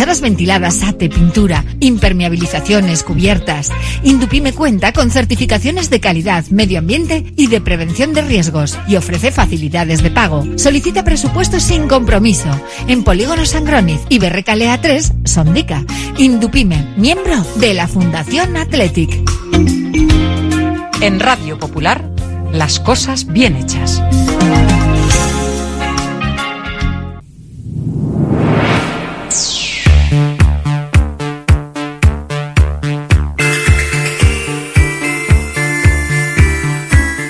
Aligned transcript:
fachadas 0.00 0.22
ventiladas, 0.22 0.82
ate, 0.82 1.10
pintura, 1.10 1.62
impermeabilizaciones, 1.78 3.02
cubiertas. 3.02 3.70
Indupime 4.02 4.54
cuenta 4.54 4.94
con 4.94 5.10
certificaciones 5.10 5.90
de 5.90 6.00
calidad, 6.00 6.46
medio 6.46 6.78
ambiente 6.78 7.34
y 7.36 7.48
de 7.48 7.60
prevención 7.60 8.14
de 8.14 8.22
riesgos 8.22 8.78
y 8.88 8.96
ofrece 8.96 9.30
facilidades 9.30 10.02
de 10.02 10.10
pago. 10.10 10.46
Solicita 10.56 11.04
presupuestos 11.04 11.64
sin 11.64 11.86
compromiso 11.86 12.48
en 12.88 13.04
Polígono 13.04 13.44
Sangroniz 13.44 14.00
y 14.08 14.18
Berrecalea 14.18 14.80
3, 14.80 15.12
Sondica. 15.24 15.84
Indupime, 16.16 16.94
miembro 16.96 17.36
de 17.56 17.74
la 17.74 17.86
Fundación 17.86 18.56
Athletic. 18.56 19.10
En 21.02 21.20
Radio 21.20 21.58
Popular, 21.58 22.10
las 22.54 22.80
cosas 22.80 23.26
bien 23.26 23.54
hechas. 23.54 24.00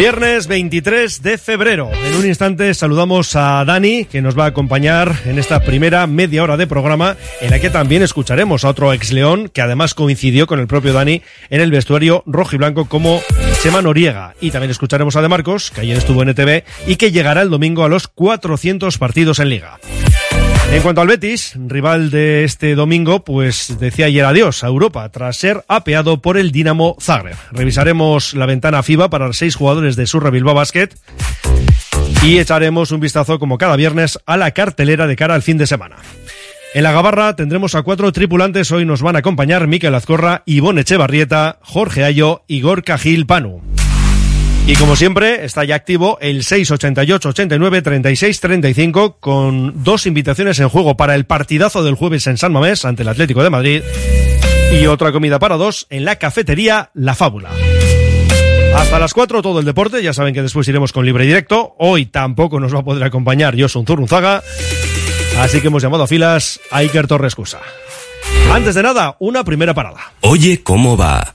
Viernes 0.00 0.46
23 0.46 1.20
de 1.20 1.36
febrero. 1.36 1.90
En 1.92 2.16
un 2.16 2.26
instante 2.26 2.72
saludamos 2.72 3.36
a 3.36 3.62
Dani, 3.66 4.06
que 4.06 4.22
nos 4.22 4.36
va 4.36 4.44
a 4.44 4.48
acompañar 4.48 5.14
en 5.26 5.38
esta 5.38 5.60
primera 5.60 6.06
media 6.06 6.42
hora 6.42 6.56
de 6.56 6.66
programa, 6.66 7.18
en 7.42 7.50
la 7.50 7.58
que 7.58 7.68
también 7.68 8.00
escucharemos 8.00 8.64
a 8.64 8.70
otro 8.70 8.94
ex 8.94 9.12
León, 9.12 9.50
que 9.52 9.60
además 9.60 9.92
coincidió 9.92 10.46
con 10.46 10.58
el 10.58 10.68
propio 10.68 10.94
Dani 10.94 11.20
en 11.50 11.60
el 11.60 11.70
vestuario 11.70 12.22
rojo 12.24 12.54
y 12.54 12.58
blanco 12.58 12.86
como 12.86 13.20
Chema 13.62 13.82
Noriega. 13.82 14.34
Y 14.40 14.50
también 14.50 14.70
escucharemos 14.70 15.16
a 15.16 15.20
De 15.20 15.28
Marcos, 15.28 15.70
que 15.70 15.82
ayer 15.82 15.98
estuvo 15.98 16.22
en 16.22 16.30
ETV 16.30 16.64
y 16.86 16.96
que 16.96 17.12
llegará 17.12 17.42
el 17.42 17.50
domingo 17.50 17.84
a 17.84 17.90
los 17.90 18.08
400 18.08 18.96
partidos 18.96 19.38
en 19.38 19.50
Liga. 19.50 19.80
En 20.72 20.82
cuanto 20.82 21.00
al 21.00 21.08
Betis, 21.08 21.54
rival 21.66 22.10
de 22.10 22.44
este 22.44 22.76
domingo, 22.76 23.24
pues 23.24 23.76
decía 23.80 24.06
ayer 24.06 24.24
adiós 24.24 24.62
a 24.62 24.68
Europa 24.68 25.08
tras 25.08 25.36
ser 25.36 25.64
apeado 25.66 26.22
por 26.22 26.38
el 26.38 26.52
Dinamo 26.52 26.96
Zagreb. 27.00 27.36
Revisaremos 27.50 28.34
la 28.34 28.46
ventana 28.46 28.82
FIBA 28.84 29.10
para 29.10 29.32
seis 29.32 29.56
jugadores 29.56 29.96
de 29.96 30.06
Surra 30.06 30.30
Bilbao 30.30 30.54
Basket 30.54 30.90
y 32.22 32.38
echaremos 32.38 32.92
un 32.92 33.00
vistazo 33.00 33.40
como 33.40 33.58
cada 33.58 33.74
viernes 33.74 34.18
a 34.26 34.36
la 34.36 34.52
cartelera 34.52 35.08
de 35.08 35.16
cara 35.16 35.34
al 35.34 35.42
fin 35.42 35.58
de 35.58 35.66
semana. 35.66 35.96
En 36.72 36.84
la 36.84 36.92
Gabarra 36.92 37.34
tendremos 37.34 37.74
a 37.74 37.82
cuatro 37.82 38.12
tripulantes. 38.12 38.70
Hoy 38.70 38.84
nos 38.84 39.02
van 39.02 39.16
a 39.16 39.18
acompañar 39.18 39.66
Miquel 39.66 39.94
Azcorra, 39.96 40.44
Ivonne 40.46 40.82
Echevarrieta, 40.82 41.58
Jorge 41.62 42.04
Ayo 42.04 42.44
y 42.46 42.60
Gorka 42.60 42.96
Gil 42.96 43.26
Panu. 43.26 43.60
Y 44.70 44.76
como 44.76 44.94
siempre, 44.94 45.44
está 45.44 45.64
ya 45.64 45.74
activo 45.74 46.16
el 46.20 46.44
688 46.44 47.30
89 47.30 47.82
36 47.82 48.40
35 48.40 49.16
con 49.18 49.82
dos 49.82 50.06
invitaciones 50.06 50.60
en 50.60 50.68
juego 50.68 50.96
para 50.96 51.16
el 51.16 51.24
partidazo 51.26 51.82
del 51.82 51.96
jueves 51.96 52.28
en 52.28 52.36
San 52.36 52.52
Mamés 52.52 52.84
ante 52.84 53.02
el 53.02 53.08
Atlético 53.08 53.42
de 53.42 53.50
Madrid 53.50 53.82
y 54.80 54.86
otra 54.86 55.10
comida 55.10 55.40
para 55.40 55.56
dos 55.56 55.88
en 55.90 56.04
la 56.04 56.20
cafetería 56.20 56.90
La 56.94 57.16
Fábula. 57.16 57.50
Hasta 58.76 59.00
las 59.00 59.12
4 59.12 59.42
todo 59.42 59.58
el 59.58 59.64
deporte, 59.64 60.04
ya 60.04 60.12
saben 60.12 60.34
que 60.34 60.42
después 60.42 60.68
iremos 60.68 60.92
con 60.92 61.04
libre 61.04 61.24
y 61.24 61.26
directo. 61.26 61.74
Hoy 61.80 62.06
tampoco 62.06 62.60
nos 62.60 62.72
va 62.72 62.78
a 62.78 62.84
poder 62.84 63.02
acompañar 63.02 63.60
Josun 63.60 63.84
Zurunzaga, 63.84 64.40
así 65.40 65.60
que 65.60 65.66
hemos 65.66 65.82
llamado 65.82 66.04
a 66.04 66.06
filas 66.06 66.60
a 66.70 66.76
Iker 66.76 67.08
Torres 67.08 67.34
Cusa. 67.34 67.58
Antes 68.52 68.76
de 68.76 68.84
nada, 68.84 69.16
una 69.18 69.42
primera 69.42 69.74
parada. 69.74 70.12
Oye 70.20 70.62
cómo 70.62 70.96
va. 70.96 71.34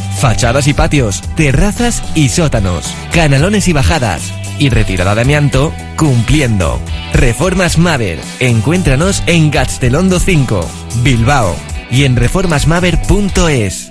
Fachadas 0.21 0.67
y 0.67 0.75
patios. 0.75 1.23
Terrazas 1.35 2.03
y 2.13 2.29
sótanos. 2.29 2.85
Canalones 3.11 3.67
y 3.67 3.73
bajadas. 3.73 4.31
y 4.59 4.69
retirada 4.69 5.15
de 5.15 5.21
amianto, 5.21 5.73
cumpliendo. 5.97 6.79
Reformas 7.13 7.79
Maver. 7.79 8.19
Encuéntranos 8.39 9.23
en 9.25 9.49
Gastelondo 9.49 10.19
5, 10.19 10.69
Bilbao 11.01 11.55
y 11.89 12.03
en 12.03 12.15
reformasmaver.es. 12.15 13.90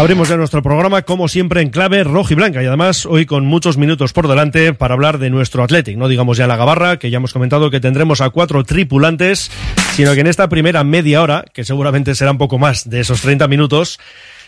Abrimos 0.00 0.30
ya 0.30 0.38
nuestro 0.38 0.62
programa, 0.62 1.02
como 1.02 1.28
siempre, 1.28 1.60
en 1.60 1.68
clave 1.68 2.02
roja 2.04 2.32
y 2.32 2.36
blanca. 2.36 2.62
Y 2.62 2.66
además, 2.66 3.04
hoy 3.04 3.26
con 3.26 3.44
muchos 3.44 3.76
minutos 3.76 4.14
por 4.14 4.28
delante 4.28 4.72
para 4.72 4.94
hablar 4.94 5.18
de 5.18 5.28
nuestro 5.28 5.62
Athletic. 5.62 5.98
No 5.98 6.08
digamos 6.08 6.38
ya 6.38 6.46
la 6.46 6.56
gabarra, 6.56 6.98
que 6.98 7.10
ya 7.10 7.18
hemos 7.18 7.34
comentado 7.34 7.70
que 7.70 7.80
tendremos 7.80 8.22
a 8.22 8.30
cuatro 8.30 8.64
tripulantes, 8.64 9.50
sino 9.92 10.14
que 10.14 10.20
en 10.20 10.26
esta 10.26 10.48
primera 10.48 10.84
media 10.84 11.20
hora, 11.20 11.44
que 11.52 11.64
seguramente 11.64 12.14
será 12.14 12.30
un 12.30 12.38
poco 12.38 12.58
más 12.58 12.88
de 12.88 13.00
esos 13.00 13.20
30 13.20 13.46
minutos, 13.46 14.00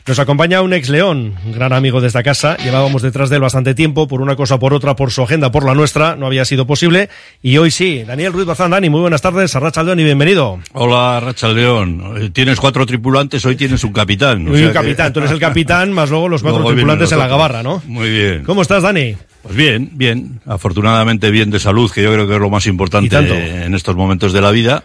nos 0.06 0.18
acompaña 0.18 0.62
un 0.62 0.72
ex 0.72 0.88
León, 0.88 1.34
un 1.44 1.52
gran 1.52 1.72
amigo 1.72 2.00
de 2.00 2.08
esta 2.08 2.24
casa. 2.24 2.56
Llevábamos 2.56 3.02
detrás 3.02 3.30
de 3.30 3.36
él 3.36 3.42
bastante 3.42 3.74
tiempo, 3.74 4.08
por 4.08 4.20
una 4.20 4.34
cosa 4.34 4.58
por 4.58 4.74
otra, 4.74 4.96
por 4.96 5.12
su 5.12 5.22
agenda, 5.22 5.52
por 5.52 5.64
la 5.64 5.74
nuestra, 5.74 6.16
no 6.16 6.26
había 6.26 6.44
sido 6.44 6.66
posible. 6.66 7.08
Y 7.40 7.56
hoy 7.58 7.70
sí, 7.70 8.02
Daniel 8.04 8.32
Ruiz 8.32 8.46
Bazán, 8.46 8.72
Dani, 8.72 8.90
muy 8.90 9.00
buenas 9.00 9.22
tardes, 9.22 9.54
Arracha 9.54 9.82
León 9.84 10.00
y 10.00 10.04
bienvenido. 10.04 10.58
Hola, 10.72 11.20
Racha 11.20 11.48
León. 11.48 12.32
Tienes 12.32 12.58
cuatro 12.58 12.84
tripulantes, 12.84 13.44
hoy 13.46 13.54
tienes 13.54 13.84
un 13.84 13.92
capitán. 13.92 14.44
Muy 14.44 14.64
un 14.64 14.72
capitán, 14.72 15.12
tú 15.12 15.20
eres 15.20 15.30
el 15.30 15.38
capitán, 15.38 15.92
más 15.92 16.10
luego 16.10 16.28
los 16.28 16.42
cuatro 16.42 16.60
Luego 16.62 16.74
tripulantes 16.74 17.12
en 17.12 17.18
la 17.18 17.28
gabarra, 17.28 17.62
¿no? 17.62 17.80
Muy 17.86 18.10
bien. 18.10 18.42
¿Cómo 18.44 18.62
estás, 18.62 18.82
Dani? 18.82 19.14
Pues 19.42 19.54
bien, 19.54 19.90
bien. 19.92 20.40
Afortunadamente 20.46 21.30
bien 21.30 21.50
de 21.50 21.60
salud, 21.60 21.90
que 21.90 22.02
yo 22.02 22.12
creo 22.12 22.26
que 22.26 22.34
es 22.34 22.40
lo 22.40 22.50
más 22.50 22.66
importante 22.66 23.16
en 23.16 23.74
estos 23.74 23.94
momentos 23.94 24.32
de 24.32 24.40
la 24.40 24.50
vida. 24.50 24.82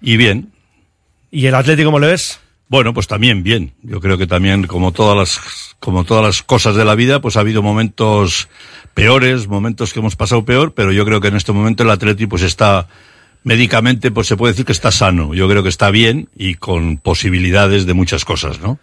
Y 0.00 0.16
bien. 0.16 0.52
¿Y 1.30 1.46
el 1.46 1.54
Atlético 1.54 1.88
cómo 1.88 1.98
le 1.98 2.06
ves? 2.06 2.40
Bueno, 2.74 2.92
pues 2.92 3.06
también 3.06 3.44
bien. 3.44 3.72
Yo 3.84 4.00
creo 4.00 4.18
que 4.18 4.26
también, 4.26 4.66
como 4.66 4.90
todas 4.90 5.16
las, 5.16 5.76
como 5.78 6.02
todas 6.02 6.24
las 6.24 6.42
cosas 6.42 6.74
de 6.74 6.84
la 6.84 6.96
vida, 6.96 7.20
pues 7.20 7.36
ha 7.36 7.40
habido 7.40 7.62
momentos 7.62 8.48
peores, 8.94 9.46
momentos 9.46 9.92
que 9.92 10.00
hemos 10.00 10.16
pasado 10.16 10.44
peor, 10.44 10.74
pero 10.74 10.90
yo 10.90 11.04
creo 11.04 11.20
que 11.20 11.28
en 11.28 11.36
este 11.36 11.52
momento 11.52 11.84
el 11.84 11.90
Atleti 11.90 12.26
pues 12.26 12.42
está 12.42 12.88
médicamente, 13.44 14.10
pues 14.10 14.26
se 14.26 14.36
puede 14.36 14.54
decir 14.54 14.66
que 14.66 14.72
está 14.72 14.90
sano. 14.90 15.34
Yo 15.34 15.48
creo 15.48 15.62
que 15.62 15.68
está 15.68 15.92
bien 15.92 16.28
y 16.34 16.56
con 16.56 16.96
posibilidades 16.96 17.86
de 17.86 17.94
muchas 17.94 18.24
cosas, 18.24 18.58
¿no? 18.58 18.80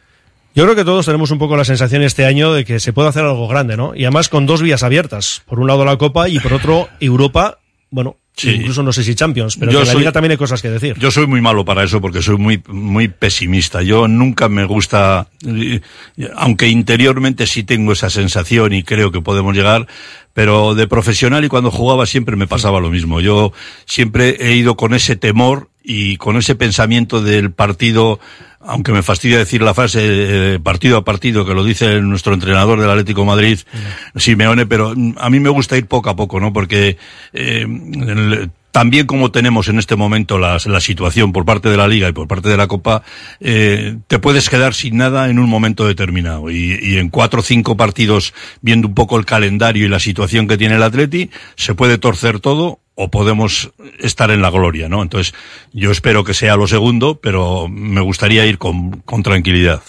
Yo 0.56 0.64
creo 0.64 0.78
que 0.78 0.86
todos 0.86 1.06
tenemos 1.06 1.30
un 1.32 1.40
poco 1.40 1.58
la 1.58 1.66
sensación 1.66 2.02
este 2.02 2.26
año 2.26 2.54
de 2.54 2.64
que 2.64 2.80
se 2.80 2.94
puede 2.94 3.10
hacer 3.10 3.26
algo 3.26 3.46
grande, 3.50 3.76
¿no? 3.76 3.94
Y 3.94 4.06
además 4.06 4.30
con 4.30 4.46
dos 4.46 4.62
vías 4.62 4.84
abiertas. 4.84 5.42
Por 5.46 5.60
un 5.60 5.68
lado 5.68 5.84
la 5.84 5.98
Copa 5.98 6.30
y 6.30 6.40
por 6.40 6.54
otro 6.54 6.88
Europa. 7.02 7.58
Bueno, 7.90 8.16
Sí. 8.34 8.50
incluso 8.52 8.82
no 8.82 8.92
sé 8.94 9.04
si 9.04 9.14
Champions, 9.14 9.58
pero 9.58 9.72
Yo 9.72 9.82
en 9.82 9.86
la 9.88 9.92
soy- 9.92 10.02
Liga 10.02 10.12
también 10.12 10.32
hay 10.32 10.38
cosas 10.38 10.62
que 10.62 10.70
decir. 10.70 10.96
Yo 10.98 11.12
soy 11.12 11.28
muy 11.28 11.42
malo 11.42 11.66
para 11.66 11.84
eso 11.84 12.00
porque 12.02 12.22
soy 12.22 12.38
muy, 12.38 12.64
muy 12.68 13.08
pesimista. 13.10 13.82
Yo 13.84 14.08
nunca 14.08 14.48
me 14.50 14.66
gusta, 14.66 15.28
eh, 15.46 15.82
aunque 16.38 16.68
interiormente 16.70 17.46
sí 17.46 17.64
tengo 17.64 17.92
esa 17.92 18.10
sensación 18.10 18.74
y 18.74 18.84
creo 18.84 19.12
que 19.12 19.22
podemos 19.22 19.56
llegar, 19.56 19.86
pero 20.34 20.76
de 20.76 20.88
profesional 20.88 21.44
y 21.44 21.50
cuando 21.50 21.72
jugaba 21.72 22.06
siempre 22.06 22.36
me 22.36 22.48
pasaba 22.48 22.80
lo 22.80 22.90
mismo. 22.90 23.20
Yo 23.20 23.52
siempre 23.86 24.38
he 24.40 24.56
ido 24.56 24.76
con 24.78 24.94
ese 24.94 25.16
temor 25.18 25.70
y 25.84 26.18
con 26.18 26.38
ese 26.38 26.56
pensamiento 26.56 27.22
del 27.22 27.52
partido, 27.52 28.20
aunque 28.66 28.92
me 28.92 29.04
fastidia 29.04 29.38
decir 29.38 29.62
la 29.62 29.74
frase 29.74 30.00
eh, 30.56 30.60
partido 30.62 30.98
a 30.98 31.04
partido, 31.04 31.46
que 31.46 31.54
lo 31.54 31.64
dice 31.64 32.02
nuestro 32.02 32.34
entrenador 32.34 32.80
del 32.80 32.90
Atlético 32.90 33.26
Madrid, 33.26 33.60
Simeone, 34.16 34.66
pero 34.66 34.94
mm, 34.96 35.16
a 35.18 35.30
mí 35.30 35.40
me 35.40 35.50
gusta 35.50 35.78
ir 35.78 35.86
poco 35.88 36.10
a 36.10 36.16
poco, 36.16 36.40
¿no? 36.40 36.54
Porque 36.54 36.98
eh, 37.34 37.66
el- 37.68 38.52
también 38.72 39.06
como 39.06 39.32
tenemos 39.32 39.68
en 39.68 39.80
este 39.80 39.98
momento 39.98 40.38
la, 40.40 40.58
la 40.66 40.80
situación 40.80 41.34
por 41.34 41.44
parte 41.44 41.68
de 41.70 41.76
la 41.76 41.90
Liga 41.90 42.08
y 42.08 42.14
por 42.14 42.30
parte 42.30 42.48
de 42.48 42.56
la 42.56 42.68
Copa, 42.68 43.04
eh, 43.42 43.98
te 44.08 44.18
puedes 44.18 44.50
quedar 44.50 44.74
sin 44.74 44.96
nada 44.96 45.30
en 45.30 45.40
un 45.40 45.50
momento 45.50 45.86
determinado. 45.86 46.50
Y, 46.50 46.80
y 46.82 46.98
en 46.98 47.10
cuatro 47.10 47.42
o 47.42 47.44
cinco 47.44 47.76
partidos, 47.76 48.34
viendo 48.62 48.88
un 48.88 48.94
poco 48.96 49.20
el 49.20 49.26
calendario 49.26 49.86
y 49.86 49.90
la 49.90 50.00
situación 50.00 50.48
que 50.48 50.58
tiene 50.58 50.76
el 50.76 50.84
Atleti, 50.84 51.30
se 51.58 51.76
puede 51.76 51.98
torcer 51.98 52.40
todo 52.40 52.80
o 52.96 53.10
podemos 53.10 53.72
estar 54.00 54.32
en 54.32 54.42
la 54.42 54.50
gloria, 54.50 54.90
¿no? 54.90 55.02
Entonces, 55.02 55.34
yo 55.72 55.92
espero 55.92 56.24
que 56.24 56.34
sea 56.34 56.56
lo 56.56 56.68
segundo, 56.68 57.20
pero 57.22 57.68
me 57.70 58.02
gustaría 58.02 58.46
ir 58.46 58.58
con, 58.58 59.02
con 59.02 59.24
tranquilidad. 59.24 59.82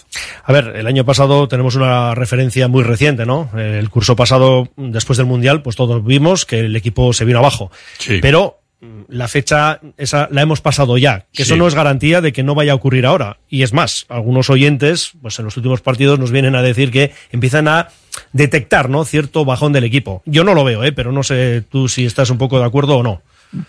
A 0.45 0.53
ver, 0.53 0.73
el 0.77 0.87
año 0.87 1.05
pasado 1.05 1.49
tenemos 1.49 1.75
una 1.75 2.15
referencia 2.15 2.69
muy 2.69 2.85
reciente, 2.85 3.27
¿no? 3.27 3.51
El 3.57 3.91
curso 3.91 4.15
pasado, 4.15 4.69
después 4.77 5.17
del 5.17 5.27
Mundial, 5.27 5.63
pues 5.63 5.77
todos 5.77 6.05
vimos 6.05 6.47
que 6.47 6.61
el 6.61 6.77
equipo 6.77 7.13
se 7.13 7.25
vino 7.25 7.41
abajo. 7.41 7.73
Sí. 7.99 8.19
Pero 8.23 8.61
mm, 8.81 9.03
la 9.09 9.27
fecha 9.27 9.81
esa 9.97 10.29
la 10.31 10.43
hemos 10.43 10.61
pasado 10.61 10.97
ya, 10.97 11.27
que 11.33 11.43
eso 11.43 11.57
no 11.57 11.67
es 11.67 11.75
garantía 11.75 12.21
de 12.21 12.33
que 12.33 12.45
no 12.45 12.55
vaya 12.55 12.73
a 12.73 12.77
ocurrir 12.77 13.05
ahora. 13.05 13.39
Y 13.49 13.63
es 13.63 13.73
más, 13.73 14.07
algunos 14.09 14.49
oyentes, 14.49 15.13
pues 15.21 15.39
en 15.41 15.45
los 15.45 15.57
últimos 15.57 15.81
partidos 15.81 16.21
nos 16.21 16.31
vienen 16.31 16.55
a 16.55 16.63
decir 16.63 16.93
que 16.93 17.13
empiezan 17.33 17.67
a 17.67 17.89
detectar, 18.33 18.89
¿no? 18.91 19.05
Cierto 19.05 19.45
bajón 19.45 19.73
del 19.73 19.85
equipo. 19.85 20.23
Yo 20.27 20.45
no 20.45 20.55
lo 20.55 20.65
veo, 20.65 20.85
¿eh? 20.85 20.93
Pero 20.93 21.13
no 21.13 21.23
sé 21.23 21.63
tú 21.71 21.89
si 21.89 22.05
estás 22.05 22.31
un 22.31 22.39
poco 22.39 22.59
de 22.59 22.65
acuerdo 22.65 22.97
o 22.99 23.03
no. 23.03 23.23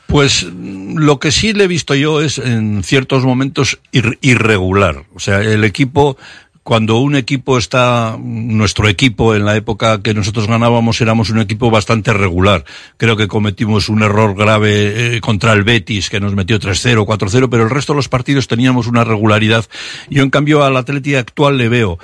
Pues 0.08 0.44
lo 0.54 1.20
que 1.20 1.32
sí 1.32 1.52
le 1.54 1.66
he 1.66 1.68
visto 1.68 1.94
yo 1.94 2.22
es 2.22 2.38
en 2.38 2.84
ciertos 2.84 3.26
momentos 3.26 3.80
ir- 3.92 4.18
irregular. 4.22 5.04
O 5.14 5.20
sea, 5.20 5.42
el 5.42 5.66
equipo, 5.66 6.16
cuando 6.64 7.00
un 7.00 7.18
equipo 7.18 7.58
está, 7.58 8.16
nuestro 8.18 8.88
equipo 8.88 9.36
en 9.36 9.44
la 9.44 9.58
época 9.58 10.02
que 10.02 10.14
nosotros 10.14 10.48
ganábamos 10.48 11.02
éramos 11.02 11.30
un 11.32 11.40
equipo 11.40 11.70
bastante 11.70 12.14
regular. 12.14 12.64
Creo 12.96 13.18
que 13.18 13.28
cometimos 13.28 13.90
un 13.90 14.04
error 14.04 14.36
grave 14.38 15.18
eh, 15.18 15.20
contra 15.20 15.52
el 15.52 15.66
Betis 15.66 16.10
que 16.10 16.22
nos 16.22 16.34
metió 16.34 16.60
3-0, 16.62 17.06
4-0, 17.06 17.50
pero 17.52 17.64
el 17.64 17.70
resto 17.70 17.92
de 17.92 17.98
los 17.98 18.08
partidos 18.08 18.48
teníamos 18.48 18.88
una 18.88 19.04
regularidad. 19.04 19.66
Yo 20.10 20.24
en 20.24 20.30
cambio 20.30 20.64
al 20.64 20.78
Atleti 20.78 21.16
actual 21.16 21.58
le 21.58 21.68
veo 21.68 22.00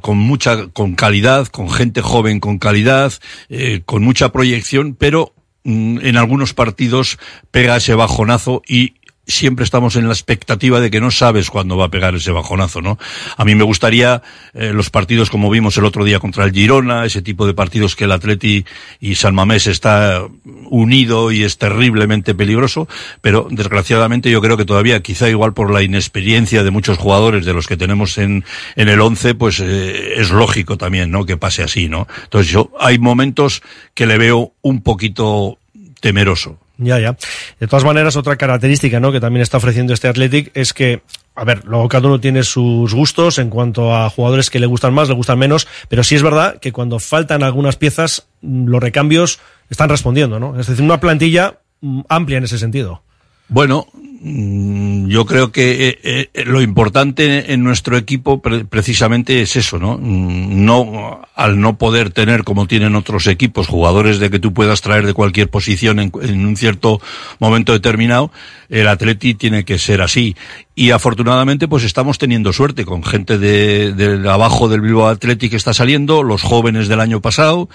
con 0.00 0.18
mucha, 0.18 0.68
con 0.68 0.94
calidad, 0.94 1.46
con 1.46 1.70
gente 1.70 2.02
joven 2.02 2.40
con 2.40 2.58
calidad, 2.58 3.12
eh, 3.48 3.82
con 3.84 4.02
mucha 4.02 4.30
proyección, 4.30 4.94
pero 4.94 5.34
mm, 5.64 5.98
en 6.02 6.16
algunos 6.16 6.52
partidos 6.52 7.18
pega 7.50 7.76
ese 7.76 7.94
bajonazo 7.94 8.62
y 8.68 8.94
siempre 9.26 9.64
estamos 9.64 9.96
en 9.96 10.06
la 10.06 10.12
expectativa 10.12 10.80
de 10.80 10.90
que 10.90 11.00
no 11.00 11.10
sabes 11.10 11.50
cuándo 11.50 11.76
va 11.76 11.86
a 11.86 11.90
pegar 11.90 12.14
ese 12.14 12.30
bajonazo, 12.30 12.82
¿no? 12.82 12.98
A 13.36 13.44
mí 13.44 13.54
me 13.54 13.64
gustaría 13.64 14.22
eh, 14.52 14.72
los 14.72 14.90
partidos 14.90 15.30
como 15.30 15.50
vimos 15.50 15.76
el 15.78 15.84
otro 15.84 16.04
día 16.04 16.18
contra 16.18 16.44
el 16.44 16.52
Girona, 16.52 17.04
ese 17.04 17.22
tipo 17.22 17.46
de 17.46 17.54
partidos 17.54 17.96
que 17.96 18.04
el 18.04 18.12
Atleti 18.12 18.64
y 19.00 19.14
San 19.14 19.34
Mamés 19.34 19.66
está 19.66 20.22
unido 20.70 21.32
y 21.32 21.42
es 21.42 21.58
terriblemente 21.58 22.34
peligroso, 22.34 22.88
pero 23.20 23.48
desgraciadamente 23.50 24.30
yo 24.30 24.40
creo 24.40 24.56
que 24.56 24.64
todavía, 24.64 25.00
quizá 25.02 25.28
igual 25.28 25.54
por 25.54 25.72
la 25.72 25.82
inexperiencia 25.82 26.62
de 26.62 26.70
muchos 26.70 26.98
jugadores 26.98 27.44
de 27.44 27.54
los 27.54 27.66
que 27.66 27.76
tenemos 27.76 28.18
en, 28.18 28.44
en 28.76 28.88
el 28.88 29.00
11, 29.00 29.34
pues 29.34 29.60
eh, 29.60 30.20
es 30.20 30.30
lógico 30.30 30.76
también, 30.76 31.10
¿no? 31.10 31.24
Que 31.24 31.36
pase 31.36 31.62
así, 31.62 31.88
¿no? 31.88 32.06
Entonces 32.24 32.52
yo, 32.52 32.70
hay 32.78 32.98
momentos 32.98 33.62
que 33.94 34.06
le 34.06 34.18
veo 34.18 34.52
un 34.62 34.82
poquito 34.82 35.58
temeroso. 36.00 36.58
Ya, 36.84 36.98
ya. 36.98 37.16
De 37.58 37.66
todas 37.66 37.84
maneras, 37.84 38.16
otra 38.16 38.36
característica, 38.36 39.00
¿no? 39.00 39.10
Que 39.10 39.20
también 39.20 39.42
está 39.42 39.56
ofreciendo 39.56 39.94
este 39.94 40.08
Athletic 40.08 40.50
es 40.54 40.72
que, 40.72 41.02
a 41.34 41.44
ver, 41.44 41.64
luego 41.64 41.88
cada 41.88 42.06
uno 42.06 42.20
tiene 42.20 42.42
sus 42.42 42.92
gustos 42.92 43.38
en 43.38 43.50
cuanto 43.50 43.94
a 43.94 44.10
jugadores 44.10 44.50
que 44.50 44.60
le 44.60 44.66
gustan 44.66 44.92
más, 44.94 45.08
le 45.08 45.14
gustan 45.14 45.38
menos, 45.38 45.66
pero 45.88 46.04
sí 46.04 46.14
es 46.14 46.22
verdad 46.22 46.58
que 46.60 46.72
cuando 46.72 46.98
faltan 46.98 47.42
algunas 47.42 47.76
piezas, 47.76 48.26
mm, 48.42 48.66
los 48.66 48.82
recambios 48.82 49.40
están 49.70 49.88
respondiendo, 49.88 50.38
¿no? 50.38 50.58
Es 50.60 50.66
decir, 50.66 50.84
una 50.84 51.00
plantilla 51.00 51.60
mm, 51.80 52.02
amplia 52.08 52.38
en 52.38 52.44
ese 52.44 52.58
sentido. 52.58 53.02
Bueno, 53.48 53.86
yo 54.26 55.26
creo 55.26 55.52
que 55.52 55.98
eh, 56.02 56.30
eh, 56.32 56.44
lo 56.46 56.62
importante 56.62 57.52
en 57.52 57.62
nuestro 57.62 57.98
equipo 57.98 58.40
pre- 58.40 58.64
precisamente 58.64 59.42
es 59.42 59.54
eso, 59.56 59.78
¿no? 59.78 59.98
Mm, 60.00 60.64
No, 60.64 61.20
al 61.34 61.60
no 61.60 61.76
poder 61.76 62.10
tener 62.10 62.42
como 62.42 62.66
tienen 62.66 62.94
otros 62.96 63.26
equipos 63.26 63.66
jugadores 63.68 64.18
de 64.18 64.30
que 64.30 64.38
tú 64.38 64.54
puedas 64.54 64.80
traer 64.80 65.04
de 65.04 65.12
cualquier 65.12 65.50
posición 65.50 66.00
en, 66.00 66.10
en 66.22 66.46
un 66.46 66.56
cierto 66.56 67.00
momento 67.38 67.72
determinado, 67.72 68.30
el 68.70 68.88
Atleti 68.88 69.34
tiene 69.34 69.64
que 69.64 69.78
ser 69.78 70.00
así. 70.00 70.34
Y 70.74 70.90
afortunadamente 70.90 71.68
pues 71.68 71.84
estamos 71.84 72.18
teniendo 72.18 72.52
suerte 72.52 72.84
con 72.84 73.04
gente 73.04 73.38
de, 73.38 73.92
de 73.92 74.28
abajo 74.28 74.68
del 74.68 74.80
Bilbao 74.80 75.08
Athletic 75.08 75.50
que 75.50 75.56
está 75.56 75.72
saliendo, 75.72 76.22
los 76.22 76.42
jóvenes 76.42 76.88
del 76.88 77.00
año 77.00 77.20
pasado, 77.20 77.68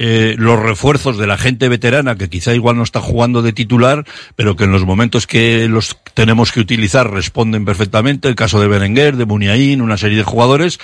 eh, 0.00 0.36
los 0.38 0.58
refuerzos 0.60 1.18
de 1.18 1.26
la 1.26 1.36
gente 1.36 1.68
veterana 1.68 2.16
que 2.16 2.30
quizá 2.30 2.54
igual 2.54 2.76
no 2.76 2.84
está 2.84 3.00
jugando 3.00 3.42
de 3.42 3.52
titular, 3.52 4.06
pero 4.36 4.54
que 4.54 4.64
en 4.64 4.70
los 4.70 4.84
momentos 4.84 5.26
que 5.26 5.68
los 5.68 5.98
tenemos 6.14 6.52
que 6.52 6.60
utilizar 6.60 7.10
responden 7.10 7.64
perfectamente, 7.64 8.28
el 8.28 8.36
caso 8.36 8.60
de 8.60 8.68
Berenguer, 8.68 9.16
de 9.16 9.26
Muniain, 9.26 9.82
una 9.82 9.98
serie 9.98 10.16
de 10.16 10.22
jugadores, 10.22 10.78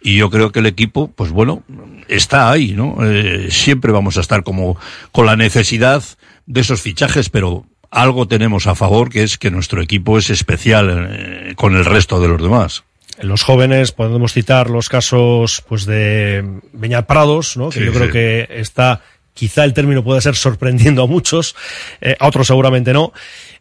y 0.00 0.16
yo 0.16 0.30
creo 0.30 0.52
que 0.52 0.60
el 0.60 0.66
equipo, 0.66 1.08
pues 1.08 1.32
bueno, 1.32 1.64
está 2.06 2.50
ahí, 2.50 2.72
¿no? 2.72 2.98
Eh, 3.02 3.48
siempre 3.50 3.92
vamos 3.92 4.16
a 4.16 4.20
estar 4.20 4.44
como 4.44 4.78
con 5.10 5.26
la 5.26 5.36
necesidad 5.36 6.04
de 6.46 6.60
esos 6.60 6.80
fichajes, 6.80 7.28
pero 7.28 7.66
algo 7.90 8.26
tenemos 8.28 8.66
a 8.66 8.74
favor, 8.74 9.10
que 9.10 9.22
es 9.22 9.38
que 9.38 9.50
nuestro 9.50 9.82
equipo 9.82 10.18
es 10.18 10.30
especial 10.30 11.08
eh, 11.10 11.54
con 11.56 11.76
el 11.76 11.84
resto 11.84 12.20
de 12.20 12.28
los 12.28 12.40
demás. 12.42 12.84
En 13.18 13.28
los 13.28 13.42
jóvenes 13.42 13.92
podemos 13.92 14.32
citar 14.32 14.70
los 14.70 14.88
casos 14.88 15.62
pues 15.68 15.84
de 15.84 16.44
Beñat 16.72 17.06
Prados, 17.06 17.56
¿no? 17.56 17.68
que 17.70 17.80
Sí, 17.80 17.84
yo 17.84 17.92
creo 17.92 18.06
sí. 18.06 18.12
que 18.12 18.48
está, 18.50 19.02
quizá 19.34 19.64
el 19.64 19.74
término 19.74 20.02
puede 20.02 20.20
ser 20.22 20.34
sorprendiendo 20.36 21.02
a 21.02 21.06
muchos, 21.06 21.54
eh, 22.00 22.16
a 22.18 22.26
otros 22.28 22.46
seguramente 22.46 22.92
no. 22.92 23.12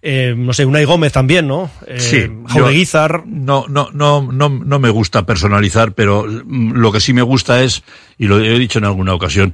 Eh, 0.01 0.33
no 0.37 0.53
sé, 0.53 0.63
Unai 0.63 0.85
Gómez 0.85 1.11
también, 1.11 1.45
¿no? 1.47 1.69
Eh, 1.85 1.99
Sí, 1.99 2.25
Jaureguizar. 2.47 3.23
No, 3.25 3.65
no, 3.67 3.89
no, 3.91 4.21
no, 4.21 4.47
no 4.47 4.79
me 4.79 4.89
gusta 4.89 5.25
personalizar, 5.25 5.91
pero 5.91 6.25
lo 6.25 6.91
que 6.93 7.01
sí 7.01 7.11
me 7.11 7.21
gusta 7.21 7.61
es, 7.63 7.83
y 8.17 8.27
lo 8.27 8.39
he 8.39 8.57
dicho 8.57 8.79
en 8.79 8.85
alguna 8.85 9.13
ocasión, 9.13 9.53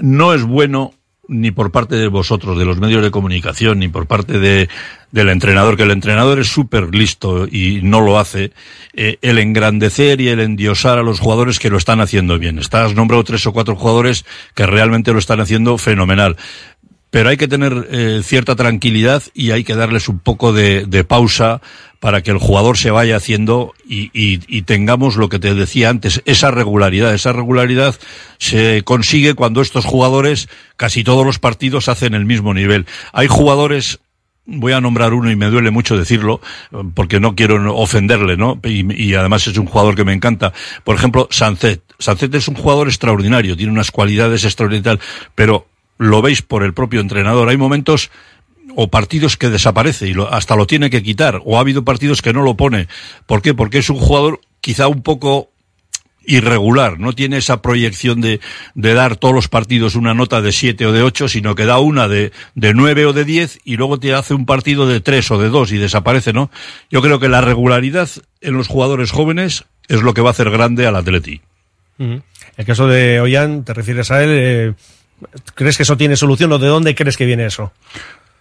no 0.00 0.34
es 0.34 0.42
bueno 0.42 0.92
ni 1.30 1.52
por 1.52 1.70
parte 1.70 1.94
de 1.94 2.08
vosotros, 2.08 2.58
de 2.58 2.64
los 2.64 2.78
medios 2.78 3.02
de 3.02 3.12
comunicación, 3.12 3.78
ni 3.78 3.88
por 3.88 4.06
parte 4.06 4.40
de, 4.40 4.68
del 5.12 5.28
entrenador, 5.28 5.76
que 5.76 5.84
el 5.84 5.92
entrenador 5.92 6.40
es 6.40 6.48
súper 6.48 6.92
listo 6.94 7.46
y 7.46 7.80
no 7.82 8.00
lo 8.00 8.18
hace, 8.18 8.52
eh, 8.94 9.18
el 9.22 9.38
engrandecer 9.38 10.20
y 10.20 10.28
el 10.28 10.40
endiosar 10.40 10.98
a 10.98 11.02
los 11.02 11.20
jugadores 11.20 11.60
que 11.60 11.70
lo 11.70 11.78
están 11.78 12.00
haciendo 12.00 12.38
bien. 12.38 12.58
Estás 12.58 12.94
nombrado 12.94 13.22
tres 13.22 13.46
o 13.46 13.52
cuatro 13.52 13.76
jugadores 13.76 14.24
que 14.54 14.66
realmente 14.66 15.12
lo 15.12 15.20
están 15.20 15.40
haciendo 15.40 15.78
fenomenal 15.78 16.36
pero 17.10 17.28
hay 17.28 17.36
que 17.36 17.48
tener 17.48 17.88
eh, 17.90 18.20
cierta 18.24 18.56
tranquilidad 18.56 19.22
y 19.34 19.50
hay 19.50 19.64
que 19.64 19.74
darles 19.74 20.08
un 20.08 20.18
poco 20.18 20.52
de, 20.52 20.86
de 20.86 21.04
pausa 21.04 21.60
para 21.98 22.22
que 22.22 22.30
el 22.30 22.38
jugador 22.38 22.78
se 22.78 22.90
vaya 22.90 23.16
haciendo 23.16 23.74
y, 23.86 24.04
y- 24.18 24.40
y 24.48 24.62
tengamos 24.62 25.16
lo 25.16 25.28
que 25.28 25.38
te 25.38 25.54
decía 25.54 25.90
antes, 25.90 26.22
esa 26.24 26.50
regularidad. 26.50 27.12
Esa 27.12 27.32
regularidad 27.32 27.94
se 28.38 28.82
consigue 28.84 29.34
cuando 29.34 29.60
estos 29.60 29.84
jugadores, 29.84 30.48
casi 30.76 31.04
todos 31.04 31.26
los 31.26 31.38
partidos, 31.38 31.88
hacen 31.88 32.14
el 32.14 32.24
mismo 32.24 32.54
nivel. 32.54 32.86
Hay 33.12 33.26
jugadores 33.26 34.00
voy 34.46 34.72
a 34.72 34.80
nombrar 34.80 35.12
uno 35.14 35.30
y 35.30 35.36
me 35.36 35.46
duele 35.46 35.70
mucho 35.70 35.96
decirlo 35.96 36.40
porque 36.94 37.20
no 37.20 37.36
quiero 37.36 37.76
ofenderle, 37.76 38.36
¿no? 38.36 38.58
Y, 38.64 39.14
además 39.14 39.46
es 39.46 39.56
un 39.58 39.66
jugador 39.66 39.94
que 39.94 40.04
me 40.04 40.12
encanta. 40.12 40.52
Por 40.82 40.96
ejemplo, 40.96 41.28
Sancet. 41.30 41.82
Sancet 41.98 42.34
es 42.34 42.48
un 42.48 42.54
jugador 42.56 42.88
extraordinario, 42.88 43.56
tiene 43.56 43.70
unas 43.72 43.90
cualidades 43.90 44.44
extraordinarias, 44.44 45.04
pero 45.34 45.66
lo 46.00 46.22
veis 46.22 46.40
por 46.40 46.62
el 46.64 46.72
propio 46.72 47.00
entrenador. 47.00 47.48
Hay 47.50 47.58
momentos 47.58 48.10
o 48.74 48.88
partidos 48.88 49.36
que 49.36 49.50
desaparece 49.50 50.08
y 50.08 50.14
lo- 50.14 50.32
hasta 50.32 50.56
lo 50.56 50.66
tiene 50.66 50.88
que 50.88 51.02
quitar, 51.02 51.42
o 51.44 51.58
ha 51.58 51.60
habido 51.60 51.84
partidos 51.84 52.22
que 52.22 52.32
no 52.32 52.42
lo 52.42 52.56
pone. 52.56 52.88
¿Por 53.26 53.42
qué? 53.42 53.52
Porque 53.52 53.78
es 53.78 53.90
un 53.90 53.98
jugador 53.98 54.40
quizá 54.62 54.88
un 54.88 55.02
poco 55.02 55.50
irregular, 56.24 56.98
no 57.00 57.12
tiene 57.14 57.38
esa 57.38 57.60
proyección 57.60 58.20
de, 58.20 58.40
de 58.74 58.94
dar 58.94 59.16
todos 59.16 59.34
los 59.34 59.48
partidos 59.48 59.94
una 59.94 60.14
nota 60.14 60.40
de 60.40 60.52
7 60.52 60.86
o 60.86 60.92
de 60.92 61.02
8, 61.02 61.28
sino 61.28 61.54
que 61.54 61.64
da 61.64 61.78
una 61.80 62.08
de, 62.08 62.30
de 62.54 62.72
9 62.74 63.06
o 63.06 63.12
de 63.12 63.24
10 63.24 63.58
y 63.64 63.76
luego 63.76 63.98
te 63.98 64.14
hace 64.14 64.34
un 64.34 64.46
partido 64.46 64.86
de 64.86 65.00
3 65.00 65.30
o 65.32 65.38
de 65.38 65.48
2 65.48 65.72
y 65.72 65.78
desaparece, 65.78 66.32
¿no? 66.32 66.50
Yo 66.90 67.02
creo 67.02 67.18
que 67.20 67.28
la 67.28 67.40
regularidad 67.40 68.08
en 68.40 68.54
los 68.54 68.68
jugadores 68.68 69.10
jóvenes 69.10 69.64
es 69.88 70.02
lo 70.02 70.14
que 70.14 70.20
va 70.20 70.28
a 70.28 70.32
hacer 70.32 70.50
grande 70.50 70.86
al 70.86 70.96
Atleti. 70.96 71.40
El 72.56 72.64
caso 72.66 72.86
de 72.86 73.20
Ollán, 73.20 73.64
te 73.64 73.74
refieres 73.74 74.10
a 74.10 74.22
él, 74.22 74.30
eh, 74.32 74.74
¿crees 75.54 75.76
que 75.76 75.82
eso 75.82 75.96
tiene 75.96 76.16
solución 76.16 76.52
o 76.52 76.58
de 76.58 76.68
dónde 76.68 76.94
crees 76.94 77.16
que 77.16 77.26
viene 77.26 77.46
eso? 77.46 77.72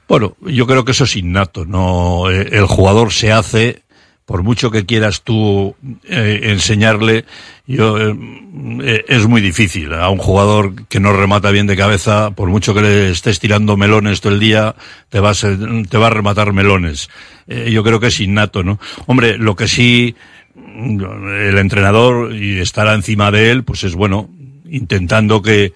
Bueno, 0.08 0.36
yo 0.42 0.66
creo 0.66 0.86
que 0.86 0.92
eso 0.92 1.04
es 1.04 1.16
innato, 1.16 1.66
no 1.66 2.30
Eh, 2.32 2.50
el 2.52 2.66
jugador 2.66 3.14
se 3.14 3.32
hace 3.32 3.84
por 4.26 4.44
mucho 4.44 4.70
que 4.70 4.86
quieras 4.86 5.24
tú 5.24 5.76
eh, 6.04 6.42
enseñarle, 6.44 7.26
yo 7.66 7.98
eh, 7.98 9.06
es 9.08 9.26
muy 9.26 9.42
difícil 9.42 9.92
a 9.92 10.08
un 10.10 10.20
jugador 10.20 10.86
que 10.86 11.00
no 11.00 11.14
remata 11.14 11.50
bien 11.50 11.66
de 11.66 11.76
cabeza, 11.76 12.30
por 12.30 12.48
mucho 12.48 12.76
que 12.76 12.82
le 12.82 13.10
estés 13.10 13.40
tirando 13.40 13.76
melones 13.76 14.22
todo 14.22 14.32
el 14.32 14.40
día, 14.40 14.76
te 15.10 15.20
vas 15.20 15.40
te 15.90 15.98
va 15.98 16.08
a 16.08 16.12
rematar 16.12 16.54
melones. 16.54 17.10
Yo 17.48 17.84
creo 17.84 18.00
que 18.00 18.08
es 18.08 18.20
innato, 18.20 18.62
¿no? 18.64 18.80
Hombre, 19.08 19.36
lo 19.40 19.56
que 19.56 19.68
sí 19.68 20.16
el 20.56 21.58
entrenador 21.58 22.32
y 22.36 22.60
estará 22.60 22.94
encima 22.94 23.32
de 23.32 23.50
él, 23.50 23.64
pues 23.64 23.84
es 23.84 23.96
bueno, 23.96 24.30
intentando 24.70 25.42
que, 25.42 25.74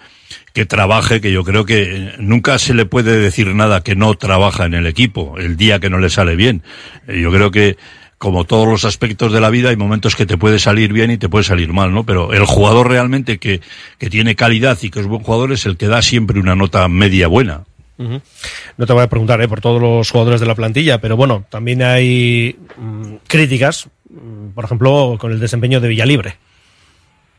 que 0.54 0.66
trabaje, 0.68 1.20
que 1.20 1.32
yo 1.32 1.44
creo 1.44 1.66
que 1.66 2.14
nunca 2.20 2.60
se 2.60 2.76
le 2.76 2.86
puede 2.86 3.18
decir 3.18 3.48
nada 3.56 3.82
que 3.82 3.96
no 3.96 4.14
trabaja 4.14 4.66
en 4.66 4.76
el 4.76 4.86
equipo, 4.86 5.36
el 5.40 5.58
día 5.58 5.80
que 5.80 5.90
no 5.90 5.98
le 5.98 6.12
sale 6.12 6.36
bien. 6.36 6.62
Eh, 7.08 7.20
Yo 7.22 7.32
creo 7.32 7.50
que, 7.50 7.76
como 8.20 8.46
todos 8.46 8.68
los 8.68 8.86
aspectos 8.86 9.34
de 9.34 9.42
la 9.42 9.50
vida, 9.50 9.72
hay 9.72 9.78
momentos 9.78 10.16
que 10.16 10.28
te 10.28 10.38
puede 10.38 10.60
salir 10.60 10.94
bien 10.94 11.10
y 11.10 11.18
te 11.18 11.28
puede 11.28 11.44
salir 11.44 11.74
mal, 11.74 11.92
¿no? 11.92 12.06
Pero 12.06 12.34
el 12.34 12.46
jugador 12.46 12.88
realmente 12.88 13.40
que, 13.40 13.62
que 13.98 14.10
tiene 14.12 14.36
calidad 14.36 14.78
y 14.84 14.92
que 14.92 15.00
es 15.00 15.08
buen 15.08 15.24
jugador 15.24 15.52
es 15.52 15.66
el 15.66 15.76
que 15.76 15.88
da 15.88 16.04
siempre 16.04 16.40
una 16.40 16.56
nota 16.56 16.88
media 16.88 17.28
buena. 17.28 17.64
No 17.98 18.86
te 18.86 18.94
voy 18.94 19.04
a 19.04 19.10
preguntar 19.10 19.42
eh, 19.42 19.48
por 19.48 19.62
todos 19.62 19.82
los 19.82 20.10
jugadores 20.10 20.40
de 20.40 20.48
la 20.48 20.56
plantilla, 20.56 21.00
pero 21.00 21.16
bueno, 21.16 21.46
también 21.50 21.82
hay 21.82 22.58
mm, 22.78 23.16
críticas, 23.28 23.88
mm, 24.10 24.50
por 24.50 24.66
ejemplo, 24.66 25.18
con 25.20 25.32
el 25.32 25.40
desempeño 25.40 25.80
de 25.80 25.88
Villalibre. 25.88 26.38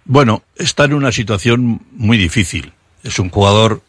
Bueno, 0.04 0.42
está 0.56 0.84
en 0.84 0.94
una 0.94 1.12
situación 1.12 1.80
muy 1.92 2.18
difícil. 2.18 2.72
Es 3.04 3.18
un 3.18 3.28
jugador, 3.30 3.82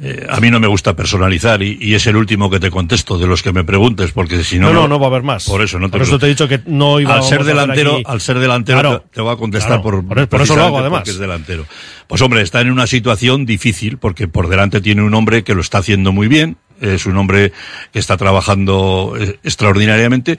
eh, 0.00 0.26
a 0.28 0.40
mí 0.40 0.50
no 0.50 0.58
me 0.58 0.66
gusta 0.66 0.94
personalizar 0.96 1.62
y, 1.62 1.78
y 1.80 1.94
es 1.94 2.06
el 2.08 2.16
último 2.16 2.50
que 2.50 2.58
te 2.58 2.70
contesto 2.70 3.18
de 3.18 3.26
los 3.26 3.42
que 3.42 3.52
me 3.52 3.62
preguntes, 3.64 4.10
porque 4.12 4.42
si 4.42 4.58
no... 4.58 4.72
No, 4.72 4.82
no, 4.82 4.88
no 4.88 4.98
va 4.98 5.06
a 5.06 5.10
haber 5.10 5.22
más. 5.22 5.44
Por 5.46 5.62
eso 5.62 5.78
no 5.78 5.86
te 5.86 5.92
Por 5.92 6.02
eso 6.02 6.18
te 6.18 6.26
he 6.26 6.28
dicho 6.30 6.48
que 6.48 6.60
no 6.66 6.98
iba 7.00 7.14
al 7.14 7.22
ser 7.22 7.44
delantero, 7.44 8.00
al 8.04 8.20
ser 8.20 8.38
delantero 8.40 8.80
Claro, 8.80 9.00
te, 9.02 9.14
te 9.14 9.20
voy 9.20 9.32
a 9.32 9.36
contestar 9.36 9.80
claro, 9.80 9.82
por, 9.82 10.04
por- 10.06 10.28
por 10.28 10.42
eso 10.42 10.56
lo 10.56 10.64
hago, 10.64 10.78
además. 10.80 11.08
es 11.08 11.18
delantero. 11.18 11.66
Pues 12.08 12.20
hombre, 12.20 12.42
está 12.42 12.60
en 12.60 12.70
una 12.72 12.86
situación 12.88 13.46
difícil 13.46 13.98
porque 13.98 14.26
por 14.28 14.48
delante 14.48 14.80
tiene 14.80 15.02
un 15.02 15.14
hombre 15.14 15.44
que 15.44 15.54
lo 15.54 15.60
está 15.60 15.78
haciendo 15.78 16.10
muy 16.12 16.26
bien, 16.26 16.56
es 16.80 17.06
un 17.06 17.16
hombre 17.16 17.52
que 17.92 18.00
está 18.00 18.16
trabajando 18.16 19.14
eh, 19.18 19.38
extraordinariamente 19.44 20.38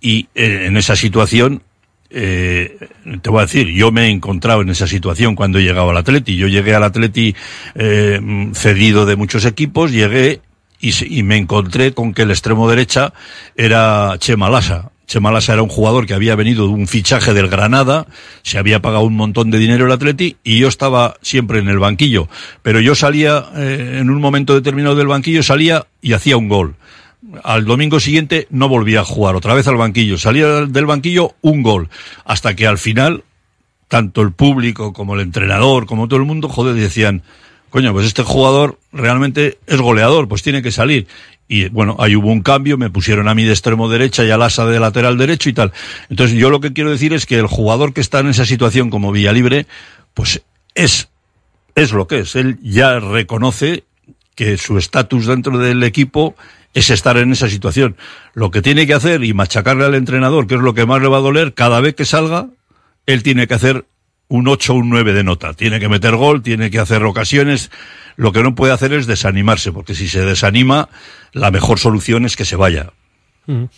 y 0.00 0.28
eh, 0.34 0.64
en 0.66 0.76
esa 0.78 0.96
situación 0.96 1.62
eh, 2.12 2.76
te 3.20 3.30
voy 3.30 3.40
a 3.40 3.42
decir, 3.42 3.68
yo 3.68 3.90
me 3.92 4.06
he 4.06 4.10
encontrado 4.10 4.62
en 4.62 4.70
esa 4.70 4.86
situación 4.86 5.34
cuando 5.34 5.58
he 5.58 5.62
llegado 5.62 5.90
al 5.90 5.96
Atleti. 5.96 6.36
Yo 6.36 6.48
llegué 6.48 6.74
al 6.74 6.84
Atleti 6.84 7.34
eh, 7.74 8.20
cedido 8.54 9.06
de 9.06 9.16
muchos 9.16 9.44
equipos, 9.44 9.92
llegué 9.92 10.40
y, 10.80 11.18
y 11.18 11.22
me 11.22 11.36
encontré 11.36 11.94
con 11.94 12.12
que 12.12 12.22
el 12.22 12.30
extremo 12.30 12.68
derecha 12.68 13.12
era 13.56 14.16
Chema 14.18 14.50
Lasa. 14.50 14.90
Chema 15.06 15.30
Lasa 15.30 15.52
era 15.52 15.62
un 15.62 15.68
jugador 15.68 16.06
que 16.06 16.14
había 16.14 16.36
venido 16.36 16.66
de 16.66 16.72
un 16.72 16.86
fichaje 16.86 17.34
del 17.34 17.48
Granada, 17.48 18.06
se 18.42 18.56
había 18.58 18.80
pagado 18.80 19.04
un 19.04 19.14
montón 19.14 19.50
de 19.50 19.58
dinero 19.58 19.84
el 19.84 19.92
Atleti 19.92 20.36
y 20.42 20.58
yo 20.58 20.68
estaba 20.68 21.16
siempre 21.20 21.58
en 21.58 21.68
el 21.68 21.78
banquillo. 21.78 22.28
Pero 22.62 22.80
yo 22.80 22.94
salía, 22.94 23.44
eh, 23.56 23.98
en 24.00 24.08
un 24.08 24.20
momento 24.20 24.54
determinado 24.54 24.94
del 24.94 25.08
banquillo, 25.08 25.42
salía 25.42 25.86
y 26.00 26.14
hacía 26.14 26.36
un 26.36 26.48
gol. 26.48 26.76
Al 27.44 27.64
domingo 27.64 28.00
siguiente 28.00 28.48
no 28.50 28.68
volvía 28.68 29.00
a 29.00 29.04
jugar, 29.04 29.36
otra 29.36 29.54
vez 29.54 29.66
al 29.68 29.76
banquillo. 29.76 30.18
Salía 30.18 30.66
del 30.66 30.86
banquillo 30.86 31.34
un 31.40 31.62
gol. 31.62 31.88
Hasta 32.24 32.56
que 32.56 32.66
al 32.66 32.78
final, 32.78 33.24
tanto 33.88 34.22
el 34.22 34.32
público 34.32 34.92
como 34.92 35.14
el 35.14 35.20
entrenador, 35.20 35.86
como 35.86 36.08
todo 36.08 36.18
el 36.18 36.26
mundo, 36.26 36.48
joder, 36.48 36.74
decían, 36.74 37.22
coño, 37.70 37.92
pues 37.92 38.06
este 38.06 38.22
jugador 38.22 38.78
realmente 38.92 39.58
es 39.66 39.80
goleador, 39.80 40.28
pues 40.28 40.42
tiene 40.42 40.62
que 40.62 40.72
salir. 40.72 41.06
Y 41.48 41.68
bueno, 41.68 41.96
ahí 42.00 42.16
hubo 42.16 42.28
un 42.28 42.42
cambio, 42.42 42.76
me 42.76 42.90
pusieron 42.90 43.28
a 43.28 43.34
mí 43.34 43.44
de 43.44 43.52
extremo 43.52 43.88
derecha 43.88 44.24
y 44.24 44.30
al 44.30 44.42
asa 44.42 44.66
de 44.66 44.80
lateral 44.80 45.16
derecho 45.16 45.48
y 45.48 45.52
tal. 45.52 45.72
Entonces 46.08 46.36
yo 46.36 46.50
lo 46.50 46.60
que 46.60 46.72
quiero 46.72 46.90
decir 46.90 47.12
es 47.12 47.26
que 47.26 47.38
el 47.38 47.46
jugador 47.46 47.92
que 47.92 48.00
está 48.00 48.20
en 48.20 48.28
esa 48.28 48.46
situación 48.46 48.90
como 48.90 49.12
Villalibre, 49.12 49.66
pues 50.14 50.42
es, 50.74 51.08
es 51.74 51.92
lo 51.92 52.06
que 52.06 52.20
es. 52.20 52.36
Él 52.36 52.58
ya 52.62 52.98
reconoce 53.00 53.84
que 54.34 54.56
su 54.56 54.78
estatus 54.78 55.26
dentro 55.26 55.58
del 55.58 55.82
equipo 55.82 56.34
es 56.74 56.90
estar 56.90 57.16
en 57.16 57.32
esa 57.32 57.48
situación. 57.48 57.96
Lo 58.34 58.50
que 58.50 58.62
tiene 58.62 58.86
que 58.86 58.94
hacer 58.94 59.24
y 59.24 59.34
machacarle 59.34 59.84
al 59.84 59.94
entrenador, 59.94 60.46
que 60.46 60.54
es 60.54 60.60
lo 60.60 60.74
que 60.74 60.86
más 60.86 61.02
le 61.02 61.08
va 61.08 61.18
a 61.18 61.20
doler, 61.20 61.54
cada 61.54 61.80
vez 61.80 61.94
que 61.94 62.04
salga, 62.04 62.48
él 63.06 63.22
tiene 63.22 63.46
que 63.46 63.54
hacer 63.54 63.86
un 64.28 64.48
8 64.48 64.72
o 64.72 64.76
un 64.76 64.88
9 64.88 65.12
de 65.12 65.24
nota. 65.24 65.52
Tiene 65.52 65.78
que 65.78 65.88
meter 65.88 66.16
gol, 66.16 66.42
tiene 66.42 66.70
que 66.70 66.78
hacer 66.78 67.04
ocasiones. 67.04 67.70
Lo 68.16 68.32
que 68.32 68.42
no 68.42 68.54
puede 68.54 68.72
hacer 68.72 68.92
es 68.94 69.06
desanimarse, 69.06 69.72
porque 69.72 69.94
si 69.94 70.08
se 70.08 70.24
desanima, 70.24 70.88
la 71.32 71.50
mejor 71.50 71.78
solución 71.78 72.24
es 72.24 72.36
que 72.36 72.44
se 72.44 72.56
vaya. 72.56 72.92
Ujú. 73.46 73.68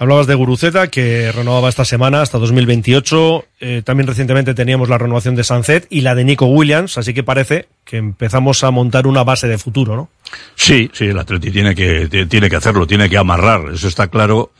Hablabas 0.00 0.28
de 0.28 0.34
Guruceta, 0.36 0.86
que 0.88 1.32
renovaba 1.32 1.68
esta 1.68 1.84
semana 1.84 2.22
hasta 2.22 2.38
2028. 2.38 3.44
Eh, 3.60 3.82
también 3.84 4.06
recientemente 4.06 4.54
teníamos 4.54 4.88
la 4.88 4.96
renovación 4.96 5.34
de 5.34 5.42
Sanzet 5.42 5.86
y 5.90 6.02
la 6.02 6.14
de 6.14 6.24
Nico 6.24 6.46
Williams, 6.46 6.98
así 6.98 7.12
que 7.14 7.24
parece 7.24 7.66
que 7.84 7.96
empezamos 7.96 8.62
a 8.62 8.70
montar 8.70 9.08
una 9.08 9.24
base 9.24 9.48
de 9.48 9.58
futuro, 9.58 9.96
¿no? 9.96 10.08
Sí, 10.54 10.88
sí, 10.92 11.06
el 11.06 11.18
Atleti 11.18 11.50
tiene 11.50 11.74
que, 11.74 12.06
tiene 12.28 12.48
que 12.48 12.56
hacerlo, 12.56 12.86
tiene 12.86 13.10
que 13.10 13.18
amarrar. 13.18 13.62
Eso 13.74 13.88
está 13.88 14.06
claro 14.06 14.52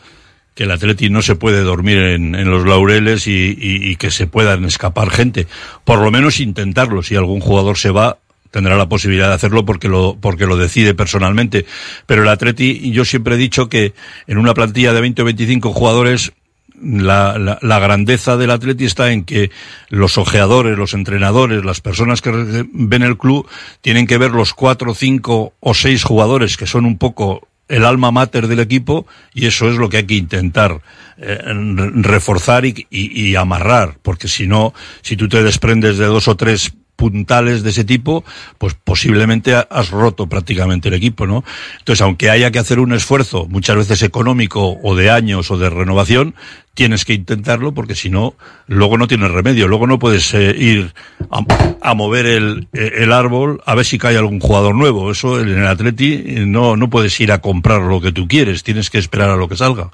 que 0.55 0.65
el 0.65 0.73
Atleti 0.73 1.09
no 1.09 1.23
se 1.23 1.37
puede 1.37 1.61
dormir 1.61 1.99
en, 1.99 2.35
en 2.35 2.51
los 2.51 2.67
laureles 2.67 3.29
y, 3.29 3.57
y- 3.57 3.91
y 3.91 3.95
que 3.95 4.11
se 4.11 4.27
puedan 4.27 4.65
escapar 4.65 5.09
gente. 5.11 5.47
Por 5.85 6.01
lo 6.01 6.11
menos 6.11 6.41
intentarlo. 6.41 7.05
Si 7.05 7.15
algún 7.15 7.39
jugador 7.41 7.79
se 7.79 7.91
va, 7.93 8.19
tendrá 8.51 8.77
la 8.77 8.89
posibilidad 8.89 9.29
de 9.29 9.35
hacerlo 9.35 9.65
porque 9.65 9.89
lo, 9.89 10.17
porque 10.21 10.47
lo 10.47 10.57
decide 10.57 10.95
personalmente. 10.95 11.67
Pero 12.07 12.23
el 12.23 12.29
Atleti, 12.29 12.91
yo 12.91 13.05
siempre 13.05 13.35
he 13.35 13.39
dicho 13.39 13.69
que 13.69 13.95
en 14.27 14.39
una 14.39 14.55
plantilla 14.55 14.93
de 14.93 15.01
20 15.01 15.23
o 15.23 15.25
25 15.25 15.73
jugadores, 15.73 16.33
la, 16.81 17.39
la, 17.39 17.59
la 17.61 17.79
grandeza 17.81 18.37
del 18.37 18.51
Atleti 18.53 18.85
está 18.85 19.11
en 19.13 19.25
que 19.25 19.51
los 19.89 20.17
ojeadores, 20.17 20.79
los 20.79 20.95
entrenadores, 20.95 21.65
las 21.65 21.81
personas 21.81 22.23
que 22.23 22.31
ven 22.73 23.03
el 23.03 23.19
club, 23.19 23.49
tienen 23.81 24.07
que 24.07 24.19
ver 24.19 24.31
los 24.31 24.55
cuatro, 24.55 24.95
cinco 24.95 25.55
o 25.61 25.75
seis 25.75 26.05
jugadores 26.05 26.57
que 26.57 26.67
son 26.69 26.85
un 26.85 26.97
poco 26.97 27.49
el 27.67 27.85
alma 27.85 28.11
mater 28.13 28.47
del 28.47 28.61
equipo 28.61 29.07
y 29.35 29.47
eso 29.47 29.69
es 29.69 29.77
lo 29.77 29.89
que 29.91 29.99
hay 29.99 30.07
que 30.07 30.15
intentar 30.15 30.81
eh, 31.19 31.39
re- 31.43 31.91
reforzar 31.97 32.65
y, 32.65 32.87
y- 32.91 33.29
y 33.29 33.35
amarrar, 33.37 33.99
porque 34.01 34.29
si 34.29 34.47
no, 34.47 34.73
si 35.03 35.17
tú 35.17 35.29
te 35.29 35.43
desprendes 35.43 35.99
de 35.99 36.07
dos 36.07 36.29
o 36.29 36.37
tres 36.37 36.73
puntales 36.99 37.63
de 37.63 37.71
ese 37.71 37.85
tipo, 37.85 38.25
pues 38.59 38.75
posiblemente 38.75 39.55
ha- 39.55 39.69
has 39.71 39.91
roto 39.91 40.27
prácticamente 40.27 40.89
el 40.89 40.95
equipo, 40.95 41.29
¿no? 41.29 41.45
Entonces, 41.79 42.01
aunque 42.03 42.29
haya 42.29 42.51
que 42.51 42.59
hacer 42.59 42.81
un 42.81 42.93
esfuerzo, 42.93 43.47
muchas 43.49 43.77
veces 43.77 44.03
económico 44.03 44.77
o 44.83 44.97
de 44.97 45.09
años 45.09 45.49
o 45.53 45.59
de 45.59 45.71
renovación, 45.71 46.35
tienes 46.75 47.05
que 47.05 47.15
intentarlo 47.15 47.73
porque 47.73 47.95
si 47.95 48.11
no, 48.11 48.35
luego 48.67 48.99
no 48.99 49.07
tienes 49.07 49.31
remedio, 49.31 49.69
luego 49.69 49.87
no 49.87 50.01
puedes 50.01 50.35
eh, 50.35 50.55
ir 50.59 50.93
a, 51.31 51.45
a 51.81 51.95
mover 51.95 52.27
el, 52.27 52.67
eh, 52.73 52.91
el 52.99 53.13
árbol 53.13 53.61
a 53.65 53.77
ver 53.77 53.85
si 53.85 53.97
cae 53.99 54.17
algún 54.17 54.41
jugador 54.41 54.75
nuevo. 54.75 55.13
Eso 55.13 55.41
en 55.41 55.51
el 55.51 55.67
Atleti 55.69 56.15
eh, 56.15 56.45
no, 56.47 56.77
no 56.77 56.91
puedes 56.91 57.19
ir 57.21 57.31
a 57.31 57.39
comprar 57.41 57.81
lo 57.83 58.01
que 58.01 58.11
tú 58.11 58.27
quieres, 58.27 58.65
tienes 58.65 58.91
que 58.91 58.99
esperar 58.99 59.31
a 59.31 59.37
lo 59.37 59.49
que 59.49 59.57
salga. 59.57 59.91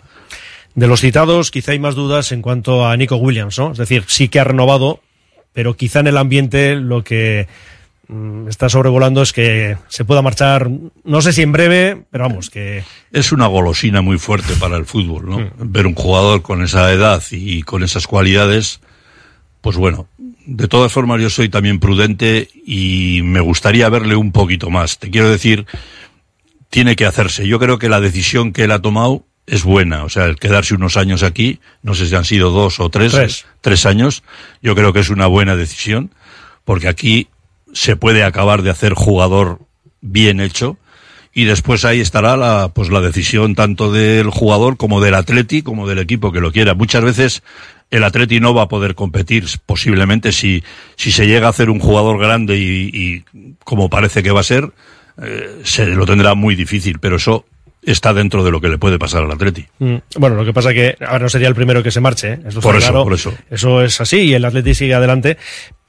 De 0.75 0.87
los 0.87 1.01
citados, 1.03 1.51
quizá 1.51 1.73
hay 1.73 1.79
más 1.79 1.95
dudas 1.95 2.33
en 2.33 2.41
cuanto 2.43 2.87
a 2.87 2.97
Nico 2.97 3.17
Williams, 3.17 3.59
¿no? 3.59 3.73
Es 3.73 3.79
decir, 3.79 4.05
sí 4.09 4.29
que 4.29 4.41
ha 4.41 4.45
renovado, 4.45 5.01
pero 5.55 5.77
quizá 5.77 6.01
en 6.01 6.09
el 6.09 6.19
ambiente 6.19 6.75
lo 6.75 7.03
que 7.03 7.47
mm, 8.09 8.49
está 8.49 8.69
sobrevolando 8.69 9.23
es 9.23 9.33
que 9.33 9.79
se 9.89 10.05
pueda 10.05 10.21
marchar, 10.21 10.69
no 11.05 11.23
sé 11.23 11.33
si 11.33 11.41
en 11.41 11.53
breve, 11.53 12.03
pero 12.11 12.25
vamos, 12.25 12.51
que 12.51 12.83
es 13.13 13.33
una 13.33 13.47
golosina 13.47 14.03
muy 14.03 14.19
fuerte 14.19 14.53
para 14.61 14.77
el 14.77 14.85
fútbol, 14.85 15.31
¿no? 15.31 15.51
Ver 15.57 15.87
un 15.87 15.95
jugador 15.95 16.43
con 16.43 16.63
esa 16.63 16.93
edad 16.93 17.23
y 17.31 17.63
con 17.63 17.83
esas 17.83 18.07
cualidades, 18.07 18.81
pues 19.63 19.77
bueno, 19.77 20.09
de 20.45 20.69
todas 20.69 20.93
formas 20.93 21.23
yo 21.23 21.31
soy 21.31 21.49
también 21.49 21.81
prudente 21.81 22.49
y 22.67 23.21
me 23.23 23.41
gustaría 23.41 23.89
verle 23.89 24.17
un 24.17 24.33
poquito 24.33 24.71
más. 24.71 24.99
Te 24.99 25.09
quiero 25.09 25.31
decir, 25.31 25.67
tiene 26.69 26.97
que 26.97 27.07
hacerse. 27.07 27.47
Yo 27.47 27.59
creo 27.61 27.79
que 27.79 27.89
la 27.89 28.01
decisión 28.01 28.53
que 28.53 28.65
él 28.65 28.73
ha 28.73 28.83
tomado 28.83 29.25
es 29.47 29.65
buena. 29.65 30.05
O 30.05 30.09
sea, 30.09 30.25
el 30.27 30.37
quedarse 30.37 30.75
unos 30.75 30.97
años 30.97 31.23
aquí, 31.23 31.61
no 31.83 31.95
sé 31.95 32.07
si 32.07 32.15
han 32.15 32.25
sido 32.25 32.51
dos 32.51 32.81
o 32.81 32.89
tres, 32.89 33.13
Tres. 33.13 33.47
tres 33.61 33.87
años, 33.87 34.23
yo 34.63 34.75
creo 34.75 34.93
que 34.93 35.01
es 35.01 35.11
una 35.11 35.27
buena 35.27 35.57
decisión, 35.57 36.11
porque 36.65 36.89
aquí 36.89 37.29
se 37.73 37.97
puede 37.97 38.25
acabar 38.25 38.63
de 38.63 38.71
hacer 38.71 38.95
jugador 38.95 39.61
bien 40.01 40.41
hecho 40.41 40.79
y 41.33 41.45
después 41.45 41.85
ahí 41.85 42.01
estará 42.01 42.37
la 42.37 42.69
pues 42.73 42.91
la 42.91 43.01
decisión 43.01 43.55
tanto 43.57 43.91
del 43.91 44.31
jugador 44.31 44.77
como 44.77 45.01
del 45.01 45.15
atleti 45.15 45.63
como 45.63 45.89
del 45.89 45.99
equipo 45.99 46.31
que 46.31 46.41
lo 46.41 46.53
quiera 46.53 46.75
muchas 46.75 47.03
veces 47.03 47.43
el 47.91 48.05
atleti 48.05 48.39
no 48.39 48.55
va 48.55 48.63
a 48.63 48.69
poder 48.69 48.95
competir 48.95 49.47
posiblemente 49.67 50.31
si 50.31 50.63
si 50.97 51.11
se 51.11 51.27
llega 51.27 51.49
a 51.49 51.51
hacer 51.51 51.71
un 51.71 51.81
jugador 51.81 52.21
grande 52.21 52.57
y, 52.59 52.91
y 52.93 53.25
como 53.65 53.91
parece 53.91 54.23
que 54.23 54.31
va 54.31 54.41
a 54.41 54.45
ser 54.45 54.71
eh, 55.21 55.63
se 55.65 55.87
lo 55.87 56.07
tendrá 56.07 56.35
muy 56.35 56.55
difícil 56.55 57.01
pero 57.01 57.17
eso 57.17 57.47
está 57.87 58.13
dentro 58.15 58.45
de 58.45 58.51
lo 58.51 58.61
que 58.61 58.69
le 58.69 58.79
puede 58.79 58.99
pasar 58.99 59.23
al 59.25 59.31
atleti 59.33 59.67
Mm, 59.79 59.97
Bueno, 60.17 60.37
lo 60.37 60.45
que 60.45 60.53
pasa 60.53 60.73
que 60.73 60.97
ahora 61.01 61.21
no 61.21 61.29
sería 61.29 61.49
el 61.49 61.55
primero 61.55 61.83
que 61.83 61.91
se 61.91 62.01
marche, 62.01 62.33
¿eh? 62.35 62.39
Eso 62.47 62.61
Por 62.61 62.77
eso, 62.77 62.89
claro. 62.89 63.05
por 63.05 63.13
eso. 63.15 63.33
Eso 63.51 63.83
es 63.83 64.01
así 64.01 64.19
y 64.21 64.35
el 64.35 64.45
Atleti 64.45 64.75
sigue 64.75 64.95
adelante. 64.95 65.37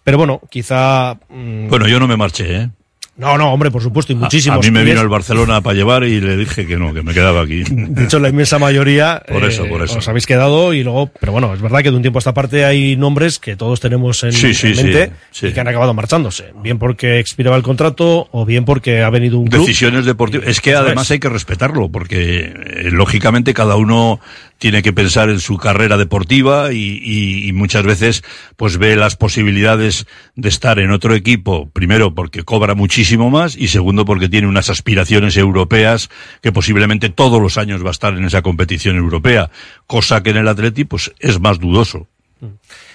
Pero 0.03 0.17
bueno, 0.17 0.41
quizá... 0.49 1.15
mm, 1.29 1.67
bueno 1.69 1.87
yo 1.87 1.99
no 1.99 2.07
me 2.07 2.15
marché 2.17 2.55
eh 2.55 2.69
No, 3.17 3.37
no, 3.37 3.53
hombre, 3.53 3.71
por 3.71 3.81
supuesto, 3.81 4.11
y 4.11 4.17
A- 4.17 4.19
muchísimos. 4.19 4.59
A, 4.59 4.61
mí 4.69 4.71
me 4.77 4.83
vino 4.83 4.99
el 4.99 5.07
Barcelona 5.07 5.61
para 5.61 5.73
llevar 5.73 6.03
y 6.03 6.19
le 6.19 6.35
dije 6.35 6.67
que 6.67 6.75
no, 6.75 6.93
que 6.93 7.01
me 7.01 7.13
quedaba 7.13 7.43
aquí. 7.43 7.63
De 7.65 8.03
hecho, 8.03 8.19
la 8.19 8.27
inmensa 8.27 8.59
mayoría 8.59 9.23
Por 9.25 9.45
eso, 9.45 9.63
eh, 9.65 9.69
por 9.69 9.81
eso. 9.81 9.99
os 9.99 10.07
habéis 10.09 10.25
quedado 10.25 10.73
y 10.73 10.83
luego, 10.83 11.09
pero 11.17 11.31
bueno, 11.31 11.53
es 11.53 11.61
verdad 11.61 11.79
que 11.81 11.91
de 11.91 11.95
un 11.95 12.01
tiempo 12.01 12.17
a 12.17 12.19
esta 12.19 12.33
parte 12.33 12.65
hay 12.65 12.97
nombres 12.97 13.39
que 13.39 13.55
todos 13.55 13.79
tenemos 13.79 14.21
en, 14.25 14.33
Sí, 14.33 14.53
sí, 14.53 14.67
en 14.67 14.75
mente 14.75 15.11
sí, 15.31 15.47
y 15.47 15.53
que 15.53 15.59
han 15.61 15.67
acabado 15.69 15.93
marchándose. 15.93 16.51
Bien 16.61 16.77
porque 16.77 17.19
expiraba 17.19 17.55
el 17.55 17.63
contrato 17.63 18.27
o 18.33 18.45
bien 18.45 18.65
porque 18.65 19.01
ha 19.01 19.09
venido 19.09 19.39
un 19.39 19.47
club. 19.47 19.61
Decisiones 19.65 20.03
deportivas. 20.03 20.49
Es 20.49 20.59
que 20.59 20.75
además 20.75 21.09
hay 21.09 21.19
que 21.19 21.29
respetarlo, 21.29 21.87
porque 21.89 22.39
eh, 22.53 22.89
lógicamente 22.91 23.53
cada 23.53 23.77
uno 23.77 24.19
tiene 24.57 24.81
que 24.81 24.91
pensar 24.91 25.29
en 25.29 25.39
su 25.39 25.57
carrera 25.57 25.95
deportiva 25.97 26.73
y, 26.73 26.99
y- 27.01 27.47
y 27.47 27.53
muchas 27.53 27.83
veces 27.83 28.23
pues 28.57 28.77
ve 28.77 28.95
las 28.97 29.15
posibilidades 29.15 30.05
de 30.35 30.49
estar 30.49 30.79
en 30.79 30.91
otro 30.91 31.13
equipo, 31.15 31.69
primero 31.69 32.13
porque 32.13 32.43
cobra 32.43 32.73
muchísimo 32.75 33.04
más 33.29 33.55
y 33.55 33.67
segundo 33.67 34.05
porque 34.05 34.29
tiene 34.29 34.47
unas 34.47 34.69
aspiraciones 34.69 35.37
europeas 35.37 36.09
que 36.41 36.51
posiblemente 36.51 37.09
todos 37.09 37.41
los 37.41 37.57
años 37.57 37.83
va 37.83 37.89
a 37.89 37.91
estar 37.91 38.13
en 38.13 38.25
esa 38.25 38.41
competición 38.41 38.97
europea, 38.97 39.49
cosa 39.87 40.21
que 40.23 40.31
en 40.31 40.37
el 40.37 40.47
Atleti 40.47 40.85
pues 40.85 41.11
es 41.19 41.39
más 41.39 41.59
dudoso. 41.59 42.07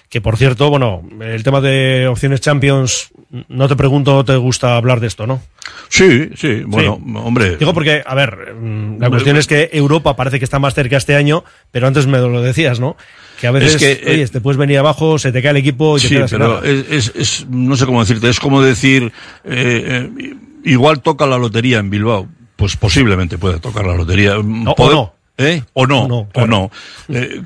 Que 0.08 0.20
por 0.20 0.36
cierto, 0.36 0.68
bueno, 0.70 1.02
el 1.20 1.42
tema 1.44 1.60
de 1.60 2.08
opciones 2.08 2.40
Champions, 2.40 3.10
no 3.48 3.68
te 3.68 3.76
pregunto, 3.76 4.12
¿no 4.12 4.24
te 4.24 4.36
gusta 4.36 4.76
hablar 4.76 4.98
de 4.98 5.06
esto, 5.06 5.26
no? 5.26 5.40
Sí, 5.88 6.30
sí, 6.34 6.62
bueno, 6.66 7.00
hombre. 7.14 7.56
Digo 7.56 7.72
porque, 7.72 8.02
a 8.04 8.14
ver, 8.16 8.54
mm, 8.54 8.98
la 9.00 9.08
cuestión 9.08 9.36
es 9.36 9.46
que 9.46 9.70
Europa 9.72 10.16
parece 10.16 10.38
que 10.38 10.44
está 10.44 10.58
más 10.58 10.74
cerca 10.74 10.96
este 10.96 11.14
año, 11.14 11.44
pero 11.70 11.86
antes 11.86 12.08
me 12.08 12.18
lo 12.18 12.42
decías, 12.42 12.80
¿no? 12.80 12.96
Que 13.40 13.46
a 13.46 13.50
veces, 13.50 13.74
Es 13.74 13.78
que, 13.80 14.10
oye, 14.10 14.22
eh, 14.22 14.28
te 14.28 14.40
puedes 14.40 14.58
venir 14.58 14.78
abajo, 14.78 15.18
se 15.18 15.32
te 15.32 15.40
cae 15.42 15.52
el 15.52 15.56
equipo 15.58 15.96
y 15.96 16.00
te 16.00 16.08
Sí, 16.08 16.14
quedas 16.14 16.30
sin 16.30 16.38
pero 16.40 16.62
es, 16.62 17.12
es, 17.14 17.46
no 17.48 17.74
sé 17.76 17.86
cómo 17.86 18.00
decirte, 18.00 18.28
es 18.28 18.38
como 18.40 18.60
decir, 18.62 19.12
eh, 19.44 20.10
eh, 20.20 20.34
igual 20.64 21.00
toca 21.00 21.26
la 21.26 21.38
lotería 21.38 21.78
en 21.78 21.90
Bilbao. 21.90 22.28
Pues 22.56 22.76
posiblemente 22.76 23.38
pueda 23.38 23.58
tocar 23.58 23.86
la 23.86 23.94
lotería. 23.94 24.36
o 24.38 24.42
Pode- 24.42 24.92
no. 24.92 25.14
¿Eh? 25.38 25.62
O 25.72 25.86
no, 25.86 26.02
O 26.34 26.46
no, 26.46 26.64
o. 26.64 26.70
Eh, 27.08 27.40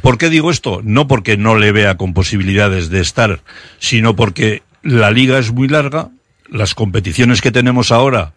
¿Por 0.00 0.16
qué 0.16 0.30
digo 0.30 0.52
esto? 0.52 0.80
No 0.84 1.08
porque 1.08 1.36
no 1.36 1.56
le 1.56 1.72
vea 1.72 1.96
con 1.96 2.14
posibilidades 2.14 2.88
de 2.88 3.00
estar, 3.00 3.40
sino 3.80 4.14
porque 4.14 4.62
la 4.84 5.10
liga 5.10 5.38
es 5.40 5.50
muy 5.50 5.66
larga, 5.66 6.10
las 6.48 6.76
competiciones 6.76 7.40
que 7.40 7.50
tenemos 7.50 7.90
ahora, 7.90 8.32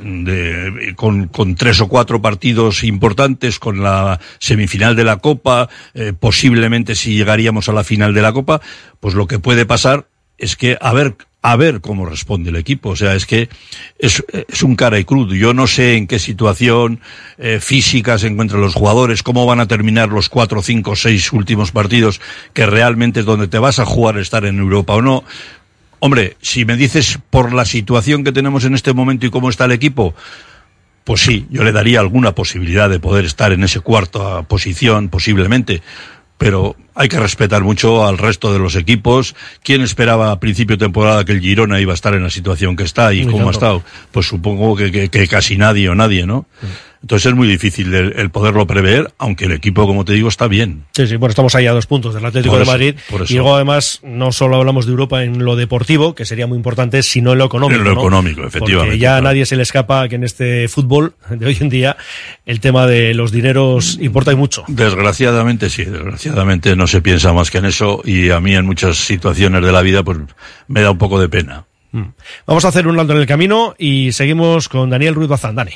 de- 0.00 0.94
con, 0.96 1.28
con 1.28 1.54
tres 1.54 1.80
o 1.80 1.88
cuatro 1.88 2.20
partidos 2.20 2.84
importantes, 2.84 3.58
con 3.58 3.82
la 3.82 4.20
semifinal 4.38 4.96
de 4.96 5.04
la 5.04 5.18
Copa, 5.18 5.68
eh, 5.94 6.12
posiblemente 6.18 6.94
si 6.94 7.14
llegaríamos 7.16 7.68
a 7.68 7.72
la 7.72 7.84
final 7.84 8.14
de 8.14 8.22
la 8.22 8.32
Copa, 8.32 8.60
pues 9.00 9.14
lo 9.14 9.26
que 9.26 9.38
puede 9.38 9.66
pasar 9.66 10.06
es 10.38 10.56
que 10.56 10.76
a 10.80 10.92
ver 10.92 11.16
a 11.46 11.56
ver 11.56 11.82
cómo 11.82 12.06
responde 12.06 12.48
el 12.48 12.56
equipo. 12.56 12.88
O 12.88 12.96
sea, 12.96 13.14
es 13.14 13.26
que 13.26 13.50
es, 13.98 14.24
es 14.48 14.62
un 14.62 14.76
cara 14.76 14.98
y 14.98 15.04
cruz. 15.04 15.30
Yo 15.34 15.52
no 15.52 15.66
sé 15.66 15.94
en 15.98 16.06
qué 16.06 16.18
situación 16.18 17.00
eh, 17.36 17.58
física 17.60 18.16
se 18.18 18.28
encuentran 18.28 18.62
los 18.62 18.72
jugadores, 18.72 19.22
cómo 19.22 19.44
van 19.44 19.60
a 19.60 19.68
terminar 19.68 20.08
los 20.08 20.30
cuatro, 20.30 20.62
cinco, 20.62 20.96
seis 20.96 21.30
últimos 21.34 21.70
partidos, 21.70 22.22
que 22.54 22.64
realmente 22.64 23.20
es 23.20 23.26
donde 23.26 23.46
te 23.46 23.58
vas 23.58 23.78
a 23.78 23.84
jugar 23.84 24.16
estar 24.18 24.46
en 24.46 24.58
Europa 24.58 24.94
o 24.94 25.02
no. 25.02 25.22
Hombre, 26.04 26.36
si 26.42 26.66
me 26.66 26.76
dices 26.76 27.18
por 27.30 27.54
la 27.54 27.64
situación 27.64 28.24
que 28.24 28.32
tenemos 28.32 28.66
en 28.66 28.74
este 28.74 28.92
momento 28.92 29.24
y 29.24 29.30
cómo 29.30 29.48
está 29.48 29.64
el 29.64 29.72
equipo, 29.72 30.14
pues 31.02 31.22
sí, 31.22 31.46
yo 31.48 31.64
le 31.64 31.72
daría 31.72 31.98
alguna 32.00 32.34
posibilidad 32.34 32.90
de 32.90 33.00
poder 33.00 33.24
estar 33.24 33.52
en 33.52 33.64
ese 33.64 33.80
cuarto 33.80 34.44
posición, 34.46 35.08
posiblemente. 35.08 35.80
Pero 36.36 36.76
hay 36.94 37.08
que 37.08 37.18
respetar 37.18 37.62
mucho 37.62 38.06
al 38.06 38.18
resto 38.18 38.52
de 38.52 38.58
los 38.58 38.76
equipos. 38.76 39.34
¿Quién 39.62 39.80
esperaba 39.82 40.30
a 40.30 40.40
principio 40.40 40.76
de 40.76 40.84
temporada 40.84 41.24
que 41.24 41.32
el 41.32 41.40
Girona 41.40 41.80
iba 41.80 41.92
a 41.92 41.94
estar 41.94 42.14
en 42.14 42.22
la 42.22 42.30
situación 42.30 42.76
que 42.76 42.84
está 42.84 43.12
y 43.12 43.22
Muy 43.24 43.32
cómo 43.32 43.48
ha 43.48 43.52
tanto. 43.52 43.58
estado? 43.58 43.82
Pues 44.12 44.26
supongo 44.26 44.76
que, 44.76 44.90
que- 44.92 45.08
que 45.08 45.28
casi 45.28 45.56
nadie 45.56 45.88
o 45.88 45.94
nadie, 45.94 46.26
¿no? 46.26 46.46
Entonces 47.02 47.26
es 47.26 47.34
muy 47.34 47.46
difícil 47.46 47.92
el, 47.92 48.14
el 48.16 48.30
poderlo 48.30 48.66
prever, 48.66 49.12
aunque 49.18 49.44
el 49.44 49.52
equipo, 49.52 49.86
como 49.86 50.06
te 50.06 50.14
digo, 50.14 50.26
está 50.30 50.48
bien. 50.48 50.84
Sí, 50.96 51.06
sí, 51.06 51.16
bueno, 51.16 51.32
estamos 51.32 51.54
ahí 51.54 51.66
a 51.66 51.72
dos 51.72 51.86
puntos 51.86 52.14
del 52.14 52.24
Atlético 52.24 52.58
de 52.58 52.64
Madrid. 52.64 52.94
Y 53.28 53.34
luego, 53.34 53.56
además, 53.56 54.00
no 54.02 54.32
solo 54.32 54.56
hablamos 54.56 54.86
de 54.86 54.92
Europa 54.92 55.22
en 55.22 55.44
lo 55.44 55.54
deportivo, 55.54 56.14
que 56.14 56.24
sería 56.24 56.46
muy 56.46 56.56
importante, 56.56 57.02
sino 57.02 57.32
en 57.32 57.38
lo 57.40 57.44
económico. 57.44 57.78
En 57.78 57.84
lo 57.84 57.94
¿no? 57.94 58.00
económico, 58.00 58.40
efectivamente, 58.46 58.92
Porque 58.92 58.98
ya 58.98 59.16
a 59.16 59.20
claro. 59.20 59.24
nadie 59.34 59.44
se 59.44 59.54
le 59.56 59.64
escapa 59.64 60.08
que 60.08 60.14
en 60.14 60.24
este 60.24 60.66
fútbol 60.68 61.14
de 61.28 61.44
hoy 61.44 61.58
en 61.60 61.68
día 61.68 61.94
el 62.46 62.60
tema 62.60 62.86
de 62.86 63.12
los 63.12 63.32
dineros 63.32 63.98
importa 64.00 64.32
y 64.32 64.36
mucho. 64.36 64.64
Desgraciadamente 64.68 65.68
sí, 65.68 65.84
desgraciadamente 65.84 66.74
no 66.74 66.83
se 66.86 67.02
piensa 67.02 67.32
más 67.32 67.50
que 67.50 67.58
en 67.58 67.66
eso 67.66 68.00
y 68.04 68.30
a 68.30 68.40
mí 68.40 68.54
en 68.54 68.66
muchas 68.66 68.96
situaciones 68.96 69.62
de 69.64 69.72
la 69.72 69.82
vida 69.82 70.02
pues 70.02 70.18
me 70.68 70.82
da 70.82 70.90
un 70.90 70.98
poco 70.98 71.20
de 71.20 71.28
pena. 71.28 71.64
Vamos 72.46 72.64
a 72.64 72.68
hacer 72.68 72.88
un 72.88 72.98
alto 72.98 73.12
en 73.12 73.20
el 73.20 73.26
camino 73.26 73.74
y 73.78 74.12
seguimos 74.12 74.68
con 74.68 74.90
Daniel 74.90 75.14
Ruiz 75.14 75.28
Bazán. 75.28 75.54
Dani. 75.54 75.72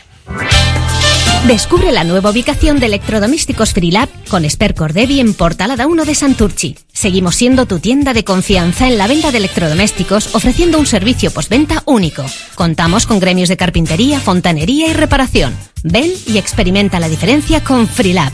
Descubre 1.47 1.93
la 1.93 2.05
nueva 2.05 2.31
ubicación 2.31 2.81
de 2.81 2.87
electrodomésticos 2.87 3.73
Freelab 3.73 4.09
con 4.29 4.45
Esper 4.45 4.75
Cordevi 4.75 5.21
en 5.21 5.35
Portalada 5.35 5.87
1 5.87 6.05
de 6.05 6.15
Santurchi. 6.15 6.77
Seguimos 6.93 7.37
siendo 7.37 7.65
tu 7.67 7.79
tienda 7.79 8.13
de 8.13 8.25
confianza 8.25 8.89
en 8.89 8.99
la 8.99 9.07
venta 9.07 9.31
de 9.31 9.39
electrodomésticos, 9.39 10.35
ofreciendo 10.35 10.79
un 10.79 10.87
servicio 10.87 11.31
postventa 11.31 11.83
único. 11.87 12.27
Contamos 12.55 13.07
con 13.07 13.21
gremios 13.21 13.49
de 13.49 13.57
carpintería, 13.57 14.21
fontanería 14.21 14.89
y 14.89 14.93
reparación. 14.93 15.57
Ven 15.85 16.11
y 16.27 16.39
experimenta 16.39 16.99
la 16.99 17.09
diferencia 17.09 17.63
con 17.63 17.87
Freelab. 17.87 18.33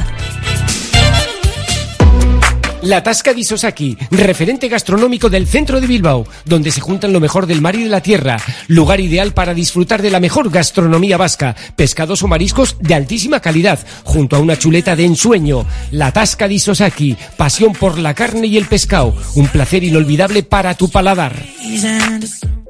La 2.84 3.02
Tasca 3.02 3.32
di 3.32 3.44
Sosaki, 3.44 3.96
referente 4.10 4.68
gastronómico 4.68 5.30
del 5.30 5.46
centro 5.46 5.80
de 5.80 5.86
Bilbao, 5.86 6.26
donde 6.44 6.70
se 6.70 6.82
juntan 6.82 7.14
lo 7.14 7.20
mejor 7.20 7.46
del 7.46 7.62
mar 7.62 7.74
y 7.76 7.84
de 7.84 7.88
la 7.88 8.02
tierra. 8.02 8.36
Lugar 8.68 9.00
ideal 9.00 9.32
para 9.32 9.54
disfrutar 9.54 10.02
de 10.02 10.10
la 10.10 10.20
mejor 10.20 10.50
gastronomía 10.50 11.16
vasca, 11.16 11.56
pescados 11.76 12.22
o 12.22 12.28
mariscos 12.28 12.76
de 12.80 12.94
altísima 12.94 13.40
calidad, 13.40 13.78
junto 14.04 14.36
a 14.36 14.40
una 14.40 14.58
chuleta 14.58 14.96
de 14.96 15.06
ensueño. 15.06 15.64
La 15.92 16.12
Tasca 16.12 16.46
di 16.46 16.58
Sosaki, 16.58 17.16
pasión 17.38 17.72
por 17.72 17.98
la 17.98 18.12
carne 18.12 18.48
y 18.48 18.58
el 18.58 18.66
pescado, 18.66 19.14
un 19.34 19.48
placer 19.48 19.82
inolvidable 19.82 20.42
para 20.42 20.74
tu 20.74 20.90
paladar. 20.90 21.42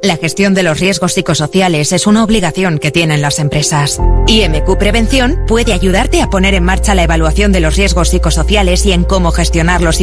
La 0.05 0.19
gestión 0.19 0.53
de 0.53 0.63
los 0.63 0.81
riesgos 0.81 1.15
psicosociales 1.15 1.91
es 1.93 2.07
una 2.07 2.25
obligación 2.25 2.79
que 2.79 2.91
tienen 2.91 3.23
las 3.23 3.39
empresas. 3.39 3.99
IMQ 4.27 4.77
Prevención 4.77 5.41
puede 5.49 5.73
ayudarte 5.73 6.21
a 6.21 6.29
poner 6.29 6.53
en 6.53 6.63
marcha 6.63 6.95
la 6.95 7.05
evaluación 7.05 7.53
de 7.53 7.61
los 7.61 7.77
riesgos 7.77 8.11
psicosociales 8.11 8.85
y 8.85 8.93
en 8.93 9.05
cómo 9.05 9.31
gestionarlos 9.31 10.03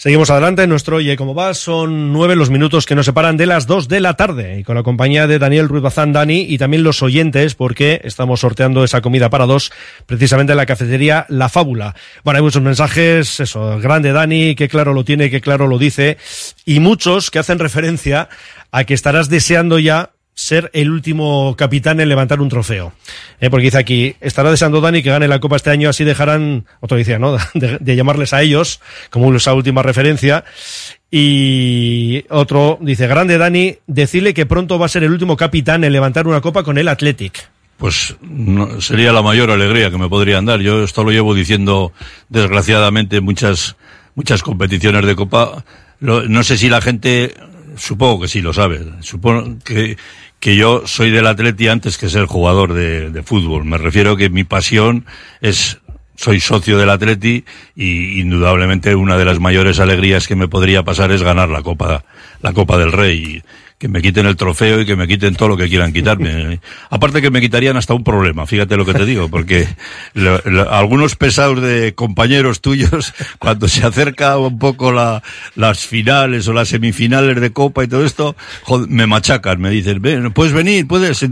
Seguimos 0.00 0.30
adelante, 0.30 0.66
nuestro 0.66 0.96
Oye 0.96 1.14
Cómo 1.14 1.34
Va, 1.34 1.52
son 1.52 2.10
nueve 2.10 2.34
los 2.34 2.48
minutos 2.48 2.86
que 2.86 2.94
nos 2.94 3.04
separan 3.04 3.36
de 3.36 3.44
las 3.44 3.66
dos 3.66 3.86
de 3.86 4.00
la 4.00 4.14
tarde 4.14 4.58
y 4.58 4.64
con 4.64 4.74
la 4.74 4.82
compañía 4.82 5.26
de 5.26 5.38
Daniel 5.38 5.68
Ruiz 5.68 5.82
Bazán, 5.82 6.14
Dani, 6.14 6.46
y 6.48 6.56
también 6.56 6.82
los 6.82 7.02
oyentes 7.02 7.54
porque 7.54 8.00
estamos 8.02 8.40
sorteando 8.40 8.82
esa 8.82 9.02
comida 9.02 9.28
para 9.28 9.44
dos 9.44 9.70
precisamente 10.06 10.54
en 10.54 10.56
la 10.56 10.64
cafetería 10.64 11.26
La 11.28 11.50
Fábula. 11.50 11.94
Bueno, 12.24 12.38
hay 12.38 12.42
muchos 12.42 12.62
mensajes, 12.62 13.40
eso, 13.40 13.78
grande 13.78 14.12
Dani, 14.12 14.54
que 14.54 14.70
claro 14.70 14.94
lo 14.94 15.04
tiene, 15.04 15.28
que 15.28 15.42
claro 15.42 15.66
lo 15.66 15.76
dice, 15.76 16.16
y 16.64 16.80
muchos 16.80 17.30
que 17.30 17.38
hacen 17.38 17.58
referencia 17.58 18.30
a 18.72 18.84
que 18.84 18.94
estarás 18.94 19.28
deseando 19.28 19.78
ya 19.78 20.12
ser 20.34 20.70
el 20.72 20.90
último 20.90 21.54
capitán 21.56 22.00
en 22.00 22.08
levantar 22.08 22.40
un 22.40 22.48
trofeo. 22.48 22.92
Eh, 23.40 23.50
porque 23.50 23.66
dice 23.66 23.78
aquí, 23.78 24.16
estará 24.20 24.50
deseando 24.50 24.80
Dani 24.80 25.02
que 25.02 25.10
gane 25.10 25.28
la 25.28 25.38
Copa 25.38 25.56
este 25.56 25.70
año, 25.70 25.88
así 25.90 26.04
dejarán, 26.04 26.64
otro 26.80 26.96
decía, 26.96 27.18
¿no? 27.18 27.36
De, 27.54 27.96
llamarles 27.96 28.32
a 28.32 28.42
ellos, 28.42 28.80
como 29.10 29.34
esa 29.34 29.54
última 29.54 29.82
referencia. 29.82 30.44
Y 31.10 32.24
otro 32.30 32.78
dice, 32.80 33.06
grande 33.06 33.36
Dani, 33.36 33.76
decirle 33.86 34.32
que 34.32 34.46
pronto 34.46 34.78
va 34.78 34.86
a 34.86 34.90
ser 34.90 35.04
el 35.04 35.12
último 35.12 35.36
capitán 35.36 35.84
en 35.84 35.92
levantar 35.92 36.26
una 36.26 36.40
copa 36.40 36.62
con 36.62 36.78
el 36.78 36.88
Athletic. 36.88 37.50
Pues 37.76 38.16
no, 38.20 38.80
sería 38.80 39.12
la 39.12 39.22
mayor 39.22 39.50
alegría 39.50 39.90
que 39.90 39.98
me 39.98 40.08
podrían 40.08 40.44
dar. 40.44 40.60
Yo 40.60 40.84
esto 40.84 41.02
lo 41.02 41.10
llevo 41.10 41.34
diciendo, 41.34 41.92
desgraciadamente, 42.28 43.20
muchas, 43.20 43.76
muchas 44.14 44.42
competiciones 44.42 45.04
de 45.06 45.16
copa. 45.16 45.64
No 45.98 46.44
sé 46.44 46.56
si 46.56 46.68
la 46.68 46.80
gente 46.80 47.34
supongo 47.76 48.22
que 48.22 48.28
sí 48.28 48.40
lo 48.40 48.52
sabe. 48.52 48.80
Supongo 49.00 49.58
que, 49.64 49.96
que 50.38 50.56
yo 50.56 50.86
soy 50.86 51.10
del 51.10 51.26
Atleti 51.26 51.68
antes 51.68 51.98
que 51.98 52.08
ser 52.08 52.26
jugador 52.26 52.72
de, 52.72 53.10
de 53.10 53.22
fútbol. 53.22 53.64
Me 53.64 53.78
refiero 53.78 54.16
que 54.16 54.30
mi 54.30 54.44
pasión 54.44 55.06
es 55.40 55.78
soy 56.20 56.38
socio 56.38 56.76
del 56.76 56.90
Atleti 56.90 57.46
y 57.74 58.20
indudablemente 58.20 58.94
una 58.94 59.16
de 59.16 59.24
las 59.24 59.40
mayores 59.40 59.80
alegrías 59.80 60.28
que 60.28 60.36
me 60.36 60.48
podría 60.48 60.82
pasar 60.82 61.12
es 61.12 61.22
ganar 61.22 61.48
la 61.48 61.62
Copa, 61.62 62.04
la 62.42 62.52
Copa 62.52 62.76
del 62.76 62.92
Rey 62.92 63.42
que 63.80 63.88
me 63.88 64.02
quiten 64.02 64.26
el 64.26 64.36
trofeo 64.36 64.82
y 64.82 64.84
que 64.84 64.94
me 64.94 65.08
quiten 65.08 65.34
todo 65.34 65.48
lo 65.48 65.56
que 65.56 65.66
quieran 65.66 65.94
quitarme. 65.94 66.60
Aparte 66.90 67.22
que 67.22 67.30
me 67.30 67.40
quitarían 67.40 67.78
hasta 67.78 67.94
un 67.94 68.04
problema, 68.04 68.46
fíjate 68.46 68.76
lo 68.76 68.84
que 68.84 68.92
te 68.92 69.06
digo, 69.06 69.30
porque 69.30 69.66
lo, 70.12 70.38
lo, 70.44 70.70
algunos 70.70 71.16
pesados 71.16 71.62
de 71.62 71.94
compañeros 71.94 72.60
tuyos, 72.60 73.14
cuando 73.38 73.68
se 73.68 73.86
acerca 73.86 74.36
un 74.36 74.58
poco 74.58 74.92
la, 74.92 75.22
las 75.54 75.86
finales 75.86 76.46
o 76.46 76.52
las 76.52 76.68
semifinales 76.68 77.40
de 77.40 77.52
Copa 77.54 77.82
y 77.82 77.88
todo 77.88 78.04
esto, 78.04 78.36
joder, 78.64 78.90
me 78.90 79.06
machacan, 79.06 79.58
me 79.58 79.70
dicen, 79.70 80.02
ven, 80.02 80.30
puedes 80.34 80.52
venir, 80.52 80.86
puedes, 80.86 81.24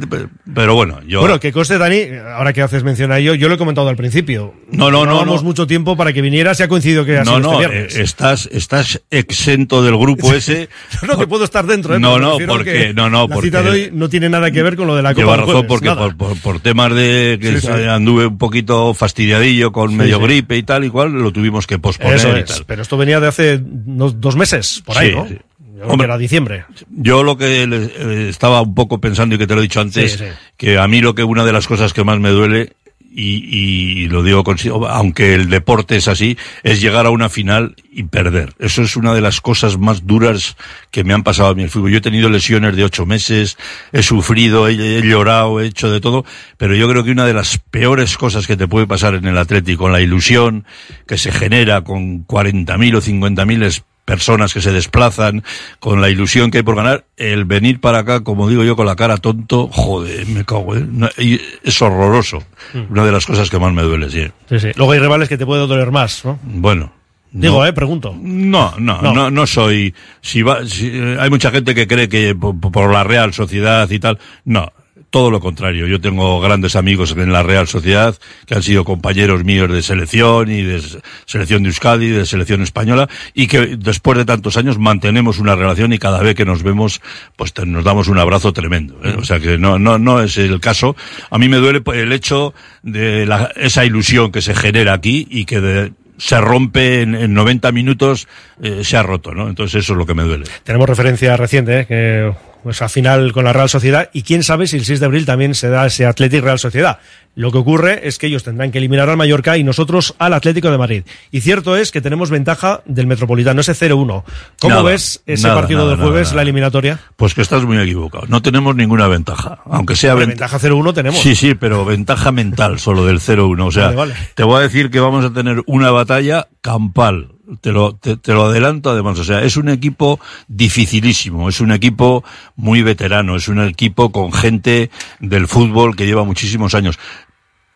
pero 0.54 0.74
bueno, 0.74 1.02
yo... 1.06 1.20
Bueno, 1.20 1.38
que 1.38 1.52
coste, 1.52 1.76
Dani, 1.76 2.00
ahora 2.34 2.54
que 2.54 2.62
haces 2.62 2.82
mención 2.82 3.12
a 3.12 3.18
ello, 3.18 3.34
yo 3.34 3.48
lo 3.48 3.56
he 3.56 3.58
comentado 3.58 3.90
al 3.90 3.96
principio. 3.96 4.54
No, 4.70 4.90
no, 4.90 5.04
no. 5.04 5.26
No, 5.26 5.42
mucho 5.42 5.66
tiempo 5.66 5.98
para 5.98 6.14
que 6.14 6.22
vinieras 6.22 6.58
y 6.60 6.62
ha 6.62 6.68
coincidido 6.68 7.04
que 7.04 7.20
No, 7.24 7.40
no, 7.40 7.60
este 7.60 8.00
eh, 8.00 8.02
estás, 8.02 8.48
estás 8.50 9.02
exento 9.10 9.82
del 9.82 9.98
grupo 9.98 10.32
ese. 10.32 10.70
no, 11.06 11.18
que 11.18 11.26
puedo 11.26 11.44
estar 11.44 11.66
dentro, 11.66 11.94
¿eh? 11.94 11.98
No, 11.98 12.18
no, 12.18 12.37
porque 12.46 12.92
no 12.94 13.10
no 13.10 13.22
la 13.28 13.34
porque 13.34 13.48
cita 13.48 13.62
de 13.62 13.70
hoy 13.70 13.90
no 13.92 14.08
tiene 14.08 14.28
nada 14.28 14.50
que 14.50 14.62
ver 14.62 14.76
con 14.76 14.86
lo 14.86 14.94
de 14.96 15.02
la 15.02 15.14
Copa 15.14 15.22
lleva 15.22 15.36
razón 15.38 15.66
porque 15.66 15.90
por, 15.90 16.16
por, 16.16 16.40
por, 16.40 16.60
temas 16.60 16.94
de 16.94 17.38
que 17.40 17.60
Sí, 17.60 17.66
sí. 17.66 17.72
anduve 17.88 18.26
un 18.26 18.38
poquito 18.38 18.94
fastidiadillo 18.94 19.72
con 19.72 19.90
Sí, 19.90 19.96
medio 19.96 20.20
gripe 20.20 20.56
y 20.56 20.62
tal 20.62 20.84
y 20.84 20.90
cual 20.90 21.12
lo 21.12 21.32
tuvimos 21.32 21.66
que 21.66 21.78
posponer 21.78 22.16
Eso 22.16 22.36
y 22.36 22.40
es, 22.40 22.44
tal 22.46 22.64
pero 22.66 22.82
esto 22.82 22.96
venía 22.96 23.20
de 23.20 23.28
hace 23.28 23.60
unos 23.86 24.20
dos 24.20 24.36
meses, 24.36 24.82
por 24.84 24.96
ahí, 24.98 25.14
¿no? 25.14 25.26
sí. 25.28 25.36
Yo 25.78 25.84
creo 25.84 25.96
que 25.98 26.04
era 26.04 26.18
diciembre. 26.18 26.64
Yo 26.90 27.22
lo 27.22 27.38
que 27.38 27.62
eh, 27.62 28.26
estaba 28.28 28.60
un 28.62 28.74
poco 28.74 29.00
pensando 29.00 29.36
y 29.36 29.38
que 29.38 29.46
te 29.46 29.54
lo 29.54 29.60
he 29.60 29.62
dicho 29.62 29.80
antes, 29.80 30.10
Sí, 30.12 30.18
sí. 30.18 30.24
que 30.56 30.76
a 30.76 30.88
mí 30.88 31.00
lo 31.00 31.14
que 31.14 31.22
una 31.22 31.44
de 31.44 31.52
las 31.52 31.68
cosas 31.68 31.92
que 31.92 32.02
más 32.02 32.18
me 32.18 32.30
duele 32.30 32.72
y, 33.18 34.04
y 34.04 34.08
lo 34.08 34.22
digo 34.22 34.44
consigo, 34.44 34.86
aunque 34.86 35.34
el 35.34 35.50
deporte 35.50 35.96
es 35.96 36.06
así, 36.06 36.38
es 36.62 36.80
llegar 36.80 37.04
a 37.04 37.10
una 37.10 37.28
final 37.28 37.74
y 37.90 38.04
perder. 38.04 38.54
Eso 38.60 38.82
es 38.82 38.94
una 38.96 39.12
de 39.12 39.20
las 39.20 39.40
cosas 39.40 39.76
más 39.76 40.06
duras 40.06 40.56
que 40.92 41.02
me 41.02 41.14
han 41.14 41.24
pasado 41.24 41.48
a 41.48 41.54
mí 41.54 41.64
el 41.64 41.70
fútbol. 41.70 41.90
Yo 41.90 41.98
he 41.98 42.00
tenido 42.00 42.30
lesiones 42.30 42.76
de 42.76 42.84
ocho 42.84 43.06
meses, 43.06 43.58
he 43.92 44.04
sufrido, 44.04 44.68
he, 44.68 44.98
he 44.98 45.02
llorado, 45.02 45.60
he 45.60 45.66
hecho 45.66 45.90
de 45.90 46.00
todo, 46.00 46.24
pero 46.58 46.76
yo 46.76 46.88
creo 46.88 47.02
que 47.02 47.10
una 47.10 47.26
de 47.26 47.34
las 47.34 47.58
peores 47.58 48.16
cosas 48.16 48.46
que 48.46 48.56
te 48.56 48.68
puede 48.68 48.86
pasar 48.86 49.14
en 49.14 49.24
el 49.24 49.36
Atlético, 49.36 49.84
con 49.84 49.92
la 49.92 50.00
ilusión 50.00 50.64
que 51.06 51.18
se 51.18 51.32
genera 51.32 51.82
con 51.82 52.24
40.000 52.24 52.96
o 52.96 53.00
50.000 53.00 53.64
es 53.64 53.82
personas 54.08 54.54
que 54.54 54.62
se 54.62 54.72
desplazan, 54.72 55.44
con 55.80 56.00
la 56.00 56.08
ilusión 56.08 56.50
que 56.50 56.56
hay 56.58 56.62
por 56.64 56.76
ganar, 56.76 57.04
el 57.18 57.44
venir 57.44 57.78
para 57.78 57.98
acá, 57.98 58.24
como 58.24 58.48
digo 58.48 58.64
yo, 58.64 58.74
con 58.74 58.86
la 58.86 58.96
cara 58.96 59.18
tonto, 59.18 59.68
joder, 59.70 60.26
me 60.28 60.46
cago, 60.46 60.74
¿eh? 60.76 60.86
No, 60.90 61.10
y 61.18 61.38
es 61.62 61.82
horroroso. 61.82 62.38
Mm. 62.72 62.90
Una 62.92 63.04
de 63.04 63.12
las 63.12 63.26
cosas 63.26 63.50
que 63.50 63.58
más 63.58 63.70
me 63.74 63.82
duele, 63.82 64.08
sí. 64.08 64.26
Sí, 64.48 64.58
sí. 64.60 64.68
Luego 64.76 64.92
hay 64.92 64.98
rivales 65.00 65.28
que 65.28 65.36
te 65.36 65.44
puede 65.44 65.66
doler 65.66 65.90
más, 65.90 66.24
¿no? 66.24 66.38
Bueno. 66.42 66.90
Digo, 67.30 67.58
no. 67.60 67.66
eh, 67.66 67.74
pregunto. 67.74 68.16
No, 68.18 68.72
no, 68.78 69.02
No. 69.02 69.12
no, 69.12 69.30
no, 69.30 69.46
soy. 69.46 69.94
Si 70.22 70.40
va, 70.40 70.64
si, 70.64 70.88
eh, 70.90 71.18
hay 71.20 71.28
mucha 71.28 71.50
gente 71.50 71.74
que 71.74 71.86
cree 71.86 72.08
que 72.08 72.34
por, 72.34 72.58
por 72.58 72.90
la 72.90 73.04
Real 73.04 73.34
Sociedad 73.34 73.90
y 73.90 73.98
tal. 73.98 74.18
No, 74.46 74.72
todo 75.10 75.30
lo 75.30 75.40
contrario. 75.40 75.86
Yo 75.86 76.00
tengo 76.00 76.38
grandes 76.40 76.76
amigos 76.76 77.14
en 77.16 77.32
la 77.32 77.42
Real 77.42 77.66
Sociedad 77.66 78.14
que 78.46 78.54
han 78.54 78.62
sido 78.62 78.84
compañeros 78.84 79.42
míos 79.44 79.70
de 79.72 79.82
selección 79.82 80.50
y 80.50 80.62
de 80.62 80.82
selección 81.24 81.62
de 81.62 81.70
Euskadi, 81.70 82.08
de 82.10 82.26
selección 82.26 82.62
española 82.62 83.08
y 83.34 83.46
que 83.46 83.76
después 83.78 84.18
de 84.18 84.24
tantos 84.24 84.56
años 84.56 84.78
mantenemos 84.78 85.38
una 85.38 85.56
relación 85.56 85.92
y 85.92 85.98
cada 85.98 86.20
vez 86.22 86.34
que 86.34 86.44
nos 86.44 86.62
vemos, 86.62 87.00
pues 87.36 87.52
te- 87.54 87.64
nos 87.66 87.84
damos 87.84 88.08
un 88.08 88.18
abrazo 88.18 88.52
tremendo. 88.52 88.98
¿eh? 89.04 89.14
O 89.18 89.24
sea 89.24 89.40
que 89.40 89.56
no, 89.58 89.78
no, 89.78 89.98
no 89.98 90.20
es 90.20 90.36
el 90.36 90.60
caso. 90.60 90.94
A 91.30 91.38
mí 91.38 91.48
me 91.48 91.56
duele 91.56 91.80
pues, 91.80 91.98
el 91.98 92.12
hecho 92.12 92.52
de 92.82 93.24
la- 93.26 93.50
esa 93.56 93.84
ilusión 93.84 94.30
que 94.30 94.42
se 94.42 94.54
genera 94.54 94.92
aquí 94.92 95.26
y 95.30 95.44
que 95.46 95.60
de- 95.60 95.92
se 96.18 96.40
rompe 96.40 97.02
en, 97.02 97.14
en 97.14 97.32
90 97.32 97.70
minutos, 97.70 98.26
eh, 98.60 98.80
se 98.82 98.96
ha 98.96 99.04
roto, 99.04 99.34
¿no? 99.34 99.48
Entonces 99.48 99.84
eso 99.84 99.92
es 99.92 99.98
lo 99.98 100.04
que 100.04 100.14
me 100.14 100.24
duele. 100.24 100.46
Tenemos 100.64 100.88
referencia 100.88 101.36
reciente, 101.36 101.80
¿eh? 101.80 101.86
que 101.86 102.32
esa 102.70 102.88
final 102.88 103.32
con 103.32 103.44
la 103.44 103.52
Real 103.52 103.68
Sociedad, 103.68 104.10
y 104.12 104.22
quién 104.22 104.42
sabe 104.42 104.66
si 104.66 104.76
el 104.76 104.84
6 104.84 105.00
de 105.00 105.06
abril 105.06 105.26
también 105.26 105.54
se 105.54 105.68
da 105.68 105.86
ese 105.86 106.06
Atlético 106.06 106.44
Real 106.46 106.58
Sociedad. 106.58 106.98
Lo 107.34 107.52
que 107.52 107.58
ocurre 107.58 108.08
es 108.08 108.18
que 108.18 108.26
ellos 108.26 108.42
tendrán 108.42 108.72
que 108.72 108.78
eliminar 108.78 109.08
al 109.08 109.16
Mallorca 109.16 109.56
y 109.56 109.62
nosotros 109.62 110.14
al 110.18 110.32
Atlético 110.34 110.72
de 110.72 110.78
Madrid. 110.78 111.04
Y 111.30 111.40
cierto 111.40 111.76
es 111.76 111.92
que 111.92 112.00
tenemos 112.00 112.30
ventaja 112.30 112.80
del 112.84 113.06
Metropolitano, 113.06 113.60
ese 113.60 113.74
0-1. 113.74 114.24
¿Cómo 114.60 114.74
Nada, 114.74 114.82
ves 114.82 115.22
ese 115.24 115.46
nada, 115.46 115.60
partido 115.60 115.80
nada, 115.84 115.90
del 115.92 116.00
jueves, 116.04 116.32
la 116.32 116.42
eliminatoria? 116.42 116.98
Pues 117.16 117.34
que 117.34 117.42
estás 117.42 117.62
muy 117.64 117.78
equivocado. 117.78 118.24
No 118.28 118.42
tenemos 118.42 118.74
ninguna 118.74 119.06
ventaja. 119.06 119.58
Aunque 119.66 119.94
sea 119.94 120.14
venta- 120.14 120.30
ventaja 120.30 120.58
0-1 120.58 120.92
tenemos. 120.94 121.20
Sí, 121.20 121.36
sí, 121.36 121.54
pero 121.54 121.84
ventaja 121.84 122.32
mental 122.32 122.80
solo 122.80 123.06
del 123.06 123.20
0-1. 123.20 123.66
O 123.66 123.70
sea, 123.70 123.84
Vale, 123.86 123.96
vale. 123.96 124.14
te 124.34 124.42
voy 124.42 124.56
a 124.56 124.60
decir 124.62 124.90
que 124.90 124.98
vamos 124.98 125.24
a 125.24 125.32
tener 125.32 125.62
una 125.66 125.92
batalla 125.92 126.48
campal. 126.60 127.32
Te 127.60 127.72
lo, 127.72 127.94
te, 127.94 128.16
te 128.16 128.32
lo 128.32 128.44
adelanto 128.46 128.90
además. 128.90 129.18
O 129.18 129.24
sea, 129.24 129.42
es 129.42 129.56
un 129.56 129.68
equipo 129.68 130.20
dificilísimo. 130.48 131.48
Es 131.48 131.60
un 131.60 131.72
equipo 131.72 132.24
muy 132.56 132.82
veterano. 132.82 133.36
Es 133.36 133.48
un 133.48 133.60
equipo 133.60 134.10
con 134.12 134.32
gente 134.32 134.90
del 135.20 135.48
fútbol 135.48 135.96
que 135.96 136.06
lleva 136.06 136.24
muchísimos 136.24 136.74
años 136.74 136.98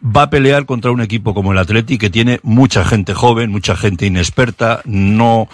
va 0.05 0.23
a 0.23 0.31
pelear 0.31 0.67
contra 0.67 0.91
un 0.91 1.01
equipo 1.01 1.35
como 1.35 1.53
el 1.53 1.59
Atleti 1.59 1.99
que 1.99 2.11
tiene 2.11 2.41
mucha 2.43 2.85
gente 2.85 3.15
joven, 3.15 3.51
mucha 3.51 3.77
gente 3.77 4.07
inexperta, 4.07 4.83
no, 4.85 5.49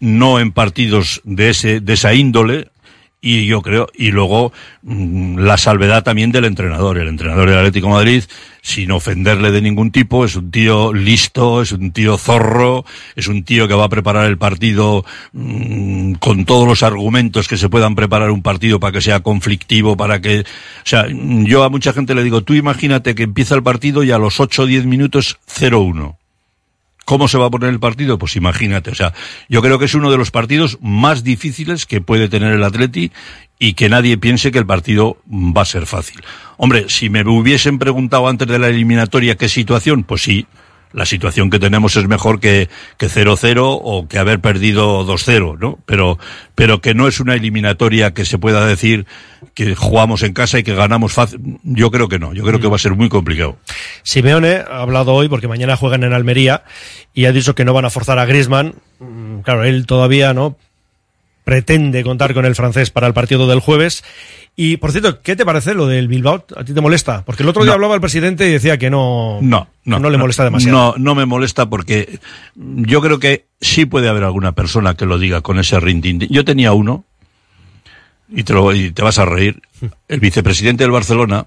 no 0.00 0.40
en 0.40 0.52
partidos 0.52 1.22
de 1.24 1.50
ese, 1.50 1.80
de 1.80 1.92
esa 1.94 2.14
índole. 2.14 2.68
Y 3.20 3.46
yo 3.46 3.62
creo, 3.62 3.88
y 3.94 4.12
luego 4.12 4.52
mm, 4.82 5.38
la 5.38 5.56
salvedad 5.56 6.04
también 6.04 6.30
del 6.30 6.44
entrenador. 6.44 6.98
El 6.98 7.08
entrenador 7.08 7.48
del 7.48 7.58
Atlético 7.58 7.88
Madrid, 7.88 8.22
sin 8.62 8.92
ofenderle 8.92 9.50
de 9.50 9.60
ningún 9.60 9.90
tipo, 9.90 10.24
es 10.24 10.36
un 10.36 10.52
tío 10.52 10.92
listo, 10.92 11.60
es 11.62 11.72
un 11.72 11.90
tío 11.90 12.16
zorro, 12.16 12.84
es 13.16 13.26
un 13.26 13.42
tío 13.42 13.66
que 13.66 13.74
va 13.74 13.86
a 13.86 13.88
preparar 13.88 14.26
el 14.26 14.38
partido 14.38 15.04
mm, 15.32 16.12
con 16.14 16.44
todos 16.44 16.68
los 16.68 16.84
argumentos 16.84 17.48
que 17.48 17.56
se 17.56 17.68
puedan 17.68 17.96
preparar 17.96 18.30
un 18.30 18.42
partido 18.42 18.78
para 18.78 18.92
que 18.92 19.00
sea 19.00 19.18
conflictivo, 19.20 19.96
para 19.96 20.20
que, 20.20 20.40
o 20.40 20.44
sea, 20.84 21.06
yo 21.10 21.64
a 21.64 21.70
mucha 21.70 21.92
gente 21.92 22.14
le 22.14 22.22
digo, 22.22 22.42
tú 22.42 22.54
imagínate 22.54 23.16
que 23.16 23.24
empieza 23.24 23.56
el 23.56 23.64
partido 23.64 24.04
y 24.04 24.12
a 24.12 24.18
los 24.18 24.38
8 24.38 24.62
o 24.62 24.66
10 24.66 24.86
minutos 24.86 25.40
0-1. 25.48 26.17
¿Cómo 27.08 27.26
se 27.26 27.38
va 27.38 27.46
a 27.46 27.50
poner 27.50 27.70
el 27.70 27.80
partido? 27.80 28.18
Pues 28.18 28.36
imagínate, 28.36 28.90
o 28.90 28.94
sea, 28.94 29.14
yo 29.48 29.62
creo 29.62 29.78
que 29.78 29.86
es 29.86 29.94
uno 29.94 30.10
de 30.10 30.18
los 30.18 30.30
partidos 30.30 30.76
más 30.82 31.24
difíciles 31.24 31.86
que 31.86 32.02
puede 32.02 32.28
tener 32.28 32.52
el 32.52 32.62
Atleti 32.62 33.12
y 33.58 33.72
que 33.72 33.88
nadie 33.88 34.18
piense 34.18 34.52
que 34.52 34.58
el 34.58 34.66
partido 34.66 35.16
va 35.26 35.62
a 35.62 35.64
ser 35.64 35.86
fácil. 35.86 36.20
Hombre, 36.58 36.90
si 36.90 37.08
me 37.08 37.26
hubiesen 37.26 37.78
preguntado 37.78 38.28
antes 38.28 38.46
de 38.46 38.58
la 38.58 38.68
eliminatoria 38.68 39.36
qué 39.36 39.48
situación, 39.48 40.04
pues 40.04 40.20
sí, 40.20 40.46
la 40.92 41.06
situación 41.06 41.50
que 41.50 41.58
tenemos 41.58 41.96
es 41.96 42.06
mejor 42.08 42.40
que, 42.40 42.68
que 42.96 43.06
0-0 43.06 43.58
o 43.58 44.08
que 44.08 44.18
haber 44.18 44.40
perdido 44.40 45.06
2-0, 45.06 45.58
¿no? 45.58 45.78
Pero, 45.86 46.18
pero 46.54 46.80
que 46.80 46.94
no 46.94 47.08
es 47.08 47.20
una 47.20 47.34
eliminatoria 47.34 48.14
que 48.14 48.24
se 48.24 48.38
pueda 48.38 48.66
decir 48.66 49.06
que 49.54 49.74
jugamos 49.74 50.22
en 50.22 50.32
casa 50.32 50.58
y 50.58 50.62
que 50.62 50.74
ganamos 50.74 51.12
fácil. 51.12 51.58
Yo 51.62 51.90
creo 51.90 52.08
que 52.08 52.18
no, 52.18 52.32
yo 52.32 52.44
creo 52.44 52.60
que 52.60 52.68
va 52.68 52.76
a 52.76 52.80
ser 52.80 52.94
muy 52.94 53.08
complicado. 53.08 53.58
Simeone 54.02 54.62
ha 54.68 54.80
hablado 54.80 55.12
hoy 55.14 55.28
porque 55.28 55.48
mañana 55.48 55.76
juegan 55.76 56.04
en 56.04 56.12
Almería 56.12 56.64
y 57.14 57.26
ha 57.26 57.32
dicho 57.32 57.54
que 57.54 57.64
no 57.64 57.72
van 57.72 57.84
a 57.84 57.90
forzar 57.90 58.18
a 58.18 58.24
Griezmann. 58.26 58.74
Mm, 58.98 59.28
Claro, 59.42 59.64
él 59.64 59.86
todavía 59.86 60.34
no 60.34 60.56
pretende 61.48 62.04
contar 62.04 62.34
con 62.34 62.44
el 62.44 62.54
francés 62.54 62.90
para 62.90 63.06
el 63.06 63.14
partido 63.14 63.46
del 63.46 63.60
jueves. 63.60 64.04
Y 64.54 64.76
por 64.76 64.92
cierto, 64.92 65.22
¿qué 65.22 65.34
te 65.34 65.46
parece 65.46 65.72
lo 65.72 65.86
del 65.86 66.06
Bilbao? 66.06 66.44
¿A 66.54 66.62
ti 66.62 66.74
te 66.74 66.82
molesta? 66.82 67.24
Porque 67.24 67.42
el 67.42 67.48
otro 67.48 67.62
día 67.62 67.70
No. 67.70 67.76
hablaba 67.76 67.94
el 67.94 68.02
presidente 68.02 68.46
y 68.46 68.52
decía 68.52 68.76
que 68.76 68.90
no, 68.90 69.38
No, 69.40 69.66
no, 69.86 69.98
no 69.98 70.10
le 70.10 70.18
molesta 70.18 70.44
demasiado. 70.44 70.76
No, 70.76 70.94
no 70.98 71.14
me 71.14 71.24
molesta 71.24 71.70
porque 71.70 72.18
yo 72.54 73.00
creo 73.00 73.18
que 73.18 73.46
sí 73.62 73.86
puede 73.86 74.10
haber 74.10 74.24
alguna 74.24 74.52
persona 74.52 74.94
que 74.94 75.06
lo 75.06 75.18
diga 75.18 75.40
con 75.40 75.58
ese 75.58 75.80
rintin. 75.80 76.20
Yo 76.28 76.44
tenía 76.44 76.74
uno, 76.74 77.06
y 78.30 78.42
te, 78.42 78.52
lo, 78.52 78.74
y 78.74 78.90
te 78.90 79.00
vas 79.00 79.18
a 79.18 79.24
reír, 79.24 79.62
el 80.06 80.20
vicepresidente 80.20 80.84
del 80.84 80.90
Barcelona, 80.90 81.46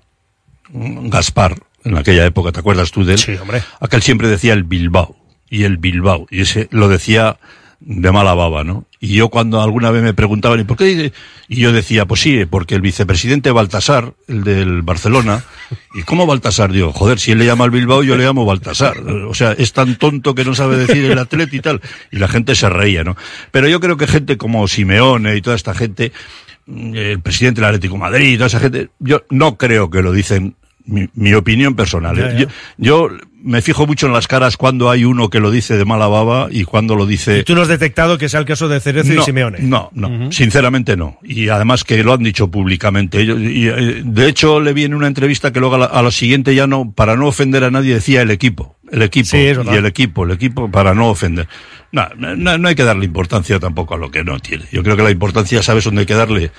Gaspar, 0.74 1.58
en 1.84 1.96
aquella 1.96 2.26
época, 2.26 2.52
¿te 2.52 2.60
acuerdas 2.60 2.90
tú 2.90 3.06
de 3.06 3.14
él? 3.14 3.20
Sí, 3.20 3.34
hombre. 3.40 3.62
Aquel 3.80 4.02
siempre 4.02 4.30
decía 4.30 4.54
el 4.54 4.64
Bilbao, 4.64 5.16
y 5.48 5.66
el 5.66 5.78
Bilbao, 5.78 6.26
y 6.32 6.42
ese 6.42 6.70
lo 6.72 6.88
decía 6.90 7.38
de 7.84 8.12
mala 8.12 8.36
baba, 8.36 8.63
¿no? 8.63 8.86
Y 9.00 9.15
yo 9.15 9.30
cuando 9.30 9.62
alguna 9.62 9.89
vez 9.89 10.04
me 10.04 10.13
preguntaban, 10.13 10.60
¿y 10.60 10.63
por 10.63 10.78
qué? 10.78 11.12
Y 11.48 11.60
yo 11.60 11.72
decía, 11.72 12.06
pues 12.06 12.22
sí, 12.22 12.46
porque 12.46 12.76
el 12.76 12.82
vicepresidente 12.82 13.50
Baltasar, 13.50 14.13
el 14.28 14.44
del 14.44 14.84
Barcelona, 14.84 15.44
¿y 15.96 16.04
cómo 16.04 16.28
Baltasar? 16.28 16.72
Digo, 16.72 16.94
joder, 16.94 17.20
si 17.20 17.32
él 17.32 17.39
le 17.39 17.46
llama 17.46 17.65
al 17.65 17.72
Bilbao, 17.72 18.04
yo 18.04 18.15
le 18.15 18.24
llamo 18.24 18.46
Baltasar. 18.46 19.00
O 19.00 19.34
sea, 19.34 19.54
es 19.54 19.74
tan 19.74 19.96
tonto 19.96 20.36
que 20.36 20.46
no 20.46 20.54
sabe 20.54 20.78
decir 20.78 21.04
el 21.06 21.17
atleta 21.17 21.56
y 21.56 21.60
tal. 21.60 21.82
Y 22.12 22.17
la 22.17 22.28
gente 22.28 22.54
se 22.54 22.70
reía, 22.70 23.04
¿no? 23.04 23.17
Pero 23.50 23.67
yo 23.67 23.80
creo 23.80 23.98
que 23.98 24.06
gente 24.06 24.38
como 24.38 24.67
Simeone 24.67 25.36
y 25.36 25.41
toda 25.41 25.56
esta 25.56 25.74
gente, 25.74 26.12
el 26.67 27.20
presidente 27.22 27.62
del 27.62 27.70
Atlético 27.70 27.96
de 27.96 28.00
Madrid 28.00 28.34
y 28.34 28.36
toda 28.36 28.48
esa 28.48 28.60
gente, 28.60 28.89
yo 29.00 29.24
no 29.32 29.58
creo 29.58 29.89
que 29.89 30.04
lo 30.04 30.12
dicen 30.12 30.56
mi, 30.86 31.10
mi 31.15 31.34
opinión 31.34 31.76
personal. 31.76 32.20
¿eh? 32.20 32.36
Yo, 32.38 32.48
yo 32.78 33.17
me 33.43 33.62
fijo 33.62 33.88
mucho 33.88 34.08
en 34.08 34.13
las 34.13 34.27
caras 34.27 34.58
cuando 34.58 34.89
hay 34.89 35.04
uno 35.06 35.30
que 35.30 35.39
lo 35.39 35.51
dice 35.51 35.77
de 35.77 35.86
mala 35.86 36.08
baba 36.08 36.47
y 36.51 36.63
cuando 36.63 36.95
lo 36.95 37.06
dice... 37.06 37.39
¿Y 37.39 37.43
tú 37.43 37.56
no 37.56 37.62
has 37.62 37.67
detectado 37.67 38.17
que 38.17 38.30
sea 38.30 38.39
el 38.39 38.45
caso 38.45 38.67
de 38.67 38.80
Cerezo 38.80 39.13
no, 39.13 39.21
y 39.21 39.25
Simeone? 39.25 39.60
No, 39.60 39.89
no, 39.93 40.32
sinceramente 40.32 40.95
no. 40.95 41.17
Y 41.23 41.49
además 41.49 41.84
que 41.84 42.04
lo 42.04 42.13
han 42.13 42.23
dicho 42.23 42.49
públicamente. 42.49 43.19
Ellos- 43.19 43.39
y, 43.39 43.67
eh, 43.67 44.01
de 44.06 44.27
hecho, 44.27 44.60
le 44.60 44.73
vi 44.73 44.84
en 44.84 44.93
una 44.93 45.08
entrevista 45.08 45.51
que 45.51 45.60
luego 45.60 45.75
a 45.75 45.80
la, 45.80 45.86
a 45.86 46.01
la 46.01 46.12
siguiente 46.12 46.54
ya 46.56 46.67
no, 46.67 46.91
para 46.91 47.15
no 47.15 47.27
ofender 47.27 47.63
a 47.63 47.71
nadie, 47.71 47.93
decía 47.95 48.21
el 48.21 48.32
equipo. 48.32 48.75
El 48.91 49.01
equipo. 49.04 49.27
Sí, 49.27 49.38
y 49.38 49.75
el 49.75 49.86
equipo, 49.86 50.25
el 50.25 50.32
equipo 50.32 50.69
para 50.69 50.93
no 50.93 51.10
ofender. 51.10 51.47
No, 51.93 52.08
no, 52.17 52.58
no 52.58 52.67
hay 52.67 52.75
que 52.75 52.84
darle 52.84 53.06
importancia 53.06 53.60
tampoco 53.60 53.95
a 53.95 53.97
lo 53.97 54.12
que 54.12 54.23
no 54.23 54.39
tiene. 54.39 54.65
Yo 54.71 54.84
creo 54.84 54.95
que 54.97 55.04
la 55.04 55.12
importancia, 55.12 55.63
¿sabes 55.63 55.84
dónde 55.86 56.01
hay 56.01 56.06
que 56.06 56.13
darle? 56.13 56.51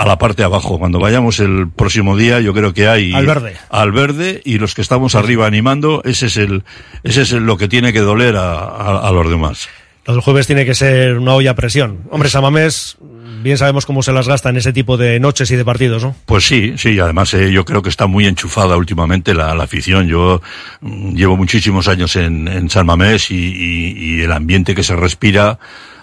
A 0.00 0.06
la 0.06 0.16
parte 0.16 0.42
de 0.42 0.46
abajo. 0.46 0.78
Cuando 0.78 1.00
vayamos 1.00 1.40
el 1.40 1.68
próximo 1.74 2.16
día, 2.16 2.38
yo 2.40 2.54
creo 2.54 2.72
que 2.72 2.86
hay... 2.86 3.12
Al 3.14 3.26
verde. 3.26 3.56
Al 3.68 3.90
verde 3.90 4.40
y 4.44 4.58
los 4.58 4.74
que 4.76 4.80
estamos 4.82 5.16
arriba 5.16 5.46
animando, 5.46 6.02
ese 6.04 6.26
es 6.26 6.36
el, 6.36 6.62
ese 7.02 7.22
es 7.22 7.32
el- 7.32 7.44
lo 7.44 7.56
que 7.56 7.66
tiene 7.66 7.92
que 7.92 7.98
doler 8.00 8.36
a, 8.36 8.60
a- 8.60 9.08
a 9.08 9.10
los 9.10 9.28
demás. 9.28 9.68
Del 10.06 10.20
jueves 10.20 10.46
tiene 10.46 10.64
que 10.64 10.74
ser 10.76 11.18
una 11.18 11.34
olla 11.34 11.50
a 11.50 11.54
presión. 11.54 11.98
Hombre, 12.10 12.28
Samamés, 12.30 12.96
bien 13.42 13.58
sabemos 13.58 13.84
cómo 13.86 14.02
se 14.04 14.12
las 14.12 14.26
gasta 14.28 14.48
en 14.50 14.56
ese 14.56 14.72
tipo 14.72 14.96
de 14.96 15.18
noches 15.20 15.50
y 15.50 15.56
de 15.56 15.64
partidos, 15.64 16.02
¿no? 16.04 16.14
Pues 16.26 16.46
sí, 16.46 16.74
sí, 16.78 16.98
además 17.00 17.34
eh, 17.34 17.50
yo 17.52 17.64
creo 17.64 17.82
que 17.82 17.90
está 17.90 18.06
muy 18.06 18.24
enchufada 18.26 18.76
últimamente 18.76 19.34
la, 19.34 19.52
la 19.54 19.64
afición. 19.64 20.06
Yo 20.06 20.40
mm, 20.80 21.14
llevo 21.16 21.36
muchísimos 21.36 21.88
años 21.88 22.14
en, 22.16 22.46
en 22.48 22.70
San 22.70 22.86
Mamés 22.86 23.30
y, 23.32 23.34
y- 23.34 23.92
y 23.98 24.20
el 24.22 24.30
ambiente 24.32 24.74
que 24.76 24.82
se 24.84 24.94
respira. 24.96 25.58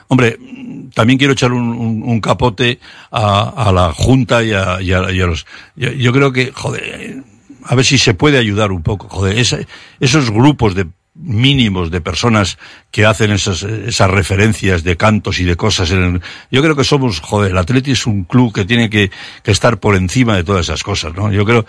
Hombre, 0.08 0.38
también 0.93 1.17
quiero 1.17 1.34
echar 1.34 1.52
un, 1.52 1.69
un- 1.69 2.04
un 2.04 2.19
capote 2.21 2.80
a, 3.12 3.67
a 3.69 3.71
la 3.71 3.91
Junta 3.93 4.43
y 4.43 4.52
a, 4.54 4.82
y 4.82 4.91
a- 4.93 5.02
los... 5.02 5.45
Yo, 5.76 5.91
yo 5.91 6.12
creo 6.13 6.32
que, 6.32 6.52
joder, 6.54 7.24
a 7.63 7.76
ver 7.76 7.86
si 7.86 7.98
se 7.98 8.13
puede 8.13 8.38
ayudar 8.38 8.71
un 8.71 8.84
poco, 8.84 9.08
joder, 9.10 9.38
esa- 9.39 9.60
esos 10.00 10.30
grupos 10.32 10.76
de 10.76 10.88
mínimos 11.17 11.91
de 11.91 12.02
personas 12.02 12.58
que 12.91 13.06
hacen 13.06 13.32
esas, 13.32 13.63
esas 13.63 14.12
referencias 14.12 14.84
de 14.84 14.98
cantos 14.98 15.39
y 15.39 15.45
de 15.45 15.56
cosas. 15.56 15.89
En 15.91 16.04
el- 16.04 16.21
yo 16.52 16.62
creo 16.62 16.76
que 16.76 16.84
somos, 16.84 17.21
joder, 17.21 17.52
el 17.52 17.58
Atleti 17.58 17.91
es 17.91 18.06
un 18.06 18.26
club 18.26 18.54
que 18.54 18.65
tiene 18.65 18.89
que, 18.89 19.12
que 19.41 19.52
estar 19.52 19.80
por 19.80 19.95
encima 19.95 20.36
de 20.36 20.43
todas 20.43 20.65
esas 20.65 20.84
cosas, 20.84 21.13
¿no? 21.15 21.32
Yo 21.32 21.45
creo, 21.45 21.65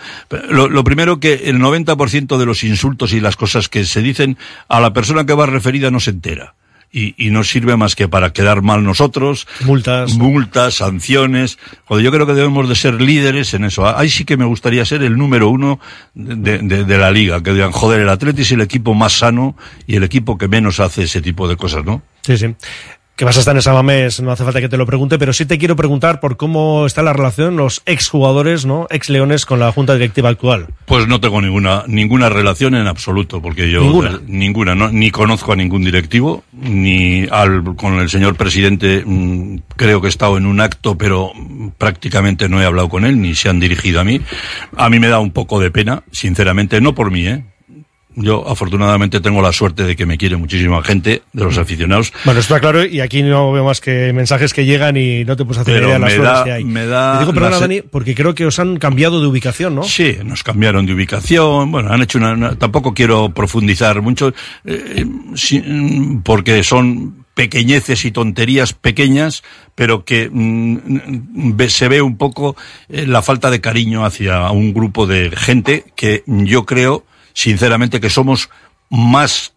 lo, 0.51 0.69
lo 0.69 0.83
primero 0.83 1.21
que 1.21 1.35
el 1.45 1.59
90% 1.61 2.39
de 2.39 2.45
los 2.47 2.65
insultos 2.65 3.13
y 3.13 3.21
las 3.21 3.37
cosas 3.37 3.69
que 3.69 3.85
se 3.85 4.03
dicen 4.03 4.37
a 4.69 4.81
la 4.81 4.93
persona 4.93 5.25
que 5.25 5.35
va 5.35 5.47
referida 5.47 5.93
no 5.93 6.01
se 6.01 6.11
entera. 6.11 6.55
Y, 6.99 7.15
y 7.19 7.29
no 7.31 7.45
sirve 7.45 7.77
más 7.77 7.95
que 7.95 8.09
para 8.09 8.33
quedar 8.33 8.63
mal 8.63 8.83
nosotros. 8.83 9.47
Multas. 9.67 10.15
Multas, 10.17 10.75
sanciones. 10.77 11.59
Joder, 11.85 12.03
yo 12.03 12.11
creo 12.11 12.27
que 12.27 12.33
debemos 12.33 12.71
de 12.71 12.75
ser 12.75 13.03
líderes 13.03 13.53
en 13.53 13.65
eso. 13.65 13.87
Ahí 13.87 14.09
sí 14.09 14.25
que 14.25 14.39
me 14.39 14.47
gustaría 14.47 14.83
ser 14.87 15.03
el 15.03 15.19
número 15.19 15.51
uno 15.51 15.79
de, 16.15 16.59
de- 16.59 16.85
de 16.85 16.99
la 16.99 17.11
liga. 17.11 17.43
Que 17.43 17.53
digan, 17.53 17.71
joder, 17.73 18.01
el 18.01 18.09
Atleti 18.09 18.43
es 18.43 18.53
el 18.53 18.63
equipo 18.63 18.95
más 18.95 19.13
sano 19.19 19.57
y 19.87 19.97
el 19.97 20.05
equipo 20.05 20.39
que 20.39 20.49
menos 20.49 20.81
hace 20.81 21.03
ese 21.03 21.21
tipo 21.21 21.47
de 21.49 21.57
cosas, 21.57 21.85
¿no? 21.85 22.01
Sí, 22.23 22.39
sí. 22.39 22.55
Que 23.17 23.25
vas 23.25 23.35
a 23.39 23.41
estar 23.41 23.57
en 23.57 23.63
Samamés, 23.63 24.21
no 24.21 24.31
hace 24.31 24.45
falta 24.45 24.61
que 24.61 24.69
te 24.69 24.77
lo 24.77 24.85
pregunte, 24.85 25.19
pero 25.19 25.33
sí 25.33 25.47
te 25.47 25.57
quiero 25.57 25.75
preguntar 25.75 26.21
por 26.21 26.37
cómo 26.37 26.85
está 26.85 27.03
la 27.03 27.15
relación 27.15 27.57
los 27.57 27.81
exjugadores, 27.87 28.67
¿no? 28.67 28.87
Ex 28.91 29.09
Leones 29.09 29.47
con 29.47 29.59
la 29.59 29.73
junta 29.73 29.95
directiva 29.95 30.29
actual. 30.29 30.67
Pues 30.85 31.09
no 31.09 31.19
tengo 31.19 31.41
ninguna 31.41 31.85
ninguna 31.87 32.29
relación 32.29 32.75
en 32.75 32.87
absoluto, 32.87 33.41
porque 33.41 33.71
yo 33.71 33.81
¿Ninguna? 33.81 34.11
eh, 34.11 34.19
ninguna, 34.27 34.75
no, 34.75 34.91
ni 34.91 35.11
conozco 35.11 35.53
a 35.55 35.57
ningún 35.57 35.83
directivo, 35.83 36.45
ni 36.53 37.27
al 37.31 37.75
con 37.75 37.95
el 38.01 38.11
señor 38.11 38.37
presidente 38.37 39.03
mm, 39.07 39.61
creo 39.77 40.03
que 40.03 40.09
he 40.09 40.11
estado 40.11 40.37
en 40.37 40.45
un 40.45 40.61
acto, 40.61 40.99
pero 40.99 41.33
prácticamente 41.79 42.51
no 42.51 42.61
he 42.61 42.67
hablado 42.67 42.91
con 42.91 43.07
él 43.07 43.19
ni 43.19 43.35
se 43.35 43.49
han 43.49 43.61
dirigido 43.61 43.99
a 43.99 44.05
mí. 44.05 44.21
A 44.77 44.91
mí 44.91 44.99
me 45.01 45.09
da 45.09 45.21
un 45.21 45.31
poco 45.31 45.59
de 45.59 45.71
pena, 45.71 46.03
sinceramente, 46.13 46.83
no 46.83 46.95
por 46.95 47.11
mí, 47.11 47.27
¿eh? 47.27 47.45
Yo 48.19 48.49
afortunadamente 48.49 49.21
tengo 49.21 49.43
la 49.43 49.53
suerte 49.53 49.85
de 49.85 49.95
que 49.95 50.07
me 50.07 50.17
quiere 50.17 50.37
muchísima 50.37 50.83
gente 50.83 51.23
de 51.35 51.45
los 51.45 51.59
aficionados. 51.59 52.13
Bueno, 52.25 52.41
está 52.41 52.59
claro, 52.61 52.85
y 52.85 53.01
aquí 53.01 53.23
no 53.23 53.53
veo 53.53 53.63
más 53.65 53.81
que 53.83 54.13
mensajes 54.15 54.55
que 54.55 54.65
llegan 54.65 54.97
y 54.97 55.25
no 55.25 55.37
te 55.37 55.45
puedes 55.45 55.61
hacer 55.61 55.75
Pero 55.75 55.87
idea 55.89 55.99
de 55.99 56.01
las 56.01 56.15
flores 56.15 56.33
da- 56.33 56.45
que 56.45 56.53
hay. 56.53 56.65
me 56.65 56.87
da 56.87 57.13
Te 57.15 57.19
digo, 57.21 57.35
perdona, 57.35 57.59
Dani, 57.59 57.83
porque 57.83 58.15
creo 58.15 58.35
que 58.35 58.47
os 58.47 58.59
han 58.59 58.79
cambiado 58.79 59.21
de 59.21 59.27
ubicación, 59.27 59.75
¿no? 59.75 59.83
Sí, 59.83 60.17
nos 60.25 60.43
cambiaron 60.43 60.87
de 60.87 60.95
ubicación, 60.95 61.71
bueno, 61.71 61.93
han 61.93 62.01
hecho 62.03 62.17
una, 62.19 62.33
una- 62.33 62.55
tampoco 62.59 62.95
quiero 62.95 63.29
profundizar 63.31 64.01
mucho, 64.01 64.33
eh, 64.65 65.05
sí, 65.35 65.61
mm, 65.61 66.23
porque 66.23 66.63
son 66.65 67.27
pequeñeces 67.35 68.07
y 68.07 68.13
tonterías 68.13 68.73
pequeñas, 68.73 69.43
pero 69.75 70.07
que 70.07 70.31
mm, 70.33 70.79
ve- 71.55 71.69
se 71.69 71.89
ve 71.89 72.01
un 72.01 72.17
poco 72.17 72.57
eh, 72.89 73.07
la 73.07 73.21
falta 73.21 73.51
de 73.51 73.61
cariño 73.61 74.07
hacia 74.07 74.51
un 74.53 74.73
grupo 74.73 75.07
de 75.07 75.31
gente 75.37 75.85
que 75.97 76.23
yo 76.27 76.65
creo, 76.65 77.05
sinceramente, 77.37 78.01
que 78.01 78.09
somos 78.09 78.49
más, 78.89 79.53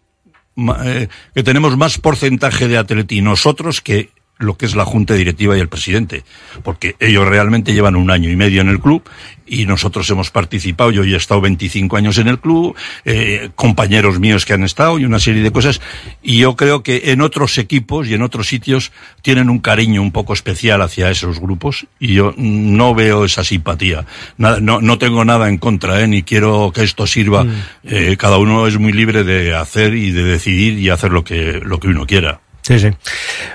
eh, 0.84 1.08
que 1.34 1.42
tenemos 1.42 1.78
más 1.78 1.98
porcentaje 1.98 2.68
de 2.68 2.76
atleti 2.76 3.22
nosotros 3.22 3.80
que 3.80 4.10
lo 4.40 4.56
que 4.56 4.66
es 4.66 4.74
la 4.74 4.84
junta 4.84 5.14
directiva 5.14 5.56
y 5.56 5.60
el 5.60 5.68
presidente, 5.68 6.24
porque 6.64 6.96
ellos 6.98 7.28
realmente 7.28 7.72
llevan 7.72 7.94
un 7.94 8.10
año 8.10 8.30
y 8.30 8.36
medio 8.36 8.62
en 8.62 8.68
el 8.68 8.80
club 8.80 9.02
y 9.46 9.66
nosotros 9.66 10.08
hemos 10.10 10.30
participado, 10.30 10.90
yo 10.92 11.02
he 11.02 11.16
estado 11.16 11.40
25 11.40 11.96
años 11.96 12.18
en 12.18 12.28
el 12.28 12.38
club, 12.38 12.74
eh, 13.04 13.50
compañeros 13.56 14.18
míos 14.18 14.46
que 14.46 14.54
han 14.54 14.62
estado 14.62 14.98
y 14.98 15.04
una 15.04 15.18
serie 15.18 15.42
de 15.42 15.50
cosas, 15.50 15.80
y 16.22 16.38
yo 16.38 16.56
creo 16.56 16.82
que 16.82 17.10
en 17.12 17.20
otros 17.20 17.58
equipos 17.58 18.08
y 18.08 18.14
en 18.14 18.22
otros 18.22 18.46
sitios 18.46 18.92
tienen 19.22 19.50
un 19.50 19.58
cariño 19.58 20.00
un 20.02 20.12
poco 20.12 20.32
especial 20.32 20.80
hacia 20.82 21.10
esos 21.10 21.40
grupos 21.40 21.86
y 21.98 22.14
yo 22.14 22.32
no 22.36 22.94
veo 22.94 23.24
esa 23.24 23.44
simpatía. 23.44 24.06
Nada, 24.38 24.60
no, 24.60 24.80
no 24.80 24.98
tengo 24.98 25.24
nada 25.24 25.48
en 25.48 25.58
contra, 25.58 26.00
¿eh? 26.00 26.06
ni 26.06 26.22
quiero 26.22 26.72
que 26.74 26.82
esto 26.82 27.06
sirva. 27.06 27.44
Eh, 27.84 28.16
cada 28.18 28.38
uno 28.38 28.66
es 28.66 28.78
muy 28.78 28.92
libre 28.92 29.24
de 29.24 29.54
hacer 29.54 29.94
y 29.94 30.12
de 30.12 30.22
decidir 30.22 30.78
y 30.78 30.88
hacer 30.88 31.10
lo 31.12 31.24
que, 31.24 31.60
lo 31.62 31.80
que 31.80 31.88
uno 31.88 32.06
quiera. 32.06 32.40
Sí, 32.70 32.78
sí. 32.78 32.88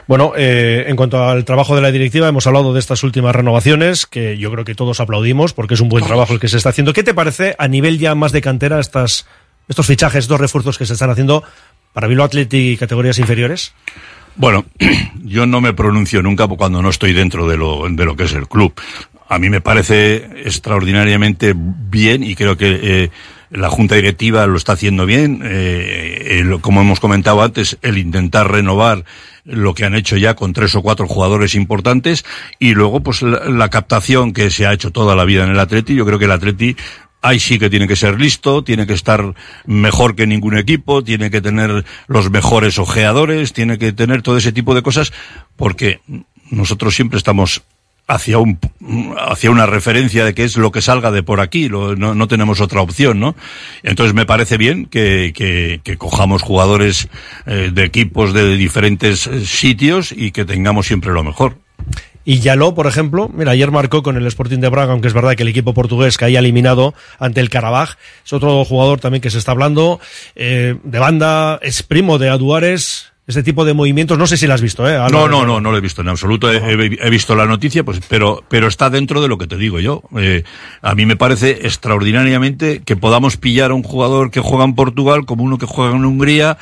Bueno, 0.08 0.34
eh, 0.36 0.84
en 0.90 0.98
cuanto 0.98 1.24
al 1.24 1.46
trabajo 1.46 1.74
de 1.74 1.82
la 1.82 1.90
directiva, 1.90 2.28
hemos 2.28 2.48
hablado 2.48 2.74
de 2.74 2.82
estas 2.82 3.02
últimas 3.02 3.34
renovaciones, 3.34 4.06
que 4.06 4.38
yo 4.38 4.52
creo 4.52 4.66
que 4.66 4.76
todos 4.76 5.00
aplaudimos, 5.00 5.54
porque 5.54 5.76
es 5.76 5.80
un 5.80 5.88
buen 5.88 6.04
trabajo 6.04 6.34
el 6.34 6.42
que 6.42 6.50
se 6.50 6.58
está 6.58 6.70
haciendo. 6.70 6.92
¿Qué 6.92 7.02
te 7.02 7.14
parece 7.14 7.56
a 7.58 7.70
nivel 7.70 7.98
ya 7.98 8.14
más 8.14 8.34
de 8.34 8.42
cantera 8.42 8.78
estas, 8.78 9.26
estos 9.70 9.88
fichajes, 9.88 10.26
estos 10.26 10.42
refuerzos 10.42 10.78
que 10.78 10.86
se 10.86 10.92
están 10.92 11.12
haciendo 11.12 11.46
para 11.94 12.08
Bilbao 12.08 12.26
Athletic 12.26 12.60
y 12.60 12.76
categorías 12.76 13.18
inferiores? 13.18 13.74
Bueno, 14.36 14.66
yo 15.24 15.46
no 15.46 15.62
me 15.62 15.72
pronuncio 15.72 16.22
nunca 16.22 16.46
cuando 16.48 16.82
no 16.82 16.90
estoy 16.90 17.14
dentro 17.14 17.48
de 17.48 17.56
lo, 17.56 17.88
de 17.90 18.04
lo 18.04 18.18
que 18.18 18.26
es 18.26 18.34
el 18.34 18.50
club. 18.50 18.74
A 19.30 19.40
mí 19.40 19.50
me 19.50 19.62
parece 19.62 20.16
extraordinariamente 20.44 21.54
bien 21.56 22.22
y 22.22 22.36
creo 22.36 22.58
que 22.58 22.80
eh, 22.84 23.12
la 23.50 23.70
Junta 23.70 23.96
Directiva 23.96 24.48
lo 24.48 24.58
está 24.58 24.74
haciendo 24.74 25.06
bien. 25.06 25.42
Eh, 25.44 26.44
como 26.62 26.82
hemos 26.82 27.00
comentado 27.00 27.42
antes, 27.42 27.78
el 27.82 27.98
intentar 27.98 28.52
renovar 28.52 29.06
lo 29.44 29.74
que 29.74 29.86
han 29.86 29.96
hecho 29.96 30.18
ya 30.18 30.34
con 30.36 30.54
tres 30.54 30.74
o 30.76 30.82
cuatro 30.82 31.08
jugadores 31.08 31.54
importantes 31.54 32.26
y 32.58 32.74
luego 32.74 33.02
pues 33.02 33.22
la, 33.22 33.46
la 33.50 33.70
captación 33.70 34.34
que 34.34 34.50
se 34.50 34.66
ha 34.66 34.74
hecho 34.74 34.92
toda 34.92 35.16
la 35.16 35.26
vida 35.26 35.44
en 35.44 35.52
el 35.52 35.60
Atleti. 35.60 35.96
Yo 35.96 36.06
creo 36.06 36.18
que 36.18 36.26
el 36.26 36.32
Atleti 36.32 36.76
ahí 37.26 37.40
sí 37.40 37.58
que 37.58 37.70
tiene 37.70 37.88
que 37.88 37.96
ser 37.96 38.20
listo, 38.20 38.64
tiene 38.64 38.86
que 38.86 38.94
estar 38.94 39.34
mejor 39.66 40.16
que 40.16 40.28
ningún 40.28 40.58
equipo, 40.58 41.04
tiene 41.04 41.32
que 41.32 41.42
tener 41.42 41.84
los 42.08 42.30
mejores 42.30 42.78
ojeadores, 42.78 43.52
tiene 43.52 43.78
que 43.78 43.94
tener 43.94 44.22
todo 44.22 44.38
ese 44.38 44.52
tipo 44.52 44.76
de 44.76 44.84
cosas, 44.84 45.12
porque 45.56 46.02
nosotros 46.52 46.96
siempre 46.96 47.18
estamos 47.18 47.64
hacia 48.08 48.38
un 48.38 48.60
hacia 49.18 49.50
una 49.50 49.66
referencia 49.66 50.24
de 50.26 50.36
qué 50.36 50.44
es 50.44 50.58
lo 50.58 50.72
que 50.72 50.82
salga 50.82 51.10
de 51.12 51.24
por 51.24 51.40
aquí, 51.42 51.70
lo- 51.70 51.96
no, 51.96 52.14
no 52.14 52.28
tenemos 52.28 52.62
otra 52.62 52.82
opción, 52.82 53.20
¿no? 53.20 53.36
Entonces 53.82 54.14
me 54.14 54.26
parece 54.28 54.58
bien 54.58 54.86
que, 54.86 55.34
que, 55.36 55.82
que 55.84 55.98
cojamos 55.98 56.44
jugadores 56.44 57.08
eh, 57.48 57.72
de 57.74 57.84
equipos 57.84 58.34
de 58.34 58.56
diferentes 58.58 59.26
eh, 59.28 59.46
sitios 59.46 60.12
y 60.12 60.32
que 60.32 60.46
tengamos 60.46 60.86
siempre 60.86 61.12
lo 61.14 61.24
mejor. 61.24 61.58
Y 62.28 62.40
Yaló, 62.40 62.74
por 62.74 62.88
ejemplo, 62.88 63.30
mira, 63.32 63.52
ayer 63.52 63.70
marcó 63.70 64.02
con 64.02 64.18
el 64.18 64.26
Sporting 64.26 64.58
de 64.58 64.70
Braga, 64.70 64.94
aunque 64.94 65.08
es 65.08 65.14
verdad 65.14 65.36
que 65.36 65.44
el 65.44 65.50
equipo 65.50 65.76
portugués 65.76 66.18
caía 66.18 66.40
eliminado 66.40 66.96
ante 67.20 67.40
el 67.40 67.52
Carabaj. 67.52 67.98
Es 68.26 68.34
otro 68.34 68.66
jugador 68.66 69.00
también 69.00 69.22
que 69.22 69.30
se 69.30 69.38
está 69.38 69.52
hablando 69.52 70.00
eh, 70.36 70.76
de 70.84 71.00
banda, 71.00 71.60
es 71.62 71.84
primo 71.84 72.18
de 72.18 72.30
Aduares. 72.30 73.12
Este 73.28 73.42
tipo 73.42 73.66
de 73.66 73.74
movimientos, 73.74 74.20
no 74.20 74.28
sé 74.28 74.38
si 74.38 74.46
lo 74.46 74.54
has 74.54 74.62
visto, 74.62 74.88
¿eh? 74.88 74.98
No, 75.12 75.28
no, 75.28 75.46
no, 75.48 75.60
no 75.60 75.72
lo 75.72 75.78
he 75.78 75.82
visto 75.82 76.02
en 76.02 76.10
absoluto. 76.10 76.52
He, 76.52 76.58
he- 76.58 76.98
he 77.02 77.10
visto 77.10 77.36
la 77.36 77.48
noticia, 77.48 77.84
pues, 77.84 78.00
pero, 78.08 78.44
pero 78.50 78.68
está 78.68 78.92
dentro 78.92 79.20
de 79.20 79.28
lo 79.28 79.40
que 79.40 79.48
te 79.48 79.58
digo 79.58 79.80
yo. 79.80 80.04
Eh, 80.16 80.44
a 80.84 80.94
mí 80.94 81.08
me 81.08 81.16
parece 81.16 81.66
extraordinariamente 81.66 82.82
que 82.86 82.96
podamos 82.96 83.38
pillar 83.38 83.72
a 83.72 83.74
un 83.74 83.82
jugador 83.84 84.30
que 84.30 84.42
juega 84.42 84.64
en 84.66 84.76
Portugal 84.76 85.26
como 85.26 85.44
uno 85.44 85.58
que 85.58 85.66
juega 85.66 85.96
en 85.96 86.06
Hungría, 86.06 86.58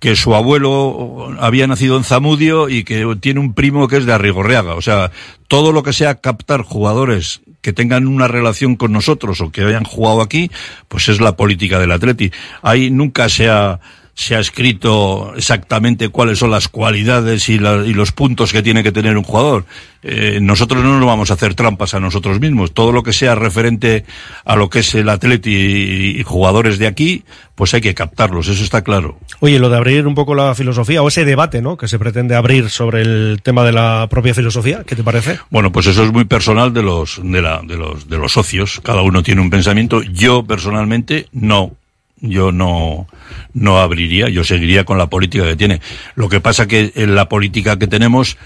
que 0.00 0.16
su 0.16 0.34
abuelo 0.34 1.34
había 1.40 1.66
nacido 1.66 1.96
en 1.96 2.04
Zamudio 2.04 2.68
y 2.68 2.84
que 2.84 3.06
tiene 3.20 3.40
un 3.40 3.54
primo 3.54 3.88
que 3.88 3.96
es 3.96 4.04
de 4.04 4.12
Arrigorriaga. 4.12 4.74
O 4.74 4.82
sea, 4.82 5.12
todo 5.48 5.72
lo 5.72 5.82
que 5.82 5.92
sea 5.94 6.16
captar 6.16 6.62
jugadores 6.62 7.40
que 7.62 7.72
tengan 7.72 8.06
una 8.08 8.26
relación 8.28 8.74
con 8.76 8.92
nosotros 8.92 9.40
o 9.40 9.50
que 9.52 9.62
hayan 9.62 9.84
jugado 9.84 10.20
aquí, 10.20 10.50
pues 10.88 11.08
es 11.08 11.20
la 11.20 11.36
política 11.36 11.78
del 11.78 11.92
Atleti. 11.92 12.32
Ahí 12.62 12.90
nunca 12.90 13.28
se 13.28 13.48
ha, 13.48 13.78
se 14.14 14.36
ha 14.36 14.40
escrito 14.40 15.32
exactamente 15.36 16.10
cuáles 16.10 16.38
son 16.38 16.50
las 16.50 16.68
cualidades 16.68 17.48
y, 17.48 17.58
la- 17.58 17.84
y 17.86 17.94
los 17.94 18.12
puntos 18.12 18.52
que 18.52 18.62
tiene 18.62 18.82
que 18.82 18.92
tener 18.92 19.16
un 19.16 19.24
jugador. 19.24 19.64
Eh, 20.02 20.38
nosotros 20.42 20.82
no 20.82 20.98
nos 20.98 21.06
vamos 21.06 21.30
a 21.30 21.34
hacer 21.34 21.54
trampas 21.54 21.94
a 21.94 22.00
nosotros 22.00 22.38
mismos. 22.40 22.72
Todo 22.74 22.92
lo 22.92 23.02
que 23.02 23.12
sea 23.12 23.34
referente 23.34 24.04
a 24.44 24.56
lo 24.56 24.68
que 24.68 24.80
es 24.80 24.94
el 24.94 25.08
Atleti 25.08 25.50
y, 25.54 26.20
y 26.20 26.22
jugadores 26.24 26.78
de 26.78 26.88
aquí, 26.88 27.24
pues 27.54 27.72
hay 27.74 27.80
que 27.80 27.94
captarlos, 27.94 28.48
eso 28.48 28.62
está 28.64 28.82
claro. 28.82 29.18
Oye, 29.40 29.58
lo 29.58 29.70
de 29.70 29.76
abrir 29.76 30.06
un 30.06 30.14
poco 30.14 30.34
la 30.34 30.54
filosofía 30.54 31.02
o 31.02 31.08
ese 31.08 31.24
debate, 31.24 31.62
¿no? 31.62 31.76
Que 31.76 31.88
se 31.88 31.98
pretende 31.98 32.34
abrir 32.34 32.68
sobre 32.70 33.02
el 33.02 33.40
tema 33.42 33.64
de 33.64 33.72
la 33.72 34.08
propia 34.10 34.34
filosofía, 34.34 34.82
¿qué 34.84 34.96
te 34.96 35.04
parece? 35.04 35.38
Bueno, 35.50 35.70
pues 35.72 35.86
eso 35.86 36.02
es 36.04 36.12
muy 36.12 36.24
personal 36.24 36.72
de 36.74 36.82
los, 36.82 37.20
de 37.22 37.40
la, 37.42 37.62
de 37.62 37.76
los, 37.76 38.08
de 38.08 38.18
los 38.18 38.32
socios. 38.32 38.80
Cada 38.82 39.02
uno 39.02 39.22
tiene 39.22 39.40
un 39.40 39.50
pensamiento. 39.50 40.02
Yo 40.02 40.44
personalmente 40.44 41.28
no. 41.32 41.76
Yo 42.24 42.52
no, 42.52 43.08
no 43.52 43.78
abriría, 43.78 44.28
yo 44.28 44.44
seguiría 44.44 44.84
con 44.84 44.96
la 44.96 45.08
política 45.08 45.44
que 45.44 45.56
tiene. 45.56 45.80
Lo 46.14 46.28
que 46.28 46.40
pasa 46.40 46.66
que 46.68 46.92
en 46.94 47.14
la 47.16 47.28
política 47.28 47.78
que 47.78 47.88
tenemos, 47.88 48.38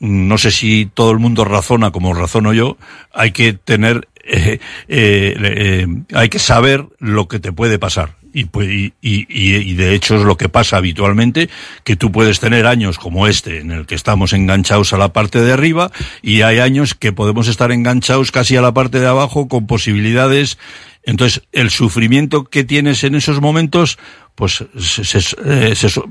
no 0.00 0.36
sé 0.38 0.50
si 0.50 0.90
todo 0.92 1.12
el 1.12 1.18
mundo 1.18 1.44
razona 1.44 1.92
como 1.92 2.12
razono 2.14 2.52
yo, 2.52 2.76
hay 3.14 3.30
que 3.30 3.52
tener, 3.52 4.08
eh, 4.24 4.58
eh, 4.88 5.34
eh, 5.38 5.86
hay 6.14 6.28
que 6.28 6.40
saber 6.40 6.84
lo 6.98 7.28
que 7.28 7.38
te 7.38 7.52
puede 7.52 7.78
pasar. 7.78 8.16
Y, 8.34 8.44
pues, 8.44 8.68
y, 8.68 8.92
y, 9.00 9.24
y- 9.30 9.54
y 9.70 9.74
de 9.76 9.94
hecho 9.94 10.16
es 10.16 10.22
lo 10.22 10.36
que 10.36 10.50
pasa 10.50 10.76
habitualmente, 10.76 11.48
que 11.84 11.96
tú 11.96 12.12
puedes 12.12 12.38
tener 12.38 12.66
años 12.66 12.98
como 12.98 13.26
este, 13.28 13.60
en 13.60 13.70
el 13.70 13.86
que 13.86 13.94
estamos 13.94 14.34
enganchados 14.34 14.92
a 14.92 14.98
la 14.98 15.12
parte 15.14 15.40
de 15.40 15.52
arriba, 15.54 15.90
y 16.20 16.42
hay 16.42 16.58
años 16.58 16.94
que 16.94 17.12
podemos 17.12 17.48
estar 17.48 17.72
enganchados 17.72 18.32
casi 18.32 18.54
a 18.56 18.60
la 18.60 18.74
parte 18.74 19.00
de 19.00 19.06
abajo 19.06 19.48
con 19.48 19.66
posibilidades. 19.66 20.58
Entonces, 21.06 21.42
el 21.52 21.70
sufrimiento 21.70 22.44
que 22.44 22.64
tienes 22.64 23.02
en 23.04 23.14
esos 23.14 23.40
momentos, 23.40 23.98
pues 24.34 24.64
se, 24.78 25.04
se- 25.04 25.36
eh, 25.46 25.74
se- 25.74 26.02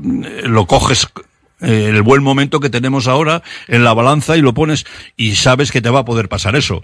lo 0.48 0.66
coges 0.66 1.08
eh, 1.62 1.88
el 1.94 2.02
buen 2.02 2.24
momento 2.24 2.60
que 2.60 2.70
tenemos 2.70 3.08
ahora 3.08 3.44
en 3.68 3.84
la 3.84 3.94
balanza 3.94 4.36
y 4.36 4.42
lo 4.42 4.54
pones 4.54 4.86
y 5.16 5.36
sabes 5.36 5.72
que 5.72 5.82
te 5.82 5.90
va 5.90 6.00
a 6.00 6.06
poder 6.06 6.28
pasar 6.30 6.56
eso. 6.56 6.82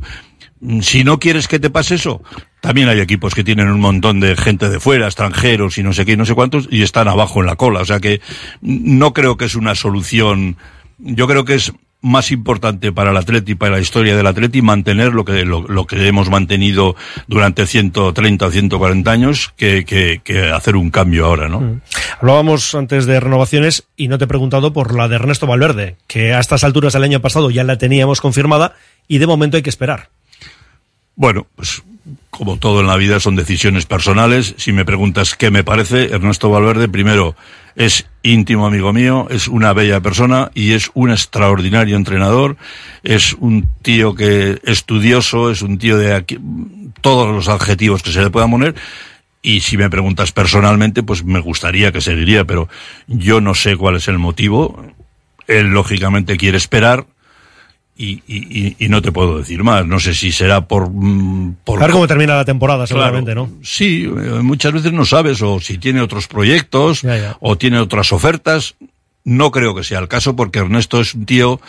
Mm, 0.60 0.82
Si 0.82 1.04
no 1.04 1.20
quieres 1.20 1.48
que 1.48 1.60
te 1.60 1.70
pase 1.70 1.96
eso, 1.96 2.22
también 2.62 2.88
hay 2.90 3.00
equipos 3.00 3.34
que 3.34 3.44
tienen 3.44 3.68
un 3.70 3.80
montón 3.80 4.20
de 4.20 4.36
gente 4.36 4.70
de 4.70 4.80
fuera, 4.80 5.08
extranjeros 5.08 5.78
y 5.78 5.84
no 5.84 5.92
sé 5.94 6.06
qué, 6.06 6.12
y 6.14 6.18
no 6.18 6.26
sé 6.26 6.36
cuántos, 6.36 6.68
y 6.70 6.84
están 6.84 7.08
abajo 7.08 7.40
en 7.40 7.48
la 7.48 7.56
cola. 7.56 7.80
O 7.82 7.86
sea 7.86 8.00
que 8.00 8.22
mm, 8.62 8.98
no 9.00 9.14
creo 9.14 9.38
que 9.38 9.46
es 9.46 9.56
una 9.56 9.74
solución. 9.76 10.58
Yo 11.00 11.28
creo 11.28 11.46
que 11.46 11.56
es 11.56 11.72
más 12.02 12.32
importante 12.32 12.92
para 12.92 13.12
el 13.12 13.18
Atleti, 13.18 13.56
para 13.56 13.76
la 13.76 13.80
historia 13.80 14.16
del 14.16 14.26
Atleti, 14.28 14.62
mantener 14.62 15.14
lo 15.14 15.24
que, 15.24 15.46
lo, 15.46 15.62
lo 15.68 15.86
que 15.86 16.08
hemos 16.08 16.30
mantenido 16.30 16.96
durante 17.28 17.66
130 17.66 18.46
o 18.46 18.52
140 18.52 19.12
años 19.12 19.54
que, 19.56 19.86
que, 19.86 20.22
que 20.24 20.50
hacer 20.50 20.76
un 20.76 20.90
cambio 20.90 21.26
ahora, 21.26 21.48
¿no? 21.48 21.82
Hablábamos 22.20 22.74
antes 22.76 23.06
de 23.06 23.20
renovaciones 23.20 23.88
y 23.96 24.08
no 24.08 24.18
te 24.18 24.26
he 24.26 24.28
preguntado 24.28 24.74
por 24.74 24.96
la 24.96 25.08
de 25.08 25.16
Ernesto 25.16 25.48
Valverde, 25.48 25.96
que 26.08 26.34
a 26.34 26.40
estas 26.40 26.64
alturas 26.64 26.94
del 26.94 27.04
año 27.04 27.22
pasado 27.22 27.52
ya 27.52 27.64
la 27.64 27.78
teníamos 27.78 28.22
confirmada 28.22 28.74
y 29.08 29.20
de 29.20 29.28
momento 29.28 29.58
hay 29.58 29.64
que 29.64 29.70
esperar. 29.70 30.10
Bueno, 31.16 31.46
pues 31.56 31.84
como 32.30 32.58
todo 32.58 32.82
en 32.82 32.88
la 32.88 32.98
vida 32.98 33.20
son 33.20 33.36
decisiones 33.36 33.86
personales. 33.86 34.56
Si 34.58 34.72
me 34.72 34.86
preguntas 34.86 35.36
qué 35.36 35.52
me 35.52 35.64
parece, 35.64 36.14
Ernesto 36.14 36.50
Valverde, 36.50 36.88
primero, 36.88 37.36
es 37.76 38.08
íntimo 38.24 38.66
amigo 38.66 38.92
mío, 38.94 39.28
es 39.30 39.48
una 39.48 39.74
bella 39.74 40.02
persona 40.02 40.52
y 40.54 40.74
es 40.74 40.92
un 40.94 41.12
extraordinario 41.12 41.96
entrenador. 41.96 42.58
Es 43.04 43.34
un 43.34 43.68
tío 43.82 44.16
que 44.16 44.60
estudioso, 44.64 45.52
es 45.52 45.62
un 45.62 45.78
tío 45.78 45.98
de 45.98 46.26
todos 47.02 47.34
los 47.34 47.48
adjetivos 47.48 48.04
que 48.04 48.12
se 48.12 48.22
le 48.22 48.30
puedan 48.30 48.52
poner. 48.52 48.76
Y 49.44 49.62
si 49.62 49.78
me 49.78 49.90
preguntas 49.90 50.32
personalmente, 50.32 51.02
pues 51.02 51.24
me 51.24 51.40
gustaría 51.40 51.92
que 51.92 52.02
seguiría, 52.02 52.46
pero 52.46 52.70
yo 53.08 53.42
no 53.42 53.56
sé 53.56 53.76
cuál 53.76 53.96
es 53.96 54.08
el 54.08 54.20
motivo. 54.20 54.86
Él 55.48 55.68
lógicamente 55.68 56.38
quiere 56.38 56.58
esperar 56.58 57.06
y, 58.06 58.76
y- 58.80 58.90
no 58.90 59.02
te 59.02 59.12
puedo 59.12 59.38
decir 59.38 59.64
más. 59.64 59.86
No 59.86 60.00
sé 60.00 60.14
si 60.14 60.32
será 60.32 60.68
por... 60.68 60.90
mm, 60.92 61.56
por 61.64 61.80
A 61.80 61.86
ver 61.86 61.92
cómo 61.92 62.08
termina 62.08 62.36
la 62.36 62.46
temporada, 62.46 62.86
Claro. 62.86 62.88
seguramente, 63.04 63.36
¿no? 63.36 63.50
Sí, 63.64 64.04
eh, 64.06 64.40
muchas 64.42 64.74
veces 64.74 64.92
no 64.94 65.06
sabes 65.06 65.42
o 65.42 65.60
si 65.60 65.78
tiene 65.78 66.02
otros 66.02 66.28
proyectos 66.28 67.04
o 67.40 67.58
tiene 67.58 67.80
otras 67.80 68.12
ofertas. 68.12 68.76
No 69.24 69.52
creo 69.52 69.76
que 69.76 69.84
sea 69.84 70.00
el 70.00 70.08
caso 70.08 70.36
porque 70.36 70.60
Ernesto 70.60 71.00
es 71.00 71.14
un 71.14 71.26
tío 71.26 71.62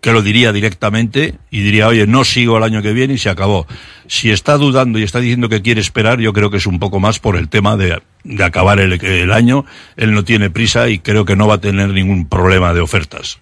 que 0.00 0.12
lo 0.12 0.22
diría 0.22 0.52
directamente 0.52 1.34
y 1.50 1.62
diría, 1.62 1.88
oye, 1.88 2.06
no 2.06 2.24
sigo 2.24 2.56
el 2.56 2.62
año 2.62 2.82
que 2.82 2.92
viene 2.92 3.14
y 3.14 3.18
se 3.18 3.30
acabó. 3.30 3.66
Si 4.06 4.30
está 4.30 4.56
dudando 4.56 4.98
y 4.98 5.02
está 5.02 5.18
diciendo 5.18 5.48
que 5.48 5.60
quiere 5.60 5.80
esperar, 5.80 6.20
yo 6.20 6.32
creo 6.32 6.50
que 6.50 6.58
es 6.58 6.66
un 6.66 6.78
poco 6.78 7.00
más 7.00 7.18
por 7.18 7.36
el 7.36 7.48
tema 7.48 7.76
de, 7.76 8.00
de 8.22 8.44
acabar 8.44 8.78
el, 8.78 8.92
el 9.04 9.32
año. 9.32 9.64
Él 9.96 10.12
no 10.12 10.22
tiene 10.24 10.50
prisa 10.50 10.88
y 10.88 11.00
creo 11.00 11.24
que 11.24 11.34
no 11.34 11.48
va 11.48 11.54
a 11.54 11.60
tener 11.60 11.88
ningún 11.90 12.28
problema 12.28 12.72
de 12.74 12.80
ofertas. 12.80 13.38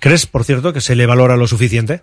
¿Crees, 0.00 0.26
por 0.26 0.44
cierto, 0.44 0.72
que 0.72 0.80
se 0.80 0.96
le 0.96 1.06
valora 1.06 1.36
lo 1.36 1.46
suficiente? 1.46 2.02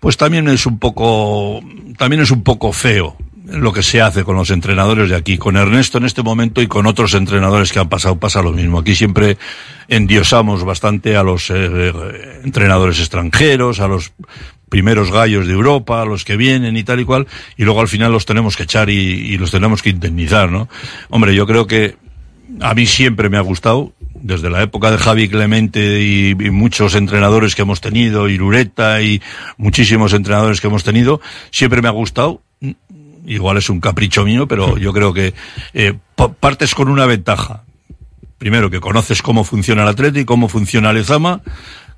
Pues 0.00 0.16
también 0.16 0.48
es 0.48 0.66
un 0.66 0.78
poco, 0.78 1.60
también 1.96 2.22
es 2.22 2.30
un 2.30 2.42
poco 2.42 2.72
feo 2.72 3.16
lo 3.46 3.72
que 3.72 3.82
se 3.82 4.00
hace 4.00 4.24
con 4.24 4.36
los 4.36 4.50
entrenadores 4.50 5.08
de 5.08 5.16
aquí. 5.16 5.38
Con 5.38 5.56
Ernesto 5.56 5.98
en 5.98 6.04
este 6.04 6.22
momento 6.22 6.60
y 6.60 6.66
con 6.66 6.86
otros 6.86 7.14
entrenadores 7.14 7.72
que 7.72 7.78
han 7.78 7.88
pasado 7.88 8.18
pasa 8.18 8.42
lo 8.42 8.52
mismo. 8.52 8.78
Aquí 8.78 8.94
siempre 8.94 9.38
endiosamos 9.88 10.64
bastante 10.64 11.16
a 11.16 11.22
los 11.22 11.50
eh, 11.50 11.92
entrenadores 12.44 12.98
extranjeros, 12.98 13.80
a 13.80 13.88
los 13.88 14.12
primeros 14.68 15.12
gallos 15.12 15.46
de 15.46 15.52
Europa, 15.52 16.02
a 16.02 16.04
los 16.04 16.24
que 16.24 16.36
vienen 16.36 16.76
y 16.76 16.82
tal 16.82 17.00
y 17.00 17.04
cual, 17.04 17.28
y 17.56 17.64
luego 17.64 17.80
al 17.80 17.88
final 17.88 18.10
los 18.10 18.26
tenemos 18.26 18.56
que 18.56 18.64
echar 18.64 18.90
y, 18.90 18.94
y 18.94 19.38
los 19.38 19.52
tenemos 19.52 19.80
que 19.80 19.90
indemnizar, 19.90 20.50
¿no? 20.50 20.68
Hombre, 21.08 21.34
yo 21.36 21.46
creo 21.46 21.68
que 21.68 21.96
a 22.60 22.74
mí 22.74 22.86
siempre 22.86 23.28
me 23.28 23.36
ha 23.36 23.42
gustado, 23.42 23.92
desde 24.26 24.50
la 24.50 24.62
época 24.62 24.90
de 24.90 24.98
Javi 24.98 25.28
Clemente 25.28 26.00
y, 26.02 26.30
y, 26.30 26.50
muchos 26.50 26.94
entrenadores 26.94 27.54
que 27.54 27.62
hemos 27.62 27.80
tenido, 27.80 28.28
y 28.28 28.36
Lureta 28.36 29.00
y 29.00 29.22
muchísimos 29.56 30.12
entrenadores 30.12 30.60
que 30.60 30.66
hemos 30.66 30.84
tenido, 30.84 31.20
siempre 31.50 31.80
me 31.80 31.88
ha 31.88 31.92
gustado. 31.92 32.42
Igual 33.24 33.56
es 33.56 33.70
un 33.70 33.80
capricho 33.80 34.24
mío, 34.24 34.46
pero 34.46 34.78
yo 34.78 34.92
creo 34.92 35.12
que 35.12 35.34
eh, 35.74 35.94
partes 36.40 36.74
con 36.74 36.88
una 36.88 37.06
ventaja. 37.06 37.64
Primero, 38.38 38.70
que 38.70 38.80
conoces 38.80 39.22
cómo 39.22 39.44
funciona 39.44 39.82
el 39.82 39.88
Atleti, 39.88 40.24
cómo 40.24 40.48
funciona 40.48 40.90
el 40.90 40.98
Ezama, 40.98 41.40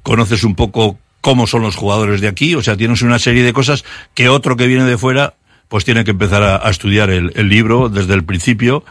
conoces 0.03 0.45
un 0.45 0.55
poco 0.55 0.99
cómo 1.20 1.47
son 1.47 1.62
los 1.62 1.76
jugadores 1.76 2.20
de 2.20 2.29
aquí, 2.29 2.55
o 2.55 2.62
sea, 2.62 2.76
tienes 2.76 3.03
una 3.03 3.18
serie 3.18 3.43
de 3.43 3.53
cosas 3.53 3.85
que 4.14 4.29
otro 4.29 4.57
que 4.57 4.66
viene 4.66 4.85
de 4.85 4.97
fuera 4.97 5.35
pues 5.69 5.85
tiene 5.85 6.05
que 6.05 6.12
empezar 6.12 6.43
a, 6.43 6.66
a 6.66 6.71
estudiar 6.71 7.11
el, 7.11 7.33
el, 7.37 7.49
libro 7.49 7.89
desde 7.89 8.14
el 8.14 8.25
principio 8.25 8.85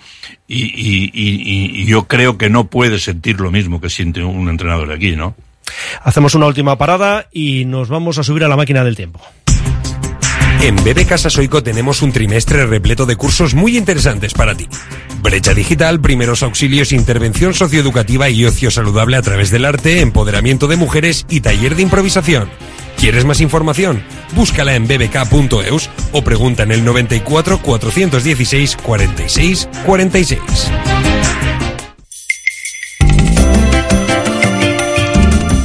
y, 0.47 0.65
y, 0.65 1.11
y, 1.13 1.81
y, 1.81 1.85
yo 1.85 2.07
creo 2.07 2.37
que 2.37 2.49
no 2.49 2.67
puede 2.67 2.99
sentir 2.99 3.39
lo 3.39 3.51
mismo 3.51 3.81
que 3.81 3.89
siente 3.89 4.23
un 4.23 4.47
entrenador 4.49 4.87
de 4.87 4.93
aquí, 4.93 5.15
¿no? 5.15 5.35
Hacemos 6.03 6.35
una 6.35 6.45
última 6.45 6.77
parada 6.77 7.27
y 7.31 7.65
nos 7.65 7.89
vamos 7.89 8.17
a 8.17 8.23
subir 8.23 8.43
a 8.43 8.47
la 8.47 8.55
máquina 8.55 8.83
del 8.83 8.95
tiempo. 8.95 9.19
En 10.61 10.75
BB 10.75 11.05
Casa 11.05 11.29
Soico 11.29 11.61
tenemos 11.61 12.01
un 12.01 12.11
trimestre 12.11 12.65
repleto 12.65 13.05
de 13.05 13.15
cursos 13.15 13.53
muy 13.53 13.77
interesantes 13.77 14.33
para 14.33 14.55
ti. 14.55 14.67
Brecha 15.21 15.53
digital, 15.53 16.01
primeros 16.01 16.41
auxilios, 16.41 16.91
intervención 16.91 17.53
socioeducativa 17.53 18.29
y 18.29 18.43
ocio 18.43 18.71
saludable 18.71 19.17
a 19.17 19.21
través 19.21 19.51
del 19.51 19.65
arte, 19.65 20.01
empoderamiento 20.01 20.67
de 20.67 20.75
mujeres 20.75 21.25
y 21.29 21.41
taller 21.41 21.75
de 21.75 21.83
improvisación. 21.83 22.49
¿Quieres 22.97 23.25
más 23.25 23.41
información? 23.41 24.03
Búscala 24.33 24.75
en 24.75 24.87
bbk.eus 24.87 25.89
o 26.11 26.23
pregunta 26.23 26.63
en 26.63 26.71
el 26.71 26.83
94 26.83 27.61
416 27.61 28.75
46 28.77 29.69
46. 29.85 30.41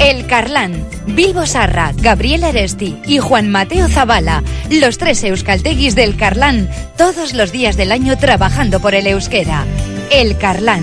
El 0.01 0.27
Carlán, 0.27 0.85
Bilbo 1.07 1.47
Sarra, 1.47 1.93
Gabriel 1.97 2.45
Aresti 2.45 2.99
y 3.07 3.19
Juan 3.19 3.51
Mateo 3.51 3.89
Zavala, 3.89 4.43
los 4.71 4.99
tres 4.99 5.25
euskalteguis 5.25 5.95
del 5.95 6.17
Carlán, 6.17 6.69
todos 6.99 7.33
los 7.33 7.51
días 7.51 7.77
del 7.77 7.93
año 7.93 8.19
trabajando 8.19 8.81
por 8.81 8.95
el 8.95 9.07
euskera. 9.07 9.65
El 10.11 10.37
Carlán. 10.37 10.83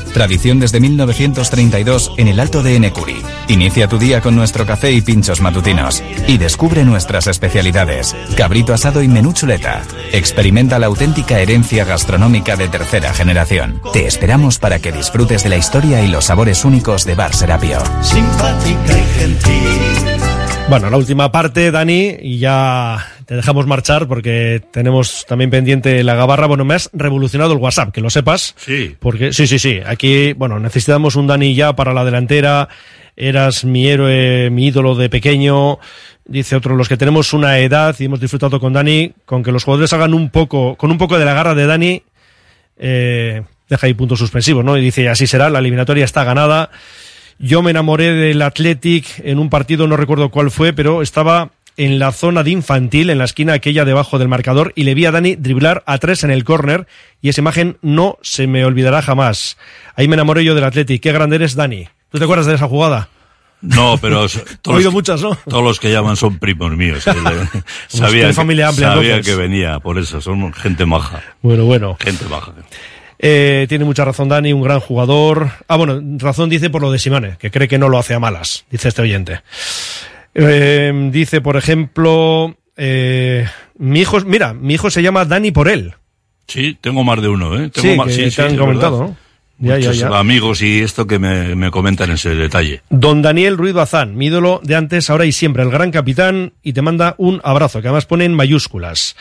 Tradición 0.13 0.59
desde 0.59 0.79
1932 0.79 2.13
en 2.17 2.27
el 2.27 2.39
Alto 2.39 2.63
de 2.63 2.75
Enecuri. 2.75 3.21
Inicia 3.47 3.87
tu 3.87 3.97
día 3.97 4.21
con 4.21 4.35
nuestro 4.35 4.65
café 4.65 4.91
y 4.91 5.01
pinchos 5.01 5.41
matutinos. 5.41 6.03
Y 6.27 6.37
descubre 6.37 6.83
nuestras 6.83 7.27
especialidades. 7.27 8.15
Cabrito 8.35 8.73
asado 8.73 9.01
y 9.01 9.07
menú 9.07 9.33
chuleta. 9.33 9.83
Experimenta 10.11 10.79
la 10.79 10.87
auténtica 10.87 11.39
herencia 11.39 11.85
gastronómica 11.85 12.55
de 12.55 12.67
tercera 12.67 13.13
generación. 13.13 13.81
Te 13.93 14.05
esperamos 14.05 14.59
para 14.59 14.79
que 14.79 14.91
disfrutes 14.91 15.43
de 15.43 15.49
la 15.49 15.57
historia 15.57 16.01
y 16.03 16.07
los 16.07 16.25
sabores 16.25 16.65
únicos 16.65 17.05
de 17.05 17.15
Bar 17.15 17.33
Serapio. 17.33 17.79
Simpática 18.01 18.97
y 18.97 19.19
gentil. 19.19 20.21
Bueno, 20.69 20.89
la 20.89 20.97
última 20.97 21.31
parte, 21.31 21.69
Dani, 21.71 22.15
y 22.21 22.39
ya 22.39 23.05
te 23.31 23.37
dejamos 23.37 23.65
marchar 23.65 24.09
porque 24.09 24.61
tenemos 24.71 25.25
también 25.25 25.49
pendiente 25.49 26.03
la 26.03 26.15
gabarra. 26.15 26.47
Bueno, 26.47 26.65
me 26.65 26.73
has 26.73 26.89
revolucionado 26.91 27.53
el 27.53 27.59
WhatsApp, 27.59 27.93
que 27.93 28.01
lo 28.01 28.09
sepas. 28.09 28.55
Sí. 28.57 28.97
Porque, 28.99 29.31
sí, 29.31 29.47
sí, 29.47 29.57
sí. 29.57 29.79
Aquí, 29.85 30.33
bueno, 30.33 30.59
necesitamos 30.59 31.15
un 31.15 31.27
Dani 31.27 31.55
ya 31.55 31.71
para 31.73 31.93
la 31.93 32.03
delantera. 32.03 32.67
Eras 33.15 33.63
mi 33.63 33.87
héroe, 33.87 34.49
mi 34.49 34.67
ídolo 34.67 34.95
de 34.95 35.09
pequeño. 35.09 35.79
Dice 36.25 36.57
otro, 36.57 36.75
los 36.75 36.89
que 36.89 36.97
tenemos 36.97 37.31
una 37.31 37.57
edad 37.59 37.95
y 37.99 38.03
hemos 38.03 38.19
disfrutado 38.19 38.59
con 38.59 38.73
Dani, 38.73 39.13
con 39.23 39.43
que 39.43 39.53
los 39.53 39.63
jugadores 39.63 39.93
hagan 39.93 40.13
un 40.13 40.29
poco, 40.29 40.75
con 40.75 40.91
un 40.91 40.97
poco 40.97 41.17
de 41.17 41.23
la 41.23 41.33
garra 41.33 41.55
de 41.55 41.65
Dani, 41.65 42.03
eh, 42.79 43.43
deja 43.69 43.87
ahí 43.87 43.93
puntos 43.93 44.19
suspensivos, 44.19 44.65
¿no? 44.65 44.77
Y 44.77 44.81
dice, 44.81 45.07
así 45.07 45.25
será, 45.25 45.49
la 45.49 45.59
eliminatoria 45.59 46.03
está 46.03 46.25
ganada. 46.25 46.69
Yo 47.39 47.61
me 47.61 47.71
enamoré 47.71 48.13
del 48.13 48.41
Athletic 48.41 49.05
en 49.23 49.39
un 49.39 49.49
partido, 49.49 49.87
no 49.87 49.95
recuerdo 49.95 50.31
cuál 50.31 50.51
fue, 50.51 50.73
pero 50.73 51.01
estaba 51.01 51.51
en 51.77 51.99
la 51.99 52.11
zona 52.11 52.43
de 52.43 52.51
infantil, 52.51 53.09
en 53.09 53.17
la 53.17 53.25
esquina 53.25 53.53
aquella 53.53 53.85
debajo 53.85 54.19
del 54.19 54.27
marcador, 54.27 54.73
y 54.75 54.83
le 54.83 54.93
vi 54.93 55.05
a 55.05 55.11
Dani 55.11 55.35
driblar 55.35 55.83
a 55.85 55.97
tres 55.97 56.23
en 56.23 56.31
el 56.31 56.43
córner, 56.43 56.87
y 57.21 57.29
esa 57.29 57.41
imagen 57.41 57.77
no 57.81 58.17
se 58.21 58.47
me 58.47 58.65
olvidará 58.65 59.01
jamás. 59.01 59.57
Ahí 59.95 60.07
me 60.07 60.15
enamoré 60.15 60.43
yo 60.43 60.55
del 60.55 60.63
Athletic. 60.63 61.01
Qué 61.01 61.11
grande 61.11 61.37
eres, 61.37 61.55
Dani. 61.55 61.87
¿Tú 62.11 62.17
te 62.17 62.25
acuerdas 62.25 62.45
de 62.45 62.55
esa 62.55 62.67
jugada? 62.67 63.09
No, 63.61 63.97
pero 64.01 64.27
todos, 64.61 64.77
oído 64.77 64.91
muchas, 64.91 65.21
¿no? 65.21 65.35
todos 65.47 65.63
los 65.63 65.79
que 65.79 65.91
llaman 65.91 66.15
son 66.15 66.39
primos 66.39 66.75
míos. 66.75 67.03
sabía 67.87 68.27
que, 68.27 68.33
familia 68.33 68.69
amplia, 68.69 68.93
sabía 68.93 69.21
que 69.21 69.35
venía, 69.35 69.79
por 69.79 69.97
eso, 69.97 70.19
son 70.19 70.51
gente 70.53 70.85
maja. 70.85 71.21
Bueno, 71.41 71.65
bueno. 71.65 71.97
Gente 71.99 72.25
maja. 72.25 72.53
Eh, 73.23 73.67
tiene 73.69 73.85
mucha 73.85 74.03
razón 74.03 74.29
Dani, 74.29 74.51
un 74.51 74.63
gran 74.63 74.79
jugador. 74.79 75.51
Ah, 75.67 75.77
bueno, 75.77 76.01
razón 76.17 76.49
dice 76.49 76.71
por 76.71 76.81
lo 76.81 76.91
de 76.91 76.97
Simane, 76.97 77.37
que 77.37 77.51
cree 77.51 77.67
que 77.67 77.77
no 77.77 77.87
lo 77.87 77.99
hace 77.99 78.15
a 78.15 78.19
malas, 78.19 78.65
dice 78.71 78.87
este 78.87 79.03
oyente. 79.03 79.41
Eh, 80.33 81.09
dice, 81.11 81.41
por 81.41 81.57
ejemplo, 81.57 82.55
eh, 82.77 83.47
mi 83.77 84.01
hijo, 84.01 84.19
mira, 84.21 84.53
mi 84.53 84.75
hijo 84.75 84.89
se 84.89 85.03
llama 85.03 85.25
Dani 85.25 85.51
por 85.51 85.67
él. 85.67 85.93
Sí, 86.47 86.77
tengo 86.81 87.03
más 87.03 87.21
de 87.21 87.29
uno, 87.29 87.55
¿eh? 87.55 87.69
Tengo 87.69 87.89
sí, 87.89 87.97
más, 87.97 88.07
que 88.07 88.29
sí, 88.29 88.35
te 88.35 88.41
han 88.41 88.57
comentado. 88.57 89.15
Ya, 89.57 89.77
ya, 89.77 89.89
Muchos 89.89 89.97
ya. 89.97 90.19
amigos 90.19 90.61
y 90.63 90.81
esto 90.81 91.05
que 91.05 91.19
me, 91.19 91.55
me 91.55 91.69
comentan 91.69 92.09
ese 92.09 92.33
detalle. 92.33 92.81
Don 92.89 93.21
Daniel 93.21 93.57
Ruiz 93.57 93.73
Bazán, 93.73 94.15
mi 94.15 94.25
ídolo 94.25 94.59
de 94.63 94.75
antes, 94.75 95.09
ahora 95.09 95.25
y 95.25 95.31
siempre, 95.31 95.61
el 95.61 95.69
gran 95.69 95.91
capitán, 95.91 96.53
y 96.63 96.73
te 96.73 96.81
manda 96.81 97.13
un 97.19 97.39
abrazo, 97.43 97.81
que 97.81 97.87
además 97.87 98.07
pone 98.07 98.25
en 98.25 98.33
mayúsculas. 98.33 99.15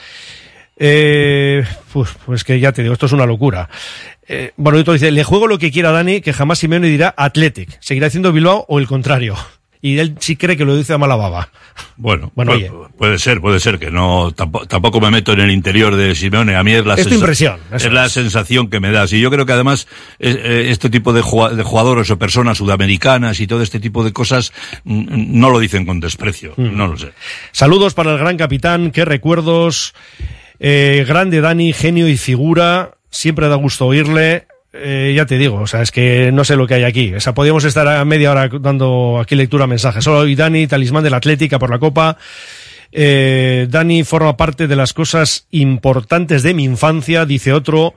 Eh, 0.83 1.63
pues, 1.93 2.09
pues 2.25 2.43
que 2.43 2.59
ya 2.59 2.73
te 2.73 2.81
digo, 2.83 2.95
esto 2.95 3.05
es 3.05 3.13
una 3.13 3.27
locura. 3.27 3.69
Eh, 4.27 4.53
bueno, 4.57 4.79
y 4.79 4.83
dice, 4.83 5.11
le 5.11 5.25
juego 5.25 5.47
lo 5.47 5.59
que 5.59 5.71
quiera 5.71 5.91
Dani, 5.93 6.23
que 6.23 6.33
jamás 6.33 6.59
Simeone 6.59 6.89
dirá 6.89 7.13
Athletic. 7.17 7.77
Seguirá 7.81 8.07
haciendo 8.07 8.33
Bilbao 8.33 8.65
o 8.67 8.79
el 8.79 8.87
contrario. 8.87 9.37
Y 9.83 9.99
él 9.99 10.16
sí 10.18 10.37
cree 10.37 10.57
que 10.57 10.66
lo 10.66 10.76
dice 10.76 10.93
a 10.93 10.99
mala 10.99 11.16
baba. 11.16 11.49
Bueno, 11.97 12.31
Bueno, 12.35 12.53
puede, 12.53 12.70
oye. 12.70 12.89
puede 12.99 13.18
ser, 13.18 13.41
puede 13.41 13.61
ser 13.61 13.78
que 13.78 13.91
no, 13.91 14.31
tampoco, 14.33 14.66
tampoco 14.66 15.01
me 15.01 15.11
meto 15.11 15.33
en 15.33 15.41
el 15.41 15.51
interior 15.51 15.97
de 15.97 16.14
Simeone. 16.14 16.55
A 16.55 16.62
mí 16.62 16.72
es 16.72 16.85
la, 16.85 16.95
Es 16.95 17.11
impresión, 17.11 17.59
es 17.72 17.91
la 17.91 18.09
sensación 18.11 18.68
que 18.68 18.78
me 18.78 18.91
das. 18.91 19.12
Y 19.14 19.20
yo 19.20 19.31
creo 19.31 19.47
que 19.47 19.53
además 19.53 19.89
eh, 20.18 20.39
eh, 20.43 20.64
este 20.68 20.91
tipo 20.91 21.14
de, 21.14 21.22
jugadores 21.22 22.11
o 22.11 22.18
personas 22.18 22.59
sudamericanas 22.59 23.41
y 23.41 23.47
todo 23.47 23.62
este 23.62 23.81
tipo 23.81 24.05
de 24.05 24.12
cosas 24.12 24.53
mm, 24.85 25.39
no 25.39 25.49
lo 25.49 25.59
dicen 25.59 25.87
con 25.87 25.99
desprecio. 26.01 26.53
Mm. 26.57 26.76
No 26.76 26.87
lo 26.87 26.99
sé. 26.99 27.12
Saludos 27.53 27.95
para 27.95 28.12
el 28.12 28.18
gran 28.18 28.37
capitán, 28.37 28.91
qué 28.91 29.07
recuerdos. 29.07 29.95
Eh, 30.59 31.07
grande 31.09 31.41
Dani, 31.41 31.72
genio 31.72 32.07
y 32.07 32.18
figura. 32.18 32.93
Siempre 33.09 33.49
da 33.49 33.57
gusto 33.57 33.87
oírle. 33.87 34.47
Eh, 34.73 35.12
ya 35.16 35.27
te 35.27 35.39
digo, 35.39 35.57
o 35.57 35.66
sea, 35.66 35.83
es 35.83 35.91
que 35.91 36.31
no 36.33 36.45
sé 36.45 36.57
lo 36.57 36.66
que 36.66 36.75
hay 36.75 36.85
aquí. 36.85 37.14
O 37.14 37.21
sea, 37.21 37.35
podríamos 37.35 37.64
estar 37.64 37.87
a 37.89 38.05
media 38.05 38.31
hora 38.31 38.49
dando 38.61 39.18
aquí 39.21 39.35
lectura 39.35 39.64
a 39.64 39.66
mensajes. 39.66 40.05
Solo 40.05 40.21
hoy 40.21 40.35
Dani, 40.35 40.66
talismán 40.66 41.05
de 41.05 41.11
la 41.11 41.16
Atlética 41.16 41.59
por 41.59 41.71
la 41.71 41.79
Copa. 41.79 42.16
Eh, 42.93 43.66
Dani 43.71 44.05
forma 44.05 44.37
parte 44.37 44.66
de 44.66 44.77
las 44.77 44.93
cosas 44.93 45.47
importantes 45.51 46.43
de 46.43 46.55
mi 46.55 46.64
infancia, 46.64 47.25
dice 47.25 47.53
otro. 47.53 47.95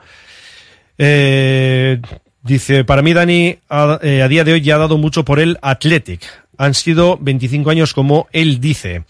Eh, 0.97 1.99
dice, 2.41 2.83
para 2.83 3.01
mí 3.01 3.13
Dani 3.13 3.57
a, 3.69 3.99
eh, 4.01 4.25
día 4.29 4.43
de 4.43 4.53
hoy 4.53 4.61
ya 4.61 4.75
ha 4.75 4.79
dado 4.79 4.97
mucho 4.97 5.25
por 5.25 5.39
el 5.39 5.57
Athletic. 5.61 6.21
Han 6.57 6.73
sido 6.73 7.17
25 7.19 7.69
años 7.69 7.93
como 7.93 8.27
él 8.31 8.59
dice. 8.59 9.03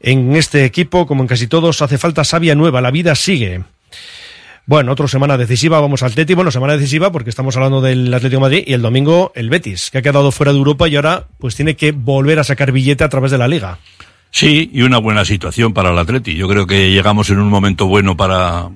En 0.00 0.36
este 0.36 0.64
equipo, 0.64 1.06
como 1.06 1.22
en 1.22 1.28
casi 1.28 1.46
todos, 1.46 1.82
hace 1.82 1.98
falta 1.98 2.24
savia 2.24 2.54
nueva. 2.54 2.80
La 2.80 2.90
vida 2.90 3.14
sigue. 3.14 3.62
Bueno, 4.68 4.90
otra 4.90 5.06
semana 5.06 5.38
decisiva, 5.38 5.80
vamos 5.80 6.02
al 6.02 6.10
Atleti. 6.10 6.34
Bueno, 6.34 6.50
semana 6.50 6.76
decisiva 6.76 7.12
porque 7.12 7.30
estamos 7.30 7.56
hablando 7.56 7.80
del 7.80 8.12
Atlético 8.12 8.40
de 8.40 8.46
Madrid 8.46 8.64
y 8.66 8.72
el 8.72 8.82
domingo 8.82 9.30
el 9.36 9.48
Betis, 9.48 9.92
que 9.92 9.98
ha 9.98 10.02
quedado 10.02 10.32
fuera 10.32 10.52
de 10.52 10.58
Europa 10.58 10.88
y 10.88 10.96
ahora 10.96 11.28
pues 11.38 11.54
tiene 11.54 11.76
que 11.76 11.92
volver 11.92 12.40
a 12.40 12.44
sacar 12.44 12.72
billete 12.72 13.04
a 13.04 13.08
través 13.08 13.30
de 13.30 13.38
la 13.38 13.46
liga. 13.46 13.78
Sí, 14.32 14.68
y 14.72 14.82
una 14.82 14.98
buena 14.98 15.24
situación 15.24 15.72
para 15.72 15.90
el 15.90 15.98
Atleti. 15.98 16.34
Yo 16.34 16.48
creo 16.48 16.66
que 16.66 16.90
llegamos 16.90 17.30
en 17.30 17.38
un 17.38 17.48
momento 17.48 17.86
bueno 17.86 18.16
para, 18.16 18.68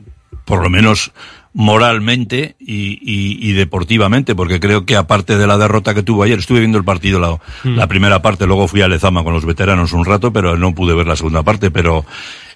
por 0.44 0.62
lo 0.62 0.70
menos 0.70 1.10
moralmente 1.52 2.54
y, 2.60 2.92
y, 3.02 3.50
y, 3.50 3.52
deportivamente, 3.54 4.36
porque 4.36 4.60
creo 4.60 4.86
que 4.86 4.94
aparte 4.94 5.36
de 5.36 5.48
la 5.48 5.58
derrota 5.58 5.94
que 5.94 6.04
tuvo 6.04 6.22
ayer, 6.22 6.38
estuve 6.38 6.60
viendo 6.60 6.78
el 6.78 6.84
partido 6.84 7.18
la, 7.18 7.32
mm. 7.64 7.76
la, 7.76 7.88
primera 7.88 8.22
parte, 8.22 8.46
luego 8.46 8.68
fui 8.68 8.82
a 8.82 8.88
Lezama 8.88 9.24
con 9.24 9.32
los 9.32 9.44
veteranos 9.44 9.92
un 9.92 10.04
rato, 10.04 10.32
pero 10.32 10.56
no 10.56 10.72
pude 10.74 10.94
ver 10.94 11.08
la 11.08 11.16
segunda 11.16 11.42
parte, 11.42 11.72
pero 11.72 12.04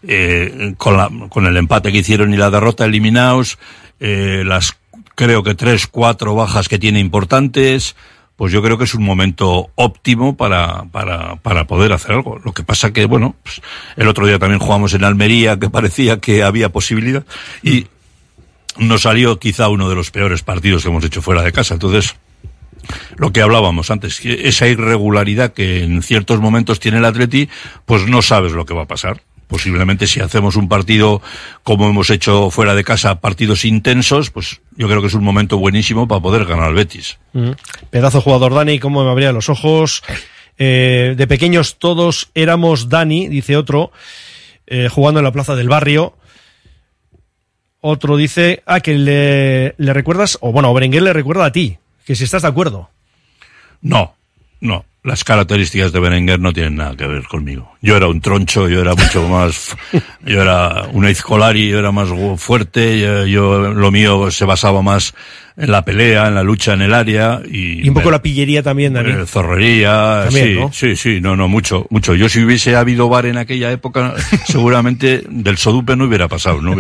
eh, 0.07 0.75
con, 0.77 0.97
la, 0.97 1.11
con 1.29 1.47
el 1.47 1.57
empate 1.57 1.93
que 1.93 1.99
hicieron 1.99 2.33
y 2.35 2.37
la 2.37 2.51
derrota 2.51 2.85
eliminados, 2.85 3.59
eh, 4.01 4.43
las 4.45 4.77
creo 5.15 5.43
que 5.43 5.55
tres, 5.55 5.87
cuatro 5.87 6.35
bajas 6.35 6.69
que 6.69 6.79
tiene 6.79 7.01
importantes, 7.01 7.97
pues 8.37 8.53
yo 8.53 8.63
creo 8.63 8.79
que 8.79 8.85
es 8.85 8.95
un 8.95 9.05
momento 9.05 9.71
óptimo 9.77 10.37
para, 10.37 10.85
para, 10.91 11.37
para 11.37 11.67
poder 11.67 11.93
hacer 11.93 12.13
algo. 12.13 12.41
Lo 12.45 12.53
que 12.53 12.65
pasa 12.65 12.93
que, 12.93 13.05
bueno, 13.05 13.37
pues 13.43 13.63
el 13.97 14.09
otro 14.09 14.27
día 14.27 14.39
también 14.39 14.59
jugamos 14.59 14.93
en 14.95 15.05
Almería, 15.05 15.59
que 15.59 15.71
parecía 15.71 16.21
que 16.21 16.43
había 16.43 16.71
posibilidad, 16.71 17.25
y 17.63 17.87
nos 18.77 19.03
salió 19.03 19.39
quizá 19.39 19.69
uno 19.69 19.89
de 19.89 19.95
los 19.95 20.11
peores 20.11 20.43
partidos 20.43 20.83
que 20.83 20.89
hemos 20.89 21.05
hecho 21.05 21.23
fuera 21.23 21.43
de 21.43 21.53
casa. 21.53 21.75
Entonces, 21.75 22.17
lo 23.17 23.33
que 23.33 23.41
hablábamos 23.41 23.91
antes, 23.91 24.21
esa 24.25 24.67
irregularidad 24.67 25.53
que 25.53 25.85
en 25.85 26.03
ciertos 26.03 26.41
momentos 26.41 26.81
tiene 26.81 26.99
el 26.99 27.05
Atleti, 27.05 27.49
pues 27.87 28.07
no 28.07 28.21
sabes 28.21 28.53
lo 28.53 28.67
que 28.67 28.75
va 28.75 28.83
a 28.83 28.89
pasar. 28.89 29.23
Posiblemente 29.55 30.09
si 30.09 30.19
hacemos 30.19 30.57
un 30.57 30.69
partido 30.69 31.23
como 31.63 31.89
hemos 31.89 32.11
hecho 32.11 32.51
fuera 32.51 32.75
de 32.75 32.83
casa, 32.83 33.21
partidos 33.21 33.65
intensos, 33.65 34.31
pues 34.31 34.61
yo 34.77 34.89
creo 34.89 35.01
que 35.01 35.07
es 35.07 35.15
un 35.15 35.23
momento 35.23 35.59
buenísimo 35.59 36.09
para 36.09 36.21
poder 36.21 36.45
ganar 36.45 36.65
al 36.65 36.75
Betis. 36.75 37.21
Mm. 37.35 37.51
Pedazo 37.89 38.21
jugador 38.21 38.53
Dani, 38.53 38.81
cómo 38.81 39.05
me 39.05 39.11
abría 39.13 39.31
los 39.31 39.49
ojos. 39.49 40.03
Eh, 40.59 41.15
de 41.17 41.27
pequeños 41.29 41.79
todos 41.79 42.33
éramos 42.35 42.89
Dani, 42.89 43.29
dice 43.29 43.57
otro, 43.57 43.93
eh, 44.67 44.89
jugando 44.91 45.21
en 45.21 45.25
la 45.25 45.31
plaza 45.31 45.55
del 45.55 45.69
barrio. 45.69 46.17
Otro 47.81 48.17
dice, 48.17 48.65
ah, 48.67 48.81
que 48.81 48.95
le, 48.95 49.77
le 49.79 49.93
recuerdas, 49.93 50.37
o 50.41 50.51
bueno, 50.51 50.75
Berenguer 50.75 51.05
le 51.05 51.13
recuerda 51.13 51.45
a 51.45 51.53
ti, 51.53 51.79
que 52.05 52.17
si 52.17 52.25
estás 52.25 52.43
de 52.43 52.49
acuerdo. 52.49 52.91
No, 53.83 54.17
no. 54.59 54.85
Las 55.05 55.23
características 55.23 55.93
de 55.93 56.01
Berenguer 56.01 56.41
no 56.41 56.53
tienen 56.53 56.75
nada 56.75 56.97
que 56.97 57.07
ver 57.07 57.23
conmigo. 57.29 57.74
Yo 57.85 57.99
era 57.99 58.09
un 58.09 58.23
troncho, 58.23 58.67
yo 58.67 58.81
era 58.81 58.95
mucho 58.95 59.29
más, 59.29 59.77
yo 60.25 60.41
era 60.41 60.89
un 60.91 61.07
Izcolari, 61.07 61.69
yo 61.69 61.79
era 61.79 61.93
más 61.93 62.09
fuerte, 62.39 62.99
yo, 62.99 63.27
yo, 63.27 63.75
lo 63.75 63.91
mío 63.91 64.31
se 64.31 64.47
basaba 64.47 64.81
más 64.81 65.13
en 65.57 65.71
la 65.71 65.85
pelea, 65.85 66.27
en 66.27 66.35
la 66.35 66.43
lucha 66.43 66.73
en 66.73 66.83
el 66.83 66.93
área 66.93 67.41
y, 67.49 67.85
y 67.85 67.89
un 67.89 67.95
poco 67.95 68.11
la 68.11 68.23
pillería 68.23 68.63
también, 68.63 68.95
Dani. 68.95 69.13
Eh, 69.13 69.27
zorrería, 69.27 70.23
También, 70.25 70.47
sí, 70.47 70.55
¿no? 70.55 70.73
sí, 70.73 70.97
sí, 70.97 71.21
no, 71.21 71.37
no, 71.37 71.47
mucho, 71.47 71.87
mucho. 71.91 72.15
Yo 72.15 72.29
si 72.29 72.43
hubiese 72.43 72.75
habido 72.75 73.09
bar 73.09 73.27
en 73.27 73.37
aquella 73.37 73.71
época, 73.71 74.15
seguramente 74.47 75.23
del 75.29 75.57
Sodupe 75.57 75.95
no 75.95 76.07
hubiera 76.07 76.27
pasado, 76.27 76.61
¿no? 76.61 76.75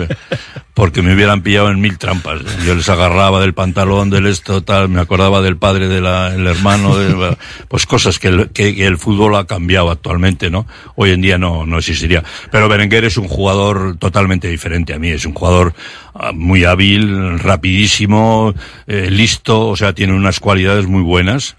Porque 0.75 1.03
me 1.03 1.15
hubieran 1.15 1.43
pillado 1.43 1.71
en 1.71 1.81
mil 1.81 1.99
trampas. 1.99 2.41
Yo 2.67 2.75
les 2.75 2.89
agarraba 2.89 3.41
del 3.41 3.55
pantalón, 3.55 4.11
del 4.11 4.27
esto, 4.27 4.65
tal, 4.65 4.89
me 4.89 5.01
acordaba 5.01 5.41
del 5.41 5.57
padre, 5.57 5.87
del 5.87 6.05
el 6.05 6.47
hermano, 6.49 6.97
de, 6.97 7.37
pues 7.69 7.87
cosas 7.87 8.19
que 8.19 8.27
el, 8.27 8.49
que, 8.51 8.75
que 8.75 8.87
el 8.87 8.99
fútbol 8.99 9.37
ha 9.37 9.47
cambiado 9.47 9.93
actualmente, 9.93 10.51
¿no? 10.51 10.67
Hoy 10.97 11.11
en 11.11 11.21
día 11.21 11.39
no, 11.39 11.67
no 11.67 11.79
existiría. 11.79 12.23
Pero 12.51 12.69
Berenguer 12.69 13.05
es 13.05 13.17
un 13.17 13.29
jugador 13.29 13.97
totalmente 13.97 14.49
diferente 14.49 14.95
a 14.95 14.99
mí, 14.99 15.09
es 15.11 15.27
un 15.27 15.35
jugador 15.35 15.75
ah, 16.15 16.33
muy 16.33 16.65
hábil, 16.65 17.39
rapidísimo, 17.39 18.55
eh, 18.87 19.11
listo, 19.11 19.69
o 19.69 19.77
sea, 19.77 19.93
tiene 19.93 20.13
unas 20.13 20.41
cualidades 20.41 20.87
muy 20.87 21.03
buenas. 21.03 21.57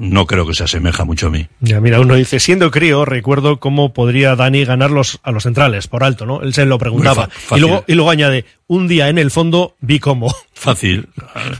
No 0.00 0.26
creo 0.26 0.46
que 0.46 0.54
se 0.54 0.64
asemeja 0.64 1.04
mucho 1.04 1.26
a 1.26 1.30
mí. 1.30 1.48
Ya, 1.60 1.80
mira, 1.80 2.00
uno 2.00 2.14
dice, 2.14 2.40
siendo 2.40 2.70
crío, 2.70 3.04
recuerdo 3.04 3.60
cómo 3.60 3.92
podría 3.92 4.36
Dani 4.36 4.64
ganar 4.64 4.90
los, 4.90 5.20
a 5.22 5.32
los 5.32 5.42
centrales, 5.42 5.86
por 5.86 6.02
alto, 6.02 6.24
¿no? 6.24 6.40
Él 6.40 6.54
se 6.54 6.64
lo 6.64 6.78
preguntaba. 6.78 7.28
Y 7.54 7.60
luego, 7.60 7.84
y 7.86 7.94
luego 7.94 8.10
añade, 8.10 8.46
un 8.68 8.88
día 8.88 9.08
en 9.08 9.18
el 9.18 9.30
fondo 9.30 9.76
vi 9.80 9.98
cómo. 9.98 10.34
Fácil. 10.54 11.08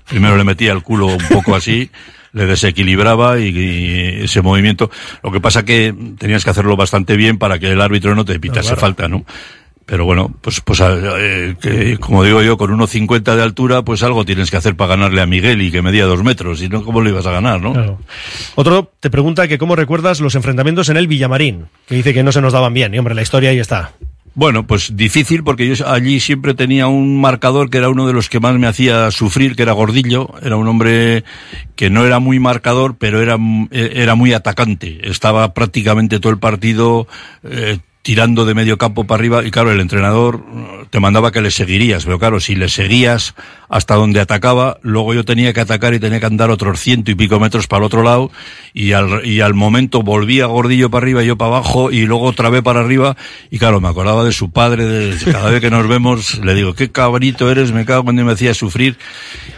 Primero 0.09 0.37
le 0.37 0.45
metía 0.45 0.73
el 0.73 0.83
culo 0.83 1.07
un 1.07 1.29
poco 1.31 1.55
así, 1.55 1.91
le 2.33 2.47
desequilibraba 2.47 3.39
y, 3.39 3.49
y 3.49 4.25
ese 4.25 4.43
movimiento. 4.43 4.91
Lo 5.23 5.31
que 5.31 5.41
pasa 5.41 5.65
que 5.65 5.95
tenías 6.19 6.45
que 6.45 6.51
hacerlo 6.51 6.77
bastante 6.77 7.17
bien 7.17 7.39
para 7.39 7.59
que 7.59 7.71
el 7.71 7.81
árbitro 7.81 8.15
no 8.15 8.25
te 8.25 8.39
pitase 8.41 8.69
claro. 8.69 8.81
falta, 8.81 9.09
¿no? 9.09 9.25
Pero 9.85 10.05
bueno, 10.05 10.33
pues, 10.41 10.61
pues 10.61 10.81
eh, 10.81 11.57
que, 11.61 11.99
como 11.99 12.23
digo 12.23 12.41
yo, 12.41 12.57
con 12.57 12.71
1,50 12.71 13.35
de 13.35 13.43
altura, 13.43 13.83
pues 13.83 14.03
algo 14.03 14.25
tienes 14.25 14.51
que 14.51 14.57
hacer 14.57 14.77
para 14.77 14.97
ganarle 14.97 15.21
a 15.21 15.27
Miguel 15.27 15.61
y 15.61 15.71
que 15.71 15.83
medía 15.83 16.07
dos 16.07 16.23
metros, 16.23 16.61
si 16.61 16.69
no, 16.69 16.85
¿cómo 16.85 17.01
lo 17.01 17.11
ibas 17.11 17.27
a 17.27 17.33
ganar, 17.33 17.61
no? 17.61 17.73
Claro. 17.73 17.99
Otro 18.55 18.93
te 19.01 19.11
pregunta 19.11 19.49
que 19.49 19.59
cómo 19.59 19.75
recuerdas 19.75 20.21
los 20.21 20.35
enfrentamientos 20.35 20.89
en 20.89 20.97
el 20.97 21.09
Villamarín, 21.09 21.67
que 21.87 21.97
dice 21.97 22.15
que 22.15 22.23
no 22.23 22.33
se 22.33 22.41
nos 22.41 22.53
daban 22.53 22.73
bien. 22.73 22.95
Y 22.95 22.99
hombre, 22.99 23.15
la 23.15 23.23
historia 23.23 23.51
ahí 23.51 23.59
está. 23.59 23.93
Bueno, 24.35 24.67
pues 24.67 24.97
difícil 24.97 25.45
porque 25.45 25.75
yo 25.75 25.87
allí 25.87 26.19
siempre 26.19 26.55
tenía 26.55 26.87
un 26.87 27.21
marcador 27.21 27.69
que 27.69 27.79
era 27.79 27.91
uno 27.91 28.07
de 28.07 28.15
los 28.15 28.31
que 28.31 28.41
más 28.41 28.55
me 28.59 28.67
hacía 28.67 29.11
sufrir, 29.11 29.55
que 29.55 29.63
era 29.63 29.73
Gordillo. 29.73 30.31
Era 30.43 30.57
un 30.57 30.67
hombre 30.69 31.25
que 31.77 31.91
no 31.91 32.07
era 32.07 32.19
muy 32.19 32.39
marcador, 32.39 32.97
pero 32.99 33.21
era, 33.21 33.37
era 33.71 34.15
muy 34.15 34.33
atacante. 34.33 35.01
Estaba 35.11 35.53
prácticamente 35.53 36.19
todo 36.19 36.33
el 36.33 36.39
partido 36.39 37.07
eh, 37.43 37.79
tirando 38.03 38.45
de 38.45 38.55
medio 38.55 38.79
campo 38.79 39.05
para 39.05 39.21
arriba 39.21 39.45
y 39.45 39.51
claro, 39.53 39.71
el 39.71 39.81
entrenador 39.81 40.45
te 40.91 40.99
mandaba 40.99 41.31
que 41.31 41.41
le 41.41 41.53
seguirías, 41.53 42.05
pero 42.05 42.19
claro, 42.19 42.41
si 42.41 42.57
le 42.57 42.69
seguías 42.69 43.35
hasta 43.69 43.95
donde 43.95 44.21
atacaba, 44.21 44.79
luego 44.83 45.15
yo 45.15 45.25
tenía 45.25 45.53
que 45.53 45.61
atacar 45.61 45.95
y 45.95 46.01
tenía 46.01 46.19
que 46.19 46.27
andar 46.27 46.51
otros 46.51 46.81
ciento 46.81 47.13
y 47.13 47.15
pico 47.15 47.39
metros 47.39 47.69
para 47.69 47.79
el 47.79 47.85
otro 47.85 48.03
lado 48.03 48.31
y 48.75 48.93
al, 48.93 49.25
y 49.25 49.41
al 49.41 49.55
momento 49.55 50.03
volvía 50.03 50.47
Gordillo 50.47 50.91
para 50.91 51.05
arriba 51.05 51.23
y 51.23 51.29
yo 51.29 51.37
para 51.37 51.57
abajo 51.57 51.93
y 51.93 52.05
luego 52.05 52.25
otra 52.25 52.51
vez 52.51 52.63
para 52.63 52.81
arriba 52.81 53.17
y 53.51 53.59
claro, 53.59 53.81
me 53.81 53.89
acordaba 53.89 54.25
de 54.25 54.33
su 54.33 54.51
padre, 54.51 54.85
de, 54.85 55.33
cada 55.33 55.51
vez 55.51 55.61
que 55.61 55.71
nos 55.71 55.87
vemos 55.87 56.41
le 56.45 56.55
digo, 56.55 56.75
qué 56.75 56.91
cabrito 56.91 57.51
eres, 57.51 57.71
me 57.71 57.85
cago 57.85 58.03
cuando 58.03 58.25
me 58.25 58.33
hacía 58.33 58.53
sufrir. 58.53 58.99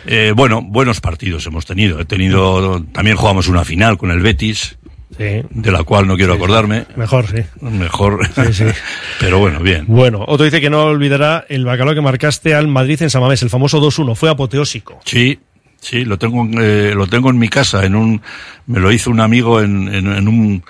Eh, 0.06 0.32
bueno, 0.36 0.60
buenos 0.62 1.00
partidos 1.00 1.46
hemos 1.46 1.64
tenido, 1.64 1.98
he 1.98 2.04
tenido, 2.04 2.84
también 2.92 3.16
jugamos 3.16 3.48
una 3.48 3.64
final 3.64 3.96
con 3.96 4.10
el 4.10 4.20
Betis, 4.20 4.76
Sí. 5.16 5.42
de 5.48 5.70
la 5.72 5.84
cual 5.84 6.06
no 6.06 6.16
quiero 6.16 6.34
acordarme. 6.34 6.86
Mejor, 6.96 7.26
sí. 7.28 7.42
Mejor. 7.60 8.26
Sí, 8.34 8.52
sí. 8.52 8.64
Pero 9.20 9.38
bueno, 9.38 9.60
bien. 9.60 9.84
Bueno, 9.86 10.24
otro 10.26 10.44
dice 10.44 10.60
que 10.60 10.70
no 10.70 10.84
olvidará 10.84 11.44
el 11.48 11.64
bacalao 11.64 11.94
que 11.94 12.00
marcaste 12.00 12.54
al 12.54 12.66
Madrid 12.68 13.00
en 13.02 13.10
Samamés, 13.10 13.42
el 13.42 13.50
famoso 13.50 13.80
2-1. 13.80 14.14
Fue 14.16 14.28
apoteósico. 14.30 15.00
Sí, 15.04 15.38
sí, 15.80 16.04
lo 16.04 16.18
tengo, 16.18 16.46
eh, 16.60 16.92
lo 16.96 17.06
tengo 17.06 17.30
en 17.30 17.38
mi 17.38 17.48
casa, 17.48 17.84
en 17.84 17.94
un, 17.94 18.20
me 18.66 18.80
lo 18.80 18.90
hizo 18.90 19.10
un 19.10 19.20
amigo 19.20 19.60
en, 19.60 19.86
en, 19.94 20.06
en 20.12 20.26
un, 20.28 20.64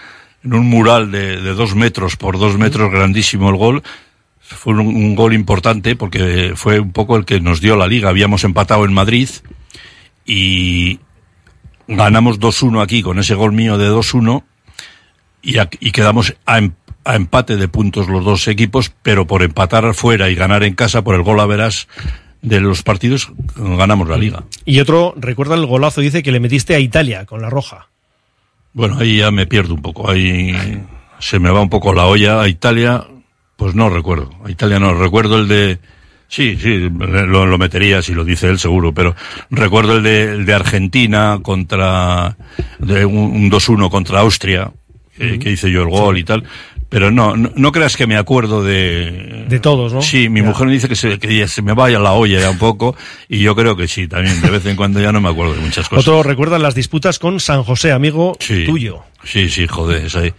en 0.45 0.53
un 0.55 0.67
mural 0.69 1.11
de, 1.11 1.41
de 1.41 1.55
dos 1.55 1.75
metros 1.75 2.17
por 2.17 2.39
dos 2.39 2.59
metros, 2.59 2.91
grandísimo 2.91 3.49
el 3.49 3.57
gol. 3.57 3.83
Fue 4.41 4.75
un, 4.75 4.81
un 4.81 5.15
gol 5.15 5.33
importante 5.33 5.97
porque 5.97 6.53
fue 6.55 6.79
un 6.81 6.93
poco 6.93 7.17
el 7.17 7.25
que 7.25 7.41
nos 7.41 7.63
dio 7.63 7.77
la 7.77 7.87
liga. 7.87 8.11
Habíamos 8.11 8.45
empatado 8.45 8.85
en 8.85 8.93
Madrid 8.93 9.29
y 10.27 11.01
ganamos 11.89 12.41
2-1 12.41 12.83
aquí 12.83 13.03
con 13.03 13.19
ese 13.19 13.35
gol 13.35 13.53
mío 13.53 13.79
de 13.79 13.91
2-1 13.91 14.43
y, 15.43 15.91
quedamos 15.93 16.35
a, 16.47 16.59
em- 16.59 16.73
a 17.05 17.17
empate 17.17 17.57
de 17.57 17.69
puntos 17.69 18.09
los 18.09 18.25
dos 18.25 18.49
equipos, 18.49 18.93
pero 19.03 19.27
por 19.27 19.43
empatar 19.43 19.95
fuera 19.95 20.31
y 20.31 20.35
ganar 20.35 20.63
en 20.65 20.75
casa 20.75 21.05
por 21.05 21.15
el 21.15 21.23
gol 21.23 21.41
a 21.41 21.47
verás 21.47 21.89
de 22.43 22.61
los 22.61 22.83
partidos 22.83 23.33
ganamos 23.57 24.09
la 24.09 24.19
liga. 24.19 24.45
Y 24.65 24.81
otro 24.81 25.15
recuerda 25.17 25.55
el 25.55 25.67
golazo, 25.67 26.01
dice 26.01 26.23
que 26.23 26.33
le 26.33 26.41
metiste 26.41 26.75
a 26.75 26.79
Italia 26.79 27.25
con 27.25 27.41
la 27.41 27.51
roja. 27.51 27.89
Bueno, 28.73 28.99
ahí 28.99 29.19
ya 29.19 29.31
me 29.31 29.47
pierdo 29.47 29.75
un 29.75 29.83
poco, 29.83 30.11
ahí 30.11 30.53
se 31.19 31.39
me 31.39 31.51
va 31.51 31.61
un 31.61 31.71
poco 31.71 31.95
la 31.95 32.07
olla 32.07 32.41
a 32.41 32.49
Italia, 32.49 33.07
pues 33.57 33.75
no 33.75 33.89
recuerdo, 33.89 34.31
a 34.45 34.51
Italia 34.51 34.79
no, 34.79 34.95
recuerdo 34.95 35.39
el 35.39 35.49
de, 35.49 35.79
sí, 36.29 36.57
sí, 36.61 36.89
lo, 36.91 37.47
lo 37.47 37.59
metería 37.59 38.03
si 38.03 38.15
lo 38.15 38.25
dice 38.25 38.49
él 38.49 38.59
seguro, 38.59 38.93
pero 38.93 39.15
recuerdo 39.51 39.97
el 39.97 40.03
de, 40.03 40.23
el 40.35 40.47
de 40.47 40.55
Argentina 40.55 41.39
contra, 41.43 42.37
de 42.79 43.05
un, 43.05 43.17
un 43.17 43.51
2-1 43.51 43.91
contra 43.91 44.21
Austria, 44.21 44.71
eh, 45.19 45.39
que 45.41 45.51
hice 45.53 45.71
yo 45.71 45.83
el 45.83 45.89
gol 45.89 46.19
y 46.19 46.25
tal, 46.25 46.43
Pero 46.89 47.11
no, 47.11 47.37
no, 47.37 47.51
no 47.55 47.73
creas 47.73 47.97
que 47.97 48.07
me 48.07 48.17
acuerdo 48.17 48.63
de... 48.65 49.45
De 49.49 49.61
todos, 49.61 49.93
¿no? 49.93 50.03
Sí, 50.03 50.29
mi 50.29 50.43
mujer 50.43 50.67
me 50.67 50.73
dice 50.73 50.89
que 50.89 50.97
se, 50.97 51.19
que 51.19 51.47
se 51.49 51.63
me 51.63 51.73
vaya 51.73 51.99
la 52.01 52.13
olla 52.13 52.41
ya 52.41 52.51
un 52.51 52.59
poco 52.59 52.97
y 53.29 53.39
yo 53.41 53.55
creo 53.55 53.77
que 53.77 53.87
sí, 53.89 54.07
también 54.09 54.41
de 54.41 54.51
vez 54.51 54.65
en 54.67 54.75
cuando 54.77 55.01
ya 55.01 55.13
no 55.13 55.21
me 55.21 55.29
acuerdo 55.29 55.55
de 55.55 55.61
muchas 55.61 55.89
cosas. 55.91 56.07
Otro 56.07 56.23
recuerdan 56.23 56.63
las 56.63 56.75
disputas 56.75 57.19
con 57.21 57.39
San 57.41 57.63
José, 57.63 57.93
amigo 57.93 58.37
Sí. 58.41 58.65
tuyo. 58.65 59.01
Sí, 59.23 59.49
sí, 59.49 59.67
joder, 59.67 60.05
ese, 60.07 60.35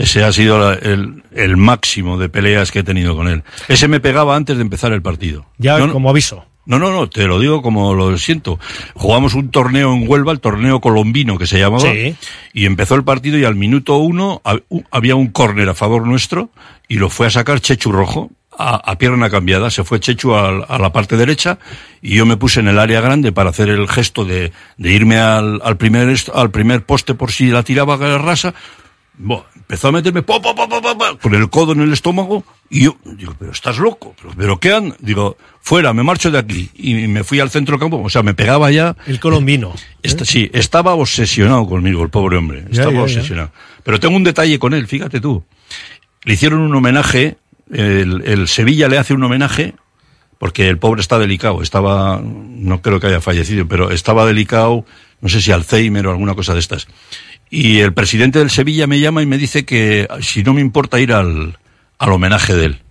ese 0.00 0.24
ha 0.24 0.32
sido 0.32 0.58
la- 0.58 0.74
el, 0.74 1.22
el 1.34 1.56
máximo 1.56 2.18
de 2.18 2.28
peleas 2.28 2.70
que 2.72 2.80
he 2.80 2.84
tenido 2.84 3.14
con 3.16 3.28
él. 3.28 3.42
Ese 3.68 3.88
me 3.88 4.00
pegaba 4.00 4.36
antes 4.36 4.56
de 4.56 4.62
empezar 4.62 4.92
el 4.92 5.02
partido. 5.02 5.46
Ya 5.58 5.78
No, 5.78 5.92
como 5.92 6.10
aviso. 6.10 6.44
No, 6.66 6.78
no, 6.78 6.92
no, 6.92 7.08
te 7.08 7.26
lo 7.26 7.40
digo 7.40 7.62
como 7.62 7.94
lo 7.94 8.16
siento. 8.18 8.60
Jugamos 8.94 9.34
un 9.34 9.50
torneo 9.50 9.92
en 9.94 10.08
Huelva, 10.08 10.30
el 10.30 10.40
torneo 10.40 10.80
colombino 10.80 11.36
que 11.38 11.46
se 11.46 11.58
llamaba, 11.58 11.90
Sí. 11.90 12.14
y 12.52 12.66
empezó 12.66 12.94
el 12.94 13.02
partido 13.02 13.38
y 13.38 13.44
al 13.44 13.56
minuto 13.56 13.96
uno 13.96 14.40
había 14.92 15.16
un 15.16 15.28
córner 15.28 15.68
a 15.68 15.74
favor 15.74 16.06
nuestro 16.06 16.50
y 16.86 16.96
lo 16.96 17.08
fue 17.10 17.26
a 17.26 17.30
sacar 17.30 17.60
Chechu 17.60 17.90
Rojo 17.90 18.30
a, 18.56 18.74
a 18.76 18.98
pierna 18.98 19.30
cambiada. 19.30 19.70
Se 19.70 19.82
fue 19.84 19.98
Chechu 20.00 20.34
al- 20.34 20.64
a, 20.68 20.78
la 20.78 20.92
parte 20.92 21.16
derecha 21.16 21.58
y 22.02 22.14
yo 22.16 22.26
me 22.26 22.36
puse 22.36 22.60
en 22.60 22.68
el 22.68 22.78
área 22.78 23.00
grande 23.00 23.32
para 23.32 23.50
hacer 23.50 23.68
el 23.70 23.88
gesto 23.88 24.24
de, 24.24 24.52
de 24.76 24.92
irme 24.92 25.18
al, 25.18 25.60
al 25.64 25.76
primer 25.76 26.14
al 26.34 26.50
primer 26.50 26.84
poste 26.84 27.14
por 27.14 27.32
si 27.32 27.46
la 27.48 27.62
tiraba 27.64 27.94
a 27.94 28.18
rasa. 28.18 28.54
Buah, 29.18 29.42
empezó 29.70 29.86
a 29.86 29.92
meterme 29.92 30.22
po, 30.22 30.42
po, 30.42 30.52
po, 30.52 30.68
con 31.22 31.34
el 31.36 31.48
codo 31.48 31.72
en 31.72 31.80
el 31.82 31.92
estómago 31.92 32.42
y 32.68 32.84
yo 32.86 32.96
digo, 33.04 33.36
pero 33.38 33.52
estás 33.52 33.78
loco, 33.78 34.16
pero, 34.20 34.34
pero 34.36 34.58
¿qué 34.58 34.72
han? 34.72 34.96
Digo, 34.98 35.36
fuera, 35.60 35.92
me 35.92 36.02
marcho 36.02 36.32
de 36.32 36.38
aquí 36.38 36.68
y 36.74 36.94
me 37.06 37.22
fui 37.22 37.38
al 37.38 37.50
centro 37.50 37.78
campo, 37.78 38.02
o 38.02 38.10
sea, 38.10 38.24
me 38.24 38.34
pegaba 38.34 38.72
ya. 38.72 38.96
El 39.06 39.20
colombino. 39.20 39.72
Esta- 40.02 40.24
sí, 40.24 40.50
estaba 40.52 40.94
obsesionado 40.94 41.68
conmigo 41.68 42.02
el 42.02 42.10
pobre 42.10 42.36
hombre, 42.36 42.64
estaba 42.68 42.90
ya, 42.90 42.96
ya. 42.96 43.02
obsesionado. 43.04 43.52
Pero 43.84 44.00
tengo 44.00 44.16
un 44.16 44.24
detalle 44.24 44.58
con 44.58 44.74
él, 44.74 44.88
fíjate 44.88 45.20
tú. 45.20 45.44
Le 46.24 46.34
hicieron 46.34 46.60
un 46.62 46.74
homenaje, 46.74 47.36
el, 47.72 48.22
el 48.26 48.48
Sevilla 48.48 48.88
le 48.88 48.98
hace 48.98 49.14
un 49.14 49.22
homenaje 49.22 49.74
porque 50.38 50.66
el 50.66 50.78
pobre 50.78 51.00
está 51.00 51.18
delicado, 51.18 51.62
estaba, 51.62 52.20
no 52.24 52.82
creo 52.82 52.98
que 52.98 53.06
haya 53.06 53.20
fallecido, 53.20 53.68
pero 53.68 53.90
estaba 53.92 54.26
delicado, 54.26 54.84
no 55.20 55.28
sé 55.28 55.40
si 55.40 55.52
Alzheimer 55.52 56.06
o 56.08 56.10
alguna 56.10 56.34
cosa 56.34 56.54
de 56.54 56.60
estas. 56.60 56.88
Y 57.50 57.80
el 57.80 57.92
presidente 57.92 58.38
del 58.38 58.50
Sevilla 58.50 58.86
me 58.86 59.00
llama 59.00 59.22
y 59.22 59.26
me 59.26 59.36
dice 59.36 59.64
que 59.64 60.06
si 60.20 60.42
no 60.44 60.54
me 60.54 60.60
importa 60.60 61.00
ir 61.00 61.12
al, 61.12 61.58
al 61.98 62.12
homenaje 62.12 62.54
de 62.54 62.66
él. 62.66 62.82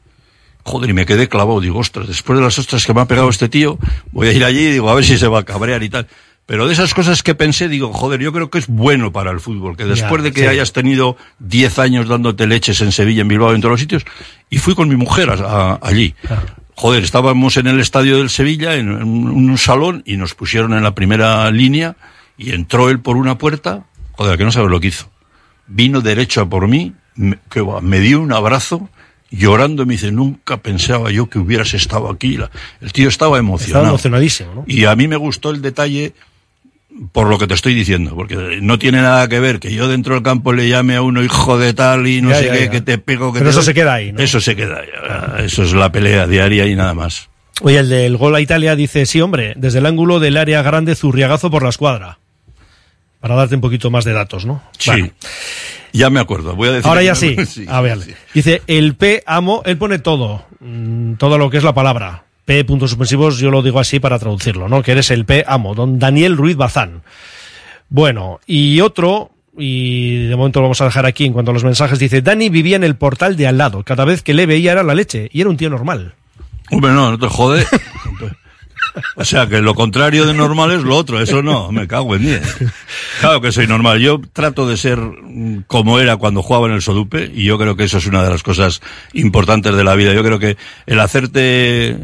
Joder, 0.64 0.90
y 0.90 0.94
me 0.94 1.06
quedé 1.06 1.30
clavado, 1.30 1.62
digo, 1.62 1.80
ostras, 1.80 2.08
después 2.08 2.38
de 2.38 2.44
las 2.44 2.60
ostras 2.60 2.86
que 2.86 2.94
me 2.94 3.02
ha 3.02 3.06
pegado 3.06 3.30
este 3.30 3.48
tío, 3.50 3.80
voy 4.12 4.28
a 4.28 4.34
ir 4.34 4.44
allí 4.44 4.60
y 4.60 4.72
digo, 4.72 4.90
a 4.90 4.94
ver 4.96 5.06
si 5.06 5.18
se 5.18 5.28
va 5.28 5.40
a 5.40 5.44
cabrear 5.46 5.82
y 5.84 5.90
tal. 5.90 6.08
Pero 6.46 6.68
de 6.68 6.74
esas 6.74 6.94
cosas 6.94 7.24
que 7.24 7.36
pensé, 7.36 7.70
digo, 7.70 7.94
joder, 7.94 8.20
yo 8.20 8.34
creo 8.34 8.50
que 8.50 8.58
es 8.60 8.68
bueno 8.68 9.12
para 9.14 9.32
el 9.32 9.40
fútbol, 9.40 9.78
que 9.78 9.86
después 9.86 10.20
Ya, 10.22 10.24
de 10.24 10.32
que 10.34 10.42
sí. 10.42 10.48
hayas 10.48 10.74
tenido 10.74 11.16
10 11.40 11.80
años 11.80 12.08
dándote 12.10 12.46
leches 12.48 12.82
en 12.82 12.92
Sevilla, 12.92 13.22
en 13.22 13.28
Bilbao, 13.30 13.54
en 13.54 13.62
todos 13.62 13.72
los 13.74 13.80
sitios, 13.80 14.04
y 14.50 14.58
fui 14.58 14.76
con 14.76 14.90
mi 14.90 14.96
mujer 14.96 15.30
a- 15.30 15.34
a- 15.74 15.80
allí. 15.82 16.16
Joder, 16.76 17.04
estábamos 17.04 17.56
en 17.58 17.68
el 17.68 17.80
estadio 17.80 18.18
del 18.18 18.30
Sevilla, 18.30 18.76
en, 18.76 18.90
en 18.90 19.08
un 19.08 19.58
salón, 19.58 20.02
y 20.06 20.18
nos 20.18 20.34
pusieron 20.34 20.74
en 20.74 20.84
la 20.84 20.96
primera 20.96 21.50
línea, 21.52 21.96
y 22.38 22.52
entró 22.52 22.90
él 22.90 23.00
por 23.00 23.16
una 23.16 23.38
puerta, 23.38 23.86
joder, 24.20 24.38
que 24.38 24.44
no 24.44 24.52
sabes 24.52 24.70
lo 24.70 24.80
que 24.82 24.88
hizo. 24.88 25.10
Vino 25.68 26.02
derecho 26.02 26.42
a 26.42 26.50
por 26.50 26.68
mí, 26.68 26.94
me, 27.16 27.38
que 27.50 27.62
va, 27.62 27.80
me 27.80 28.00
dio 28.02 28.20
un 28.20 28.34
abrazo, 28.34 28.90
llorando, 29.32 29.86
me 29.86 29.94
dice, 29.94 30.12
nunca 30.12 30.58
pensaba 30.58 31.10
yo 31.10 31.30
que 31.30 31.40
hubieras 31.40 31.74
estado 31.74 32.10
aquí. 32.10 32.36
La- 32.38 32.52
el 32.82 32.92
tío 32.92 33.08
estaba 33.08 33.38
emocionado. 33.38 33.78
Estaba 33.84 33.90
emocionadísimo, 33.90 34.54
¿no? 34.56 34.64
Y 34.68 34.84
a 34.86 34.96
mí 34.98 35.08
me 35.08 35.16
gustó 35.16 35.52
el 35.52 35.62
detalle 35.62 36.14
por 37.14 37.28
lo 37.28 37.38
que 37.38 37.48
te 37.48 37.54
estoy 37.54 37.74
diciendo, 37.76 38.14
porque 38.14 38.60
no 38.62 38.78
tiene 38.78 39.02
nada 39.02 39.28
que 39.30 39.40
ver 39.40 39.60
que 39.60 39.72
yo 39.74 39.88
dentro 39.88 40.16
del 40.16 40.24
campo 40.24 40.52
le 40.52 40.68
llame 40.68 40.96
a 40.96 41.02
uno 41.02 41.24
hijo 41.24 41.58
de 41.58 41.74
tal 41.74 42.08
y 42.08 42.22
no 42.22 42.32
Ya, 42.32 42.36
sé 42.40 42.46
ya, 42.48 42.52
qué, 42.54 42.66
ya. 42.66 42.72
que 42.72 42.82
te 42.82 42.98
pego, 42.98 43.32
que 43.32 43.40
Pero 43.40 43.52
te 43.52 43.52
eso 43.52 43.60
doy. 43.60 43.66
se 43.68 43.74
queda 43.74 43.94
ahí, 43.94 44.12
¿no? 44.12 44.20
Eso 44.20 44.42
se 44.42 44.56
queda 44.56 44.80
ahí. 44.80 44.88
ah, 45.10 45.36
Eso 45.40 45.64
es 45.64 45.72
la 45.74 45.92
pelea 45.94 46.28
diaria 46.28 46.66
y 46.66 46.76
nada 46.76 46.94
más. 46.94 47.30
Oye, 47.62 47.78
el 47.80 47.90
del 47.90 48.18
gol 48.18 48.36
a 48.36 48.42
Italia 48.42 48.76
dice, 48.76 49.06
sí, 49.06 49.22
hombre, 49.22 49.54
desde 49.56 49.80
el 49.80 49.86
ángulo 49.86 50.20
del 50.20 50.36
área 50.36 50.62
grande, 50.62 50.96
zurriagazo 50.96 51.50
por 51.52 51.62
la 51.64 51.70
escuadra. 51.70 52.18
Para 53.20 53.36
darte 53.36 53.56
un 53.56 53.62
poquito 53.62 53.90
más 53.92 54.06
de 54.06 54.14
datos, 54.14 54.46
¿no? 54.46 54.62
Sí. 54.78 55.12
Ya 55.92 56.10
me 56.10 56.20
acuerdo. 56.20 56.56
Voy 56.56 56.70
a 56.70 56.72
decir 56.74 56.88
Ahora 56.88 57.02
ya 57.04 57.14
me- 57.16 57.46
sí. 57.46 57.66
A 57.68 57.82
ver, 57.82 58.00
Dice, 58.34 58.62
el 58.68 58.96
P 58.96 59.24
amo, 59.26 59.62
él 59.66 59.78
pone 59.78 60.00
todo, 60.00 60.46
mm, 60.60 61.14
todo 61.16 61.38
lo 61.38 61.50
que 61.50 61.58
es 61.58 61.64
la 61.64 61.74
palabra. 61.74 62.24
P 62.46 62.64
puntos 62.66 62.92
suspensivos, 62.92 63.38
yo 63.40 63.52
lo 63.52 63.62
digo 63.62 63.80
así 63.80 64.00
para 64.00 64.18
traducirlo, 64.20 64.68
¿no? 64.70 64.82
Que 64.82 64.94
eres 64.94 65.12
el 65.12 65.26
P 65.26 65.44
amo, 65.48 65.76
don 65.76 66.00
Daniel 66.00 66.38
Ruiz 66.38 66.56
Bazán. 66.56 67.02
Bueno, 67.90 68.40
y 68.48 68.80
otro, 68.82 69.32
y 69.58 70.28
de 70.28 70.36
momento 70.36 70.60
lo 70.60 70.64
vamos 70.66 70.82
a 70.82 70.86
dejar 70.86 71.06
aquí 71.06 71.26
en 71.26 71.34
cuanto 71.34 71.52
a 71.52 71.54
los 71.54 71.64
mensajes, 71.64 72.00
dice, 72.00 72.22
Dani 72.22 72.50
vivía 72.50 72.76
en 72.76 72.84
el 72.84 72.96
portal 72.96 73.36
de 73.36 73.48
al 73.48 73.58
lado, 73.58 73.84
cada 73.84 74.06
vez 74.06 74.24
que 74.24 74.34
le 74.34 74.46
veía 74.46 74.72
era 74.72 74.84
la 74.84 74.96
leche, 74.96 75.30
y 75.34 75.42
era 75.42 75.50
un 75.50 75.58
tío 75.58 75.70
normal. 75.70 76.14
Hombre, 76.72 76.92
no, 76.92 77.12
no 77.12 77.20
te 77.20 77.28
jode. 77.28 77.66
O 79.16 79.26
sea, 79.26 79.48
que 79.48 79.62
lo 79.62 79.76
contrario 79.76 80.26
de 80.26 80.34
normal 80.34 80.72
es 80.72 80.82
lo 80.84 80.96
otro. 80.96 81.20
Eso 81.22 81.42
no, 81.44 81.72
me 81.72 81.88
cago 81.88 82.16
en 82.16 82.22
diez. 82.24 82.58
Claro 83.22 83.42
que 83.42 83.52
soy 83.52 83.68
normal. 83.68 84.00
Yo 84.00 84.20
trato 84.34 84.68
de 84.68 84.78
ser 84.78 85.00
como 85.68 86.00
era 86.00 86.18
cuando 86.18 86.42
jugaba 86.42 86.68
en 86.68 86.74
el 86.74 86.82
Sodupe 86.82 87.32
y 87.34 87.44
yo 87.44 87.58
creo 87.58 87.76
que 87.76 87.84
eso 87.86 87.98
es 87.98 88.06
una 88.08 88.24
de 88.24 88.30
las 88.30 88.44
cosas 88.44 88.82
importantes 89.14 89.76
de 89.76 89.84
la 89.84 89.96
vida. 89.96 90.14
Yo 90.14 90.24
creo 90.24 90.40
que 90.40 90.58
el 90.86 91.00
hacerte 91.00 91.98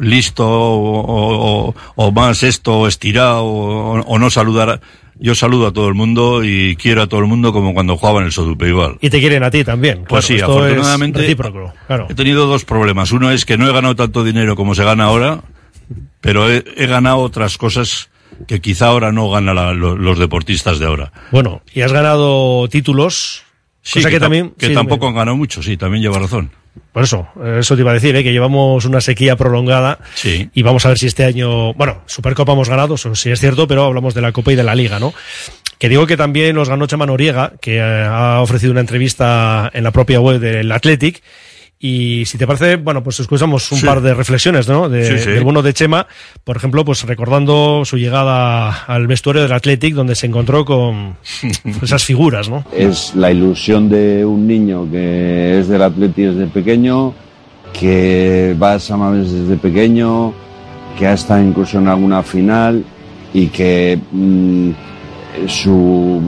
listo 0.00 0.46
o, 0.46 1.68
o- 1.68 1.74
o 1.96 2.12
más 2.12 2.42
esto, 2.42 2.86
estirado 2.86 3.44
o, 3.44 4.00
o 4.00 4.18
no 4.18 4.30
saludar. 4.30 4.80
Yo 5.18 5.34
saludo 5.34 5.68
a 5.68 5.72
todo 5.72 5.88
el 5.88 5.94
mundo 5.94 6.44
y 6.44 6.76
quiero 6.76 7.00
a 7.00 7.06
todo 7.06 7.20
el 7.20 7.26
mundo 7.26 7.50
como 7.50 7.72
cuando 7.72 7.96
jugaba 7.96 8.18
en 8.20 8.26
el 8.26 8.32
Sodupe 8.32 8.68
igual. 8.68 8.98
Y 9.00 9.08
te 9.08 9.18
quieren 9.18 9.42
a 9.44 9.50
ti 9.50 9.64
también. 9.64 10.04
Pues 10.06 10.26
claro, 10.26 10.26
sí, 10.26 10.34
esto 10.34 10.52
afortunadamente. 10.58 11.20
Claro. 11.86 12.06
He 12.10 12.14
tenido 12.14 12.46
dos 12.46 12.66
problemas. 12.66 13.12
Uno 13.12 13.30
es 13.30 13.46
que 13.46 13.56
no 13.56 13.66
he 13.66 13.72
ganado 13.72 13.96
tanto 13.96 14.24
dinero 14.24 14.56
como 14.56 14.74
se 14.74 14.84
gana 14.84 15.04
ahora, 15.04 15.40
pero 16.26 16.50
he, 16.50 16.62
he 16.76 16.86
ganado 16.86 17.18
otras 17.18 17.56
cosas 17.56 18.10
que 18.46 18.60
quizá 18.60 18.88
ahora 18.88 19.12
no 19.12 19.30
ganan 19.30 19.78
los 19.80 20.18
deportistas 20.18 20.78
de 20.78 20.84
ahora. 20.86 21.12
Bueno, 21.30 21.62
y 21.72 21.80
has 21.80 21.92
ganado 21.92 22.68
títulos, 22.68 23.42
Sí, 23.82 24.00
cosa 24.00 24.08
que, 24.10 24.14
que, 24.16 24.18
tam- 24.18 24.20
también... 24.24 24.50
que 24.58 24.66
sí, 24.66 24.74
tampoco 24.74 25.08
han 25.08 25.14
ganado 25.14 25.36
mucho, 25.36 25.62
sí, 25.62 25.76
también 25.76 26.02
lleva 26.02 26.18
razón. 26.18 26.50
Por 26.92 27.04
eso, 27.04 27.28
eso 27.58 27.74
te 27.76 27.80
iba 27.82 27.92
a 27.92 27.94
decir, 27.94 28.14
¿eh? 28.16 28.22
que 28.24 28.32
llevamos 28.32 28.84
una 28.84 29.00
sequía 29.00 29.36
prolongada 29.36 29.98
Sí. 30.14 30.50
y 30.54 30.62
vamos 30.62 30.84
a 30.84 30.88
ver 30.88 30.98
si 30.98 31.06
este 31.06 31.24
año, 31.24 31.72
bueno, 31.74 32.02
Supercopa 32.06 32.52
hemos 32.52 32.68
ganado, 32.68 32.96
eso 32.96 33.14
sí 33.14 33.30
es 33.30 33.40
cierto, 33.40 33.66
pero 33.66 33.84
hablamos 33.84 34.12
de 34.12 34.20
la 34.20 34.32
Copa 34.32 34.52
y 34.52 34.56
de 34.56 34.64
la 34.64 34.74
Liga, 34.74 34.98
¿no? 34.98 35.14
Que 35.78 35.88
digo 35.88 36.06
que 36.06 36.16
también 36.16 36.54
nos 36.56 36.68
ganó 36.68 36.86
Chema 36.86 37.06
Noriega, 37.06 37.52
que 37.60 37.76
eh, 37.76 37.82
ha 37.82 38.40
ofrecido 38.40 38.72
una 38.72 38.80
entrevista 38.80 39.70
en 39.72 39.84
la 39.84 39.90
propia 39.92 40.20
web 40.20 40.40
del 40.40 40.70
Athletic. 40.72 41.22
Y 41.78 42.24
si 42.24 42.38
te 42.38 42.46
parece, 42.46 42.76
bueno, 42.76 43.02
pues 43.02 43.20
escuchamos 43.20 43.70
un 43.70 43.78
Sí. 43.78 43.84
par 43.86 44.00
de 44.00 44.14
reflexiones, 44.14 44.66
¿no? 44.66 44.88
De, 44.88 45.04
Sí, 45.04 45.18
sí. 45.24 45.30
Del 45.32 45.44
bueno 45.44 45.60
de 45.60 45.74
Chema, 45.74 46.06
por 46.42 46.56
ejemplo, 46.56 46.84
pues 46.86 47.02
recordando 47.04 47.82
su 47.84 47.98
llegada 47.98 48.84
al 48.86 49.06
vestuario 49.06 49.42
del 49.42 49.52
Athletic, 49.52 49.94
donde 49.94 50.14
se 50.14 50.26
encontró 50.26 50.64
con 50.64 51.16
esas 51.82 52.02
figuras, 52.02 52.48
¿no? 52.48 52.64
Es 52.74 53.14
la 53.14 53.30
ilusión 53.30 53.90
de 53.90 54.24
un 54.24 54.46
niño 54.46 54.90
que 54.90 55.60
es 55.60 55.68
del 55.68 55.82
Atleti 55.82 56.22
desde 56.22 56.46
pequeño, 56.46 57.12
que 57.78 58.56
va 58.60 58.74
a 58.74 58.78
Samames 58.78 59.30
desde 59.30 59.56
pequeño, 59.56 60.32
que 60.98 61.06
ha 61.06 61.12
estado 61.12 61.42
incluso 61.42 61.78
en 61.78 61.88
alguna 61.88 62.22
final 62.22 62.82
y 63.34 63.48
que 63.48 63.98
mm, 64.12 64.70
su 65.46 66.20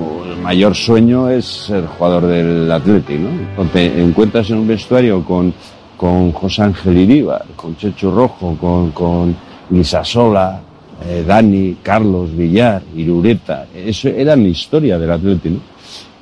mayor 0.42 0.74
sueño 0.74 1.28
es 1.28 1.44
ser 1.44 1.86
jugador 1.86 2.26
del 2.26 2.70
Atleti, 2.70 3.14
¿no? 3.14 3.64
Te 3.72 4.00
encuentras 4.00 4.50
en 4.50 4.58
un 4.58 4.68
vestuario 4.68 5.24
con, 5.24 5.52
con 5.96 6.32
José 6.32 6.62
Ángel 6.62 6.96
Iríbar, 6.98 7.44
con 7.56 7.76
Checho 7.76 8.10
Rojo, 8.10 8.56
con, 8.60 8.90
con 8.92 9.36
Lisasola, 9.70 10.60
eh, 11.06 11.24
Dani, 11.26 11.76
Carlos, 11.82 12.34
Villar, 12.36 12.82
Irureta, 12.96 13.66
eso 13.74 14.08
era 14.08 14.34
la 14.36 14.48
historia 14.48 14.98
del 14.98 15.10
Atleti, 15.10 15.50
¿no? 15.50 15.60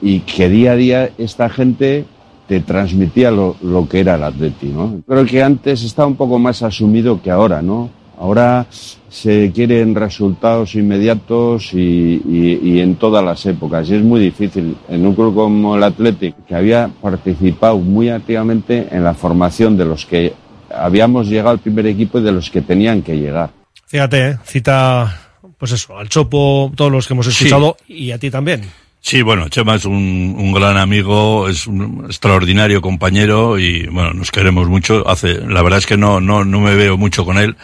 Y 0.02 0.20
que 0.20 0.48
día 0.48 0.72
a 0.72 0.76
día 0.76 1.10
esta 1.16 1.48
gente 1.48 2.04
te 2.46 2.60
transmitía 2.60 3.30
lo, 3.30 3.56
lo 3.62 3.88
que 3.88 4.00
era 4.00 4.16
el 4.16 4.22
Atleti, 4.22 4.66
¿no? 4.66 5.00
Creo 5.06 5.24
que 5.24 5.42
antes 5.42 5.82
estaba 5.82 6.08
un 6.08 6.16
poco 6.16 6.38
más 6.38 6.62
asumido 6.62 7.20
que 7.22 7.30
ahora, 7.30 7.62
¿no? 7.62 7.90
Ahora 8.18 8.66
se 9.10 9.52
quieren 9.54 9.94
resultados 9.94 10.74
inmediatos 10.74 11.72
y, 11.74 12.20
y- 12.26 12.60
y 12.62 12.80
en 12.80 12.96
todas 12.96 13.24
las 13.24 13.44
épocas. 13.46 13.88
Y 13.90 13.94
es 13.96 14.02
muy 14.02 14.20
difícil. 14.20 14.76
En 14.88 15.06
un 15.06 15.14
club 15.14 15.34
como 15.34 15.76
el 15.76 15.82
Athletic, 15.82 16.34
que 16.46 16.54
había 16.54 16.88
participado 17.00 17.78
muy 17.78 18.08
activamente 18.08 18.88
en 18.90 19.04
la 19.04 19.14
formación 19.14 19.76
de 19.76 19.84
los 19.84 20.06
que 20.06 20.32
habíamos 20.74 21.28
llegado 21.28 21.50
al 21.50 21.58
primer 21.58 21.86
equipo 21.86 22.18
y 22.18 22.22
de 22.22 22.32
los 22.32 22.50
que 22.50 22.60
tenían 22.62 23.02
que 23.02 23.16
llegar. 23.16 23.50
Fíjate, 23.86 24.28
¿eh? 24.30 24.36
cita, 24.44 25.20
pues 25.58 25.72
eso, 25.72 25.96
al 25.96 26.08
Chopo, 26.08 26.72
todos 26.74 26.90
los 26.90 27.06
que 27.06 27.14
hemos 27.14 27.26
Sí. 27.26 27.32
escuchado, 27.32 27.76
y 27.86 28.10
a 28.10 28.18
ti 28.18 28.30
también. 28.30 28.62
Sí, 29.00 29.22
bueno, 29.22 29.48
Chema 29.48 29.76
es 29.76 29.84
un, 29.84 30.34
un 30.36 30.52
gran 30.52 30.76
amigo, 30.76 31.48
es 31.48 31.68
un 31.68 32.06
extraordinario 32.06 32.82
compañero 32.82 33.56
y 33.56 33.86
bueno, 33.86 34.12
nos 34.14 34.32
queremos 34.32 34.68
mucho. 34.68 35.08
Hace, 35.08 35.34
la 35.46 35.62
verdad 35.62 35.78
es 35.78 35.86
que 35.86 35.96
no, 35.96 36.20
no, 36.20 36.44
no 36.44 36.60
me 36.60 36.74
veo 36.74 36.96
mucho 36.96 37.24
con 37.24 37.38
él, 37.38 37.54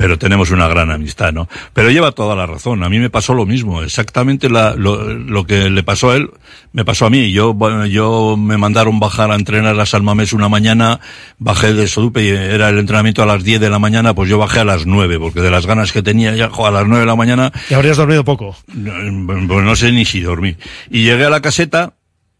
pero 0.00 0.18
tenemos 0.18 0.50
una 0.50 0.66
gran 0.66 0.90
amistad, 0.90 1.30
¿no? 1.30 1.46
Pero 1.74 1.90
lleva 1.90 2.12
toda 2.12 2.34
la 2.34 2.46
razón. 2.46 2.82
A 2.82 2.88
mí 2.88 2.98
me 2.98 3.10
pasó 3.10 3.34
lo 3.34 3.44
mismo, 3.44 3.82
exactamente 3.82 4.48
la, 4.48 4.74
lo, 4.74 5.12
lo 5.12 5.44
que 5.44 5.68
le 5.68 5.82
pasó 5.82 6.12
a 6.12 6.16
él, 6.16 6.30
me 6.72 6.86
pasó 6.86 7.04
a 7.04 7.10
mí. 7.10 7.32
Yo, 7.32 7.52
bueno, 7.52 7.84
yo 7.84 8.34
me 8.38 8.56
mandaron 8.56 8.98
bajar 8.98 9.30
a 9.30 9.34
entrenar 9.34 9.78
a 9.78 9.84
Salmamés 9.84 10.32
una 10.32 10.48
mañana, 10.48 11.00
bajé 11.38 11.74
de 11.74 11.86
Sodupe 11.86 12.24
y 12.24 12.28
era 12.30 12.70
el 12.70 12.78
entrenamiento 12.78 13.22
a 13.22 13.26
las 13.26 13.44
10 13.44 13.60
de 13.60 13.68
la 13.68 13.78
mañana, 13.78 14.14
pues 14.14 14.30
yo 14.30 14.38
bajé 14.38 14.60
a 14.60 14.64
las 14.64 14.86
9, 14.86 15.18
porque 15.18 15.42
de 15.42 15.50
las 15.50 15.66
ganas 15.66 15.92
que 15.92 16.02
tenía 16.02 16.34
ya, 16.34 16.48
jo, 16.48 16.66
a 16.66 16.70
las 16.70 16.86
9 16.86 17.00
de 17.00 17.06
la 17.06 17.16
mañana. 17.16 17.52
Y 17.68 17.74
habrías 17.74 17.98
dormido 17.98 18.24
poco. 18.24 18.56
Pues 18.66 19.64
no 19.64 19.76
sé 19.76 19.92
ni 19.92 20.06
si 20.06 20.22
dormí. 20.22 20.56
Y 20.88 21.02
llegué 21.04 21.26
a 21.26 21.30
la 21.30 21.42
caseta, 21.42 21.92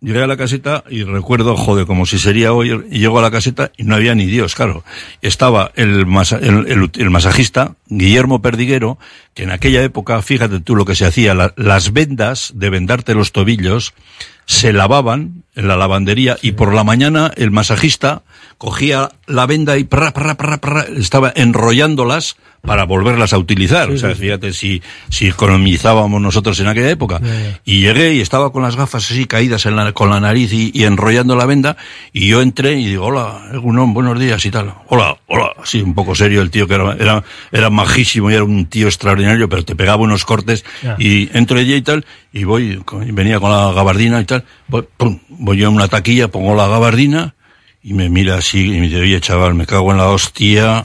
Llegué 0.03 0.23
a 0.23 0.27
la 0.27 0.39
caseta 0.39 0.83
y 0.89 1.05
recuerdo, 1.05 1.57
joder, 1.59 1.87
como 1.87 2.07
si 2.07 2.19
sería 2.19 2.55
hoy, 2.55 2.71
y 2.91 3.01
llego 3.01 3.19
a 3.19 3.23
la 3.23 3.31
caseta 3.31 3.71
y 3.77 3.85
no 3.85 3.97
había 3.97 4.15
ni 4.15 4.25
Dios, 4.25 4.55
claro. 4.55 4.83
Estaba 5.21 5.73
el, 5.77 6.07
el, 6.07 7.11
masajista, 7.11 7.75
Guillermo 7.87 8.41
Perdiguero, 8.41 8.99
que 9.35 9.43
en 9.43 9.51
aquella 9.51 9.83
época, 9.83 10.23
fíjate 10.23 10.61
tú 10.61 10.75
lo 10.75 10.87
que 10.87 10.95
se 10.95 11.05
hacía, 11.05 11.35
la, 11.35 11.53
las 11.57 11.93
vendas 11.93 12.53
de 12.55 12.71
vendarte 12.71 13.15
los 13.15 13.33
tobillos 13.33 13.93
se 14.47 14.73
lavaban 14.73 15.45
en 15.55 15.69
la 15.69 15.77
lavandería 15.77 16.39
y 16.41 16.53
por 16.53 16.75
la 16.75 16.83
mañana 16.83 17.31
el 17.37 17.51
masajista 17.51 18.23
cogía 18.61 19.09
la 19.27 19.47
venda 19.47 19.79
y 19.79 19.85
prra, 19.85 20.13
prra, 20.13 20.37
prra, 20.37 20.85
estaba 20.95 21.33
enrollándolas 21.35 22.37
para 22.61 22.85
volverlas 22.85 23.33
a 23.33 23.39
utilizar. 23.39 23.89
Sí, 23.89 23.95
o 23.95 23.97
sea, 23.99 24.15
sí. 24.15 24.21
fíjate 24.21 24.53
si, 24.53 24.83
si 25.09 25.29
economizábamos 25.29 26.21
nosotros 26.21 26.61
en 26.61 26.69
aquella 26.69 26.91
época. 26.91 27.23
Y 27.65 27.81
llegué 27.81 28.13
y 28.13 28.21
estaba 28.21 28.53
con 28.53 28.63
las 28.63 28.77
gafas 28.77 29.11
así 29.11 29.25
caídas 29.25 29.65
en 29.65 29.77
la, 29.77 29.95
con 29.95 30.11
la 30.11 30.21
nariz 30.21 30.53
y, 30.53 30.71
y 30.75 30.85
enrollando 30.85 31.37
la 31.37 31.47
venda. 31.47 31.79
Y 32.13 32.29
yo 32.29 32.43
entré 32.43 32.79
y 32.79 32.85
digo, 32.85 33.07
hola, 33.07 33.49
Egunon, 33.51 33.95
buenos 33.95 34.21
días 34.21 34.45
y 34.45 34.51
tal. 34.51 34.75
Hola, 34.89 35.17
hola. 35.29 35.55
Así 35.63 35.81
un 35.81 35.95
poco 35.95 36.15
serio 36.15 36.43
el 36.43 36.51
tío 36.51 36.69
que 36.69 36.75
era, 36.75 36.93
era, 37.01 37.25
era 37.51 37.71
majísimo 37.71 38.31
y 38.31 38.35
era 38.35 38.45
un 38.45 38.67
tío 38.67 38.89
extraordinario, 38.89 39.49
pero 39.49 39.65
te 39.65 39.75
pegaba 39.75 40.03
unos 40.03 40.27
cortes. 40.27 40.67
Y 40.99 41.35
entro 41.35 41.59
allí 41.59 41.77
y 41.77 41.83
tal, 41.83 42.05
y 42.31 42.45
voy, 42.45 42.79
venía 43.07 43.41
con 43.41 43.51
la 43.51 43.73
gabardina 43.73 44.21
y 44.21 44.27
tal. 44.27 44.45
Voy, 44.69 44.87
pum, 44.99 45.19
voy 45.31 45.57
yo 45.57 45.69
a 45.69 45.71
una 45.71 45.89
taquilla, 45.89 46.29
pongo 46.29 46.55
la 46.55 46.69
gabardina 46.69 47.35
y 47.83 47.95
me 47.95 48.09
mira 48.09 48.37
así 48.37 48.67
y 48.67 48.81
me 48.81 48.89
dice, 48.89 49.01
oye 49.01 49.21
chaval, 49.21 49.55
me 49.55 49.67
cago 49.67 49.91
en 49.91 49.99
la 49.99 50.09
hostia. 50.09 50.85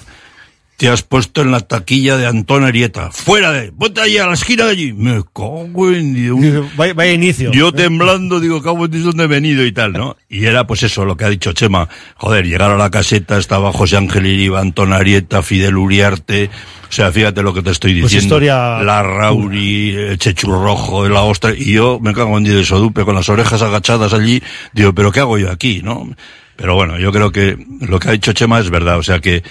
Te 0.78 0.90
has 0.90 1.04
puesto 1.04 1.42
en 1.42 1.52
la 1.52 1.62
taquilla 1.62 2.18
de 2.18 2.28
Antón 2.28 2.66
Arieta. 2.66 3.10
Fuera 3.10 3.54
de, 3.54 3.72
ponte 3.72 4.02
allí 4.02 4.18
a 4.18 4.28
la 4.28 4.34
esquina 4.34 4.66
de 4.66 4.72
allí. 4.72 4.92
Me 4.92 5.24
cago 5.34 5.90
en 5.90 6.14
Dios. 6.14 6.38
Vaya, 6.76 6.94
vaya 6.94 7.14
inicio. 7.14 7.54
Yo 7.54 7.72
temblando, 7.72 8.42
digo, 8.42 8.62
cago 8.62 8.84
en 8.84 8.92
Dios, 8.92 9.06
¿dónde 9.06 9.24
he 9.24 9.28
venido 9.28 9.66
y 9.66 9.72
tal, 9.72 9.94
no? 9.94 10.18
Y 10.28 10.46
era 10.46 10.68
pues 10.68 10.84
eso, 10.84 11.06
lo 11.06 11.16
que 11.16 11.24
ha 11.24 11.30
dicho 11.30 11.54
Chema. 11.54 11.88
Joder, 12.18 12.46
llegar 12.46 12.72
a 12.72 12.78
la 12.78 12.92
caseta, 12.92 13.38
estaba 13.38 13.72
José 13.72 13.96
Ángel 13.96 14.26
Iriba, 14.26 14.60
Antón 14.60 14.92
Arieta, 14.92 15.42
Fidel 15.42 15.78
Uriarte. 15.78 16.50
O 16.90 16.92
sea, 16.92 17.10
fíjate 17.10 17.42
lo 17.42 17.54
que 17.54 17.62
te 17.62 17.72
estoy 17.72 17.94
Pues 18.02 18.12
diciendo. 18.12 18.36
historia 18.36 18.84
La 18.84 19.02
Rauri, 19.02 19.96
el 19.96 20.18
Chechurrojo, 20.18 21.08
la 21.08 21.22
ostra. 21.22 21.54
Y 21.56 21.72
yo 21.72 22.00
me 22.02 22.14
cago 22.14 22.38
en 22.38 22.44
Dios 22.44 22.58
de 22.58 22.66
Sodupe 22.66 23.06
con 23.06 23.16
las 23.16 23.30
orejas 23.30 23.62
agachadas 23.62 24.12
allí. 24.12 24.44
Digo, 24.74 24.94
¿pero 24.94 25.10
qué 25.14 25.22
hago 25.22 25.38
yo 25.38 25.50
aquí, 25.50 25.80
no? 25.82 26.10
Pero 26.56 26.76
bueno, 26.76 26.98
yo 26.98 27.12
creo 27.12 27.32
que 27.32 27.58
lo 27.82 28.00
que 28.00 28.10
ha 28.10 28.12
dicho 28.14 28.34
Chema 28.34 28.60
es 28.60 28.70
verdad. 28.70 28.98
O 28.98 29.04
sea, 29.04 29.20
que, 29.20 29.44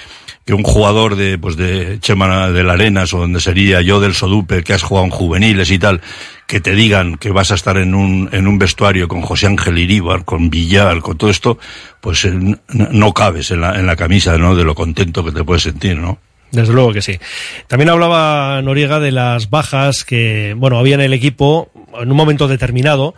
que 0.44 0.54
un 0.54 0.62
jugador 0.62 1.16
de, 1.16 1.38
pues 1.38 1.56
de 1.56 1.98
Chema 2.00 2.50
de 2.50 2.64
la 2.64 2.74
Arenas 2.74 3.12
o 3.12 3.18
donde 3.18 3.40
sería 3.40 3.82
yo 3.82 4.00
del 4.00 4.14
Sodupe, 4.14 4.62
que 4.62 4.72
has 4.72 4.82
jugado 4.82 5.06
en 5.06 5.10
juveniles 5.10 5.70
y 5.70 5.78
tal, 5.78 6.00
que 6.46 6.60
te 6.60 6.74
digan 6.74 7.16
que 7.16 7.30
vas 7.30 7.50
a 7.50 7.54
estar 7.54 7.76
en 7.76 7.94
un, 7.94 8.28
en 8.32 8.46
un 8.46 8.58
vestuario 8.58 9.08
con 9.08 9.22
José 9.22 9.46
Ángel 9.46 9.78
Iríbar, 9.78 10.24
con 10.24 10.50
Villar, 10.50 11.00
con 11.00 11.18
todo 11.18 11.30
esto, 11.30 11.58
pues 12.00 12.24
eh, 12.24 12.32
no 12.68 13.12
cabes 13.12 13.50
en 13.50 13.60
la, 13.60 13.78
en 13.78 13.86
la 13.86 13.96
camisa, 13.96 14.36
¿no? 14.38 14.54
De 14.54 14.64
lo 14.64 14.74
contento 14.74 15.24
que 15.24 15.32
te 15.32 15.44
puedes 15.44 15.62
sentir, 15.62 15.96
¿no? 15.96 16.18
Desde 16.50 16.72
luego 16.72 16.92
que 16.92 17.02
sí. 17.02 17.18
También 17.66 17.88
hablaba 17.88 18.62
Noriega 18.62 19.00
de 19.00 19.10
las 19.10 19.50
bajas 19.50 20.04
que, 20.04 20.54
bueno, 20.56 20.78
había 20.78 20.94
en 20.94 21.00
el 21.00 21.12
equipo 21.12 21.70
en 22.00 22.10
un 22.10 22.16
momento 22.16 22.46
determinado 22.46 23.14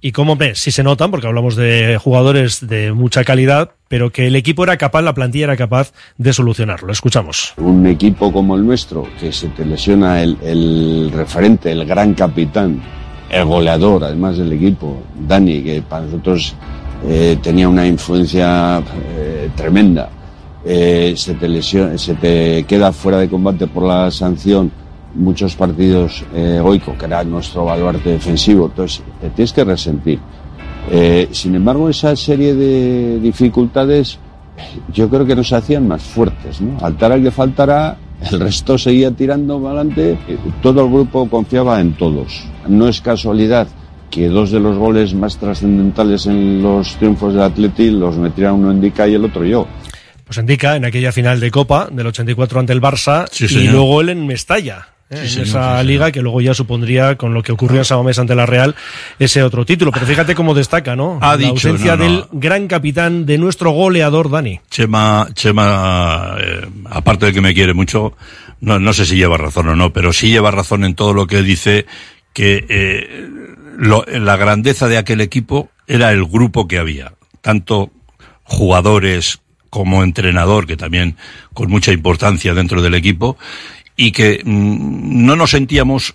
y 0.00 0.12
cómo 0.12 0.36
ves, 0.36 0.58
sí 0.58 0.70
se 0.70 0.82
notan, 0.82 1.10
porque 1.10 1.26
hablamos 1.26 1.56
de 1.56 1.98
jugadores 2.02 2.66
de 2.66 2.92
mucha 2.92 3.24
calidad, 3.24 3.72
pero 3.88 4.10
que 4.10 4.26
el 4.26 4.36
equipo 4.36 4.64
era 4.64 4.76
capaz, 4.76 5.02
la 5.02 5.14
plantilla 5.14 5.44
era 5.44 5.56
capaz 5.56 5.92
de 6.18 6.32
solucionarlo. 6.32 6.92
Escuchamos. 6.92 7.54
Un 7.56 7.86
equipo 7.86 8.32
como 8.32 8.56
el 8.56 8.66
nuestro, 8.66 9.08
que 9.18 9.32
se 9.32 9.48
te 9.48 9.64
lesiona 9.64 10.22
el, 10.22 10.36
el 10.42 11.10
referente, 11.12 11.72
el 11.72 11.84
gran 11.86 12.14
capitán, 12.14 12.82
el 13.30 13.44
goleador, 13.44 14.04
además 14.04 14.38
del 14.38 14.52
equipo, 14.52 15.02
Dani, 15.26 15.62
que 15.62 15.82
para 15.82 16.04
nosotros 16.04 16.54
eh, 17.04 17.38
tenía 17.42 17.68
una 17.68 17.86
influencia 17.86 18.82
eh, 19.16 19.50
tremenda, 19.54 20.08
eh, 20.64 21.14
se, 21.16 21.34
te 21.34 21.48
lesiona, 21.48 21.96
se 21.98 22.14
te 22.14 22.64
queda 22.64 22.92
fuera 22.92 23.18
de 23.18 23.28
combate 23.28 23.66
por 23.66 23.84
la 23.84 24.10
sanción 24.10 24.70
muchos 25.16 25.56
partidos 25.56 26.24
eh, 26.34 26.60
Goico, 26.62 26.96
que 26.96 27.06
era 27.06 27.24
nuestro 27.24 27.64
baluarte 27.64 28.10
defensivo, 28.10 28.66
entonces 28.66 29.02
te 29.20 29.30
tienes 29.30 29.52
que 29.52 29.64
resentir. 29.64 30.18
Eh, 30.90 31.28
sin 31.32 31.54
embargo, 31.54 31.88
esa 31.88 32.14
serie 32.14 32.54
de 32.54 33.18
dificultades 33.20 34.18
yo 34.92 35.08
creo 35.08 35.26
que 35.26 35.36
nos 35.36 35.52
hacían 35.52 35.88
más 35.88 36.02
fuertes, 36.02 36.60
¿no? 36.60 36.78
Altara 36.84 37.20
que 37.20 37.30
faltara, 37.30 37.96
el 38.30 38.40
resto 38.40 38.78
seguía 38.78 39.10
tirando 39.10 39.60
para 39.60 39.80
adelante, 39.80 40.18
todo 40.62 40.84
el 40.84 40.92
grupo 40.92 41.28
confiaba 41.28 41.80
en 41.80 41.92
todos. 41.94 42.44
No 42.66 42.88
es 42.88 43.00
casualidad 43.00 43.68
que 44.10 44.28
dos 44.28 44.50
de 44.50 44.60
los 44.60 44.76
goles 44.76 45.14
más 45.14 45.36
trascendentales 45.36 46.26
en 46.26 46.62
los 46.62 46.96
triunfos 46.96 47.34
del 47.34 47.42
Atleti 47.42 47.90
los 47.90 48.16
metiera 48.16 48.52
uno 48.52 48.72
Indica 48.72 49.06
y 49.08 49.14
el 49.14 49.24
otro 49.24 49.44
yo. 49.44 49.66
Pues 50.24 50.38
indica 50.38 50.74
en 50.74 50.84
aquella 50.84 51.12
final 51.12 51.38
de 51.38 51.50
Copa 51.50 51.88
del 51.90 52.08
84 52.08 52.60
ante 52.60 52.72
el 52.72 52.80
Barça 52.82 53.28
Sí, 53.30 53.46
y 53.46 53.68
luego 53.68 54.00
él 54.00 54.08
en 54.08 54.26
Mestalla. 54.26 54.88
¿Eh? 55.10 55.26
Sí, 55.26 55.38
en 55.38 55.44
esa 55.44 55.80
sí, 55.80 55.86
liga 55.86 56.10
que 56.12 56.20
luego 56.22 56.40
ya 56.40 56.54
supondría 56.54 57.16
con 57.16 57.34
lo 57.34 57.42
que 57.42 57.52
ocurrió 57.52 57.78
en 57.78 57.84
Samamés 57.84 58.18
ante 58.18 58.34
la 58.34 58.46
Real 58.46 58.74
ese 59.18 59.42
otro 59.42 59.64
título. 59.64 59.92
Pero 59.92 60.06
fíjate 60.06 60.34
cómo 60.34 60.54
destaca, 60.54 60.96
¿no? 60.96 61.18
Ha 61.22 61.32
la 61.32 61.36
dicho, 61.36 61.50
ausencia 61.52 61.96
no, 61.96 62.04
no. 62.04 62.10
del 62.10 62.24
gran 62.32 62.66
capitán 62.68 63.26
de 63.26 63.38
nuestro 63.38 63.70
goleador 63.70 64.30
Dani. 64.30 64.60
Chema, 64.70 65.28
Chema, 65.34 66.36
eh, 66.40 66.66
aparte 66.86 67.26
de 67.26 67.32
que 67.32 67.40
me 67.40 67.54
quiere 67.54 67.74
mucho, 67.74 68.14
no, 68.60 68.78
no 68.78 68.92
sé 68.92 69.06
si 69.06 69.16
lleva 69.16 69.36
razón 69.36 69.68
o 69.68 69.76
no, 69.76 69.92
pero 69.92 70.12
sí 70.12 70.30
lleva 70.30 70.50
razón 70.50 70.84
en 70.84 70.94
todo 70.94 71.12
lo 71.14 71.26
que 71.26 71.42
dice 71.42 71.86
que 72.32 72.64
eh, 72.68 73.28
lo- 73.78 74.04
la 74.06 74.36
grandeza 74.36 74.88
de 74.88 74.98
aquel 74.98 75.20
equipo 75.20 75.70
era 75.86 76.10
el 76.12 76.24
grupo 76.24 76.66
que 76.66 76.78
había, 76.78 77.12
tanto 77.40 77.90
jugadores 78.44 79.40
como 79.70 80.02
entrenador, 80.02 80.66
que 80.66 80.76
también 80.76 81.16
con 81.52 81.68
mucha 81.70 81.92
importancia 81.92 82.54
dentro 82.54 82.80
del 82.82 82.94
equipo, 82.94 83.36
y 83.96 84.12
que 84.12 84.42
mm, 84.44 85.24
no 85.26 85.36
nos 85.36 85.50
sentíamos 85.50 86.14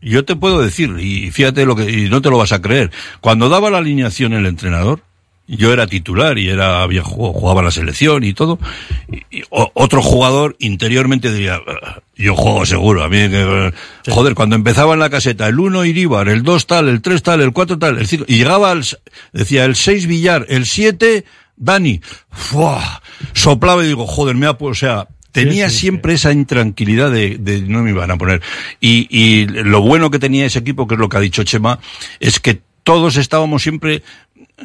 yo 0.00 0.24
te 0.24 0.36
puedo 0.36 0.62
decir, 0.62 0.94
y 1.00 1.32
fíjate 1.32 1.66
lo 1.66 1.74
que, 1.74 1.90
y 1.90 2.08
no 2.08 2.22
te 2.22 2.30
lo 2.30 2.38
vas 2.38 2.52
a 2.52 2.62
creer, 2.62 2.92
cuando 3.20 3.48
daba 3.48 3.68
la 3.68 3.78
alineación 3.78 4.32
el 4.32 4.46
entrenador, 4.46 5.00
yo 5.48 5.72
era 5.72 5.88
titular 5.88 6.38
y 6.38 6.48
era, 6.48 6.82
había 6.82 7.02
jugado, 7.02 7.32
jugaba 7.32 7.62
la 7.62 7.72
selección 7.72 8.22
y 8.22 8.32
todo, 8.32 8.60
y, 9.10 9.38
y 9.38 9.42
o- 9.50 9.72
otro 9.74 10.00
jugador 10.00 10.54
interiormente 10.60 11.32
diría, 11.32 11.58
"Ah, 11.66 11.98
yo 12.14 12.36
juego 12.36 12.64
seguro, 12.64 13.02
a 13.02 13.08
mí, 13.08 13.16
que, 13.28 13.72
joder, 14.08 14.34
cuando 14.36 14.54
empezaba 14.54 14.94
en 14.94 15.00
la 15.00 15.10
caseta, 15.10 15.48
el 15.48 15.58
1 15.58 15.84
Iríbar, 15.84 16.28
el 16.28 16.44
2 16.44 16.66
tal, 16.68 16.88
el 16.88 17.02
3 17.02 17.20
tal, 17.24 17.40
el 17.40 17.52
4 17.52 17.76
tal, 17.80 17.98
el 17.98 18.06
5, 18.06 18.24
y 18.28 18.36
llegaba 18.36 18.70
al, 18.70 18.84
decía, 19.32 19.64
el 19.64 19.74
6 19.74 20.06
Villar, 20.06 20.46
el 20.48 20.64
7 20.64 21.24
Dani, 21.56 22.00
¡fua! 22.30 23.02
soplaba 23.32 23.82
y 23.84 23.88
digo, 23.88 24.06
joder, 24.06 24.36
me 24.36 24.46
ha, 24.46 24.52
o 24.52 24.74
sea, 24.74 25.08
tenía 25.32 25.70
siempre 25.70 26.14
esa 26.14 26.32
intranquilidad 26.32 27.10
de, 27.10 27.38
de 27.38 27.62
no 27.62 27.82
me 27.82 27.90
iban 27.90 28.10
a 28.10 28.18
poner. 28.18 28.42
Y, 28.80 29.06
y 29.10 29.46
lo 29.46 29.80
bueno 29.80 30.10
que 30.10 30.18
tenía 30.18 30.46
ese 30.46 30.58
equipo, 30.58 30.86
que 30.86 30.94
es 30.94 31.00
lo 31.00 31.08
que 31.08 31.16
ha 31.16 31.20
dicho 31.20 31.44
Chema, 31.44 31.78
es 32.20 32.40
que 32.40 32.60
todos 32.82 33.16
estábamos 33.16 33.62
siempre 33.62 34.02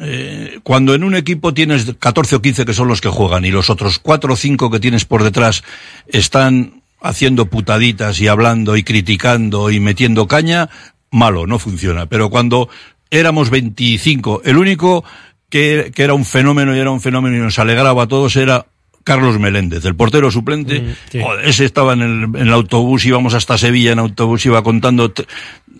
eh, 0.00 0.58
cuando 0.62 0.94
en 0.94 1.04
un 1.04 1.14
equipo 1.14 1.54
tienes 1.54 1.94
14 1.98 2.36
o 2.36 2.42
15 2.42 2.64
que 2.64 2.74
son 2.74 2.88
los 2.88 3.00
que 3.00 3.08
juegan 3.08 3.44
y 3.44 3.50
los 3.50 3.70
otros 3.70 3.98
4 3.98 4.32
o 4.32 4.36
5 4.36 4.70
que 4.70 4.80
tienes 4.80 5.04
por 5.04 5.22
detrás 5.22 5.62
están 6.08 6.82
haciendo 7.00 7.46
putaditas 7.46 8.20
y 8.20 8.28
hablando 8.28 8.76
y 8.76 8.82
criticando 8.82 9.70
y 9.70 9.78
metiendo 9.78 10.26
caña, 10.26 10.70
malo, 11.10 11.46
no 11.46 11.58
funciona. 11.58 12.06
Pero 12.06 12.30
cuando 12.30 12.68
éramos 13.10 13.50
25, 13.50 14.42
el 14.44 14.56
único 14.56 15.04
que, 15.50 15.92
que 15.94 16.02
era 16.02 16.14
un 16.14 16.24
fenómeno 16.24 16.74
y 16.74 16.78
era 16.78 16.90
un 16.90 17.00
fenómeno 17.00 17.36
y 17.36 17.40
nos 17.40 17.58
alegraba 17.58 18.04
a 18.04 18.08
todos 18.08 18.34
era 18.36 18.66
Carlos 19.04 19.38
Meléndez, 19.38 19.84
el 19.84 19.94
portero 19.94 20.30
suplente. 20.30 20.96
Joder, 21.12 21.46
ese 21.46 21.66
estaba 21.66 21.92
en 21.92 22.00
el, 22.00 22.22
en 22.24 22.48
el 22.48 22.52
autobús, 22.52 23.04
íbamos 23.04 23.34
hasta 23.34 23.58
Sevilla 23.58 23.92
en 23.92 23.98
autobús, 23.98 24.44
iba 24.46 24.62
contando. 24.62 25.12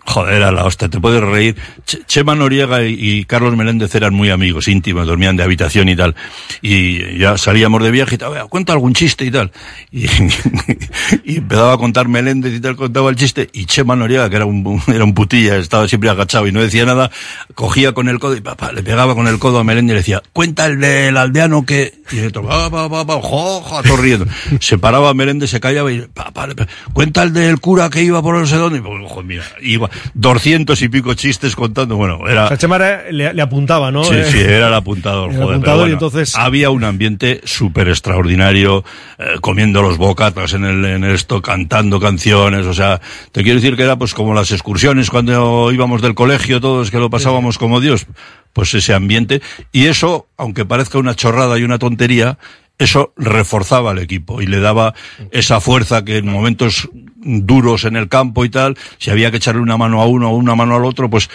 Joder, 0.06 0.34
era 0.34 0.52
la 0.52 0.64
hostia, 0.66 0.88
te 0.88 1.00
puedes 1.00 1.22
reír. 1.22 1.56
Ch- 1.86 2.04
Chema 2.06 2.34
Noriega 2.34 2.82
y, 2.84 3.24
Carlos 3.24 3.56
Meléndez 3.56 3.94
eran 3.94 4.12
muy 4.14 4.28
amigos, 4.30 4.68
íntimos, 4.68 5.06
dormían 5.06 5.36
de 5.36 5.42
habitación 5.44 5.88
y 5.88 5.96
tal. 5.96 6.14
Y 6.60 7.16
ya 7.18 7.38
salíamos 7.38 7.82
de 7.82 7.90
viaje 7.90 8.16
y 8.16 8.18
tal, 8.18 8.32
"Vea, 8.32 8.44
cuenta 8.44 8.72
algún 8.74 8.92
chiste 8.92 9.24
y 9.24 9.30
tal. 9.30 9.50
Y, 9.90 10.04
empezaba 11.24 11.72
a 11.72 11.78
contar 11.78 12.08
Meléndez 12.08 12.52
y 12.54 12.60
tal, 12.60 12.76
contaba 12.76 13.10
el 13.10 13.16
chiste. 13.16 13.48
Y 13.52 13.64
Chema 13.66 13.96
Noriega, 13.96 14.28
que 14.28 14.36
era 14.36 14.44
un, 14.46 14.82
era 14.88 15.04
un 15.04 15.14
putilla, 15.14 15.56
estaba 15.56 15.88
siempre 15.88 16.10
agachado 16.10 16.46
y 16.46 16.52
no 16.52 16.60
decía 16.60 16.84
nada, 16.84 17.10
cogía 17.54 17.92
con 17.92 18.08
el 18.08 18.18
codo 18.18 18.36
y 18.36 18.40
papá, 18.40 18.72
le 18.72 18.82
pegaba 18.82 19.14
con 19.14 19.26
el 19.26 19.38
codo 19.38 19.58
a 19.58 19.64
Meléndez 19.64 19.92
y 19.92 19.94
le 19.94 20.00
decía, 20.00 20.22
cuenta 20.32 20.66
el 20.66 20.80
del 20.80 21.16
aldeano 21.16 21.64
que... 21.64 21.94
Y 22.12 22.18
el 22.18 22.26
otro, 22.28 22.42
"Va, 22.42 22.68
va, 22.68 22.88
va, 22.88 23.04
va, 23.04 23.14
jo, 23.22 23.62
jo", 23.62 23.82
todo 23.82 23.96
riendo. 23.96 24.26
Se 24.60 24.76
paraba 24.78 25.10
a 25.10 25.14
Meléndez, 25.14 25.50
se 25.50 25.60
callaba 25.60 25.90
y, 25.90 26.02
papá, 26.02 26.46
le 26.46 26.54
cuenta 26.92 27.22
el 27.22 27.32
del 27.32 27.58
cura 27.60 27.88
que 27.88 28.02
iba 28.02 28.20
por 28.22 28.38
no 28.38 28.46
sé 28.46 28.56
dónde. 28.56 28.78
Y, 28.78 28.82
pues, 28.82 29.42
iba 29.62 29.90
doscientos 30.14 30.82
y 30.82 30.88
pico 30.88 31.14
chistes 31.14 31.56
contando, 31.56 31.96
bueno, 31.96 32.20
era... 32.28 32.44
O 32.44 32.48
sea, 32.48 32.56
Chema 32.56 32.76
era- 32.76 33.10
le, 33.10 33.32
le 33.34 33.42
apuntaba, 33.42 33.90
¿no? 33.90 34.04
Sí, 34.04 34.14
Eh, 34.14 34.24
sí, 34.30 34.38
era 34.38 34.68
el 34.68 34.74
apuntador, 34.74 35.30
El 35.32 35.36
joder. 35.42 35.60
pero 35.60 35.88
y 35.88 35.92
entonces- 35.92 36.34
Había 36.36 36.70
un 36.70 36.84
ambiente 36.84 37.40
súper 37.44 37.88
extraordinario, 37.88 38.84
eh, 39.18 39.24
comiendo 39.40 39.82
los 39.82 39.96
bocatas 39.98 40.52
en 40.54 40.64
el, 40.64 40.84
en 40.84 41.04
esto, 41.04 41.42
cantando 41.42 42.00
canciones, 42.00 42.66
o 42.66 42.74
sea, 42.74 43.00
te 43.32 43.42
quiero 43.42 43.60
decir 43.60 43.76
que 43.76 43.82
era 43.82 43.96
pues 43.96 44.14
como 44.14 44.34
las 44.34 44.50
excursiones 44.52 45.10
cuando 45.10 45.70
íbamos 45.72 46.02
del 46.02 46.14
colegio, 46.14 46.60
todos 46.60 46.90
que 46.90 46.98
lo 46.98 47.10
pasábamos 47.10 47.58
como 47.58 47.80
Dios, 47.80 48.06
pues 48.52 48.72
ese 48.74 48.94
ambiente, 48.94 49.42
y 49.72 49.86
eso, 49.86 50.28
aunque 50.36 50.64
parezca 50.64 50.98
una 50.98 51.14
chorrada 51.16 51.58
y 51.58 51.64
una 51.64 51.78
tontería, 51.78 52.38
eso 52.78 53.12
reforzaba 53.16 53.92
al 53.92 53.98
equipo 54.00 54.42
y 54.42 54.46
le 54.46 54.58
daba 54.58 54.94
esa 55.30 55.60
fuerza 55.60 56.04
que 56.04 56.16
en 56.18 56.26
momentos 56.26 56.88
duros 57.24 57.84
en 57.84 57.96
el 57.96 58.08
campo 58.08 58.44
y 58.44 58.48
tal, 58.48 58.76
si 58.98 59.10
había 59.10 59.30
que 59.30 59.38
echarle 59.38 59.60
una 59.60 59.76
mano 59.76 60.00
a 60.00 60.06
uno 60.06 60.30
o 60.30 60.36
una 60.36 60.54
mano 60.54 60.76
al 60.76 60.84
otro, 60.84 61.08
pues 61.10 61.28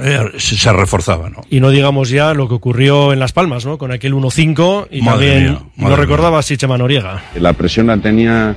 eh, 0.00 0.18
se, 0.38 0.56
se 0.56 0.72
reforzaba, 0.72 1.30
¿no? 1.30 1.42
Y 1.50 1.60
no 1.60 1.70
digamos 1.70 2.08
ya 2.08 2.34
lo 2.34 2.48
que 2.48 2.54
ocurrió 2.54 3.12
en 3.12 3.20
Las 3.20 3.32
Palmas, 3.32 3.64
¿no? 3.64 3.78
Con 3.78 3.92
aquel 3.92 4.14
1-5 4.14 4.88
y 4.90 5.02
Madre 5.02 5.28
también 5.28 5.52
mía, 5.52 5.60
lo 5.76 5.82
madre 5.84 5.96
recordaba 5.96 6.38
así 6.38 6.56
Chema 6.56 6.78
Noriega. 6.78 7.22
La 7.36 7.52
presión 7.52 7.86
la 7.86 7.98
tenía 7.98 8.56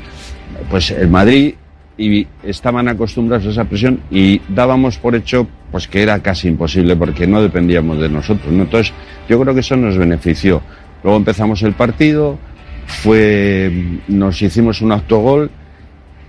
pues 0.70 0.92
el 0.92 1.10
Madrid 1.10 1.54
y 1.98 2.28
estaban 2.44 2.88
acostumbrados 2.88 3.48
a 3.48 3.50
esa 3.50 3.66
presión 3.66 4.02
y 4.12 4.40
dábamos 4.50 4.98
por 4.98 5.16
hecho 5.16 5.48
pues 5.72 5.88
que 5.88 6.02
era 6.02 6.22
casi 6.22 6.48
imposible 6.48 6.96
porque 6.96 7.28
no 7.28 7.42
dependíamos 7.42 8.00
de 8.00 8.10
nosotros. 8.10 8.52
¿no? 8.52 8.64
Entonces 8.64 8.94
yo 9.28 9.40
creo 9.40 9.54
que 9.54 9.62
eso 9.62 9.76
nos 9.76 9.98
benefició. 9.98 10.62
Luego 11.04 11.18
empezamos 11.18 11.62
el 11.64 11.74
partido, 11.74 12.38
fue 12.86 14.00
nos 14.08 14.42
hicimos 14.42 14.82
un 14.82 14.92
autogol, 14.92 15.52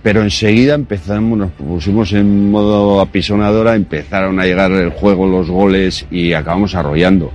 pero 0.01 0.21
enseguida 0.21 0.75
empezamos, 0.75 1.37
nos 1.37 1.51
pusimos 1.51 2.13
en 2.13 2.51
modo 2.51 3.01
apisonadora, 3.01 3.75
empezaron 3.75 4.39
a 4.39 4.45
llegar 4.45 4.71
el 4.71 4.89
juego, 4.91 5.27
los 5.27 5.49
goles 5.49 6.05
y 6.09 6.33
acabamos 6.33 6.75
arrollando. 6.75 7.31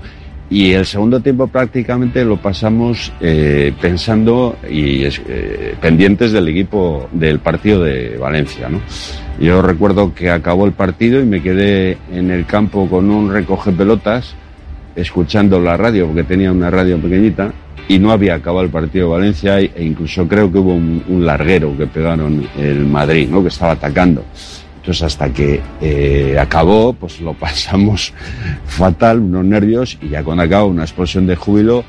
Y 0.50 0.72
el 0.72 0.86
segundo 0.86 1.20
tiempo 1.20 1.46
prácticamente 1.48 2.24
lo 2.24 2.36
pasamos 2.36 3.12
eh, 3.20 3.72
pensando 3.80 4.56
y 4.70 5.04
eh, 5.04 5.74
pendientes 5.80 6.32
del 6.32 6.48
equipo 6.48 7.08
del 7.12 7.40
partido 7.40 7.82
de 7.82 8.16
Valencia. 8.18 8.68
¿no? 8.68 8.80
Yo 9.40 9.62
recuerdo 9.62 10.14
que 10.14 10.30
acabó 10.30 10.66
el 10.66 10.72
partido 10.72 11.20
y 11.20 11.24
me 11.24 11.42
quedé 11.42 11.98
en 12.12 12.30
el 12.30 12.46
campo 12.46 12.88
con 12.88 13.10
un 13.10 13.32
recoge 13.32 13.72
pelotas 13.72 14.36
escuchando 14.94 15.58
la 15.60 15.76
radio, 15.76 16.06
porque 16.06 16.24
tenía 16.24 16.52
una 16.52 16.70
radio 16.70 16.98
pequeñita, 16.98 17.52
y 17.88 17.98
no 17.98 18.12
había 18.12 18.34
acabado 18.34 18.64
el 18.64 18.70
partido 18.70 19.08
de 19.08 19.12
Valencia, 19.16 19.60
e 19.60 19.84
incluso 19.84 20.26
creo 20.26 20.50
que 20.50 20.58
hubo 20.58 20.74
un, 20.74 21.26
larguero 21.26 21.76
que 21.76 21.86
pegaron 21.86 22.46
el 22.56 22.86
Madrid, 22.86 23.28
¿no? 23.28 23.42
que 23.42 23.48
estaba 23.48 23.72
atacando. 23.72 24.24
Entonces 24.76 25.02
hasta 25.02 25.30
que 25.30 25.60
eh, 25.80 26.36
acabó, 26.38 26.92
pues 26.92 27.20
lo 27.20 27.32
pasamos 27.34 28.12
fatal, 28.66 29.20
unos 29.20 29.44
nervios, 29.44 29.98
y 30.00 30.08
ya 30.08 30.22
cuando 30.22 30.42
acabó 30.42 30.68
una 30.68 30.82
explosión 30.82 31.26
de 31.26 31.36
júbilo, 31.36 31.84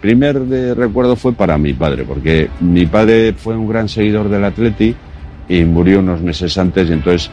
primer 0.00 0.38
recuerdo 0.76 1.16
fue 1.16 1.32
para 1.32 1.56
mi 1.56 1.72
padre, 1.72 2.04
porque 2.04 2.50
mi 2.60 2.86
padre 2.86 3.32
fue 3.32 3.56
un 3.56 3.68
gran 3.68 3.88
seguidor 3.88 4.28
del 4.28 4.44
Atleti 4.44 4.94
y 5.48 5.64
murió 5.64 6.00
unos 6.00 6.20
meses 6.20 6.56
antes, 6.58 6.88
y 6.88 6.92
entonces 6.92 7.30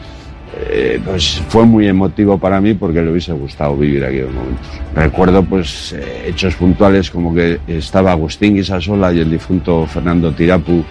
eh, 0.54 1.00
pues 1.04 1.42
fue 1.48 1.64
muy 1.64 1.88
emotivo 1.88 2.38
para 2.38 2.60
mí 2.60 2.74
porque 2.74 3.00
le 3.00 3.10
hubiese 3.10 3.32
gustado 3.32 3.76
vivir 3.76 4.04
aquellos 4.04 4.32
momentos. 4.32 4.66
Recuerdo 4.94 5.42
pues 5.42 5.92
eh, 5.92 6.24
hechos 6.26 6.54
puntuales 6.56 7.10
como 7.10 7.34
que 7.34 7.60
estaba 7.66 8.12
Agustín 8.12 8.54
Guisasola 8.54 9.12
y 9.12 9.20
el 9.20 9.30
difunto 9.30 9.86
Fernando 9.86 10.32
Tirapu 10.32 10.84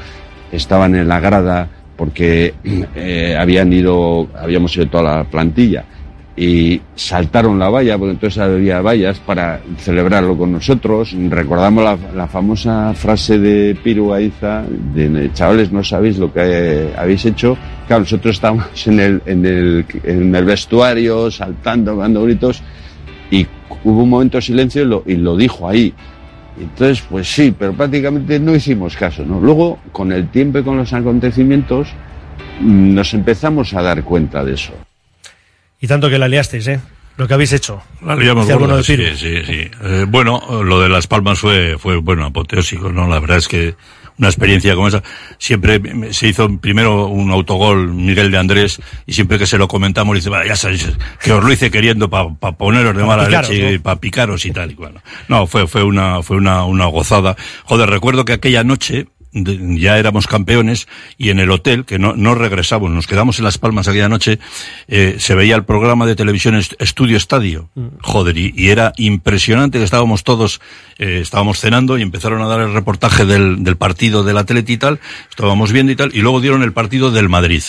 estaban 0.51 0.95
en 0.95 1.07
la 1.07 1.19
grada 1.19 1.69
porque 1.95 2.55
eh, 2.95 3.35
habían 3.39 3.71
ido, 3.71 4.27
habíamos 4.35 4.75
ido 4.75 4.87
toda 4.87 5.17
la 5.17 5.23
plantilla 5.25 5.85
y 6.35 6.81
saltaron 6.95 7.59
la 7.59 7.69
valla, 7.69 7.97
porque 7.97 8.13
entonces 8.13 8.41
había 8.41 8.81
vallas 8.81 9.19
para 9.19 9.59
celebrarlo 9.77 10.37
con 10.37 10.53
nosotros. 10.53 11.13
Recordamos 11.29 11.99
la, 12.15 12.27
famosa 12.27 12.93
frase 12.93 13.37
de 13.37 13.75
Piru 13.75 14.13
Aiza, 14.13 14.63
de 14.93 15.29
chavales, 15.33 15.71
no 15.71 15.83
sabéis 15.83 16.17
lo 16.17 16.31
que 16.31 16.41
eh, 16.43 16.93
habéis 16.97 17.25
hecho. 17.25 17.57
Claro, 17.87 18.01
nosotros 18.01 18.35
estábamos 18.35 18.87
en 18.87 18.99
el, 18.99 19.21
en 19.25 19.45
el, 19.45 19.85
en 20.03 20.33
el 20.33 20.45
vestuario, 20.45 21.29
saltando, 21.29 21.95
dando 21.97 22.23
gritos, 22.23 22.61
y 23.29 23.45
hubo 23.83 24.03
un 24.03 24.09
momento 24.09 24.37
de 24.37 24.41
silencio 24.41 24.83
y 24.83 24.85
lo, 24.85 25.03
y 25.05 25.15
lo 25.15 25.35
dijo 25.35 25.67
ahí. 25.67 25.93
Entonces, 26.59 27.03
pues 27.09 27.33
sí, 27.33 27.53
pero 27.57 27.73
prácticamente 27.73 28.39
no 28.39 28.55
hicimos 28.55 28.95
caso, 28.95 29.25
¿no? 29.25 29.39
Luego, 29.39 29.79
con 29.91 30.11
el 30.11 30.29
tiempo 30.29 30.59
y 30.59 30.63
con 30.63 30.77
los 30.77 30.93
acontecimientos, 30.93 31.89
mm, 32.61 32.93
nos 32.93 33.13
empezamos 33.13 33.73
a 33.73 33.81
dar 33.81 34.03
cuenta 34.03 34.43
de 34.43 34.53
eso. 34.53 34.73
Y 35.81 35.87
tanto 35.87 36.09
que 36.09 36.17
la 36.17 36.27
liasteis, 36.27 36.67
¿eh? 36.67 36.79
Lo 37.17 37.27
que 37.27 37.33
habéis 37.33 37.51
hecho. 37.53 37.81
La 38.05 38.15
liamos 38.15 38.47
gorda, 38.47 38.81
sí, 38.81 38.95
sí, 39.15 39.43
sí. 39.45 39.71
Eh, 39.83 40.05
bueno, 40.07 40.63
lo 40.63 40.79
de 40.79 40.87
Las 40.89 41.07
Palmas 41.07 41.39
fue, 41.39 41.77
fue, 41.77 41.97
bueno, 41.97 42.25
apoteósico, 42.25 42.91
¿no? 42.91 43.07
La 43.07 43.19
verdad 43.19 43.37
es 43.37 43.47
que 43.47 43.75
una 44.17 44.27
experiencia 44.29 44.75
como 44.75 44.87
esa, 44.87 45.01
siempre 45.37 45.81
se 46.13 46.27
hizo 46.27 46.57
primero 46.59 47.07
un 47.07 47.31
autogol 47.31 47.91
Miguel 47.93 48.31
de 48.31 48.37
Andrés, 48.37 48.79
y 49.05 49.13
siempre 49.13 49.39
que 49.39 49.47
se 49.47 49.57
lo 49.57 49.67
comentamos, 49.67 50.15
dice, 50.15 50.29
"Vale, 50.29 50.47
ya 50.47 50.55
sabéis, 50.55 50.89
que 51.21 51.31
os 51.33 51.43
lo 51.43 51.51
hice 51.51 51.71
queriendo 51.71 52.09
para 52.09 52.29
poneros 52.29 52.95
de 52.95 53.01
Pa 53.01 53.07
mala 53.07 53.25
picaros, 53.25 53.49
leche, 53.49 53.77
¿no? 53.77 53.81
para 53.81 53.99
picaros 53.99 54.45
y 54.45 54.51
tal 54.51 54.71
y 54.71 54.75
cual. 54.75 55.01
No, 55.27 55.47
fue, 55.47 55.67
fue 55.67 55.83
una, 55.83 56.21
fue 56.21 56.37
una, 56.37 56.65
una 56.65 56.85
gozada. 56.85 57.35
Joder, 57.65 57.89
recuerdo 57.89 58.23
que 58.23 58.33
aquella 58.33 58.63
noche, 58.63 59.07
de- 59.33 59.79
ya 59.79 59.97
éramos 59.97 60.27
campeones 60.27 60.87
y 61.17 61.29
en 61.29 61.39
el 61.39 61.51
hotel, 61.51 61.85
que 61.85 61.99
no, 61.99 62.13
no 62.15 62.35
regresamos, 62.35 62.91
nos 62.91 63.07
quedamos 63.07 63.39
en 63.39 63.45
Las 63.45 63.57
Palmas 63.57 63.87
aquella 63.87 64.09
noche, 64.09 64.39
eh, 64.87 65.15
se 65.19 65.35
veía 65.35 65.55
el 65.55 65.63
programa 65.63 66.05
de 66.05 66.15
televisión 66.15 66.55
Est- 66.55 66.73
Estudio 66.79 67.17
Estadio. 67.17 67.69
Joder, 68.01 68.37
y, 68.37 68.53
y 68.55 68.69
era 68.69 68.93
impresionante 68.97 69.77
que 69.77 69.83
estábamos 69.83 70.23
todos, 70.23 70.61
eh, 70.97 71.19
estábamos 71.21 71.59
cenando 71.59 71.97
y 71.97 72.01
empezaron 72.01 72.41
a 72.41 72.47
dar 72.47 72.61
el 72.61 72.73
reportaje 72.73 73.25
del, 73.25 73.63
del 73.63 73.77
partido 73.77 74.23
del 74.23 74.37
Atleti 74.37 74.73
y 74.73 74.77
tal, 74.77 74.99
estábamos 75.29 75.71
viendo 75.71 75.91
y 75.91 75.95
tal, 75.95 76.11
y 76.13 76.21
luego 76.21 76.41
dieron 76.41 76.63
el 76.63 76.73
partido 76.73 77.11
del 77.11 77.29
Madrid. 77.29 77.63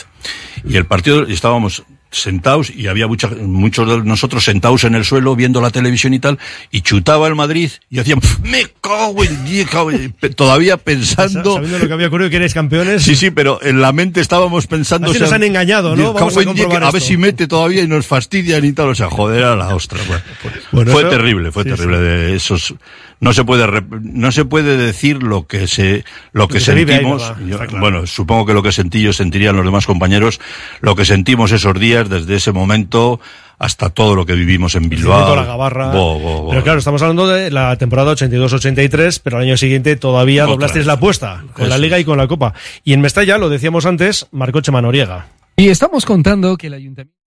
Y 0.68 0.76
el 0.76 0.86
partido, 0.86 1.28
y 1.28 1.32
estábamos 1.32 1.82
sentados 2.12 2.70
y 2.70 2.86
había 2.86 3.06
mucha- 3.08 3.28
muchos 3.28 3.88
de 3.88 4.04
nosotros 4.08 4.44
sentados 4.44 4.84
en 4.84 4.94
el 4.94 5.04
suelo 5.04 5.34
viendo 5.34 5.60
la 5.60 5.70
televisión 5.70 6.14
y 6.14 6.18
tal, 6.20 6.38
y 6.70 6.82
chutaba 6.82 7.26
el 7.26 7.34
Madrid 7.34 7.70
y 7.90 7.98
hacíamos, 7.98 8.38
me 8.44 8.66
cago 8.80 9.24
en 9.24 9.44
diez, 9.44 9.68
cago 9.68 9.90
en-". 9.90 10.12
Pe- 10.12 10.30
todavía 10.30 10.76
pensando... 10.92 11.54
Sabiendo 11.54 11.78
lo 11.78 11.86
que 11.88 11.92
había 11.94 12.06
ocurrido 12.08 12.30
que 12.30 12.36
erais 12.36 12.54
campeones. 12.54 13.02
Sí, 13.02 13.16
sí, 13.16 13.30
pero 13.30 13.58
en 13.62 13.80
la 13.80 13.92
mente 13.92 14.20
estábamos 14.20 14.66
pensando... 14.66 15.10
Así 15.10 15.18
nos 15.18 15.32
han 15.32 15.42
engañado, 15.42 15.96
¿no? 15.96 16.12
Vamos 16.12 16.36
a 16.36 16.40
diez, 16.40 16.66
a 16.70 16.90
ver 16.90 17.02
si 17.02 17.16
mete 17.16 17.48
todavía 17.48 17.82
y 17.82 17.88
nos 17.88 18.06
fastidian 18.06 18.64
y 18.64 18.72
tal, 18.72 18.90
o 18.90 18.94
sea, 18.94 19.08
joder, 19.10 19.38
era 19.40 19.56
la 19.56 19.74
ostra. 19.74 19.98
Bueno, 20.06 20.22
pues, 20.42 20.54
Bueno, 20.70 20.92
fue 20.92 21.00
eso- 21.02 21.10
terrible, 21.10 21.50
fue 21.50 21.64
sí, 21.64 21.70
terrible. 21.70 21.98
De 21.98 22.36
esos, 22.36 22.74
no 23.22 23.32
se 23.32 23.44
puede, 23.44 23.84
no 24.02 24.32
se 24.32 24.44
puede 24.44 24.76
decir 24.76 25.22
lo 25.22 25.46
que 25.46 25.68
se, 25.68 26.04
lo 26.32 26.48
que, 26.48 26.54
que 26.54 26.60
se 26.60 26.74
vive 26.74 26.94
ahí, 26.96 27.04
sentimos. 27.04 27.70
Bueno, 27.78 28.04
supongo 28.04 28.46
que 28.46 28.52
lo 28.52 28.64
que 28.64 28.72
sentí 28.72 29.00
yo 29.00 29.12
sentirían 29.12 29.54
los 29.54 29.64
demás 29.64 29.86
compañeros, 29.86 30.40
lo 30.80 30.96
que 30.96 31.04
sentimos 31.04 31.52
esos 31.52 31.78
días 31.78 32.08
desde 32.08 32.34
ese 32.34 32.50
momento 32.50 33.20
hasta 33.60 33.90
todo 33.90 34.16
lo 34.16 34.26
que 34.26 34.32
vivimos 34.32 34.74
en 34.74 34.88
Bilbao. 34.88 35.36
La 35.36 35.44
Gabarra. 35.44 35.92
Bo, 35.92 36.18
bo, 36.18 36.42
bo. 36.42 36.50
Pero 36.50 36.64
claro, 36.64 36.80
estamos 36.80 37.00
hablando 37.00 37.28
de 37.28 37.52
la 37.52 37.76
temporada 37.76 38.12
82-83, 38.12 39.20
pero 39.22 39.36
al 39.36 39.44
año 39.44 39.56
siguiente 39.56 39.94
todavía 39.94 40.42
Otra 40.42 40.54
doblasteis 40.54 40.80
vez. 40.80 40.86
la 40.88 40.92
apuesta 40.94 41.44
con 41.52 41.68
la 41.68 41.78
Liga 41.78 42.00
y 42.00 42.04
con 42.04 42.18
la 42.18 42.26
Copa. 42.26 42.54
Y 42.82 42.92
en 42.92 43.02
Mestalla, 43.02 43.38
lo 43.38 43.48
decíamos 43.48 43.86
antes, 43.86 44.26
marcó 44.32 44.60
Chema 44.62 44.82
Noriega. 44.82 45.28
Y 45.56 45.68
estamos 45.68 46.04
contando 46.04 46.56
que 46.56 46.66
el 46.66 46.74
ayuntamiento... 46.74 47.21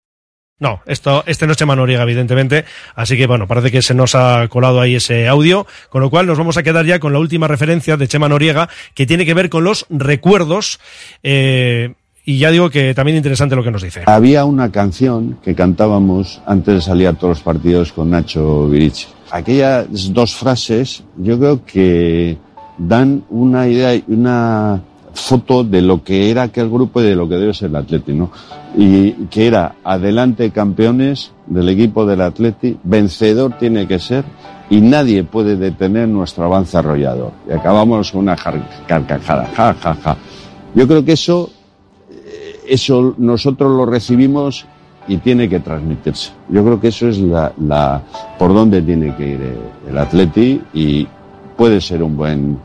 No, 0.65 0.81
esto, 0.87 1.23
este 1.27 1.45
no 1.45 1.53
es 1.53 1.59
Chema 1.59 1.77
Noriega, 1.77 2.05
evidentemente. 2.05 2.65
Así 2.95 3.19
que 3.19 3.27
bueno, 3.27 3.47
parece 3.47 3.71
que 3.71 3.83
se 3.83 3.93
nos 3.93 4.15
ha 4.15 4.49
colado 4.49 4.81
ahí 4.81 4.95
ese 4.95 5.29
audio. 5.29 5.67
Con 5.91 6.01
lo 6.01 6.09
cual 6.09 6.27
nos 6.27 6.39
vamos 6.39 6.57
a 6.57 6.63
quedar 6.63 6.87
ya 6.87 6.99
con 6.99 7.13
la 7.13 7.19
última 7.19 7.47
referencia 7.47 7.99
de 7.99 8.09
Chema 8.09 8.31
Noriega, 8.31 8.71
que 8.95 9.05
tiene 9.05 9.27
que 9.27 9.35
ver 9.35 9.51
con 9.51 9.63
los 9.63 9.85
recuerdos. 9.91 10.81
eh, 11.23 11.93
y 12.25 12.39
ya 12.39 12.51
digo 12.51 12.71
que 12.71 12.95
también 12.95 13.19
interesante 13.19 13.55
lo 13.55 13.63
que 13.63 13.71
nos 13.71 13.83
dice. 13.83 14.05
Había 14.07 14.47
una 14.47 14.73
canción 14.73 15.37
que 15.45 15.55
cantábamos 15.55 16.41
antes 16.47 16.77
de 16.77 16.81
salir 16.81 17.09
a 17.09 17.13
todos 17.13 17.37
los 17.37 17.41
partidos 17.43 17.93
con 17.93 18.09
Nacho 18.09 18.67
Virici. 18.67 19.07
Aquellas 19.31 20.15
dos 20.15 20.35
frases 20.35 21.05
yo 21.19 21.39
creo 21.39 21.63
que 21.67 22.39
dan 22.79 23.23
una 23.29 23.69
idea 23.69 24.03
una 24.09 24.83
foto 25.15 25.65
de 25.65 25.81
lo 25.81 26.03
que 26.03 26.31
era 26.31 26.43
aquel 26.43 26.69
grupo 26.69 27.01
y 27.01 27.05
de 27.05 27.15
lo 27.15 27.29
que 27.29 27.37
debe 27.37 27.55
ser 27.55 27.71
el 27.71 27.77
Atleti, 27.77 28.13
¿no? 28.13 28.31
Y 28.77 29.13
que 29.31 29.47
era 29.47 29.77
adelante 29.85 30.51
campeones 30.51 31.33
del 31.47 31.69
equipo 31.69 32.05
del 32.05 32.21
Atleti, 32.21 32.77
vencedor 32.83 33.57
tiene 33.59 33.87
que 33.87 33.99
ser 33.99 34.25
y 34.69 34.81
nadie 34.81 35.25
puede 35.25 35.57
detener 35.57 36.09
nuestro 36.09 36.45
avance 36.45 36.77
arrollador. 36.77 37.33
Y 37.49 37.53
acabamos 37.53 38.11
con 38.11 38.23
una 38.23 38.37
carcajada, 38.37 39.49
ja, 39.55 39.75
ja, 39.75 39.95
ja. 39.95 40.17
Yo 40.75 40.89
creo 40.89 41.05
que 41.05 41.13
eso, 41.13 41.51
eh, 42.11 42.61
eso 42.69 43.15
nosotros 43.17 43.71
lo 43.71 43.87
recibimos 43.87 44.67
y 45.07 45.19
tiene 45.19 45.49
que 45.49 45.61
transmitirse. 45.61 46.33
Yo 46.49 46.65
creo 46.65 46.81
que 46.81 46.89
eso 46.89 47.09
es 47.09 47.19
la, 47.19 47.53
la 47.61 48.03
por 48.39 48.53
dónde 48.53 48.83
tiene 48.83 49.15
que 49.15 49.29
ir 49.29 49.41
eh, 49.43 49.59
el 49.89 49.99
Atleti 49.99 50.61
y 50.73 51.07
puede 51.57 51.81
ser 51.81 52.03
un 52.03 52.17
buen 52.17 52.59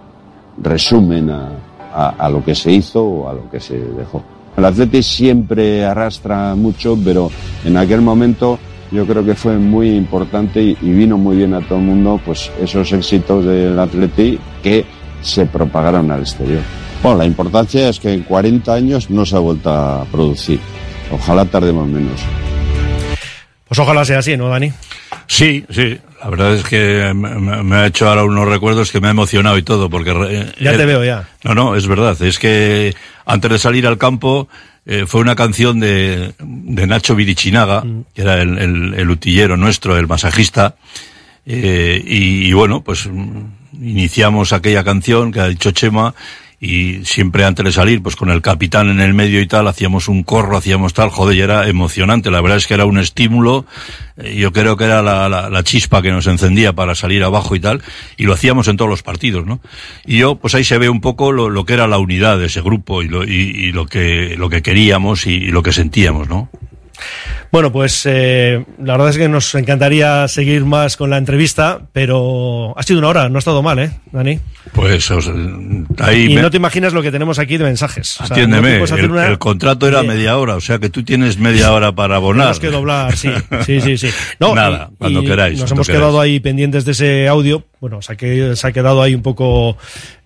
resumen 0.57 1.29
a, 1.29 1.49
a- 1.93 2.15
a 2.17 2.29
lo 2.29 2.43
que 2.43 2.55
se 2.55 2.71
hizo 2.71 3.03
o 3.03 3.29
a 3.29 3.33
lo 3.33 3.49
que 3.49 3.59
se 3.59 3.77
dejó. 3.77 4.23
El 4.57 4.65
Atleti 4.65 5.01
siempre 5.03 5.85
arrastra 5.85 6.53
mucho, 6.55 6.97
pero 7.03 7.31
en 7.63 7.77
aquel 7.77 8.01
momento 8.01 8.59
yo 8.91 9.05
creo 9.05 9.23
que 9.23 9.35
fue 9.35 9.57
muy 9.57 9.91
importante 9.95 10.61
y, 10.61 10.77
y 10.81 10.91
vino 10.91 11.17
muy 11.17 11.37
bien 11.37 11.53
a 11.53 11.61
todo 11.61 11.77
el 11.77 11.85
mundo 11.85 12.19
pues 12.25 12.51
esos 12.61 12.91
éxitos 12.91 13.45
del 13.45 13.77
Atleti 13.79 14.37
que 14.63 14.85
se 15.21 15.45
propagaron 15.45 16.09
al 16.11 16.21
exterior. 16.21 16.61
Bueno, 17.03 17.19
la 17.19 17.25
importancia 17.25 17.87
es 17.89 17.99
que 17.99 18.11
en 18.13 18.23
40 18.23 18.73
años 18.73 19.09
no 19.09 19.25
se 19.25 19.35
ha 19.35 19.39
vuelto 19.39 19.69
a 19.71 20.03
producir. 20.11 20.59
Ojalá 21.13 21.45
tardemos 21.45 21.87
menos. 21.87 22.19
Pues 23.67 23.79
ojalá 23.79 24.03
sea 24.03 24.19
así, 24.19 24.35
¿no, 24.35 24.49
Dani? 24.49 24.71
Sí, 25.27 25.63
sí. 25.69 25.97
La 26.21 26.29
verdad 26.29 26.53
es 26.55 26.63
que 26.63 27.11
me, 27.15 27.63
me- 27.63 27.75
ha 27.77 27.85
hecho 27.85 28.09
ahora 28.09 28.23
unos 28.23 28.47
recuerdos 28.47 28.91
que 28.91 28.99
me 28.99 29.07
ha 29.07 29.11
emocionado 29.11 29.57
y 29.57 29.61
todo, 29.63 29.89
porque... 29.89 30.11
eh, 30.11 30.51
Ya 30.59 30.73
eh, 30.73 30.77
te 30.77 30.85
veo, 30.85 31.03
ya. 31.03 31.27
No, 31.43 31.55
no, 31.55 31.75
es 31.75 31.87
verdad. 31.87 32.21
Es 32.21 32.39
que 32.39 32.93
antes 33.25 33.49
de 33.51 33.57
salir 33.59 33.87
al 33.87 33.97
campo 33.97 34.49
eh, 34.85 35.05
fue 35.07 35.21
una 35.21 35.35
canción 35.35 35.79
de, 35.79 36.33
de 36.39 36.87
Nacho 36.87 37.15
Virichinaga, 37.15 37.83
que 38.13 38.21
era 38.21 38.41
el, 38.41 38.57
el- 38.57 38.93
el 38.95 39.09
utillero 39.09 39.55
nuestro, 39.55 39.97
el 39.97 40.07
masajista. 40.07 40.75
eh, 41.45 42.03
y, 42.05 42.47
y 42.49 42.53
bueno, 42.53 42.81
pues 42.83 43.07
mm, 43.07 43.43
iniciamos 43.81 44.51
aquella 44.53 44.83
canción 44.83 45.31
que 45.31 45.39
ha 45.39 45.47
dicho 45.47 45.71
Chema 45.71 46.13
y 46.61 47.05
siempre 47.05 47.45
antes 47.45 47.63
de 47.63 47.71
salir, 47.71 48.01
pues 48.03 48.15
con 48.17 48.29
el 48.29 48.41
capitán 48.41 48.89
en 48.89 48.99
el 48.99 49.13
medio 49.13 49.39
y 49.39 49.47
tal, 49.47 49.67
hacíamos 49.67 50.07
un 50.09 50.23
corro, 50.23 50.57
hacíamos 50.57 50.93
tal, 50.93 51.09
joder, 51.09 51.37
y 51.37 51.41
era 51.41 51.67
emocionante. 51.69 52.29
La 52.31 52.41
verdad 52.41 52.57
es 52.57 52.67
que 52.67 52.73
era 52.73 52.83
un 52.85 52.97
estímulo. 52.99 53.65
eh, 54.17 54.35
Yo 54.37 54.51
creo 54.51 54.75
que 54.75 54.83
era 54.83 55.01
la, 55.01 55.29
la- 55.29 55.63
chispa 55.63 56.01
que 56.01 56.11
nos 56.11 56.27
encendía 56.27 56.73
para 56.73 56.95
salir 56.95 57.23
abajo 57.23 57.55
y 57.55 57.59
tal, 57.61 57.81
y 58.17 58.23
lo 58.23 58.33
hacíamos 58.33 58.67
en 58.67 58.75
todos 58.77 58.89
los 58.89 59.03
partidos, 59.03 59.45
¿no? 59.45 59.61
Y 60.05 60.17
yo, 60.17 60.35
pues 60.35 60.53
ahí 60.55 60.63
se 60.65 60.77
ve 60.77 60.89
un 60.89 60.99
poco 60.99 61.31
lo, 61.31 61.49
lo 61.49 61.63
que 61.65 61.73
era 61.73 61.87
la 61.87 61.97
unidad 61.97 62.37
de 62.39 62.47
ese 62.47 62.61
grupo 62.61 63.03
y 63.03 63.07
lo, 63.07 63.23
y, 63.23 63.71
lo 63.71 63.85
que, 63.85 64.35
lo 64.37 64.49
que 64.49 64.61
queríamos 64.61 65.27
y 65.27 65.39
lo 65.51 65.63
que 65.63 65.71
sentíamos, 65.71 66.27
¿no? 66.27 66.49
Bueno, 67.51 67.71
pues 67.71 68.03
eh, 68.05 68.63
la 68.83 68.93
verdad 68.93 69.09
es 69.09 69.17
que 69.17 69.27
nos 69.27 69.55
encantaría 69.55 70.27
seguir 70.27 70.65
más 70.65 70.97
con 70.97 71.09
la 71.09 71.17
entrevista, 71.17 71.79
pero 71.93 72.73
ha 72.77 72.83
sido 72.83 72.99
una 72.99 73.07
hora, 73.07 73.27
no 73.29 73.37
ha 73.37 73.39
estado 73.39 73.63
mal, 73.63 73.79
¿eh, 73.79 73.91
Dani? 74.11 74.39
Pues 74.73 75.09
o 75.09 75.19
sea, 75.19 75.33
ahí 75.99 76.31
y 76.31 76.35
me- 76.35 76.41
no 76.43 76.51
te 76.51 76.57
imaginas 76.57 76.93
lo 76.93 77.01
que 77.01 77.11
tenemos 77.11 77.39
aquí 77.39 77.57
de 77.57 77.63
mensajes. 77.63 78.21
O 78.21 78.27
sea, 78.27 78.27
no 78.29 78.35
te 78.35 78.41
Atiéndeme, 78.41 78.83
el, 78.83 79.11
una- 79.11 79.27
el 79.27 79.39
contrato 79.39 79.87
era 79.87 80.03
media 80.03 80.37
hora, 80.37 80.55
o 80.55 80.61
sea 80.61 80.77
que 80.77 80.89
tú 80.89 81.03
tienes 81.03 81.39
media 81.39 81.73
hora 81.73 81.91
para 81.91 82.17
abonar. 82.17 82.53
Tenemos 82.55 82.59
que 82.59 82.67
doblar, 82.69 83.17
sí, 83.17 83.29
sí, 83.65 83.81
sí, 83.81 83.97
sí. 83.97 84.09
No, 84.39 84.53
Nada, 84.53 84.89
y- 84.91 84.95
cuando 84.97 85.23
y 85.23 85.25
queráis. 85.25 85.59
Nos 85.59 85.71
hemos 85.71 85.87
queráis. 85.87 86.01
quedado 86.03 86.21
ahí 86.21 86.39
pendientes 86.39 86.85
de 86.85 86.91
ese 86.91 87.27
audio. 87.27 87.65
Bueno, 87.81 88.01
se 88.01 88.13
ha, 88.13 88.15
que- 88.15 88.55
se 88.55 88.67
ha 88.67 88.71
quedado 88.73 89.01
ahí 89.01 89.15
un 89.15 89.21
poco 89.23 89.75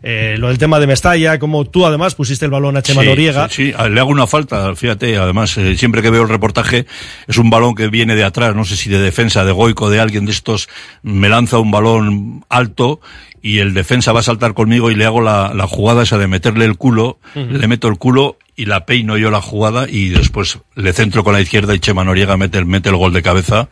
eh, 0.02 0.36
lo 0.40 0.48
del 0.50 0.58
tema 0.58 0.80
de 0.80 0.88
Mestalla, 0.88 1.40
como 1.40 1.64
tú 1.66 1.86
además 1.86 2.16
pusiste 2.16 2.44
el 2.46 2.52
balón 2.52 2.76
a 2.76 2.82
Chema 2.82 3.04
Sí, 3.04 3.08
Noriega. 3.08 3.48
Sí, 3.48 3.68
sí. 3.68 3.74
Ah, 3.78 3.88
le 3.88 4.00
hago 4.00 4.10
una 4.10 4.28
falta, 4.28 4.76
fíjate, 4.76 5.16
además, 5.18 5.58
eh, 5.58 5.78
siempre 5.78 6.02
que 6.02 6.10
veo 6.10 6.24
el 6.24 6.30
reportaje, 6.30 6.86
es 7.28 7.38
un 7.38 7.50
balón 7.50 7.76
que 7.76 7.88
viene 7.88 8.16
de 8.16 8.24
atrás, 8.24 8.56
no 8.56 8.66
sé 8.66 8.76
si 8.76 8.90
de 8.90 9.00
defensa, 9.00 9.46
de 9.46 9.52
goico, 9.52 9.90
de 9.90 10.00
alguien 10.00 10.26
de 10.26 10.32
estos, 10.32 10.70
me 11.02 11.30
lanza 11.30 11.60
un 11.60 11.72
balón 11.72 12.46
alto 12.50 13.02
y 13.42 13.60
el 13.60 13.74
defensa 13.74 14.14
va 14.14 14.22
a 14.22 14.24
saltar 14.24 14.54
conmigo 14.54 14.90
y 14.90 14.96
le 14.96 15.06
hago 15.06 15.22
la, 15.22 15.54
la 15.54 15.68
jugada 15.68 16.04
esa 16.04 16.18
de 16.18 16.28
meterle 16.28 16.66
el 16.66 16.78
culo, 16.78 17.20
le 17.36 17.68
meto 17.68 17.90
el 17.90 17.98
culo 17.98 18.38
y 18.56 18.66
la 18.66 18.86
peino 18.86 19.18
yo 19.18 19.32
la 19.32 19.42
jugada 19.42 19.88
y 19.90 20.10
después 20.10 20.60
le 20.76 20.94
centro 20.94 21.24
con 21.24 21.34
la 21.34 21.42
izquierda 21.42 21.74
y 21.76 21.80
Chema 21.80 22.04
Noriega 22.04 22.38
mete 22.38 22.58
el, 22.58 22.66
mete 22.66 22.90
el 22.90 22.96
gol 22.96 23.12
de 23.12 23.22
cabeza, 23.22 23.68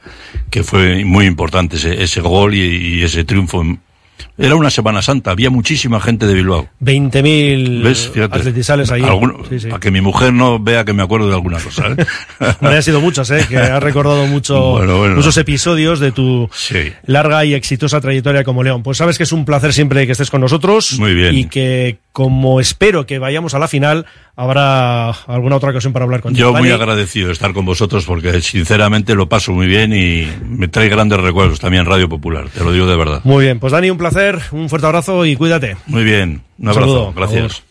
que 0.49 0.63
fue 0.63 1.05
muy 1.05 1.25
importante 1.25 1.77
ese, 1.77 2.03
ese 2.03 2.19
gol 2.19 2.53
y, 2.53 2.59
y 2.59 3.03
ese 3.03 3.23
triunfo. 3.23 3.63
Era 4.37 4.55
una 4.55 4.69
Semana 4.69 5.01
Santa, 5.01 5.31
había 5.31 5.49
muchísima 5.49 5.99
gente 5.99 6.25
de 6.27 6.33
Bilbao. 6.33 6.67
20.000 6.83 7.83
¿Ves? 7.83 8.09
Fíjate. 8.13 8.37
atletizales 8.37 8.91
ahí. 8.91 9.01
Alguno- 9.01 9.43
Sí, 9.49 9.59
sí. 9.59 9.67
Para 9.67 9.79
que 9.79 9.91
mi 9.91 10.01
mujer 10.01 10.33
no 10.33 10.59
vea 10.59 10.85
que 10.85 10.93
me 10.93 11.03
acuerdo 11.03 11.27
de 11.27 11.33
alguna 11.35 11.59
cosa. 11.59 11.87
¿eh? 11.97 12.05
Han 12.61 12.83
sido 12.83 13.01
muchas, 13.01 13.29
¿eh? 13.31 13.45
que 13.47 13.57
has 13.57 13.81
recordado 13.83 14.25
mucho, 14.27 14.71
Bueno, 14.71 14.97
bueno. 14.97 15.15
muchos 15.15 15.35
episodios 15.37 15.99
de 15.99 16.11
tu 16.11 16.49
Sí. 16.53 16.91
larga 17.05 17.43
y 17.45 17.53
exitosa 17.53 17.99
trayectoria 18.01 18.43
como 18.43 18.63
León. 18.63 18.83
Pues 18.83 18.97
sabes 18.97 19.17
que 19.17 19.23
es 19.23 19.31
un 19.31 19.45
placer 19.45 19.73
siempre 19.73 20.05
que 20.05 20.11
estés 20.13 20.29
con 20.29 20.41
nosotros. 20.41 20.97
Muy 20.99 21.13
bien. 21.13 21.35
Y 21.35 21.45
que, 21.45 21.97
como 22.11 22.59
espero 22.59 23.05
que 23.05 23.19
vayamos 23.19 23.53
a 23.53 23.59
la 23.59 23.67
final, 23.67 24.05
habrá 24.35 25.09
alguna 25.09 25.55
otra 25.57 25.71
ocasión 25.71 25.93
para 25.93 26.05
hablar 26.05 26.21
contigo. 26.21 26.51
Yo 26.51 26.57
muy 26.57 26.71
agradecido 26.71 27.27
de 27.27 27.33
estar 27.33 27.53
con 27.53 27.65
vosotros 27.65 28.05
porque 28.05 28.41
sinceramente 28.41 29.15
lo 29.15 29.27
paso 29.29 29.51
muy 29.53 29.67
bien 29.67 29.93
y 29.93 30.27
me 30.47 30.67
trae 30.67 30.89
grandes 30.89 31.19
recuerdos 31.19 31.59
también 31.59 31.85
Radio 31.85 32.09
Popular, 32.09 32.49
te 32.49 32.63
lo 32.63 32.71
digo 32.71 32.85
de 32.87 32.97
verdad. 32.97 33.21
Muy 33.23 33.45
bien, 33.45 33.59
pues 33.59 33.73
Dani, 33.73 33.89
un 33.89 33.97
placer, 33.97 34.39
un 34.51 34.69
fuerte 34.69 34.87
abrazo 34.87 35.25
y 35.25 35.35
cuídate. 35.35 35.77
Muy 35.87 36.03
bien, 36.03 36.41
un 36.57 36.65
Un 36.65 36.69
abrazo, 36.69 36.87
saludo. 36.91 37.13
gracias. 37.15 37.70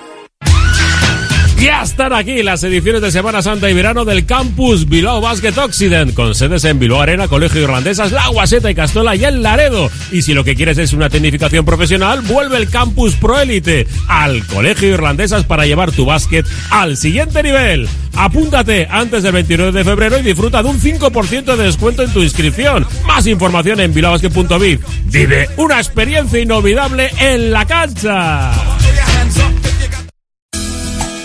Ya 1.61 1.83
están 1.83 2.11
aquí 2.11 2.41
las 2.41 2.63
ediciones 2.63 3.03
de 3.03 3.11
Semana 3.11 3.43
Santa 3.43 3.69
y 3.69 3.75
Verano 3.75 4.03
del 4.03 4.25
Campus 4.25 4.89
Bilbao 4.89 5.21
Basket 5.21 5.55
Occident, 5.55 6.15
con 6.15 6.33
sedes 6.33 6.63
en 6.63 6.79
Bilbao 6.79 7.01
Arena, 7.01 7.27
Colegio 7.27 7.61
Irlandesas, 7.61 8.11
La 8.11 8.29
Guaseta 8.29 8.71
y 8.71 8.73
Castola 8.73 9.15
y 9.15 9.25
el 9.25 9.43
Laredo. 9.43 9.91
Y 10.11 10.23
si 10.23 10.33
lo 10.33 10.43
que 10.43 10.55
quieres 10.55 10.79
es 10.79 10.91
una 10.93 11.11
tecnificación 11.11 11.63
profesional, 11.63 12.21
vuelve 12.21 12.57
el 12.57 12.71
Campus 12.71 13.13
Pro 13.13 13.39
Elite 13.39 13.85
al 14.07 14.43
Colegio 14.47 14.89
Irlandesas 14.89 15.43
para 15.43 15.67
llevar 15.67 15.91
tu 15.91 16.03
básquet 16.03 16.47
al 16.71 16.97
siguiente 16.97 17.43
nivel. 17.43 17.87
Apúntate 18.15 18.87
antes 18.89 19.21
del 19.21 19.33
29 19.33 19.71
de 19.71 19.83
febrero 19.83 20.17
y 20.17 20.23
disfruta 20.23 20.63
de 20.63 20.69
un 20.69 20.81
5% 20.81 21.55
de 21.55 21.63
descuento 21.63 22.01
en 22.01 22.11
tu 22.11 22.23
inscripción. 22.23 22.87
Más 23.05 23.27
información 23.27 23.79
en 23.81 23.93
bilbaobasket.biz. 23.93 24.79
Vive 25.05 25.47
una 25.57 25.77
experiencia 25.77 26.39
inolvidable 26.39 27.11
en 27.19 27.51
la 27.51 27.67
cancha. 27.67 28.51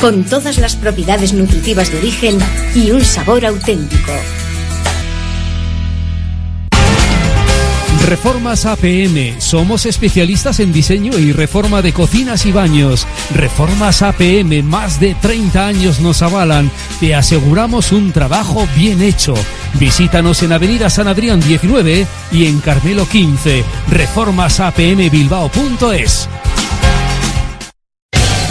con 0.00 0.24
todas 0.24 0.58
las 0.58 0.76
propiedades 0.76 1.32
nutritivas 1.32 1.90
de 1.90 1.98
origen 1.98 2.38
y 2.74 2.90
un 2.90 3.04
sabor 3.04 3.46
auténtico. 3.46 4.12
Reformas 8.10 8.66
APM. 8.66 9.40
Somos 9.40 9.86
especialistas 9.86 10.58
en 10.58 10.72
diseño 10.72 11.16
y 11.16 11.32
reforma 11.32 11.80
de 11.80 11.92
cocinas 11.92 12.44
y 12.44 12.50
baños. 12.50 13.06
Reformas 13.36 14.02
APM, 14.02 14.64
más 14.64 14.98
de 14.98 15.14
30 15.14 15.66
años 15.66 16.00
nos 16.00 16.20
avalan. 16.20 16.72
Te 16.98 17.14
aseguramos 17.14 17.92
un 17.92 18.10
trabajo 18.10 18.66
bien 18.76 19.00
hecho. 19.00 19.34
Visítanos 19.74 20.42
en 20.42 20.52
Avenida 20.52 20.90
San 20.90 21.06
Adrián 21.06 21.38
19 21.40 22.04
y 22.32 22.46
en 22.46 22.58
Carmelo 22.58 23.06
15. 23.06 23.62
Reformasapmbilbao.es. 23.88 26.28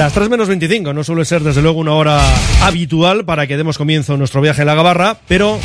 Las 0.00 0.14
3 0.14 0.30
menos 0.30 0.48
25 0.48 0.94
no 0.94 1.04
suele 1.04 1.26
ser 1.26 1.42
desde 1.42 1.60
luego 1.60 1.78
una 1.78 1.92
hora 1.92 2.22
habitual 2.62 3.26
para 3.26 3.46
que 3.46 3.58
demos 3.58 3.76
comienzo 3.76 4.14
a 4.14 4.16
nuestro 4.16 4.40
viaje 4.40 4.62
en 4.62 4.66
la 4.66 4.74
Gabarra, 4.74 5.18
pero 5.28 5.60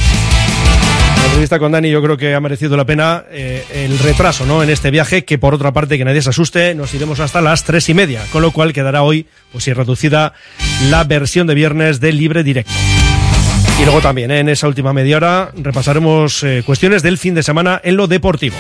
la 1.16 1.24
entrevista 1.24 1.58
con 1.58 1.72
Dani 1.72 1.90
yo 1.90 2.04
creo 2.04 2.18
que 2.18 2.36
ha 2.36 2.42
merecido 2.42 2.76
la 2.76 2.84
pena 2.84 3.24
eh, 3.32 3.64
el 3.74 3.98
retraso 3.98 4.46
¿no? 4.46 4.62
en 4.62 4.70
este 4.70 4.92
viaje, 4.92 5.24
que 5.24 5.38
por 5.38 5.54
otra 5.54 5.72
parte, 5.72 5.98
que 5.98 6.04
nadie 6.04 6.22
se 6.22 6.32
asuste, 6.32 6.76
nos 6.76 6.94
iremos 6.94 7.22
hasta 7.22 7.40
las 7.40 7.64
3 7.64 7.88
y 7.88 7.94
media, 7.94 8.24
con 8.34 8.42
lo 8.42 8.52
cual 8.52 8.74
quedará 8.74 9.04
hoy, 9.04 9.26
pues 9.54 9.68
reducida, 9.68 10.34
la 10.90 11.06
versión 11.06 11.48
de 11.48 11.56
viernes 11.56 12.02
del 12.02 12.18
libre 12.18 12.44
directo. 12.44 12.74
Y 13.80 13.86
luego 13.86 14.02
también 14.02 14.32
¿eh? 14.32 14.40
en 14.40 14.50
esa 14.50 14.68
última 14.68 14.92
media 14.92 15.16
hora 15.16 15.52
repasaremos 15.56 16.44
eh, 16.44 16.62
cuestiones 16.66 17.04
del 17.04 17.18
fin 17.18 17.36
de 17.36 17.44
semana 17.44 17.80
en 17.86 17.96
lo 17.96 18.08
deportivo. 18.08 18.58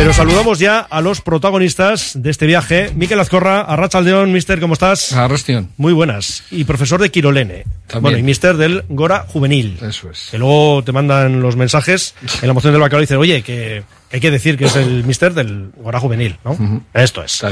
Pero 0.00 0.14
saludamos 0.14 0.58
ya 0.58 0.78
a 0.78 1.02
los 1.02 1.20
protagonistas 1.20 2.12
de 2.14 2.30
este 2.30 2.46
viaje. 2.46 2.90
Miquel 2.94 3.20
Azcorra, 3.20 3.60
Arrachaldeón, 3.60 4.32
mister, 4.32 4.58
¿cómo 4.58 4.72
estás? 4.72 5.12
Arrastión. 5.12 5.68
Muy 5.76 5.92
buenas. 5.92 6.42
Y 6.50 6.64
profesor 6.64 7.02
de 7.02 7.10
Quirolene. 7.10 7.64
También. 7.86 8.00
Bueno, 8.00 8.16
y 8.16 8.22
mister 8.22 8.56
del 8.56 8.84
Gora 8.88 9.26
Juvenil. 9.28 9.78
Eso 9.82 10.08
es. 10.10 10.28
Que 10.30 10.38
luego 10.38 10.82
te 10.82 10.92
mandan 10.92 11.42
los 11.42 11.56
mensajes 11.56 12.14
en 12.40 12.48
la 12.48 12.54
moción 12.54 12.72
del 12.72 12.80
bacalao 12.80 13.02
y 13.02 13.04
dicen, 13.04 13.18
oye, 13.18 13.42
que 13.42 13.82
hay 14.12 14.20
que 14.20 14.30
decir 14.30 14.56
que 14.58 14.64
es 14.66 14.76
el 14.76 15.04
mister 15.04 15.34
del 15.34 15.70
Gora 15.76 16.00
Juvenil, 16.00 16.36
¿no? 16.44 16.82
Esto 16.94 17.22
es. 17.22 17.44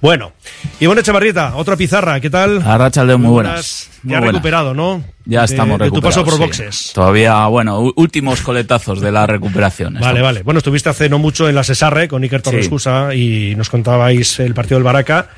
Bueno, 0.00 0.32
Ivonne 0.80 1.00
Echevarrieta, 1.02 1.56
otra 1.56 1.76
pizarra, 1.76 2.18
¿qué 2.20 2.30
tal? 2.30 2.60
Arrachaldeón, 2.62 3.22
muy 3.22 3.30
buenas. 3.30 3.88
Ya 4.02 4.08
Muy 4.08 4.14
ha 4.14 4.18
buenas. 4.18 4.34
recuperado, 4.34 4.74
¿no? 4.74 5.04
Ya 5.24 5.40
De- 5.40 5.44
estamos 5.44 5.78
de, 5.78 5.88
tu 5.92 6.00
paso 6.00 6.24
por 6.24 6.34
sí. 6.34 6.40
boxes. 6.40 6.90
Todavía, 6.92 7.46
bueno, 7.46 7.92
últimos 7.94 8.40
coletazos 8.40 9.00
de 9.00 9.12
la 9.12 9.24
recuperación. 9.28 9.94
Vale, 10.00 10.20
vale. 10.20 10.42
Bueno, 10.42 10.58
estuviste 10.58 10.88
hace 10.88 11.08
no 11.08 11.20
mucho 11.20 11.48
en 11.48 11.54
la 11.54 11.62
Cesarre 11.62 12.08
con 12.08 12.24
Iker 12.24 12.42
Torres 12.42 12.64
Sí. 12.64 12.70
Cusa 12.70 13.14
y 13.14 13.54
nos 13.54 13.70
contabais 13.70 14.40
el 14.40 14.52
partido 14.54 14.78
del 14.78 14.82
Baraca. 14.82 15.28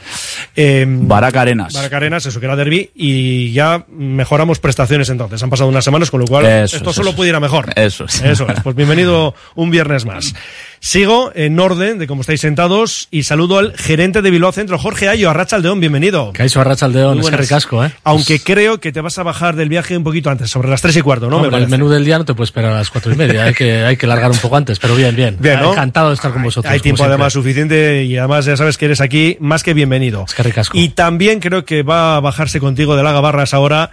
Eh, 0.57 0.87
Baraca 0.89 1.43
Arenas. 1.43 1.75
Baraca 1.75 1.99
Arenas, 1.99 2.25
eso 2.25 2.41
que 2.41 2.47
era 2.47 2.57
derby, 2.57 2.91
y 2.95 3.53
ya 3.53 3.85
mejoramos 3.91 4.59
prestaciones 4.61 5.11
entonces. 5.11 5.43
Han 5.43 5.51
pasado 5.51 5.69
unas 5.69 5.85
semanas, 5.85 6.11
con 6.11 6.21
lo 6.21 6.27
cual 6.27 6.47
Eso 6.47 6.77
esto 6.79 6.89
es, 6.89 6.97
solo 6.97 7.11
eso 7.11 7.17
pudiera 7.19 7.39
mejor. 7.39 7.71
Eso 7.77 8.07
es. 8.07 8.23
Eso 8.23 8.49
es. 8.49 8.61
Pues 8.63 8.75
bienvenido 8.75 9.35
un 9.57 9.71
viernes 9.71 10.07
más. 10.07 10.35
Sigo 10.81 11.33
en 11.35 11.59
orden 11.59 11.99
de 11.99 12.07
cómo 12.07 12.21
estáis 12.21 12.41
sentados 12.41 13.09
y 13.11 13.23
saludo 13.23 13.59
al 13.59 13.77
gerente 13.77 14.23
de 14.23 14.31
Bilbao 14.31 14.53
Centro, 14.53 14.79
Jorge 14.79 15.09
Ayo, 15.09 15.31
Arrachaldeón, 15.31 15.81
bienvenido. 15.81 16.33
Caixo 16.33 16.61
Arrachaldeón, 16.61 17.21
es 17.21 17.31
que 17.31 17.37
ricasco, 17.37 17.85
¿eh? 17.85 17.93
Aunque 18.05 18.41
creo 18.41 18.81
que 18.81 18.93
te 18.93 19.01
vas 19.01 19.19
a 19.19 19.23
bajar 19.23 19.57
del 19.57 19.69
viaje 19.69 19.97
un 19.97 20.05
poquito 20.05 20.31
antes, 20.31 20.51
sobre 20.51 20.69
las 20.69 20.83
tres 20.83 20.97
y 20.97 21.03
cuarto, 21.03 21.31
¿no? 21.31 21.37
Hombre, 21.37 21.51
Me 21.51 21.59
el 21.59 21.69
menú 21.69 21.89
del 21.89 22.05
día 22.05 22.19
no 22.19 22.25
te 22.25 22.35
puede 22.35 22.45
esperar 22.45 22.73
a 22.73 22.77
las 22.77 22.91
cuatro 22.91 23.13
y 23.13 23.17
media, 23.17 23.45
hay 23.45 23.55
que, 23.55 23.85
hay 23.85 23.97
que 23.97 24.07
largar 24.07 24.31
un 24.31 24.39
poco 24.39 24.57
antes, 24.57 24.79
pero 24.79 24.95
bien, 24.95 25.17
bien. 25.17 25.37
Bien, 25.41 25.61
¿no? 25.61 25.73
Encantado 25.73 26.09
de 26.09 26.15
estar 26.15 26.33
con 26.33 26.43
vosotros. 26.43 26.73
Hay 26.73 26.81
tiempo 26.81 27.05
además 27.05 27.33
suficiente 27.33 28.05
y 28.05 28.17
además 28.19 28.45
ya 28.45 28.57
sabes 28.57 28.77
que 28.77 28.85
eres 28.87 29.01
aquí 29.01 29.37
más 29.41 29.63
que 29.63 29.75
bienvenido. 29.75 30.25
Es 30.29 30.35
que 30.35 30.43
ricasco. 30.43 30.77
Y 30.77 30.91
también 30.91 31.41
creo 31.41 31.65
que 31.65 31.83
va 31.83 32.17
a 32.17 32.21
bajarse 32.21 32.61
contigo 32.61 32.97
de 32.97 33.03
la 33.03 33.13
Gabarras 33.13 33.55
ahora 33.55 33.91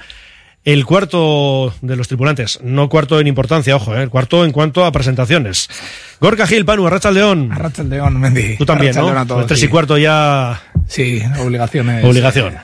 el 0.64 0.86
cuarto 0.86 1.74
de 1.82 1.96
los 1.96 2.08
tripulantes. 2.08 2.60
No 2.64 2.90
cuarto 2.90 3.20
en 3.20 3.28
importancia, 3.28 3.76
ojo, 3.76 3.96
¿eh? 3.96 4.04
el 4.04 4.10
cuarto 4.10 4.46
en 4.46 4.52
cuanto 4.52 4.86
a 4.86 4.92
presentaciones. 4.92 5.70
Gorka 6.20 6.46
Gil, 6.46 6.66
Panu, 6.66 6.86
Arrachaldeón. 6.86 7.52
Arrachaldeón, 7.52 8.20
Mendy. 8.20 8.58
Tú 8.58 8.66
también, 8.66 8.94
¿no? 8.96 9.02
Arrachaldeón 9.02 9.24
a 9.24 9.28
todos, 9.28 9.42
El 9.42 9.48
tres 9.48 9.60
sí. 9.60 9.66
y 9.66 9.70
cuarto 9.70 9.98
ya... 9.98 10.62
Sí, 10.88 11.22
obligaciones. 11.40 12.04
Obligación. 12.04 12.56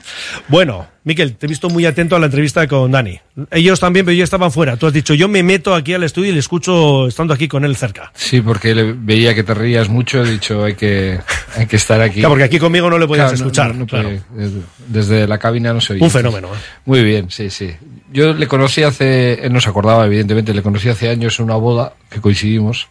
Bueno, 0.48 0.86
Miquel, 1.04 1.36
te 1.36 1.46
he 1.46 1.48
visto 1.48 1.70
muy 1.70 1.86
atento 1.86 2.14
a 2.14 2.18
la 2.18 2.26
entrevista 2.26 2.66
con 2.66 2.90
Dani. 2.90 3.18
Ellos 3.50 3.80
también, 3.80 4.04
pero 4.04 4.14
ellos 4.14 4.24
estaban 4.24 4.52
fuera. 4.52 4.76
Tú 4.76 4.86
has 4.86 4.92
dicho, 4.92 5.14
yo 5.14 5.28
me 5.28 5.42
meto 5.42 5.74
aquí 5.74 5.94
al 5.94 6.04
estudio 6.04 6.30
y 6.30 6.34
le 6.34 6.40
escucho 6.40 7.06
estando 7.08 7.32
aquí 7.32 7.48
con 7.48 7.64
él 7.64 7.74
cerca. 7.76 8.12
Sí, 8.14 8.42
porque 8.42 8.74
le 8.74 8.92
veía 8.92 9.34
que 9.34 9.42
te 9.44 9.54
reías 9.54 9.88
mucho, 9.88 10.22
he 10.22 10.30
dicho, 10.32 10.64
hay 10.64 10.74
que, 10.74 11.18
hay 11.56 11.66
que 11.66 11.76
estar 11.76 12.00
aquí. 12.02 12.16
Claro, 12.20 12.30
porque 12.30 12.44
aquí 12.44 12.58
conmigo 12.58 12.90
no 12.90 12.98
le 12.98 13.06
podías 13.06 13.28
Claro, 13.32 13.36
escuchar. 13.36 13.68
no- 13.72 13.80
no 13.80 13.86
claro. 13.86 14.10
puede, 14.34 14.50
desde 14.88 15.26
la 15.26 15.38
cabina 15.38 15.72
no 15.72 15.80
se 15.80 15.94
oye. 15.94 16.04
Un 16.04 16.10
fenómeno, 16.10 16.48
¿eh? 16.48 16.58
Muy 16.84 17.02
bien, 17.02 17.30
sí, 17.30 17.48
sí. 17.48 17.70
Yo 18.12 18.34
le 18.34 18.46
conocí 18.46 18.82
hace, 18.82 19.34
él 19.46 19.52
no 19.52 19.60
se 19.60 19.70
acordaba, 19.70 20.04
evidentemente, 20.06 20.52
le 20.52 20.62
conocí 20.62 20.88
hace 20.90 21.08
años 21.08 21.38
en 21.38 21.44
una 21.46 21.56
boda 21.56 21.94
que 22.10 22.20
coincidimos 22.20 22.88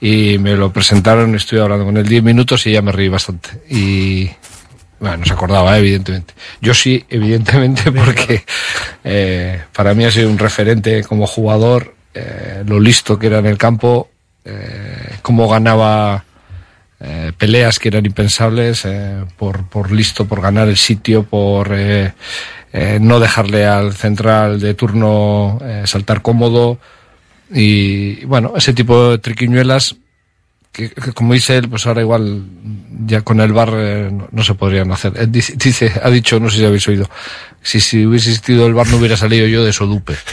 y 0.00 0.38
me 0.38 0.54
lo 0.54 0.72
presentaron, 0.72 1.34
estuve 1.34 1.60
hablando 1.60 1.84
con 1.84 1.96
él 1.96 2.06
10 2.06 2.22
minutos 2.22 2.66
y 2.66 2.72
ya 2.72 2.82
me 2.82 2.92
reí 2.92 3.08
bastante. 3.08 3.50
Y, 3.68 4.30
bueno, 5.00 5.18
no 5.18 5.24
se 5.24 5.32
acordaba, 5.32 5.78
evidentemente. 5.78 6.34
Yo 6.60 6.74
sí, 6.74 7.04
evidentemente, 7.08 7.90
porque 8.04 8.44
eh, 9.04 9.62
para 9.72 9.94
mí 9.94 10.04
ha 10.04 10.10
sido 10.10 10.30
un 10.30 10.38
referente 10.38 11.04
como 11.04 11.26
jugador, 11.26 11.94
eh, 12.14 12.62
lo 12.66 12.80
listo 12.80 13.18
que 13.18 13.26
era 13.28 13.38
en 13.38 13.46
el 13.46 13.58
campo, 13.58 14.10
eh, 14.44 15.16
cómo 15.22 15.48
ganaba 15.48 16.24
eh, 17.00 17.32
peleas 17.36 17.78
que 17.78 17.88
eran 17.88 18.06
impensables 18.06 18.84
eh, 18.84 19.24
por, 19.36 19.66
por 19.68 19.92
listo, 19.92 20.26
por 20.26 20.40
ganar 20.40 20.68
el 20.68 20.76
sitio, 20.76 21.24
por 21.24 21.68
eh, 21.72 22.14
eh, 22.72 22.98
no 23.00 23.20
dejarle 23.20 23.66
al 23.66 23.94
central 23.94 24.60
de 24.60 24.74
turno 24.74 25.58
eh, 25.62 25.82
saltar 25.86 26.22
cómodo 26.22 26.78
y 27.52 28.24
bueno, 28.24 28.52
ese 28.56 28.72
tipo 28.72 29.10
de 29.12 29.18
triquiñuelas 29.18 29.96
que, 30.72 30.90
que 30.90 31.12
como 31.12 31.32
dice 31.34 31.56
él, 31.56 31.68
pues 31.68 31.86
ahora 31.86 32.02
igual 32.02 32.42
ya 33.06 33.22
con 33.22 33.40
el 33.40 33.52
bar 33.52 33.70
eh, 33.74 34.10
no, 34.12 34.28
no 34.30 34.44
se 34.44 34.54
podrían 34.54 34.90
hacer. 34.92 35.12
Él 35.16 35.32
dice, 35.32 35.54
dice- 35.56 35.92
ha 36.02 36.10
dicho, 36.10 36.38
no 36.40 36.50
sé 36.50 36.58
si 36.58 36.64
habéis 36.64 36.86
oído, 36.88 37.08
si, 37.62 37.80
si 37.80 38.04
hubiese 38.04 38.30
existido 38.30 38.66
el 38.66 38.74
bar 38.74 38.86
no 38.88 38.96
hubiera 38.98 39.16
salido 39.16 39.46
yo 39.46 39.64
de 39.64 39.72
Sodupe. 39.72 40.14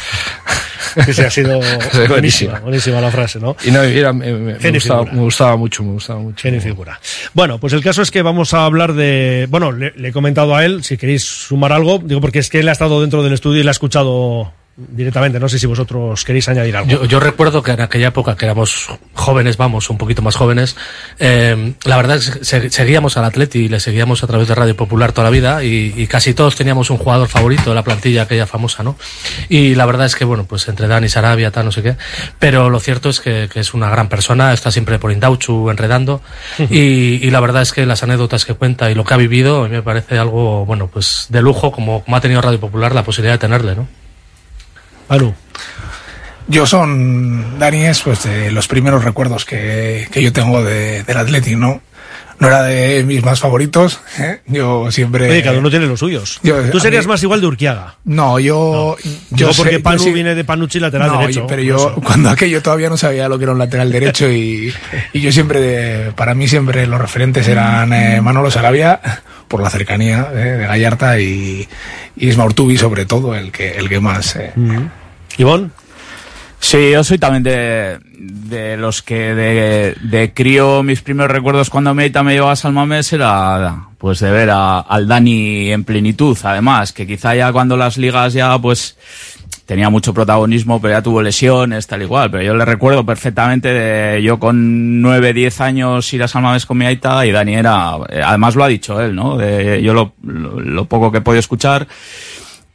Sí, 1.06 1.11
sí, 1.14 1.22
ha 1.23 1.30
sido 1.31 1.57
buenísima. 2.07 2.07
buenísima, 2.10 2.60
buenísima 2.60 3.02
la 3.02 3.10
frase, 3.10 3.40
¿no? 3.40 3.56
Y 3.65 3.72
no, 3.72 3.81
era- 3.81 4.14
me, 4.14 4.31
me- 4.31 4.60
me 4.60 4.72
gustaba, 4.72 5.06
me 5.06 5.22
gustaba 5.22 5.56
mucho, 5.57 5.81
me 5.81 5.94
gustaba 5.94 6.19
mucho. 6.19 6.44
Genio 6.44 6.61
figura. 6.61 6.99
Bueno, 7.34 7.57
pues 7.57 7.73
el 7.73 7.81
caso 7.81 8.03
es 8.03 8.11
que 8.11 8.22
vamos 8.22 8.53
a 8.53 8.65
hablar 8.65 8.94
de. 8.94 9.48
Bueno, 9.49 9.72
le, 9.72 9.91
le 9.95 10.10
he 10.10 10.11
comentado 10.11 10.56
a 10.56 10.64
él, 10.64 10.84
si 10.84 10.98
queréis 10.98 11.23
sumar 11.23 11.72
algo, 11.73 11.98
digo, 12.03 12.22
porque 12.22 12.38
es 12.40 12.49
que 12.49 12.60
él 12.60 12.69
ha 12.69 12.73
estado 12.73 13.02
dentro 13.02 13.23
del 13.23 13.34
estudio 13.34 13.61
y 13.61 13.64
le 13.64 13.69
ha 13.69 13.72
escuchado 13.72 14.53
directamente. 14.76 15.40
No 15.40 15.48
sé 15.50 15.60
si 15.60 15.68
vosotros 15.68 16.24
queréis 16.26 16.48
añadir 16.50 16.76
algo. 16.76 16.90
Yo, 16.90 17.06
yo 17.06 17.20
recuerdo 17.20 17.62
que 17.62 17.72
en 17.72 17.82
aquella 17.82 18.08
época, 18.08 18.36
que 18.36 18.45
éramos 18.45 18.88
jóvenes, 19.14 19.56
vamos, 19.58 19.90
un 19.90 19.98
poquito 19.98 20.22
más 20.22 20.36
jóvenes, 20.36 20.76
eh, 21.20 21.74
la 21.86 21.98
verdad 21.98 22.18
es 22.18 22.32
que 22.32 22.44
se- 22.45 22.70
seguíamos 22.70 23.16
al 23.18 23.26
Atleti 23.26 23.60
y 23.60 23.68
le 23.70 23.80
seguíamos 23.80 24.24
a 24.24 24.28
través 24.28 24.48
de 24.48 24.56
Radio 24.56 24.76
Popular 24.76 25.12
toda 25.12 25.26
la 25.26 25.30
vida 25.30 25.64
y, 25.64 25.94
y 25.95 26.08
casi 26.08 26.34
todos 26.34 26.56
teníamos 26.56 26.90
un 26.90 26.98
jugador 26.98 27.28
favorito 27.28 27.70
de 27.70 27.76
la 27.76 27.84
plantilla 27.84 28.24
aquella 28.24 28.48
famosa, 28.48 28.82
¿no? 28.84 28.98
Y 29.50 29.76
la 29.76 29.86
verdad 29.86 30.08
es 30.08 30.16
que, 30.16 30.26
bueno, 30.26 30.45
pues 30.45 30.68
entre 30.68 30.88
Dani, 30.88 31.08
Sarabia, 31.08 31.52
tal, 31.52 31.66
no 31.66 31.72
sé 31.72 31.84
qué, 31.84 31.95
pero 32.40 32.70
lo 32.70 32.80
cierto 32.80 33.10
es 33.10 33.20
que, 33.20 33.50
que 33.54 33.60
es 33.60 33.74
una 33.76 33.90
gran 33.90 34.10
persona, 34.10 34.54
está 34.54 34.72
siempre 34.72 34.98
por 34.98 35.12
Indauchu 35.12 35.70
enredando 35.70 36.22
y, 36.70 37.26
y 37.26 37.30
la 37.32 37.40
verdad 37.40 37.62
es 37.62 37.74
que 37.74 37.86
las 37.86 38.02
anécdotas 38.04 38.45
que 38.45 38.54
cuenta 38.56 38.90
y 38.90 38.95
lo 38.95 39.04
que 39.04 39.14
ha 39.14 39.18
vivido 39.18 39.68
me 39.70 39.82
parece 39.84 40.18
algo, 40.18 40.66
bueno, 40.66 40.88
pues 40.88 41.28
de 41.30 41.41
lujo 41.41 41.72
como, 41.72 42.04
como 42.04 42.18
ha 42.18 42.22
tenido 42.22 42.41
Radio 42.41 42.60
Popular 42.60 42.95
la 42.95 43.04
posibilidad 43.04 43.36
de 43.36 43.40
tenerle, 43.40 43.76
¿no? 43.76 43.88
Anu. 45.14 45.34
Yo 46.48 46.65
son, 46.65 47.57
Dani, 47.57 47.85
es 47.85 48.02
pues 48.02 48.23
de 48.23 48.52
los 48.52 48.68
primeros 48.68 49.03
recuerdos 49.06 49.45
que, 49.45 50.07
que 50.11 50.22
yo 50.22 50.34
tengo 50.34 50.61
de, 50.64 51.03
del 51.03 51.18
Athletic, 51.18 51.57
¿no? 51.57 51.81
No 52.40 52.48
era 52.48 52.64
de 52.64 53.03
mis 53.06 53.23
más 53.23 53.40
favoritos, 53.40 54.02
¿eh? 54.19 54.41
Yo 54.48 54.91
siempre... 54.91 55.30
Oye, 55.30 55.41
cada 55.44 55.57
uno 55.60 55.69
tiene 55.69 55.85
los 55.85 55.99
suyos. 55.99 56.40
Yo- 56.44 56.61
Tú 56.69 56.80
serías 56.81 57.06
mí- 57.06 57.11
más 57.11 57.23
igual 57.23 57.40
de 57.40 57.48
Urquiaga. 57.48 57.95
No, 58.03 58.40
yo... 58.40 58.98
Digo 59.30 59.53
sé- 59.53 59.57
porque 59.61 59.73
yo 59.77 59.84
Panu 59.84 59.99
sí- 60.03 60.11
viene 60.11 60.35
de 60.35 60.44
Panucci 60.44 60.80
lateral 60.81 61.11
No, 61.11 61.19
derecho. 61.19 61.41
yo- 61.41 61.48
pero 61.48 61.61
yo, 61.61 61.76
eso. 61.77 61.95
cuando 62.03 62.30
aquello 62.31 62.61
todavía 62.61 62.90
no 62.90 62.98
sabía 62.98 63.30
lo 63.30 63.38
que 63.38 63.44
era 63.45 63.53
un 63.53 63.60
lateral 63.60 63.90
derecho 63.91 64.30
y, 64.30 64.73
y 65.14 65.22
yo 65.22 65.31
siempre, 65.31 65.61
de- 65.61 66.11
para 66.11 66.34
mí 66.35 66.48
siempre 66.49 66.85
los 66.88 66.99
referentes 66.99 67.48
eran 67.48 67.94
eh, 67.94 68.19
Manolo 68.19 68.52
Sarabia, 68.52 68.99
por 69.48 69.61
la 69.61 69.69
cercanía 69.69 70.27
eh, 70.34 70.35
de 70.35 70.65
Gallarta 70.65 71.19
y, 71.19 71.65
y 72.18 72.27
Isma 72.27 72.44
Urtubi 72.45 72.77
sobre 72.77 73.06
todo, 73.06 73.35
el 73.35 73.52
que, 73.53 73.77
el 73.77 73.88
que 73.88 74.02
más... 74.02 74.35
eh, 74.35 74.52
Ivón. 75.38 75.72
Sí, 76.60 76.91
yo 76.91 77.03
soy 77.03 77.18
también 77.18 77.43
de, 77.43 78.77
los 78.77 79.01
que 79.01 79.35
de, 79.35 79.95
de 80.01 80.34
crío 80.34 80.81
mis 80.81 81.01
primeros 81.01 81.30
recuerdos 81.31 81.69
cuando 81.69 81.93
Meita 81.93 82.23
me 82.23 82.34
llevaba 82.34 82.53
a 82.53 82.55
Salmamés 82.55 83.11
era 83.11 83.88
pues 83.97 84.19
de 84.22 84.31
ver 84.31 84.49
a- 84.49 84.80
al 84.80 85.07
Dani 85.07 85.72
en 85.72 85.84
plenitud, 85.84 86.38
además, 86.43 86.93
que 86.93 87.05
quizá 87.05 87.35
ya 87.35 87.51
cuando 87.51 87.76
las 87.76 87.97
ligas 87.97 88.31
ya 88.34 88.57
pues 88.60 88.97
tenía 89.65 89.89
mucho 89.89 90.14
protagonismo, 90.14 90.81
pero 90.81 90.93
ya 90.93 91.01
tuvo 91.01 91.22
lesiones, 91.22 91.85
tal 91.88 92.01
igual, 92.01 92.31
pero 92.31 92.43
yo 92.43 92.55
le 92.55 92.64
recuerdo 92.65 93.05
perfectamente 93.05 93.73
de 93.73 94.23
yo 94.23 94.39
con 94.39 95.01
9, 95.01 95.34
10 95.34 95.60
años 95.61 96.14
ir 96.14 96.23
a 96.23 96.27
Salmamés 96.30 96.65
con 96.65 96.77
mi 96.77 96.85
Aita 96.85 97.26
y 97.26 97.31
Dani 97.31 97.55
era, 97.55 97.95
eh, 98.10 98.22
además 98.23 98.55
lo 98.55 98.64
ha 98.64 98.68
dicho 98.69 99.01
él, 99.01 99.15
¿no? 99.15 99.38
De, 99.38 99.81
yo 99.84 99.93
lo, 99.93 100.14
lo, 100.23 100.60
lo 100.61 100.85
poco 100.85 101.11
que 101.11 101.18
he 101.18 101.22
podido 101.22 101.39
escuchar, 101.39 101.88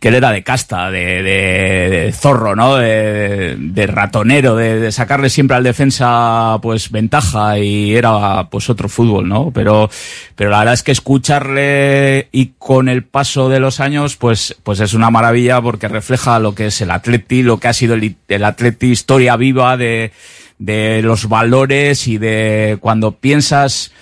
que 0.01 0.09
él 0.09 0.15
era 0.15 0.31
de 0.31 0.45
casta, 0.45 0.91
de, 0.93 1.23
de- 1.25 1.89
de 2.05 2.13
zorro, 2.13 2.55
¿no? 2.55 2.77
De, 2.77 3.57
de 3.59 3.87
ratonero, 3.89 4.55
de, 4.55 4.93
sacarle 4.93 5.29
siempre 5.29 5.57
al 5.57 5.65
defensa 5.65 6.59
pues 6.63 6.91
ventaja 6.93 7.59
y 7.59 7.97
era 7.97 8.49
pues 8.49 8.71
otro 8.71 8.89
fútbol, 8.89 9.29
¿no? 9.29 9.51
Pero, 9.53 9.91
pero 10.37 10.51
la 10.51 10.59
verdad 10.61 10.75
es 10.75 10.83
que 10.85 10.93
escucharle 10.93 12.29
y 12.33 12.53
con 12.59 12.89
el 12.89 13.05
paso 13.05 13.49
de 13.49 13.61
los 13.61 13.81
años 13.81 14.17
pues, 14.17 14.57
pues 14.63 14.81
es 14.81 14.95
una 14.95 15.11
maravilla 15.11 15.61
porque 15.61 15.89
refleja 15.89 16.39
lo 16.39 16.55
que 16.55 16.67
es 16.67 16.81
el 16.81 16.91
atleti, 16.91 17.43
lo 17.43 17.59
que 17.59 17.69
ha 17.69 17.73
sido 17.73 17.95
el, 17.95 18.15
el 18.29 18.45
atleti, 18.45 18.89
historia 18.91 19.37
viva 19.37 19.77
de, 19.77 20.13
de 20.59 21.03
los 21.03 21.29
valores 21.29 22.07
y 22.07 22.19
de 22.19 22.79
cuando 22.81 23.13
piensas 23.13 23.93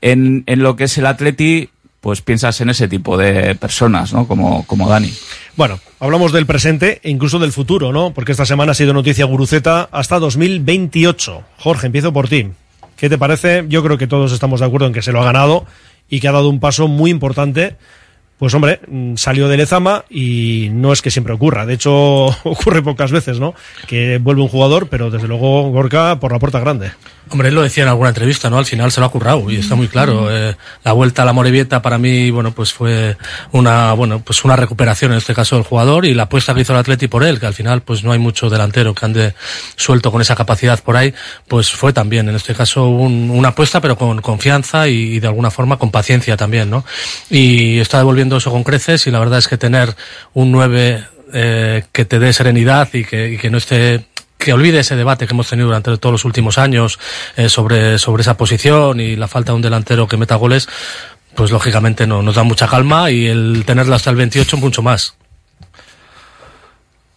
en, 0.00 0.44
en 0.46 0.62
lo 0.62 0.76
que 0.76 0.84
es 0.84 0.98
el 0.98 1.06
atleti, 1.06 1.70
pues 2.08 2.22
piensas 2.22 2.58
en 2.62 2.70
ese 2.70 2.88
tipo 2.88 3.18
de 3.18 3.54
personas, 3.54 4.14
¿no? 4.14 4.26
Como, 4.26 4.64
como 4.64 4.88
Dani. 4.88 5.12
Bueno, 5.56 5.78
hablamos 6.00 6.32
del 6.32 6.46
presente 6.46 7.02
e 7.02 7.10
incluso 7.10 7.38
del 7.38 7.52
futuro, 7.52 7.92
¿no? 7.92 8.14
Porque 8.14 8.32
esta 8.32 8.46
semana 8.46 8.72
ha 8.72 8.74
sido 8.74 8.94
noticia 8.94 9.26
guruceta 9.26 9.90
hasta 9.92 10.18
2028. 10.18 11.42
Jorge, 11.58 11.88
empiezo 11.88 12.10
por 12.10 12.26
ti. 12.26 12.46
¿Qué 12.96 13.10
te 13.10 13.18
parece? 13.18 13.66
Yo 13.68 13.84
creo 13.84 13.98
que 13.98 14.06
todos 14.06 14.32
estamos 14.32 14.60
de 14.60 14.66
acuerdo 14.66 14.86
en 14.86 14.94
que 14.94 15.02
se 15.02 15.12
lo 15.12 15.20
ha 15.20 15.24
ganado 15.26 15.66
y 16.08 16.20
que 16.20 16.28
ha 16.28 16.32
dado 16.32 16.48
un 16.48 16.60
paso 16.60 16.88
muy 16.88 17.10
importante. 17.10 17.76
Pues 18.38 18.54
hombre, 18.54 18.80
mm, 18.88 19.16
salió 19.16 19.46
de 19.46 19.58
Lezama 19.58 20.06
y 20.08 20.70
no 20.72 20.94
es 20.94 21.02
que 21.02 21.10
siempre 21.10 21.34
ocurra. 21.34 21.66
De 21.66 21.74
hecho, 21.74 21.92
ocurre 22.44 22.80
pocas 22.80 23.12
veces, 23.12 23.38
¿no? 23.38 23.52
Que 23.86 24.16
vuelve 24.16 24.40
un 24.40 24.48
jugador, 24.48 24.88
pero 24.88 25.10
desde 25.10 25.28
luego 25.28 25.68
Gorka 25.72 26.18
por 26.20 26.32
la 26.32 26.38
puerta 26.38 26.58
grande. 26.58 26.90
Hombre, 27.30 27.48
él 27.48 27.54
lo 27.54 27.62
decía 27.62 27.82
en 27.82 27.88
alguna 27.90 28.08
entrevista, 28.08 28.48
¿no? 28.48 28.58
Al 28.58 28.64
final 28.66 28.90
se 28.90 29.00
lo 29.00 29.06
ha 29.06 29.10
currado 29.10 29.50
y 29.50 29.56
está 29.56 29.74
muy 29.74 29.88
claro. 29.88 30.28
Eh, 30.34 30.56
la 30.84 30.92
vuelta 30.92 31.22
a 31.22 31.24
la 31.24 31.32
Morevieta 31.32 31.82
para 31.82 31.98
mí, 31.98 32.30
bueno, 32.30 32.52
pues 32.52 32.72
fue 32.72 33.16
una, 33.52 33.92
bueno, 33.92 34.20
pues 34.24 34.44
una 34.44 34.56
recuperación 34.56 35.12
en 35.12 35.18
este 35.18 35.34
caso 35.34 35.56
del 35.56 35.64
jugador 35.64 36.06
y 36.06 36.14
la 36.14 36.24
apuesta 36.24 36.54
que 36.54 36.62
hizo 36.62 36.72
el 36.72 36.78
Atleti 36.78 37.06
por 37.08 37.24
él, 37.24 37.38
que 37.38 37.46
al 37.46 37.54
final 37.54 37.82
pues 37.82 38.02
no 38.04 38.12
hay 38.12 38.18
mucho 38.18 38.48
delantero 38.48 38.94
que 38.94 39.04
ande 39.04 39.34
suelto 39.76 40.10
con 40.10 40.20
esa 40.22 40.34
capacidad 40.36 40.82
por 40.82 40.96
ahí, 40.96 41.12
pues 41.46 41.70
fue 41.70 41.92
también 41.92 42.28
en 42.28 42.36
este 42.36 42.54
caso 42.54 42.86
un- 42.88 43.30
una 43.30 43.48
apuesta 43.48 43.80
pero 43.80 43.96
con 43.98 44.20
confianza 44.22 44.88
y, 44.88 45.14
y 45.16 45.20
de 45.20 45.26
alguna 45.26 45.50
forma 45.50 45.76
con 45.78 45.90
paciencia 45.90 46.36
también, 46.36 46.70
¿no? 46.70 46.84
Y 47.30 47.78
está 47.78 47.98
devolviendo 47.98 48.36
eso 48.38 48.50
con 48.50 48.64
creces 48.64 49.06
y 49.06 49.10
la 49.10 49.18
verdad 49.18 49.38
es 49.38 49.48
que 49.48 49.58
tener 49.58 49.94
un 50.34 50.50
9 50.50 51.04
eh, 51.34 51.84
que 51.92 52.04
te 52.06 52.18
dé 52.18 52.32
serenidad 52.32 52.88
y 52.94 53.04
que, 53.04 53.32
y 53.32 53.36
que 53.36 53.50
no 53.50 53.58
esté 53.58 54.06
que 54.38 54.52
olvide 54.52 54.78
ese 54.80 54.96
debate 54.96 55.26
que 55.26 55.34
hemos 55.34 55.48
tenido 55.48 55.66
durante 55.66 55.96
todos 55.98 56.12
los 56.12 56.24
últimos 56.24 56.56
años 56.58 56.98
eh, 57.36 57.48
sobre, 57.48 57.98
sobre 57.98 58.22
esa 58.22 58.36
posición 58.36 59.00
y 59.00 59.16
la 59.16 59.28
falta 59.28 59.52
de 59.52 59.56
un 59.56 59.62
delantero 59.62 60.06
que 60.08 60.16
meta 60.16 60.36
goles, 60.36 60.68
pues 61.34 61.50
lógicamente 61.50 62.06
no, 62.06 62.22
nos 62.22 62.36
da 62.36 62.44
mucha 62.44 62.66
calma 62.68 63.10
y 63.10 63.26
el 63.26 63.64
tenerlo 63.66 63.94
hasta 63.94 64.10
el 64.10 64.16
28 64.16 64.56
mucho 64.56 64.80
más. 64.82 65.14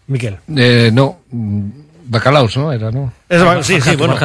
Miquel. 0.07 0.37
Eh, 0.57 0.89
no, 0.91 1.21
Bacalaos, 1.31 2.57
¿no? 2.57 2.73
Era, 2.73 2.91
¿no? 2.91 3.13
Es 3.29 3.41
ba- 3.43 3.63
sí, 3.63 3.79
sí, 3.79 3.95
bueno. 3.95 4.15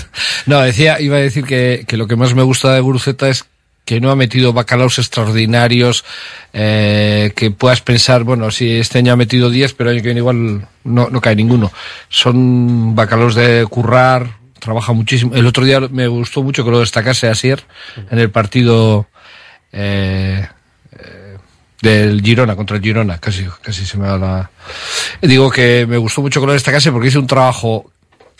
no, 0.46 0.60
decía, 0.60 1.00
iba 1.00 1.16
a 1.16 1.20
decir 1.20 1.44
que, 1.44 1.84
que 1.88 1.96
lo 1.96 2.06
que 2.06 2.16
más 2.16 2.34
me 2.34 2.42
gusta 2.42 2.72
de 2.74 2.80
Guruceta 2.80 3.28
es 3.28 3.46
que 3.84 4.00
no 4.00 4.10
ha 4.10 4.16
metido 4.16 4.52
bacalaos 4.52 4.98
extraordinarios, 4.98 6.04
eh, 6.52 7.32
que 7.34 7.50
puedas 7.50 7.80
pensar, 7.80 8.24
bueno, 8.24 8.50
si 8.50 8.78
este 8.78 8.98
año 8.98 9.12
ha 9.12 9.16
metido 9.16 9.50
10, 9.50 9.74
pero 9.74 9.90
el 9.90 9.96
año 9.96 10.02
que 10.02 10.08
viene 10.08 10.20
igual 10.20 10.68
no, 10.84 11.10
no 11.10 11.20
cae 11.20 11.34
ninguno. 11.34 11.72
Son 12.08 12.94
bacalaos 12.94 13.34
de 13.34 13.66
currar, 13.68 14.40
trabaja 14.60 14.92
muchísimo. 14.92 15.34
El 15.34 15.46
otro 15.46 15.64
día 15.64 15.80
me 15.80 16.06
gustó 16.06 16.42
mucho 16.42 16.64
que 16.64 16.70
lo 16.70 16.80
destacase 16.80 17.28
Asier 17.28 17.64
en 18.10 18.18
el 18.18 18.30
partido 18.30 19.08
eh, 19.72 20.46
eh, 20.92 21.36
del 21.82 22.22
Girona, 22.22 22.54
contra 22.54 22.76
el 22.76 22.82
Girona, 22.82 23.18
casi, 23.18 23.44
casi 23.62 23.84
se 23.84 23.98
me 23.98 24.06
va 24.06 24.18
la... 24.18 24.50
Digo 25.20 25.50
que 25.50 25.86
me 25.88 25.96
gustó 25.96 26.20
mucho 26.20 26.40
que 26.40 26.46
lo 26.46 26.52
destacase 26.52 26.92
porque 26.92 27.08
hizo 27.08 27.18
un 27.18 27.26
trabajo 27.26 27.90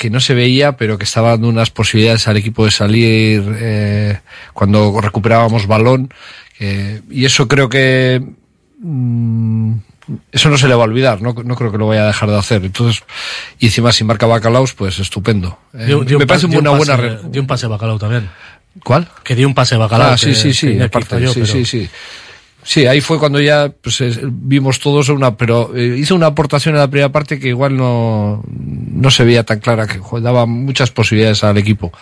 que 0.01 0.09
no 0.09 0.19
se 0.19 0.33
veía, 0.33 0.79
pero 0.79 0.97
que 0.97 1.05
estaba 1.05 1.29
dando 1.33 1.49
unas 1.51 1.69
posibilidades 1.71 2.27
al 2.27 2.39
equipo 2.39 2.65
de 2.65 2.71
salir 2.71 3.45
eh, 3.61 4.19
cuando 4.55 4.99
recuperábamos 4.99 5.67
balón. 5.67 6.09
eh, 6.59 7.03
y 7.11 7.27
eso 7.27 7.47
creo 7.47 7.69
que 7.69 8.23
mm, 8.81 9.75
eso 10.33 10.49
no 10.49 10.57
se 10.57 10.69
le 10.69 10.75
va 10.75 10.85
a 10.85 10.87
olvidar, 10.87 11.21
no, 11.21 11.35
no 11.35 11.55
creo 11.55 11.71
que 11.71 11.77
lo 11.77 11.87
vaya 11.87 12.05
a 12.05 12.07
dejar 12.07 12.31
de 12.31 12.39
hacer. 12.39 12.65
Entonces, 12.65 13.03
y 13.59 13.67
encima 13.67 13.93
si 13.93 14.05
marca 14.05 14.25
Bacalaos, 14.27 14.73
pues 14.73 14.99
estupendo. 14.99 15.59
Eh, 15.75 15.85
Dio- 15.87 16.03
dio 16.05 16.19
me 16.19 16.27
parece 16.27 16.47
un 16.47 16.57
una 16.57 16.71
buena... 16.71 16.97
pase- 16.97 17.19
dio 17.31 17.43
un 17.43 17.47
pase 17.47 17.67
bacalao 17.67 17.99
también. 17.99 18.29
¿Cuál? 18.83 19.07
Que 19.23 19.35
dio 19.35 19.47
un 19.47 19.55
pase 19.55 19.77
bacalao. 19.77 20.13
Ah, 20.13 20.17
sí, 20.19 20.35
sí, 20.35 20.55
sí, 20.55 20.81
aparte, 20.81 21.21
yo, 21.21 21.33
sí, 21.35 21.41
pero- 21.43 21.53
sí, 21.53 21.65
sí. 21.67 21.89
Sí, 22.63 22.87
ahí 22.87 23.01
fue 23.01 23.19
cuando 23.19 23.41
ya 23.41 23.73
pues, 23.81 24.01
es- 24.01 24.21
vimos 24.23 24.81
todos 24.81 25.09
una, 25.09 25.37
pero 25.37 25.75
eh, 25.75 25.97
hizo 25.99 26.15
una 26.15 26.27
aportación 26.27 26.75
en 26.75 26.81
la 26.81 26.91
primera 26.91 27.11
parte 27.11 27.39
que 27.39 27.49
igual 27.49 27.77
no, 27.77 28.43
no 28.47 29.11
se 29.11 29.25
veía 29.25 29.45
tan 29.45 29.61
clara, 29.61 29.87
que 29.87 30.01
daba 30.21 30.47
muchas 30.47 30.91
posibilidades 30.91 31.43
al 31.45 31.59
equipo. 31.59 31.93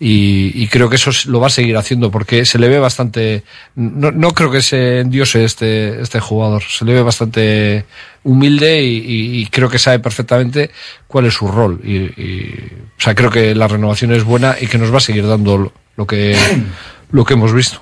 Y, 0.00 0.66
creo 0.66 0.90
que 0.90 0.96
eso 0.96 1.10
lo 1.28 1.40
va 1.40 1.46
a 1.46 1.50
seguir 1.50 1.76
haciendo 1.76 2.10
porque 2.10 2.44
se 2.44 2.58
le 2.58 2.68
ve 2.68 2.78
bastante, 2.78 3.44
no, 3.76 4.10
no 4.10 4.32
creo 4.32 4.50
que 4.50 4.60
se 4.60 5.00
endiose 5.00 5.44
este, 5.44 6.02
este 6.02 6.20
jugador, 6.20 6.62
se 6.62 6.84
le 6.84 6.92
ve 6.92 7.02
bastante 7.02 7.86
humilde 8.24 8.82
y, 8.82 9.46
creo 9.46 9.70
que 9.70 9.78
sabe 9.78 10.00
perfectamente 10.00 10.70
cuál 11.06 11.26
es 11.26 11.34
su 11.34 11.48
rol. 11.48 11.80
Y, 11.84 12.08
o 12.08 13.00
sea, 13.00 13.14
creo 13.14 13.30
que 13.30 13.54
la 13.54 13.68
renovación 13.68 14.12
es 14.12 14.24
buena 14.24 14.56
y 14.60 14.66
que 14.66 14.78
nos 14.78 14.92
va 14.92 14.98
a 14.98 15.00
seguir 15.00 15.26
dando 15.26 15.72
lo 15.96 16.06
que, 16.06 16.36
lo 17.10 17.24
que 17.24 17.34
hemos 17.34 17.54
visto. 17.54 17.80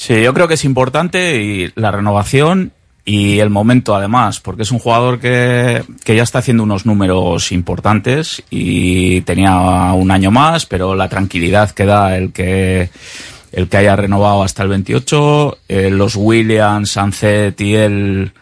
Sí, 0.00 0.22
yo 0.22 0.32
creo 0.32 0.48
que 0.48 0.54
es 0.54 0.64
importante 0.64 1.42
y 1.42 1.72
la 1.74 1.90
renovación 1.90 2.72
y 3.04 3.38
el 3.40 3.50
momento 3.50 3.94
además, 3.94 4.40
porque 4.40 4.62
es 4.62 4.70
un 4.70 4.78
jugador 4.78 5.20
que, 5.20 5.82
que 6.02 6.16
ya 6.16 6.22
está 6.22 6.38
haciendo 6.38 6.62
unos 6.62 6.86
números 6.86 7.52
importantes 7.52 8.42
y 8.48 9.20
tenía 9.20 9.92
un 9.92 10.10
año 10.10 10.30
más, 10.30 10.64
pero 10.64 10.94
la 10.94 11.10
tranquilidad 11.10 11.72
que 11.72 11.84
da 11.84 12.16
el 12.16 12.32
que 12.32 12.88
el 13.52 13.68
que 13.68 13.76
haya 13.76 13.94
renovado 13.94 14.42
hasta 14.42 14.62
el 14.62 14.70
28, 14.70 15.58
eh, 15.68 15.90
los 15.90 16.16
Williams, 16.16 16.92
Sancet 16.92 17.60
y 17.60 17.74
él 17.74 18.32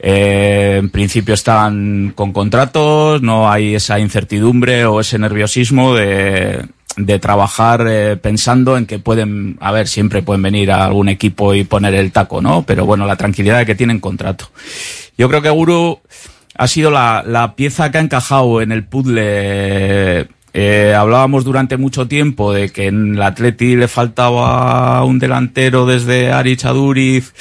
eh, 0.00 0.78
en 0.80 0.90
principio 0.90 1.34
están 1.34 2.10
con 2.12 2.32
contratos, 2.32 3.22
no 3.22 3.48
hay 3.48 3.76
esa 3.76 4.00
incertidumbre 4.00 4.84
o 4.84 4.98
ese 4.98 5.16
nerviosismo 5.16 5.94
de, 5.94 6.66
de 6.98 7.18
trabajar 7.18 7.86
eh, 7.88 8.16
pensando 8.16 8.76
en 8.76 8.86
que 8.86 8.98
pueden, 8.98 9.56
a 9.60 9.72
ver, 9.72 9.88
siempre 9.88 10.22
pueden 10.22 10.42
venir 10.42 10.70
a 10.70 10.84
algún 10.84 11.08
equipo 11.08 11.54
y 11.54 11.64
poner 11.64 11.94
el 11.94 12.12
taco, 12.12 12.40
¿no? 12.40 12.64
Pero 12.64 12.84
bueno, 12.84 13.06
la 13.06 13.16
tranquilidad 13.16 13.58
de 13.58 13.66
que 13.66 13.74
tienen 13.74 14.00
contrato. 14.00 14.50
Yo 15.16 15.28
creo 15.28 15.42
que 15.42 15.50
Guru 15.50 16.00
ha 16.54 16.68
sido 16.68 16.90
la, 16.90 17.22
la 17.26 17.54
pieza 17.54 17.90
que 17.90 17.98
ha 17.98 18.00
encajado 18.00 18.60
en 18.60 18.72
el 18.72 18.84
puzzle 18.84 20.28
eh, 20.54 20.94
hablábamos 20.96 21.44
durante 21.44 21.76
mucho 21.76 22.08
tiempo 22.08 22.52
de 22.52 22.70
que 22.70 22.86
en 22.86 23.14
el 23.14 23.22
Atleti 23.22 23.76
le 23.76 23.86
faltaba 23.86 25.04
un 25.04 25.18
delantero 25.18 25.84
desde 25.84 26.32
Ari 26.32 26.56
Chaduriz 26.56 27.34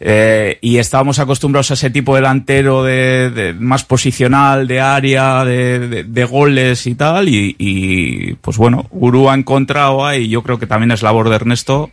eh, 0.00 0.58
y 0.62 0.78
estábamos 0.78 1.18
acostumbrados 1.18 1.70
a 1.70 1.74
ese 1.74 1.90
tipo 1.90 2.14
de 2.14 2.22
delantero 2.22 2.82
de, 2.82 3.30
de 3.30 3.52
más 3.52 3.84
posicional, 3.84 4.66
de 4.66 4.80
área, 4.80 5.44
de, 5.44 6.04
de, 6.04 6.24
goles 6.24 6.86
y 6.86 6.94
tal. 6.94 7.28
Y, 7.28 7.54
y, 7.58 8.34
pues 8.34 8.56
bueno, 8.56 8.86
Uru 8.90 9.28
ha 9.28 9.34
encontrado 9.34 10.04
ahí, 10.04 10.28
yo 10.28 10.42
creo 10.42 10.58
que 10.58 10.66
también 10.66 10.90
es 10.90 11.02
labor 11.02 11.28
de 11.28 11.36
Ernesto, 11.36 11.90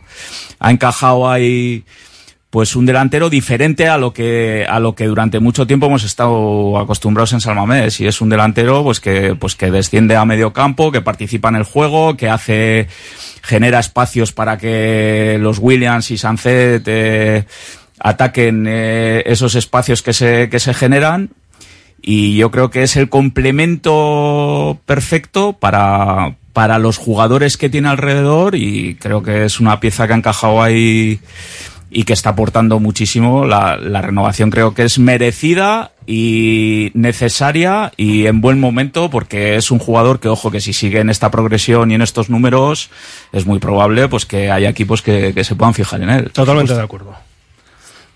ha 0.58 0.70
encajado 0.70 1.30
ahí 1.30 1.84
pues 2.52 2.76
un 2.76 2.84
delantero 2.84 3.30
diferente 3.30 3.88
a 3.88 3.96
lo 3.96 4.12
que 4.12 4.66
a 4.68 4.78
lo 4.78 4.94
que 4.94 5.06
durante 5.06 5.40
mucho 5.40 5.66
tiempo 5.66 5.86
hemos 5.86 6.04
estado 6.04 6.78
acostumbrados 6.78 7.32
en 7.32 7.40
Salmamés 7.40 7.98
y 7.98 8.06
es 8.06 8.20
un 8.20 8.28
delantero 8.28 8.84
pues 8.84 9.00
que 9.00 9.34
pues 9.34 9.54
que 9.56 9.70
desciende 9.70 10.16
a 10.16 10.26
medio 10.26 10.52
campo 10.52 10.92
que 10.92 11.00
participa 11.00 11.48
en 11.48 11.56
el 11.56 11.64
juego 11.64 12.14
que 12.14 12.28
hace 12.28 12.88
genera 13.40 13.80
espacios 13.80 14.32
para 14.32 14.58
que 14.58 15.38
los 15.40 15.60
Williams 15.60 16.10
y 16.10 16.18
Sancet 16.18 16.82
eh, 16.84 17.46
ataquen 17.98 18.66
eh, 18.68 19.22
esos 19.24 19.54
espacios 19.54 20.02
que 20.02 20.12
se 20.12 20.50
que 20.50 20.60
se 20.60 20.74
generan. 20.74 21.30
Y 22.04 22.36
yo 22.36 22.50
creo 22.50 22.68
que 22.68 22.82
es 22.82 22.96
el 22.96 23.08
complemento 23.08 24.78
perfecto 24.84 25.52
para 25.54 26.34
para 26.52 26.78
los 26.78 26.98
jugadores 26.98 27.56
que 27.56 27.70
tiene 27.70 27.88
alrededor. 27.88 28.56
Y 28.56 28.96
creo 28.96 29.22
que 29.22 29.44
es 29.44 29.60
una 29.60 29.80
pieza 29.80 30.06
que 30.06 30.12
ha 30.12 30.16
encajado 30.16 30.62
ahí 30.62 31.20
y 31.92 32.04
que 32.04 32.12
está 32.12 32.30
aportando 32.30 32.80
muchísimo. 32.80 33.44
La, 33.44 33.76
la, 33.76 34.02
renovación 34.02 34.50
creo 34.50 34.74
que 34.74 34.84
es 34.84 34.98
merecida 34.98 35.92
y 36.06 36.90
necesaria 36.94 37.92
y 37.96 38.26
en 38.26 38.40
buen 38.40 38.58
momento 38.58 39.10
porque 39.10 39.56
es 39.56 39.70
un 39.70 39.78
jugador 39.78 40.18
que, 40.18 40.28
ojo, 40.28 40.50
que 40.50 40.60
si 40.60 40.72
sigue 40.72 41.00
en 41.00 41.10
esta 41.10 41.30
progresión 41.30 41.90
y 41.90 41.94
en 41.94 42.02
estos 42.02 42.30
números, 42.30 42.90
es 43.32 43.46
muy 43.46 43.58
probable 43.58 44.08
pues 44.08 44.26
que 44.26 44.50
haya 44.50 44.68
equipos 44.68 45.02
que, 45.02 45.32
que 45.34 45.44
se 45.44 45.54
puedan 45.54 45.74
fijar 45.74 46.02
en 46.02 46.10
él. 46.10 46.30
Totalmente 46.32 46.74
de 46.74 46.82
acuerdo. 46.82 47.14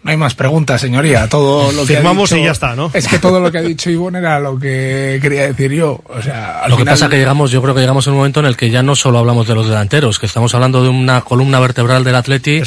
No 0.07 0.12
hay 0.12 0.16
más 0.19 0.37
preguntas, 0.37 0.81
señoría. 0.81 1.28
Todo 1.28 1.73
lo 1.73 1.85
que 1.85 1.97
Firmamos 1.97 2.31
dicho, 2.31 2.41
y 2.41 2.45
ya 2.45 2.53
está, 2.53 2.77
¿no? 2.77 2.93
Es 2.95 3.09
que 3.09 3.19
todo 3.19 3.41
lo 3.41 3.51
que 3.51 3.59
ha 3.59 3.62
dicho 3.62 3.91
Ivonne 3.91 4.20
era 4.20 4.39
lo 4.39 4.57
que 4.57 5.19
quería 5.20 5.49
decir 5.49 5.73
yo. 5.73 6.01
O 6.05 6.23
sea, 6.23 6.61
al 6.61 6.70
lo 6.70 6.77
final... 6.77 6.78
que 6.78 6.91
pasa 6.93 7.05
es 7.07 7.11
que 7.11 7.16
llegamos, 7.19 7.51
yo 7.51 7.61
creo 7.61 7.74
que 7.74 7.81
llegamos 7.81 8.07
en 8.07 8.12
un 8.12 8.19
momento 8.19 8.39
en 8.39 8.47
el 8.47 8.57
que 8.57 8.70
ya 8.70 8.85
no 8.85 8.95
solo 8.95 9.19
hablamos 9.19 9.49
de 9.49 9.57
los 9.57 9.66
delanteros, 9.66 10.20
que 10.20 10.27
estamos 10.27 10.55
hablando 10.55 10.85
de 10.85 10.91
una 10.91 11.23
columna 11.23 11.59
vertebral 11.59 12.05
del 12.05 12.15
Atleti 12.15 12.62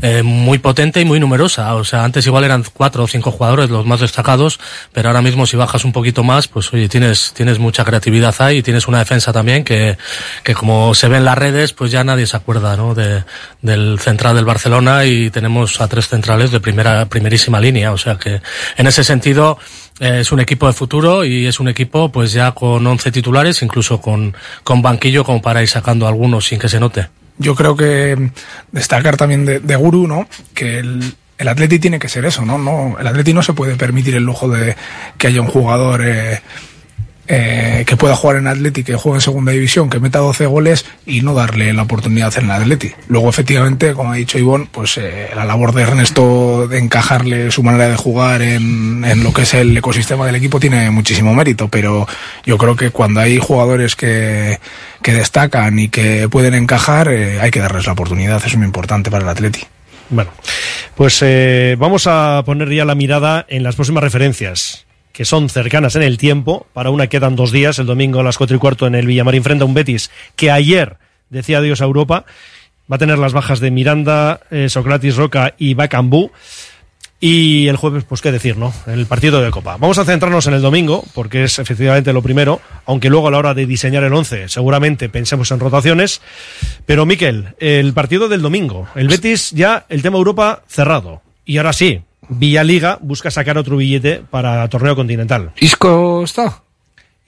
eh, 0.00 0.22
muy 0.22 0.58
potente 0.58 1.00
y 1.00 1.04
muy 1.04 1.18
numerosa. 1.18 1.74
O 1.74 1.82
sea, 1.82 2.04
antes 2.04 2.24
igual 2.24 2.44
eran 2.44 2.62
cuatro 2.72 3.02
o 3.02 3.08
cinco 3.08 3.32
jugadores 3.32 3.68
los 3.68 3.84
más 3.84 3.98
destacados, 3.98 4.60
pero 4.92 5.08
ahora 5.08 5.22
mismo 5.22 5.44
si 5.44 5.56
bajas 5.56 5.84
un 5.84 5.90
poquito 5.90 6.22
más, 6.22 6.46
pues 6.46 6.72
oye, 6.72 6.88
tienes, 6.88 7.32
tienes 7.34 7.58
mucha 7.58 7.84
creatividad 7.84 8.32
ahí 8.38 8.58
y 8.58 8.62
tienes 8.62 8.86
una 8.86 9.00
defensa 9.00 9.32
también 9.32 9.64
que, 9.64 9.98
que 10.44 10.54
como 10.54 10.94
se 10.94 11.08
ve 11.08 11.16
en 11.16 11.24
las 11.24 11.36
redes, 11.36 11.72
pues 11.72 11.90
ya 11.90 12.04
nadie 12.04 12.28
se 12.28 12.36
acuerda, 12.36 12.76
¿no? 12.76 12.94
De, 12.94 13.24
del 13.60 13.98
central 13.98 14.36
del 14.36 14.44
Barcelona 14.44 15.04
y 15.04 15.30
tenemos 15.30 15.80
a 15.80 15.88
tres 15.88 16.06
centrales 16.06 16.52
de 16.52 16.60
primera, 16.76 17.06
primerísima 17.06 17.60
línea. 17.60 17.92
O 17.92 17.98
sea 17.98 18.16
que 18.16 18.40
en 18.76 18.86
ese 18.86 19.02
sentido 19.02 19.58
eh, 19.98 20.18
es 20.20 20.32
un 20.32 20.40
equipo 20.40 20.66
de 20.66 20.72
futuro 20.72 21.24
y 21.24 21.46
es 21.46 21.58
un 21.58 21.68
equipo 21.68 22.10
pues 22.12 22.32
ya 22.32 22.52
con 22.52 22.86
11 22.86 23.10
titulares, 23.12 23.62
incluso 23.62 24.00
con, 24.00 24.34
con 24.62 24.82
banquillo 24.82 25.24
como 25.24 25.40
para 25.40 25.62
ir 25.62 25.68
sacando 25.68 26.06
algunos 26.06 26.46
sin 26.46 26.58
que 26.58 26.68
se 26.68 26.78
note. 26.78 27.08
Yo 27.38 27.54
creo 27.54 27.76
que 27.76 28.30
destacar 28.72 29.16
también 29.16 29.44
de, 29.44 29.60
de 29.60 29.76
Guru, 29.76 30.06
¿no? 30.06 30.28
Que 30.54 30.78
el, 30.78 31.14
el 31.38 31.48
Atleti 31.48 31.78
tiene 31.78 31.98
que 31.98 32.08
ser 32.08 32.24
eso, 32.24 32.44
¿no? 32.44 32.58
no 32.58 32.98
el 32.98 33.06
Atleti 33.06 33.34
no 33.34 33.42
se 33.42 33.52
puede 33.52 33.76
permitir 33.76 34.16
el 34.16 34.24
lujo 34.24 34.48
de 34.48 34.74
que 35.18 35.26
haya 35.26 35.40
un 35.40 35.48
jugador 35.48 36.02
eh, 36.02 36.40
eh, 37.28 37.84
que 37.86 37.96
pueda 37.96 38.14
jugar 38.14 38.36
en 38.36 38.46
Atleti, 38.46 38.84
que 38.84 38.94
juegue 38.94 39.18
en 39.18 39.20
segunda 39.20 39.52
división, 39.52 39.90
que 39.90 40.00
meta 40.00 40.18
12 40.18 40.46
goles 40.46 40.86
y 41.06 41.22
no 41.22 41.34
darle 41.34 41.72
la 41.72 41.82
oportunidad 41.82 42.32
en 42.38 42.44
el 42.46 42.50
Atleti. 42.50 42.92
Luego, 43.08 43.28
efectivamente, 43.28 43.94
como 43.94 44.12
ha 44.12 44.16
dicho 44.16 44.38
Ivonne, 44.38 44.68
pues 44.70 44.98
eh, 44.98 45.28
la 45.34 45.44
labor 45.44 45.72
de 45.72 45.82
Ernesto 45.82 46.68
de 46.68 46.78
encajarle 46.78 47.50
su 47.50 47.62
manera 47.62 47.88
de 47.88 47.96
jugar 47.96 48.42
en, 48.42 49.04
en, 49.04 49.22
lo 49.22 49.32
que 49.32 49.42
es 49.42 49.54
el 49.54 49.76
ecosistema 49.76 50.26
del 50.26 50.36
equipo 50.36 50.60
tiene 50.60 50.90
muchísimo 50.90 51.34
mérito, 51.34 51.68
pero 51.68 52.06
yo 52.44 52.58
creo 52.58 52.76
que 52.76 52.90
cuando 52.90 53.20
hay 53.20 53.38
jugadores 53.38 53.96
que, 53.96 54.58
que 55.02 55.12
destacan 55.12 55.78
y 55.78 55.88
que 55.88 56.28
pueden 56.28 56.54
encajar, 56.54 57.08
eh, 57.08 57.40
hay 57.40 57.50
que 57.50 57.60
darles 57.60 57.86
la 57.86 57.92
oportunidad, 57.92 58.42
es 58.44 58.56
muy 58.56 58.66
importante 58.66 59.10
para 59.10 59.24
el 59.24 59.30
Atleti. 59.30 59.60
Bueno, 60.08 60.30
pues 60.94 61.18
eh, 61.22 61.74
vamos 61.78 62.06
a 62.06 62.42
poner 62.46 62.70
ya 62.70 62.84
la 62.84 62.94
mirada 62.94 63.44
en 63.48 63.64
las 63.64 63.74
próximas 63.74 64.04
referencias 64.04 64.85
que 65.16 65.24
son 65.24 65.48
cercanas 65.48 65.96
en 65.96 66.02
el 66.02 66.18
tiempo. 66.18 66.66
Para 66.74 66.90
una 66.90 67.06
quedan 67.06 67.36
dos 67.36 67.50
días, 67.50 67.78
el 67.78 67.86
domingo 67.86 68.20
a 68.20 68.22
las 68.22 68.36
cuatro 68.36 68.54
y 68.54 68.58
cuarto 68.58 68.86
en 68.86 68.94
el 68.94 69.06
Villamarín 69.06 69.42
frente 69.42 69.62
a 69.62 69.66
un 69.66 69.72
Betis 69.72 70.10
que 70.36 70.50
ayer 70.50 70.98
decía 71.30 71.56
adiós 71.56 71.80
a 71.80 71.84
Europa. 71.84 72.26
Va 72.92 72.96
a 72.96 72.98
tener 72.98 73.16
las 73.16 73.32
bajas 73.32 73.58
de 73.60 73.70
Miranda, 73.70 74.40
eh, 74.50 74.68
Socrates 74.68 75.16
Roca 75.16 75.54
y 75.56 75.72
Bacambú. 75.72 76.32
Y 77.18 77.66
el 77.68 77.76
jueves, 77.76 78.04
pues 78.04 78.20
qué 78.20 78.30
decir, 78.30 78.58
¿no? 78.58 78.74
El 78.86 79.06
partido 79.06 79.40
de 79.40 79.50
Copa. 79.50 79.78
Vamos 79.78 79.96
a 79.96 80.04
centrarnos 80.04 80.46
en 80.48 80.52
el 80.52 80.60
domingo, 80.60 81.02
porque 81.14 81.44
es 81.44 81.58
efectivamente 81.58 82.12
lo 82.12 82.20
primero, 82.20 82.60
aunque 82.84 83.08
luego 83.08 83.28
a 83.28 83.30
la 83.30 83.38
hora 83.38 83.54
de 83.54 83.64
diseñar 83.64 84.04
el 84.04 84.12
once 84.12 84.50
seguramente 84.50 85.08
pensemos 85.08 85.50
en 85.50 85.60
rotaciones. 85.60 86.20
Pero 86.84 87.06
Miquel, 87.06 87.54
el 87.58 87.94
partido 87.94 88.28
del 88.28 88.42
domingo, 88.42 88.86
el 88.94 89.08
Betis 89.08 89.50
ya 89.52 89.86
el 89.88 90.02
tema 90.02 90.18
Europa 90.18 90.62
cerrado. 90.68 91.22
Y 91.46 91.56
ahora 91.56 91.72
sí, 91.72 92.02
Villaliga 92.28 92.98
busca 93.00 93.30
sacar 93.30 93.56
otro 93.58 93.76
billete 93.76 94.22
para 94.30 94.68
torneo 94.68 94.96
continental. 94.96 95.52
¿Isco 95.60 96.22
está? 96.24 96.62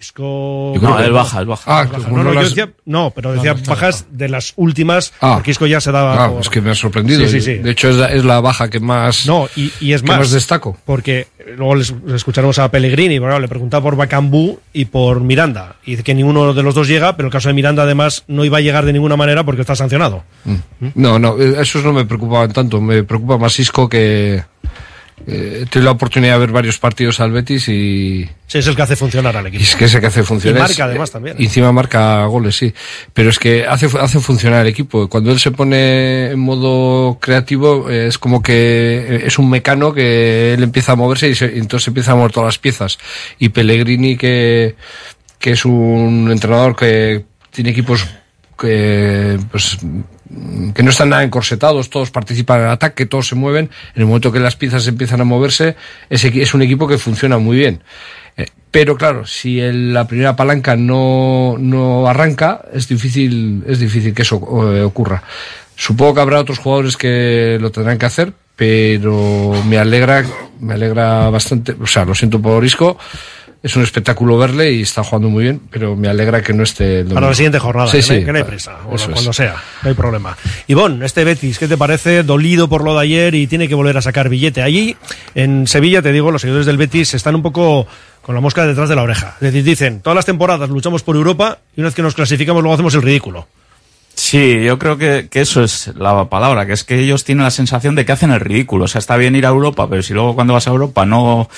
Isco. 0.01 0.75
No, 0.81 1.13
baja, 1.13 1.43
baja. 1.43 1.63
Ah, 1.67 1.85
baja. 1.91 2.09
No, 2.09 2.23
no, 2.23 2.33
las... 2.33 2.51
decía, 2.51 2.71
no, 2.85 3.11
pero 3.11 3.33
decía 3.33 3.55
no, 3.55 3.61
no 3.61 3.67
bajas 3.67 4.07
de 4.13 4.29
las 4.29 4.53
últimas, 4.55 5.13
ah. 5.21 5.35
porque 5.35 5.51
Isco 5.51 5.67
ya 5.67 5.81
se 5.81 5.91
daba. 5.91 6.25
Ah, 6.25 6.31
por... 6.31 6.41
es 6.41 6.49
que 6.49 6.61
me 6.61 6.71
ha 6.71 6.75
sorprendido. 6.77 7.27
Sí, 7.27 7.41
sí, 7.41 7.41
sí. 7.41 7.55
De 7.55 7.73
hecho, 7.73 7.91
es 7.91 7.97
la, 7.97 8.07
es 8.07 8.25
la, 8.25 8.41
baja 8.41 8.71
que 8.71 8.79
más. 8.79 9.27
No, 9.27 9.49
y, 9.57 9.73
y 9.81 9.95
es 9.95 10.03
que 10.03 10.09
más. 10.09 10.19
más 10.19 10.31
destaco. 10.31 10.79
Porque 10.85 11.27
luego 11.57 11.75
les, 11.75 11.93
les 12.05 12.15
escucharemos 12.15 12.61
a 12.61 12.71
Pellegrini, 12.71 13.19
bueno, 13.19 13.41
le 13.41 13.49
preguntaba 13.49 13.83
por 13.83 13.97
Bacambú 13.97 14.61
y 14.73 14.85
por 14.85 15.21
Miranda. 15.21 15.77
Y 15.85 15.93
dice 15.93 16.05
que 16.05 16.15
ninguno 16.15 16.55
de 16.55 16.63
los 16.63 16.77
dos 16.77 16.87
llega, 16.87 17.17
pero 17.17 17.27
el 17.27 17.33
caso 17.33 17.49
de 17.49 17.55
Miranda, 17.55 17.83
además, 17.83 18.23
no 18.29 18.45
iba 18.45 18.59
a 18.59 18.61
llegar 18.61 18.85
de 18.85 18.93
ninguna 18.93 19.17
manera 19.17 19.45
porque 19.45 19.63
está 19.63 19.75
sancionado. 19.75 20.23
Mm. 20.45 20.53
¿Mm? 20.79 20.93
No, 20.95 21.19
no, 21.19 21.39
esos 21.39 21.83
no 21.83 21.93
me 21.93 22.05
preocupaban 22.05 22.53
tanto. 22.53 22.81
Me 22.81 23.03
preocupa 23.03 23.37
más 23.37 23.59
Isco 23.59 23.89
que 23.89 24.45
eh, 25.27 25.67
tuve 25.69 25.83
la 25.83 25.91
oportunidad 25.91 26.35
de 26.35 26.39
ver 26.39 26.51
varios 26.53 26.79
partidos 26.79 27.21
al 27.21 27.33
Betis 27.33 27.69
y... 27.69 28.29
Sí, 28.47 28.59
es 28.59 28.67
el 28.67 28.75
que 28.75 28.83
hace 28.83 28.97
funcionar 28.97 29.37
al 29.37 29.47
equipo. 29.47 29.63
Y 29.63 29.65
es 29.65 29.77
que 29.77 29.85
es 29.85 29.95
el 29.95 30.01
que 30.01 30.07
hace 30.07 30.23
funcionar. 30.23 30.59
Y 30.59 30.63
marca 30.63 30.85
además 30.85 31.11
también. 31.11 31.37
Y 31.39 31.45
encima 31.45 31.71
marca 31.73 32.25
goles, 32.27 32.57
sí. 32.57 32.73
Pero 33.13 33.31
es 33.31 33.39
que 33.39 33.67
hace, 33.67 33.89
hace 34.01 34.21
funcionar 34.21 34.63
el 34.63 34.69
equipo. 34.69 35.09
Cuando 35.09 35.31
él 35.33 35.39
se 35.39 35.51
pone 35.51 36.31
en 36.31 36.39
modo 36.39 37.19
creativo, 37.21 37.91
eh, 37.91 38.07
es 38.07 38.19
como 38.19 38.43
que 38.43 39.23
es 39.27 39.39
un 39.39 39.51
mecano 39.51 39.93
que 39.93 40.55
él 40.55 40.63
empieza 40.63 40.93
a 40.93 40.97
moverse 40.97 41.29
y, 41.29 41.35
se, 41.35 41.47
y 41.55 41.59
entonces 41.59 41.89
empieza 41.89 42.13
a 42.13 42.15
mover 42.15 42.33
todas 42.33 42.49
las 42.49 42.59
piezas. 42.59 42.99
Y 43.39 43.51
Pellegrini, 43.51 44.17
que, 44.17 44.77
que 45.39 45.51
es 45.51 45.65
un 45.65 46.29
entrenador 46.31 46.75
que 46.75 47.25
tiene 47.51 47.71
equipos 47.71 48.07
que 48.59 49.39
pues 49.51 49.79
que 50.75 50.83
no 50.83 50.91
están 50.91 51.09
nada 51.09 51.25
encorsetados, 51.25 51.91
todos 51.91 52.11
participan 52.11 52.61
en 52.61 52.67
el 52.67 52.73
ataque, 52.73 53.07
todos 53.07 53.29
se 53.29 53.35
mueven, 53.35 53.71
en 53.95 54.03
el 54.03 54.07
momento 54.07 54.31
que 54.31 54.41
las 54.41 54.57
piezas 54.57 54.87
empiezan 54.87 55.21
a 55.21 55.25
moverse, 55.25 55.77
es, 56.11 56.25
es 56.25 56.55
un 56.55 56.63
equipo 56.63 56.87
que 56.87 56.99
funciona 56.99 57.39
muy 57.39 57.57
bien. 57.57 57.83
Eh, 58.37 58.47
pero 58.71 58.97
claro, 58.97 59.27
si 59.27 59.59
el, 59.61 59.95
la 59.95 60.07
primera 60.07 60.37
palanca 60.37 60.77
no, 60.77 61.57
no 61.59 62.07
arranca, 62.07 62.63
es 62.73 62.89
difícil, 62.89 63.65
es 63.67 63.79
difícil 63.79 64.15
que 64.15 64.23
eso 64.23 64.37
eh, 64.75 64.83
ocurra. 64.83 65.23
Supongo 65.75 66.15
que 66.15 66.21
habrá 66.21 66.41
otros 66.41 66.59
jugadores 66.59 66.97
que 66.97 67.59
lo 67.61 67.71
tendrán 67.71 67.99
que 67.99 68.07
hacer, 68.07 68.33
pero 68.57 69.53
me 69.67 69.79
alegra, 69.79 70.25
me 70.61 70.75
alegra 70.75 71.31
bastante, 71.31 71.77
o 71.81 71.87
sea, 71.87 72.05
lo 72.05 72.15
siento 72.15 72.43
por 72.43 72.65
Isco, 72.65 72.99
es 73.63 73.75
un 73.75 73.83
espectáculo 73.83 74.39
verle 74.39 74.73
y 74.73 74.83
está 74.83 75.03
jugando 75.03 75.29
muy 75.29 75.45
bien, 75.45 75.61
pero 75.71 75.97
me 75.97 76.09
alegra 76.09 76.43
que 76.43 76.53
no 76.53 76.63
esté. 76.63 77.05
Para 77.05 77.29
la 77.29 77.35
siguiente 77.35 77.59
jornada, 77.59 77.91
sí, 77.91 77.97
que, 77.99 78.03
sí, 78.03 78.11
no 78.11 78.17
hay, 78.17 78.25
que 78.25 78.33
no 78.33 78.39
hay 78.39 78.45
presa, 78.45 78.77
o 78.87 78.97
cuando 78.97 79.31
es. 79.31 79.37
sea, 79.37 79.57
no 79.83 79.89
hay 79.89 79.95
problema. 79.95 80.37
Ivonne, 80.69 81.05
este 81.05 81.25
Betis, 81.25 81.59
¿qué 81.59 81.67
te 81.67 81.77
parece? 81.77 82.23
Dolido 82.23 82.69
por 82.69 82.85
lo 82.85 82.95
de 82.95 83.01
ayer 83.01 83.35
y 83.35 83.47
tiene 83.47 83.67
que 83.67 83.75
volver 83.75 83.97
a 83.97 84.03
sacar 84.03 84.29
billete. 84.29 84.63
Allí, 84.63 84.97
en 85.35 85.67
Sevilla, 85.67 86.03
te 86.03 86.13
digo, 86.13 86.31
los 86.31 86.41
seguidores 86.41 86.67
del 86.67 86.77
Betis 86.77 87.15
están 87.15 87.35
un 87.35 87.43
poco 87.43 87.87
con 88.23 88.35
la 88.35 88.41
mosca 88.41 88.65
detrás 88.67 88.89
de 88.89 88.95
la 88.95 89.03
oreja. 89.03 89.35
Es 89.37 89.53
decir, 89.53 89.65
dicen, 89.65 90.01
todas 90.01 90.15
las 90.15 90.27
temporadas 90.27 90.69
luchamos 90.71 91.03
por 91.03 91.17
Europa 91.17 91.59
y 91.77 91.81
una 91.81 91.89
vez 91.89 91.95
que 91.95 92.03
nos 92.03 92.15
clasificamos 92.15 92.63
luego 92.63 92.75
hacemos 92.75 92.95
el 92.95 93.03
ridículo. 93.03 93.49
Sí, 94.19 94.65
yo 94.65 94.81
creo 94.81 94.99
que, 94.99 95.29
que, 95.31 95.41
eso 95.41 95.63
es 95.63 95.93
la 95.97 96.29
palabra, 96.29 96.67
que 96.67 96.73
es 96.73 96.83
que 96.83 96.99
ellos 96.99 97.23
tienen 97.23 97.45
la 97.45 97.53
sensación 97.53 97.95
de 97.95 98.05
que 98.05 98.11
hacen 98.11 98.33
el 98.33 98.41
ridículo. 98.41 98.87
O 98.87 98.89
sea, 98.89 98.99
está 98.99 99.17
bien 99.17 99.37
ir 99.37 99.47
a 99.47 99.51
Europa, 99.51 99.89
pero 99.89 100.03
si 100.03 100.13
luego 100.13 100.35
cuando 100.35 100.55
vas 100.55 100.67
a 100.67 100.71
Europa 100.71 101.07
no, 101.07 101.49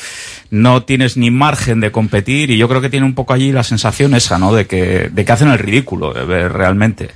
no 0.51 0.82
tienes 0.82 1.16
ni 1.16 1.31
margen 1.31 1.81
de 1.81 1.91
competir, 1.91 2.51
y 2.51 2.59
yo 2.59 2.69
creo 2.69 2.82
que 2.82 2.91
tiene 2.91 3.07
un 3.07 3.15
poco 3.15 3.32
allí 3.32 3.51
la 3.51 3.62
sensación 3.62 4.15
esa, 4.15 4.39
¿no? 4.39 4.53
De 4.53 4.66
que, 4.66 5.09
de 5.11 5.24
que 5.24 5.32
hacen 5.32 5.49
el 5.49 5.59
ridículo, 5.59 6.15
eh, 6.15 6.49
realmente. 6.51 7.09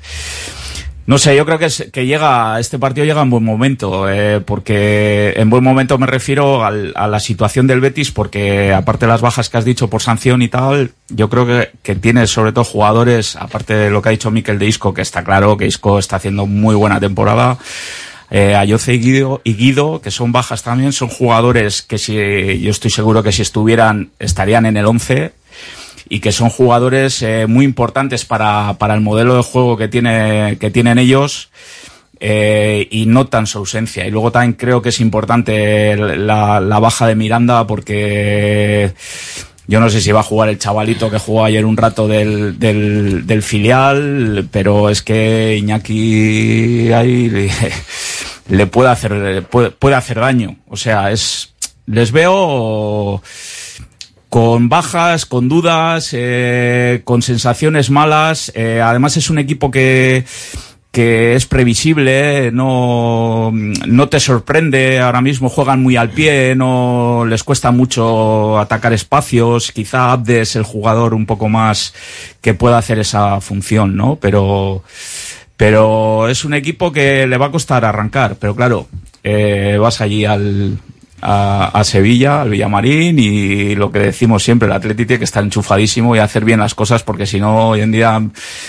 No 1.06 1.18
sé, 1.18 1.36
yo 1.36 1.44
creo 1.44 1.58
que, 1.58 1.66
es, 1.66 1.88
que 1.92 2.06
llega, 2.06 2.58
este 2.58 2.78
partido 2.78 3.04
llega 3.04 3.20
en 3.20 3.28
buen 3.28 3.44
momento, 3.44 4.10
eh, 4.10 4.40
porque 4.40 5.34
en 5.36 5.50
buen 5.50 5.62
momento 5.62 5.98
me 5.98 6.06
refiero 6.06 6.64
al, 6.64 6.92
a 6.96 7.06
la 7.06 7.20
situación 7.20 7.66
del 7.66 7.80
Betis, 7.80 8.10
porque 8.10 8.72
aparte 8.72 9.04
de 9.04 9.12
las 9.12 9.20
bajas 9.20 9.50
que 9.50 9.58
has 9.58 9.66
dicho 9.66 9.90
por 9.90 10.00
sanción 10.00 10.40
y 10.40 10.48
tal, 10.48 10.92
yo 11.10 11.28
creo 11.28 11.46
que, 11.46 11.70
que 11.82 11.94
tiene 11.94 12.26
sobre 12.26 12.52
todo 12.52 12.64
jugadores, 12.64 13.36
aparte 13.36 13.74
de 13.74 13.90
lo 13.90 14.00
que 14.00 14.08
ha 14.08 14.12
dicho 14.12 14.30
Miquel 14.30 14.58
de 14.58 14.66
Isco, 14.66 14.94
que 14.94 15.02
está 15.02 15.22
claro 15.24 15.58
que 15.58 15.66
Isco 15.66 15.98
está 15.98 16.16
haciendo 16.16 16.46
muy 16.46 16.74
buena 16.74 16.98
temporada, 17.00 17.58
eh, 18.30 18.54
Ayoce 18.54 18.94
y 18.94 18.98
Guido, 18.98 19.40
y 19.44 19.54
Guido, 19.54 20.00
que 20.00 20.10
son 20.10 20.32
bajas 20.32 20.62
también, 20.62 20.92
son 20.92 21.08
jugadores 21.08 21.82
que 21.82 21.98
si, 21.98 22.14
yo 22.14 22.70
estoy 22.70 22.90
seguro 22.90 23.22
que 23.22 23.30
si 23.30 23.42
estuvieran, 23.42 24.10
estarían 24.18 24.66
en 24.66 24.76
el 24.76 24.86
11, 24.86 25.32
y 26.08 26.20
que 26.20 26.32
son 26.32 26.50
jugadores 26.50 27.22
eh, 27.22 27.46
muy 27.46 27.64
importantes 27.64 28.24
para, 28.24 28.76
para 28.78 28.94
el 28.94 29.00
modelo 29.00 29.36
de 29.36 29.42
juego 29.42 29.76
que, 29.76 29.88
tiene, 29.88 30.58
que 30.60 30.70
tienen 30.70 30.98
ellos. 30.98 31.50
Eh, 32.20 32.88
y 32.90 33.06
notan 33.06 33.46
su 33.46 33.58
ausencia. 33.58 34.06
Y 34.06 34.10
luego 34.10 34.32
también 34.32 34.54
creo 34.54 34.80
que 34.80 34.90
es 34.90 35.00
importante 35.00 35.96
la, 35.96 36.60
baja 36.60 37.06
de 37.06 37.16
Miranda 37.16 37.66
porque 37.66 38.94
yo 39.66 39.80
no 39.80 39.90
sé 39.90 40.00
si 40.00 40.12
va 40.12 40.20
a 40.20 40.22
jugar 40.22 40.48
el 40.48 40.58
chavalito 40.58 41.10
que 41.10 41.18
jugó 41.18 41.44
ayer 41.44 41.66
un 41.66 41.76
rato 41.76 42.06
del, 42.08 42.58
del, 42.58 43.26
del 43.26 43.42
filial, 43.42 44.48
pero 44.50 44.88
es 44.88 45.02
que 45.02 45.56
Iñaki 45.58 46.92
ahí 46.92 47.28
le, 47.28 47.50
le 48.48 48.66
puede 48.68 48.90
hacer 48.90 49.42
puede, 49.50 49.70
puede 49.70 49.96
hacer 49.96 50.20
daño. 50.20 50.56
O 50.68 50.76
sea, 50.76 51.10
es 51.10 51.52
les 51.86 52.12
veo 52.12 53.22
con 54.34 54.68
bajas, 54.68 55.26
con 55.26 55.48
dudas, 55.48 56.10
eh, 56.10 57.02
con 57.04 57.22
sensaciones 57.22 57.88
malas. 57.88 58.50
Eh, 58.56 58.80
además 58.80 59.16
es 59.16 59.30
un 59.30 59.38
equipo 59.38 59.70
que, 59.70 60.24
que 60.90 61.36
es 61.36 61.46
previsible, 61.46 62.50
no, 62.50 63.52
no 63.52 64.08
te 64.08 64.18
sorprende, 64.18 64.98
ahora 64.98 65.20
mismo 65.20 65.48
juegan 65.48 65.84
muy 65.84 65.94
al 65.94 66.10
pie, 66.10 66.56
no 66.56 67.24
les 67.28 67.44
cuesta 67.44 67.70
mucho 67.70 68.58
atacar 68.58 68.92
espacios, 68.92 69.70
quizá 69.70 70.10
Abde 70.10 70.40
es 70.40 70.56
el 70.56 70.64
jugador 70.64 71.14
un 71.14 71.26
poco 71.26 71.48
más 71.48 71.94
que 72.40 72.54
pueda 72.54 72.78
hacer 72.78 72.98
esa 72.98 73.40
función, 73.40 73.96
¿no? 73.96 74.18
Pero, 74.20 74.82
pero 75.56 76.26
es 76.28 76.44
un 76.44 76.54
equipo 76.54 76.90
que 76.90 77.28
le 77.28 77.36
va 77.36 77.46
a 77.46 77.52
costar 77.52 77.84
arrancar, 77.84 78.34
pero 78.40 78.56
claro, 78.56 78.88
eh, 79.22 79.78
vas 79.80 80.00
allí 80.00 80.24
al, 80.24 80.76
a, 81.26 81.70
a, 81.72 81.84
Sevilla, 81.84 82.42
al 82.42 82.50
Villamarín 82.50 83.18
y 83.18 83.74
lo 83.74 83.90
que 83.90 83.98
decimos 83.98 84.44
siempre, 84.44 84.66
el 84.66 84.72
Atleti 84.72 85.06
tiene 85.06 85.18
que 85.18 85.24
estar 85.24 85.42
enchufadísimo 85.42 86.14
y 86.14 86.18
hacer 86.18 86.44
bien 86.44 86.60
las 86.60 86.74
cosas 86.74 87.02
porque 87.02 87.26
si 87.26 87.40
no, 87.40 87.70
hoy 87.70 87.80
en 87.80 87.92
día, 87.92 88.22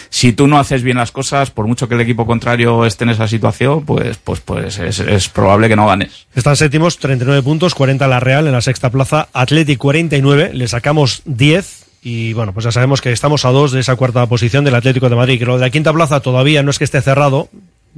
si 0.09 0.31
tú 0.31 0.47
no 0.47 0.57
haces 0.57 0.81
bien 0.81 0.97
las 0.97 1.11
cosas, 1.11 1.51
por 1.51 1.67
mucho 1.67 1.89
que 1.89 1.95
el 1.95 2.01
equipo 2.01 2.25
contrario 2.25 2.85
esté 2.85 3.03
en 3.03 3.09
esa 3.09 3.27
situación, 3.27 3.83
pues, 3.83 4.17
pues, 4.23 4.39
pues 4.39 4.79
es, 4.79 5.29
probable 5.29 5.67
que 5.67 5.75
no 5.75 5.87
ganes. 5.87 6.27
Están 6.33 6.55
séptimos, 6.55 6.97
39 6.97 7.43
puntos, 7.43 7.75
40 7.75 8.07
la 8.07 8.21
Real 8.21 8.47
en 8.47 8.53
la 8.53 8.61
sexta 8.61 8.89
plaza, 8.89 9.27
Atleti 9.33 9.75
49, 9.75 10.51
le 10.53 10.67
sacamos 10.69 11.23
10, 11.25 11.85
y 12.03 12.31
bueno, 12.33 12.53
pues 12.53 12.63
ya 12.63 12.71
sabemos 12.71 13.01
que 13.01 13.11
estamos 13.11 13.43
a 13.43 13.49
dos 13.49 13.73
de 13.73 13.81
esa 13.81 13.97
cuarta 13.97 14.25
posición 14.27 14.63
del 14.63 14.75
Atlético 14.75 15.09
de 15.09 15.17
Madrid, 15.17 15.39
que 15.39 15.45
lo 15.45 15.55
de 15.55 15.61
la 15.61 15.69
quinta 15.69 15.91
plaza 15.91 16.21
todavía 16.21 16.63
no 16.63 16.71
es 16.71 16.77
que 16.77 16.85
esté 16.85 17.01
cerrado, 17.01 17.49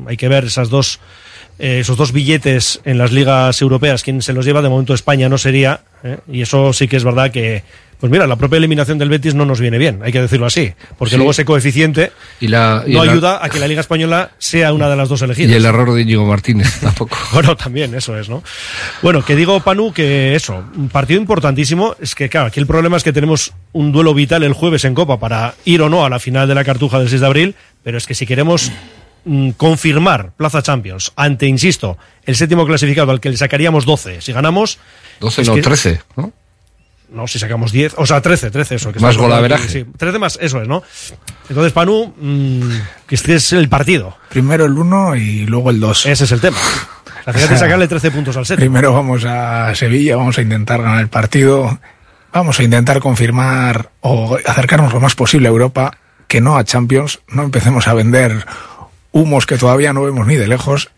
hay 0.08 0.18
que 0.18 0.28
ver 0.28 0.46
esas 0.46 0.70
dos 0.70 1.00
eh, 1.60 1.80
esos 1.80 1.98
dos 1.98 2.12
billetes 2.12 2.80
en 2.86 2.98
las 2.98 3.12
ligas 3.12 3.62
europeas, 3.62 4.04
quien 4.04 4.22
se 4.22 4.34
los 4.34 4.46
lleva 4.46 4.62
de 4.62 4.70
momento 4.70 4.94
España 4.94 5.30
no 5.30 5.38
sería, 5.38 5.82
¿eh? 6.04 6.18
y 6.32 6.42
eso 6.42 6.74
sí 6.74 6.88
que 6.88 6.98
es 6.98 7.04
verdad 7.04 7.32
que, 7.32 7.64
pues 8.00 8.12
mira, 8.12 8.28
la 8.28 8.36
propia 8.36 8.58
eliminación 8.58 9.00
del 9.00 9.10
Betis 9.10 9.34
no 9.34 9.44
nos 9.46 9.60
viene 9.60 9.80
bien, 9.80 10.00
hay 10.04 10.12
que 10.12 10.22
decirlo 10.22 10.46
así, 10.46 10.72
porque 11.00 11.12
Sí. 11.12 11.18
luego 11.18 11.32
ese 11.32 11.46
coeficiente 11.46 12.12
Y 12.40 12.48
la, 12.48 12.84
y 12.86 12.94
no 12.94 13.04
la- 13.04 13.12
ayuda 13.12 13.44
a 13.44 13.50
que 13.50 13.58
la 13.60 13.68
Liga 13.68 13.82
Española 13.82 14.32
sea 14.38 14.72
una 14.72 14.88
de 14.88 14.96
las 14.96 15.10
dos 15.10 15.24
elegidas. 15.24 15.52
Y 15.52 15.56
el 15.56 15.66
error 15.66 15.92
de 15.94 16.02
Íñigo 16.04 16.24
Martínez 16.26 16.80
tampoco. 16.82 17.18
Bueno, 17.34 17.56
también, 17.56 17.94
eso 17.96 18.16
es, 18.18 18.30
¿no? 18.30 18.44
Bueno, 19.02 19.26
que 19.26 19.36
digo, 19.36 19.60
Panu, 19.62 19.92
que 19.94 20.36
eso, 20.36 20.64
un 20.76 20.90
partido 20.90 21.20
importantísimo. 21.20 21.96
Es 22.00 22.14
que, 22.14 22.30
claro, 22.30 22.48
aquí 22.48 22.60
el 22.60 22.68
problema 22.68 22.98
es 22.98 23.04
que 23.04 23.14
tenemos 23.14 23.54
un 23.74 23.92
duelo 23.92 24.14
vital 24.14 24.44
el 24.44 24.54
jueves 24.54 24.86
en 24.86 24.94
Copa 24.94 25.20
para 25.20 25.56
ir 25.66 25.82
o 25.82 25.90
no 25.90 26.06
a 26.06 26.10
la 26.10 26.20
final 26.20 26.48
de 26.48 26.54
la 26.56 26.64
Cartuja 26.64 27.00
del 27.00 27.10
6 27.10 27.22
de 27.22 27.28
abril, 27.28 27.56
pero 27.84 27.98
es 27.98 28.06
que 28.06 28.14
si 28.14 28.26
queremos 28.28 28.72
mm, 29.26 29.52
confirmar 29.52 30.32
Plaza 30.38 30.62
Champions 30.62 31.12
ante, 31.16 31.46
insisto, 31.46 31.98
el 32.26 32.36
séptimo 32.36 32.66
clasificado 32.66 33.12
al 33.12 33.20
que 33.20 33.30
le 33.30 33.38
sacaríamos 33.38 33.86
12, 33.86 34.22
si 34.22 34.32
ganamos... 34.34 34.80
12 35.20 35.42
es 35.42 35.48
no, 35.48 35.56
que- 35.56 35.62
13, 35.62 36.02
¿no? 36.16 36.34
No, 37.10 37.26
si 37.26 37.40
sacamos 37.40 37.72
10, 37.72 37.94
o 37.98 38.06
sea, 38.06 38.22
13, 38.22 38.52
13, 38.52 38.76
eso. 38.76 38.92
Que 38.92 39.00
Más 39.00 39.16
golaveraje. 39.16 39.70
Sí, 39.70 39.86
13 39.98 40.20
más, 40.20 40.38
eso 40.42 40.62
es, 40.62 40.68
¿no? 40.68 40.84
Entonces, 41.48 41.72
Panu, 41.72 42.14
mm, 42.20 42.70
que 43.08 43.16
este 43.16 43.36
es 43.36 43.54
el 43.54 43.70
partido. 43.70 44.18
Primero 44.30 44.66
el 44.66 44.74
1 44.74 45.16
y 45.16 45.46
luego 45.46 45.70
el 45.70 45.80
2. 45.80 46.06
Ese 46.06 46.26
es 46.26 46.32
el 46.34 46.42
tema. 46.42 46.58
La 47.26 47.32
fíjate 47.34 47.58
sacarle 47.58 47.88
13 47.88 48.12
puntos 48.12 48.36
al 48.36 48.46
séptimo. 48.46 48.70
Primero 48.70 48.94
vamos 48.94 49.24
a 49.24 49.74
Sevilla, 49.74 50.18
vamos 50.18 50.38
a 50.38 50.42
intentar 50.42 50.82
ganar 50.82 51.00
el 51.00 51.08
partido, 51.08 51.80
vamos 52.34 52.60
a 52.60 52.64
intentar 52.64 53.00
confirmar 53.00 53.90
o 54.02 54.38
acercarnos 54.46 54.92
lo 54.92 55.00
más 55.00 55.16
posible 55.16 55.48
a 55.48 55.52
Europa, 55.52 55.98
que 56.28 56.42
no 56.42 56.58
a 56.58 56.66
Champions, 56.66 57.22
no 57.30 57.44
empecemos 57.44 57.88
a 57.88 57.94
vender 57.94 58.46
humos 59.20 59.46
que 59.46 59.58
todavía 59.58 59.94
no 59.94 60.04
vemos 60.04 60.26
ni 60.28 60.36
de 60.36 60.48
lejos. 60.48 60.90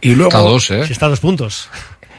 y 0.00 0.14
luego, 0.14 0.28
está 0.30 0.38
a 0.38 0.42
dos, 0.42 0.70
¿eh? 0.70 0.86
Si 0.86 0.92
está 0.92 1.06
a 1.06 1.08
dos 1.10 1.20
puntos. 1.20 1.68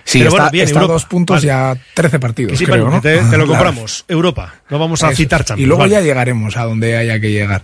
Sí, 0.03 0.17
Pero 0.17 0.29
está, 0.29 0.41
bueno, 0.43 0.51
bien, 0.51 0.65
está 0.67 0.79
a 0.79 0.87
dos 0.87 1.05
puntos 1.05 1.35
Vale. 1.37 1.47
ya 1.47 1.77
13 1.93 2.19
partidos, 2.19 2.57
sí, 2.57 2.65
te, 2.65 2.71
te 2.71 2.77
lo 2.79 2.99
Claro. 3.29 3.47
compramos. 3.47 4.03
Europa. 4.07 4.55
No 4.69 4.79
vamos 4.79 5.03
a 5.03 5.07
Eso. 5.09 5.17
citar 5.17 5.43
Champions. 5.45 5.63
Y 5.63 5.67
luego 5.67 5.81
vale. 5.81 5.93
ya 5.93 6.01
llegaremos 6.01 6.57
a 6.57 6.63
donde 6.63 6.97
haya 6.97 7.19
que 7.19 7.29
llegar. 7.31 7.61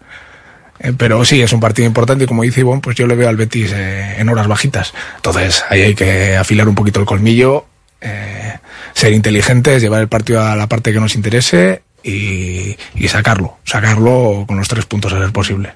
Eh, 0.80 0.94
pero 0.96 1.26
sí, 1.26 1.42
es 1.42 1.52
un 1.54 1.60
partido 1.60 1.88
importante 1.88 2.26
y 2.26 2.28
como 2.28 2.44
dice 2.44 2.60
Ivonne, 2.60 2.82
pues 2.82 2.96
yo 2.96 3.08
le 3.08 3.16
veo 3.16 3.28
al 3.28 3.36
Betis 3.38 3.72
eh, 3.74 4.18
en 4.20 4.30
horas 4.30 4.48
bajitas. 4.48 4.94
Entonces 5.16 5.64
ahí 5.70 5.82
hay 5.82 5.96
que 5.96 6.38
afilar 6.38 6.70
un 6.70 6.76
poquito 6.76 7.00
el 7.00 7.08
colmillo, 7.08 7.66
eh, 8.02 8.58
ser 8.94 9.14
inteligentes, 9.14 9.82
llevar 9.82 10.02
el 10.02 10.08
partido 10.08 10.42
a 10.44 10.56
la 10.56 10.68
parte 10.68 10.94
que 10.94 11.00
nos 11.00 11.16
interese 11.16 11.82
y, 12.04 12.78
y 12.96 13.08
sacarlo. 13.08 13.58
Sacarlo 13.64 14.46
con 14.48 14.58
los 14.58 14.68
tres 14.68 14.86
puntos 14.86 15.12
a 15.14 15.18
ser 15.20 15.32
posible. 15.32 15.74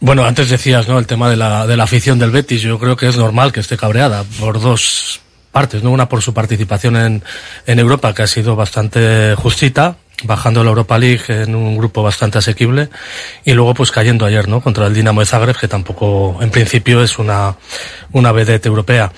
Bueno, 0.00 0.24
antes 0.24 0.48
decías, 0.48 0.86
¿no? 0.88 0.98
El 0.98 1.06
tema 1.06 1.28
de 1.28 1.36
la, 1.36 1.66
de 1.66 1.76
la 1.76 1.84
afición 1.84 2.18
del 2.18 2.30
Betis. 2.30 2.62
Yo 2.62 2.78
creo 2.78 2.96
que 2.96 3.08
es 3.08 3.16
normal 3.16 3.52
que 3.52 3.60
esté 3.60 3.76
cabreada 3.76 4.24
por 4.38 4.60
dos 4.60 5.20
partes, 5.50 5.82
¿no? 5.82 5.90
Una 5.90 6.08
por 6.08 6.22
su 6.22 6.32
participación 6.32 6.96
en, 6.96 7.24
en 7.66 7.78
Europa, 7.78 8.14
que 8.14 8.22
ha 8.22 8.26
sido 8.28 8.54
bastante 8.54 9.34
justita, 9.36 9.96
bajando 10.24 10.64
la 10.64 10.70
Europa 10.70 10.98
League 10.98 11.22
en 11.28 11.54
un 11.54 11.76
grupo 11.76 12.02
bastante 12.02 12.38
asequible, 12.38 12.88
y 13.44 13.52
luego 13.52 13.74
pues 13.74 13.92
cayendo 13.92 14.26
ayer, 14.26 14.48
¿no? 14.48 14.60
Contra 14.60 14.86
el 14.86 14.94
Dinamo 14.94 15.20
de 15.20 15.26
Zagreb, 15.26 15.56
que 15.56 15.68
tampoco, 15.68 16.38
en 16.40 16.50
principio, 16.50 17.02
es 17.02 17.18
una, 17.18 17.56
una 18.12 18.32
vedette 18.32 18.66
europea. 18.66 19.12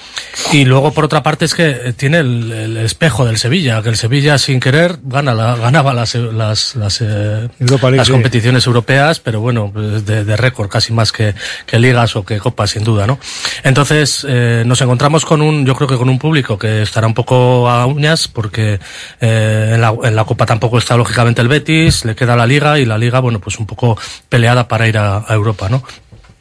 Y 0.52 0.64
luego, 0.64 0.93
por 0.93 1.05
otra 1.05 1.22
parte, 1.22 1.44
es 1.47 1.55
que 1.55 1.94
tiene 1.97 2.18
el, 2.18 2.52
el 2.52 2.77
espejo 2.78 3.24
del 3.24 3.39
Sevilla, 3.39 3.82
que 3.82 3.89
el 3.89 3.97
Sevilla, 3.97 4.39
sin 4.39 4.60
querer, 4.60 4.98
gana 5.02 5.35
la, 5.35 5.56
ganaba 5.56 5.94
las, 5.94 6.14
las, 6.14 6.77
las, 6.77 7.01
eh, 7.01 7.48
League, 7.59 7.97
las 7.97 8.06
sí. 8.06 8.12
competiciones 8.12 8.66
europeas, 8.66 9.20
pero 9.20 9.40
bueno, 9.40 9.72
de, 9.74 10.24
de 10.24 10.36
récord, 10.36 10.68
casi 10.68 10.93
más 10.93 11.12
que, 11.12 11.35
que 11.66 11.78
ligas 11.78 12.14
o 12.16 12.24
que 12.24 12.39
copas, 12.39 12.70
sin 12.70 12.85
duda, 12.85 13.06
¿no? 13.06 13.18
Entonces, 13.62 14.27
eh, 14.28 14.64
nos 14.66 14.81
encontramos 14.81 15.24
con 15.24 15.40
un, 15.40 15.64
yo 15.64 15.74
creo 15.74 15.89
que 15.89 15.97
con 15.97 16.09
un 16.09 16.18
público 16.18 16.59
que 16.59 16.82
estará 16.82 17.06
un 17.06 17.14
poco 17.14 17.68
a 17.70 17.86
uñas, 17.86 18.28
porque 18.28 18.78
eh, 19.20 19.70
en, 19.74 19.81
la, 19.81 19.94
en 20.02 20.14
la 20.14 20.24
copa 20.24 20.47
tampoco 20.47 20.78
está 20.78 20.89
lógicamente 20.96 21.40
el 21.40 21.48
Betis, 21.48 22.04
le 22.04 22.14
queda 22.14 22.36
la 22.36 22.46
liga 22.46 22.78
y 22.78 22.84
la 22.84 22.98
liga, 22.98 23.20
bueno, 23.20 23.40
pues 23.40 23.58
un 23.58 23.66
poco 23.66 23.98
peleada 24.28 24.68
para 24.68 24.88
ir 24.88 24.98
a, 24.98 25.24
a 25.26 25.34
Europa, 25.34 25.68
¿no? 25.68 25.82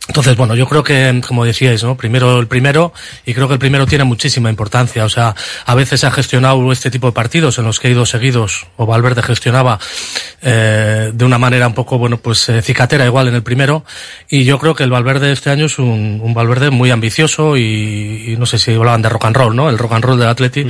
Entonces, 0.10 0.36
bueno, 0.36 0.56
yo 0.56 0.68
creo 0.68 0.84
que, 0.84 1.22
como 1.26 1.46
decíais, 1.46 1.84
¿no? 1.84 1.96
Primero 1.96 2.40
el 2.40 2.48
primero, 2.48 2.94
y 3.28 3.36
creo 3.36 3.48
que 3.48 3.54
el 3.54 3.60
primero 3.60 3.86
tiene 3.86 4.06
muchísima 4.06 4.50
importancia. 4.50 5.06
O 5.06 5.10
sea, 5.10 5.36
a 5.68 5.76
veces 5.76 6.00
se 6.00 6.08
ha 6.08 6.12
gestionado 6.12 6.72
este 6.72 6.90
tipo 6.90 7.06
de 7.06 7.14
partidos 7.14 7.60
en 7.60 7.66
los 7.66 7.80
que 7.80 7.90
he 7.90 7.92
ido 7.92 8.08
seguidos, 8.08 8.66
o 8.76 8.88
Valverde 8.88 9.22
gestionaba 9.22 9.78
eh, 10.42 11.12
de 11.14 11.26
una 11.26 11.38
manera 11.38 11.68
un 11.68 11.76
poco, 11.76 12.00
bueno, 12.00 12.18
pues 12.18 12.50
eh, 12.50 12.64
cicatera 12.64 13.06
igual 13.06 13.28
en 13.28 13.36
el 13.36 13.44
primero, 13.44 13.86
y 14.28 14.46
yo 14.46 14.58
creo 14.58 14.74
que 14.74 14.84
el 14.84 14.90
Valverde 14.90 15.32
este 15.32 15.52
año 15.52 15.68
es 15.68 15.78
un, 15.78 16.20
un 16.24 16.34
Valverde 16.34 16.72
muy 16.72 16.90
ambicioso 16.90 17.56
y, 17.56 18.34
y 18.34 18.36
no 18.36 18.48
sé 18.48 18.58
si 18.58 18.74
hablaban 18.74 19.04
de 19.04 19.10
rock 19.10 19.26
and 19.26 19.36
roll, 19.36 19.56
¿no? 19.56 19.70
El 19.70 19.78
rock 19.78 19.94
and 19.94 20.06
roll 20.06 20.18
del 20.18 20.30
Atleti, 20.30 20.66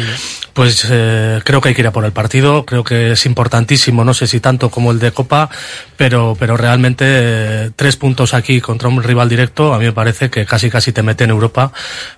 pues 0.52 0.86
eh, 0.92 1.40
creo 1.46 1.62
que 1.62 1.70
hay 1.70 1.76
que 1.76 1.82
ir 1.82 1.88
a 1.88 1.94
por 1.94 2.04
el 2.04 2.12
partido, 2.12 2.66
creo 2.66 2.84
que 2.84 3.14
es 3.14 3.26
importantísimo, 3.26 4.04
no 4.04 4.14
sé 4.14 4.28
si 4.28 4.42
tanto 4.42 4.70
como 4.70 4.92
el 4.92 5.00
de 5.00 5.14
Copa, 5.14 5.50
pero, 5.96 6.36
pero 6.38 6.58
realmente 6.58 7.06
eh, 7.08 7.72
tres 7.74 7.96
puntos 7.96 8.34
aquí 8.34 8.60
contra 8.60 8.90
un 8.90 9.02
rival 9.02 9.29
directo, 9.30 9.74
a 9.74 9.80
mí 9.80 9.86
me 9.86 9.94
parece 9.94 10.30
que 10.30 10.46
casi 10.46 10.70
casi 10.70 10.92
te 10.92 11.04
mete 11.04 11.24
en 11.24 11.30
Europa 11.30 11.72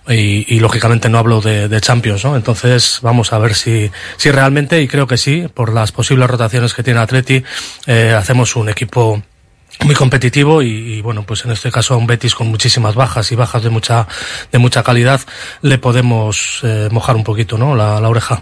y, 0.08 0.60
lógicamente 0.60 1.10
no 1.10 1.18
hablo 1.18 1.42
de, 1.42 1.68
de 1.68 1.82
Champions, 1.82 2.24
¿no? 2.24 2.36
Entonces 2.36 3.00
vamos 3.02 3.34
a 3.34 3.40
ver 3.40 3.56
si, 3.56 3.92
si 4.18 4.32
realmente, 4.32 4.82
y 4.82 4.88
creo 4.88 5.08
que 5.08 5.18
sí, 5.18 5.48
por 5.54 5.74
las 5.74 5.92
posibles 5.92 6.30
rotaciones 6.30 6.74
que 6.74 6.84
tiene 6.84 7.00
Atleti, 7.00 7.44
eh, 7.88 8.16
hacemos 8.18 8.56
un 8.56 8.70
equipo 8.70 9.22
muy 9.86 9.96
competitivo 9.96 10.62
y, 10.62 11.02
bueno 11.02 11.24
pues 11.24 11.44
en 11.46 11.52
este 11.52 11.72
caso 11.72 11.96
a 11.96 11.98
un 11.98 12.06
Betis 12.06 12.36
con 12.36 12.48
muchísimas 12.48 12.94
bajas 12.94 13.32
y 13.32 13.36
bajas 13.36 13.64
de 13.64 13.70
mucha 13.70 14.08
de 14.52 14.60
mucha 14.60 14.84
calidad 14.84 15.22
le 15.62 15.78
podemos 15.80 16.60
eh, 16.64 16.90
mojar 16.92 17.16
un 17.16 17.24
poquito 17.24 17.58
no 17.58 17.76
la 17.76 18.08
oreja 18.08 18.42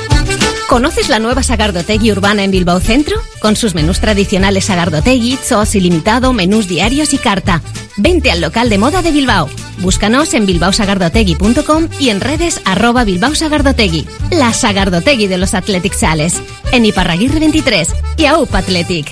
¿Conoces 0.71 1.09
la 1.09 1.19
nueva 1.19 1.43
Sagardotegui 1.43 2.13
urbana 2.13 2.45
en 2.45 2.51
Bilbao 2.51 2.79
Centro? 2.79 3.17
Con 3.41 3.57
sus 3.57 3.75
menús 3.75 3.99
tradicionales 3.99 4.63
Sagardotegui, 4.63 5.35
sos 5.35 5.75
ilimitado, 5.75 6.31
menús 6.31 6.69
diarios 6.69 7.13
y 7.13 7.17
carta. 7.17 7.61
Vente 7.97 8.31
al 8.31 8.39
local 8.39 8.69
de 8.69 8.77
moda 8.77 9.01
de 9.01 9.11
Bilbao. 9.11 9.49
Búscanos 9.79 10.33
en 10.33 10.45
bilbaosagardotegui.com 10.45 11.89
y 11.99 12.07
en 12.07 12.21
redes 12.21 12.61
arroba 12.63 13.03
Bilbao 13.03 13.35
Sagardotegui. 13.35 14.07
La 14.29 14.53
Sagardotegui 14.53 15.27
de 15.27 15.39
los 15.39 15.55
Athletic 15.55 15.91
Sales. 15.91 16.41
En 16.71 16.85
Iparraguirre 16.85 17.41
23 17.41 17.89
y 18.15 18.27
AUP 18.27 18.55
Athletic. 18.55 19.11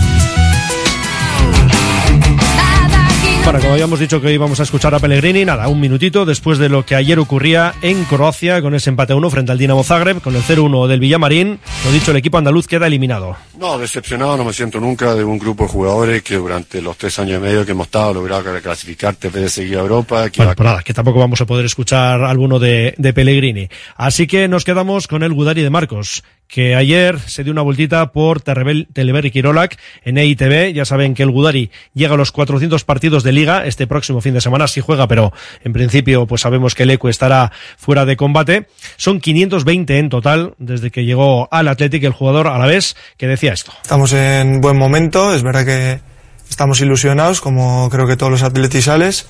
Bueno, 3.43 3.59
como 3.59 3.73
habíamos 3.73 3.99
dicho 3.99 4.21
que 4.21 4.31
íbamos 4.31 4.59
a 4.59 4.63
escuchar 4.63 4.93
a 4.93 4.99
Pellegrini, 4.99 5.43
nada, 5.43 5.67
un 5.67 5.79
minutito 5.79 6.25
después 6.25 6.59
de 6.59 6.69
lo 6.69 6.85
que 6.85 6.95
ayer 6.95 7.19
ocurría 7.19 7.73
en 7.81 8.05
Croacia 8.05 8.61
con 8.61 8.75
ese 8.75 8.91
empate 8.91 9.13
a 9.13 9.15
1 9.15 9.29
frente 9.29 9.51
al 9.51 9.57
Dinamo 9.57 9.83
Zagreb, 9.83 10.21
con 10.21 10.35
el 10.35 10.43
0-1 10.43 10.87
del 10.87 10.99
Villamarín. 10.99 11.59
Lo 11.83 11.91
dicho, 11.91 12.11
el 12.11 12.17
equipo 12.17 12.37
andaluz 12.37 12.67
queda 12.67 12.87
eliminado. 12.87 13.35
No, 13.57 13.77
decepcionado 13.77 14.37
no 14.37 14.45
me 14.45 14.53
siento 14.53 14.79
nunca 14.79 15.15
de 15.15 15.23
un 15.23 15.39
grupo 15.39 15.63
de 15.63 15.69
jugadores 15.69 16.21
que 16.21 16.35
durante 16.35 16.81
los 16.81 16.95
tres 16.97 17.17
años 17.19 17.39
y 17.39 17.43
medio 17.43 17.65
que 17.65 17.71
hemos 17.71 17.87
estado 17.87 18.13
logrado 18.13 18.43
clasificarte 18.61 19.27
en 19.27 19.33
vez 19.33 19.43
de 19.43 19.49
seguir 19.49 19.77
a 19.77 19.81
Europa. 19.81 20.29
Que 20.29 20.37
Bueno, 20.37 20.55
pues 20.55 20.65
nada, 20.65 20.83
que 20.83 20.93
tampoco 20.93 21.19
vamos 21.19 21.41
a 21.41 21.45
poder 21.45 21.65
escuchar 21.65 22.23
alguno 22.23 22.59
de, 22.59 22.93
de 22.97 23.13
Pellegrini. 23.13 23.67
Así 23.95 24.27
que 24.27 24.47
nos 24.47 24.63
quedamos 24.63 25.07
con 25.07 25.23
el 25.23 25.33
Gudari 25.33 25.61
de 25.63 25.69
Marcos, 25.69 26.23
que 26.51 26.75
ayer 26.75 27.17
se 27.17 27.45
dio 27.45 27.53
una 27.53 27.61
vueltita 27.61 28.11
por 28.11 28.41
Telever 28.41 29.25
y 29.25 29.31
Quirolac 29.31 29.79
en 30.03 30.17
E 30.17 30.23
EITV. 30.23 30.73
Ya 30.73 30.83
saben 30.83 31.13
que 31.13 31.23
el 31.23 31.31
Gudari 31.31 31.71
llega 31.93 32.15
a 32.15 32.17
los 32.17 32.33
400 32.33 32.83
partidos 32.83 33.23
de 33.23 33.31
liga 33.31 33.65
este 33.65 33.87
próximo 33.87 34.19
fin 34.19 34.33
de 34.33 34.41
semana. 34.41 34.67
Sí 34.67 34.81
juega, 34.81 35.07
pero 35.07 35.31
en 35.63 35.71
principio 35.71 36.27
pues 36.27 36.41
sabemos 36.41 36.75
que 36.75 36.83
el 36.83 36.91
ECU 36.91 37.07
estará 37.07 37.53
fuera 37.77 38.03
de 38.03 38.17
combate. 38.17 38.67
Son 38.97 39.21
520 39.21 39.97
en 39.97 40.09
total 40.09 40.53
desde 40.57 40.91
que 40.91 41.05
llegó 41.05 41.47
al 41.53 41.69
Athletic 41.69 42.03
el 42.03 42.11
jugador 42.11 42.47
a 42.47 42.57
la 42.57 42.65
vez 42.65 42.97
que 43.15 43.27
decía 43.27 43.53
esto. 43.53 43.71
Estamos 43.81 44.11
en 44.11 44.59
buen 44.59 44.77
momento, 44.77 45.33
es 45.33 45.43
verdad 45.43 45.65
que 45.65 46.01
estamos 46.49 46.81
ilusionados, 46.81 47.39
como 47.39 47.89
creo 47.89 48.07
que 48.07 48.17
todos 48.17 48.31
los 48.31 48.43
atletisales. 48.43 49.25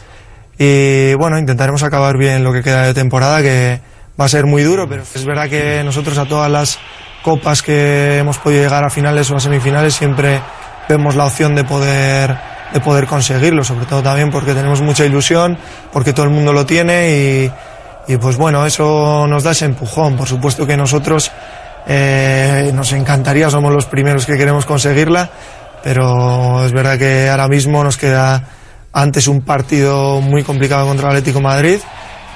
Y 0.57 1.13
bueno, 1.13 1.37
intentaremos 1.37 1.83
acabar 1.83 2.17
bien 2.17 2.43
lo 2.43 2.51
que 2.51 2.63
queda 2.63 2.87
de 2.87 2.95
temporada, 2.95 3.43
que 3.43 3.79
va 4.19 4.25
a 4.25 4.29
ser 4.29 4.45
muy 4.45 4.63
duro, 4.63 4.89
pero 4.89 5.03
es 5.13 5.25
verdad 5.25 5.49
que 5.49 5.83
nosotros 5.83 6.17
a 6.17 6.25
todas 6.25 6.51
las 6.51 6.79
copas 7.21 7.61
que 7.61 8.17
hemos 8.17 8.37
podido 8.37 8.63
llegar 8.63 8.83
a 8.83 8.89
finales 8.89 9.29
o 9.31 9.35
a 9.35 9.39
semifinales 9.39 9.93
siempre 9.93 10.41
vemos 10.89 11.15
la 11.15 11.25
opción 11.25 11.55
de 11.55 11.63
poder, 11.63 12.37
de 12.73 12.79
poder 12.79 13.07
conseguirlo, 13.07 13.63
sobre 13.63 13.85
todo 13.85 14.01
también 14.01 14.29
porque 14.29 14.53
tenemos 14.53 14.81
mucha 14.81 15.05
ilusión, 15.05 15.57
porque 15.91 16.13
todo 16.13 16.25
el 16.25 16.31
mundo 16.31 16.53
lo 16.53 16.65
tiene 16.65 17.51
y, 18.07 18.17
pues 18.17 18.37
bueno, 18.37 18.65
eso 18.65 19.25
nos 19.27 19.43
da 19.43 19.51
ese 19.51 19.65
empujón. 19.65 20.17
Por 20.17 20.27
supuesto 20.27 20.67
que 20.67 20.75
nosotros 20.75 21.31
eh, 21.87 22.71
nos 22.73 22.91
encantaría, 22.93 23.49
somos 23.49 23.71
los 23.71 23.85
primeros 23.85 24.25
que 24.25 24.37
queremos 24.37 24.65
conseguirla, 24.65 25.29
pero 25.83 26.65
es 26.65 26.73
verdad 26.73 26.97
que 26.97 27.29
ahora 27.29 27.47
mismo 27.47 27.83
nos 27.83 27.97
queda 27.97 28.43
antes 28.93 29.27
un 29.27 29.41
partido 29.41 30.19
muy 30.19 30.43
complicado 30.43 30.85
contra 30.85 31.09
el 31.09 31.17
Atlético 31.17 31.39
Madrid, 31.39 31.79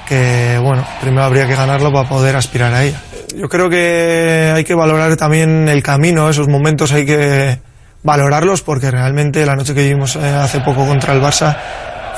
que 0.08 0.58
bueno, 0.62 0.86
primero 1.00 1.24
habría 1.24 1.46
que 1.46 1.54
ganarlo 1.54 1.92
para 1.92 2.08
poder 2.08 2.36
aspirar 2.36 2.72
a 2.72 2.84
ella. 2.84 3.00
Yo 3.34 3.48
creo 3.48 3.68
que 3.68 4.52
hay 4.54 4.64
que 4.64 4.74
valorar 4.74 5.16
también 5.16 5.68
el 5.68 5.82
camino, 5.82 6.28
esos 6.28 6.48
momentos 6.48 6.92
hay 6.92 7.04
que 7.04 7.58
valorarlos 8.02 8.62
porque 8.62 8.90
realmente 8.90 9.44
la 9.44 9.56
noche 9.56 9.74
que 9.74 9.82
vivimos 9.82 10.16
eh, 10.16 10.20
hace 10.28 10.60
poco 10.60 10.86
contra 10.86 11.12
el 11.12 11.20
Barça 11.20 11.56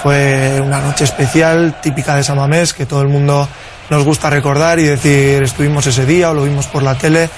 fue 0.03 0.61
una 0.63 0.81
noche 0.81 1.05
especial, 1.05 1.81
típica 1.81 2.15
de 2.15 2.23
Samamés, 2.23 2.75
que 2.75 2.87
todo 2.87 3.03
el 3.03 3.09
mundo 3.09 3.49
nos 3.91 4.05
gusta 4.05 4.29
recordar 4.29 4.79
y 4.79 4.85
decir 4.85 5.43
estuvimos 5.43 5.87
ese 5.87 6.05
día 6.05 6.31
o 6.31 6.35
lo 6.35 6.45
vimos 6.45 6.67
por 6.67 6.83
la 6.83 6.95
tele 6.95 7.29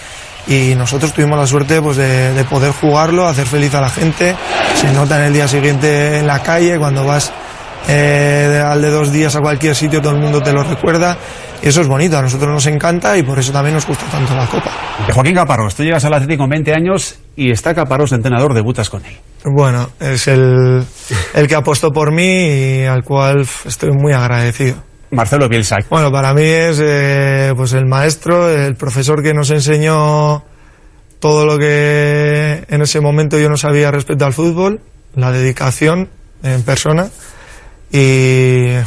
y 0.47 0.75
nosotros 0.75 1.13
tuvimos 1.13 1.39
la 1.39 1.47
suerte 1.47 1.81
pues, 1.81 1.97
de, 1.97 2.35
de 2.35 2.45
poder 2.45 2.73
jugarlo, 2.73 3.27
hacer 3.29 3.47
feliz 3.47 3.75
a 3.75 3.81
la 3.81 3.91
gente. 3.91 4.35
Se 4.75 4.93
nota 4.93 5.19
en 5.19 5.27
el 5.27 5.33
día 5.33 5.47
siguiente 5.47 6.19
en 6.19 6.27
la 6.27 6.43
calle, 6.43 6.79
cuando 6.79 7.05
vas 7.05 7.33
eh, 7.89 8.63
al 8.65 8.83
de 8.83 8.91
dos 8.91 9.13
días 9.13 9.35
a 9.37 9.41
cualquier 9.41 9.75
sitio, 9.75 10.01
todo 10.01 10.15
el 10.15 10.21
mundo 10.21 10.41
te 10.41 10.53
lo 10.53 10.63
recuerda. 10.63 11.17
Eso 11.62 11.82
es 11.82 11.89
bonito, 11.89 12.16
a 12.16 12.23
nosotros 12.23 12.51
nos 12.51 12.66
encanta 12.66 13.19
y 13.19 13.23
por 13.23 13.39
eso 13.39 13.53
también 13.53 13.74
nos 13.74 13.87
gusta 13.87 14.07
tanto 14.07 14.35
la 14.35 14.47
Copa. 14.47 14.70
Joaquín 15.12 15.35
Caparrós, 15.35 15.74
tú 15.74 15.82
llegas 15.82 16.05
al 16.05 16.15
Atlético 16.15 16.45
con 16.45 16.51
20 16.51 16.73
años 16.73 17.19
y 17.37 17.51
está 17.51 17.74
Caparrós 17.74 18.11
de 18.11 18.16
entrenador, 18.16 18.55
debutas 18.55 18.89
con 18.89 19.05
él. 19.05 19.16
Bueno, 19.45 19.91
es 20.01 20.27
el, 20.28 20.82
el 21.35 21.47
que 21.47 21.55
apostó 21.55 21.91
por 21.93 22.12
mí 22.12 22.23
y 22.23 22.85
al 22.85 23.05
cual 23.05 23.47
estoy 23.66 23.91
muy 23.91 24.12
agradecido. 24.12 24.77
Marcelo 25.11 25.49
Bielsa. 25.49 25.77
Bueno, 25.91 26.11
para 26.11 26.32
mí 26.32 26.45
es 26.45 26.81
eh, 26.81 27.53
pues 27.57 27.73
el 27.73 27.87
maestro, 27.87 28.49
el 28.49 28.77
profesor 28.77 29.23
que 29.23 29.35
nos 29.35 29.51
enseñó 29.51 30.45
todo 31.19 31.45
lo 31.45 31.59
que 31.59 32.65
en 32.69 32.82
ese 32.82 33.01
momento 33.01 33.39
yo 33.39 33.51
no 33.51 33.57
sabía 33.57 33.91
respecto 33.91 34.24
al 34.24 34.32
fútbol, 34.32 34.81
la 35.15 35.32
dedicación 35.32 36.09
en 36.43 36.62
persona 36.62 37.11
y 37.93 38.69
eh, 38.69 38.85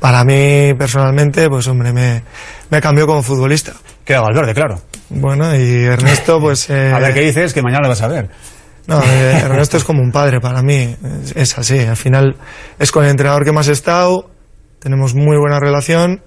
para 0.00 0.24
mí 0.24 0.74
personalmente, 0.76 1.48
pues 1.48 1.66
hombre, 1.68 1.92
me, 1.92 2.22
me 2.70 2.80
cambió 2.80 3.06
como 3.06 3.22
futbolista. 3.22 3.72
Queda 4.04 4.20
Valverde, 4.20 4.54
claro. 4.54 4.80
Bueno, 5.10 5.54
y 5.54 5.84
Ernesto, 5.84 6.40
pues... 6.40 6.68
Eh, 6.70 6.92
a 6.92 6.98
ver 6.98 7.14
qué 7.14 7.20
dices, 7.20 7.52
que 7.54 7.62
mañana 7.62 7.82
lo 7.82 7.88
vas 7.90 8.02
a 8.02 8.08
ver. 8.08 8.28
No, 8.86 9.00
eh, 9.02 9.40
Ernesto 9.44 9.76
es 9.76 9.84
como 9.84 10.02
un 10.02 10.10
padre 10.10 10.40
para 10.40 10.62
mí, 10.62 10.96
es, 11.24 11.36
es 11.36 11.58
así. 11.58 11.78
Al 11.78 11.96
final 11.96 12.36
es 12.78 12.90
con 12.90 13.04
el 13.04 13.10
entrenador 13.10 13.44
que 13.44 13.52
más 13.52 13.68
he 13.68 13.72
estado, 13.72 14.30
tenemos 14.80 15.14
muy 15.14 15.36
buena 15.36 15.60
relación. 15.60 16.22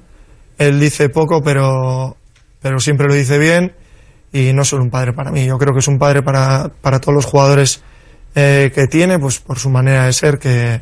Él 0.58 0.80
dice 0.80 1.10
poco, 1.10 1.42
pero, 1.42 2.18
pero 2.62 2.80
siempre 2.80 3.08
lo 3.08 3.14
dice 3.14 3.38
bien. 3.38 3.74
Y 4.32 4.54
no 4.54 4.64
solo 4.64 4.84
un 4.84 4.90
padre 4.90 5.12
para 5.12 5.32
mí, 5.32 5.46
yo 5.46 5.58
creo 5.58 5.74
que 5.74 5.80
es 5.80 5.88
un 5.90 6.00
padre 6.00 6.22
para, 6.22 6.70
para 6.82 7.00
todos 7.00 7.14
los 7.14 7.26
jugadores 7.26 7.84
eh, 8.34 8.72
que 8.74 8.88
tiene, 8.88 9.20
pues 9.20 9.40
por 9.40 9.60
su 9.60 9.70
manera 9.70 10.06
de 10.06 10.14
ser, 10.14 10.40
que, 10.40 10.82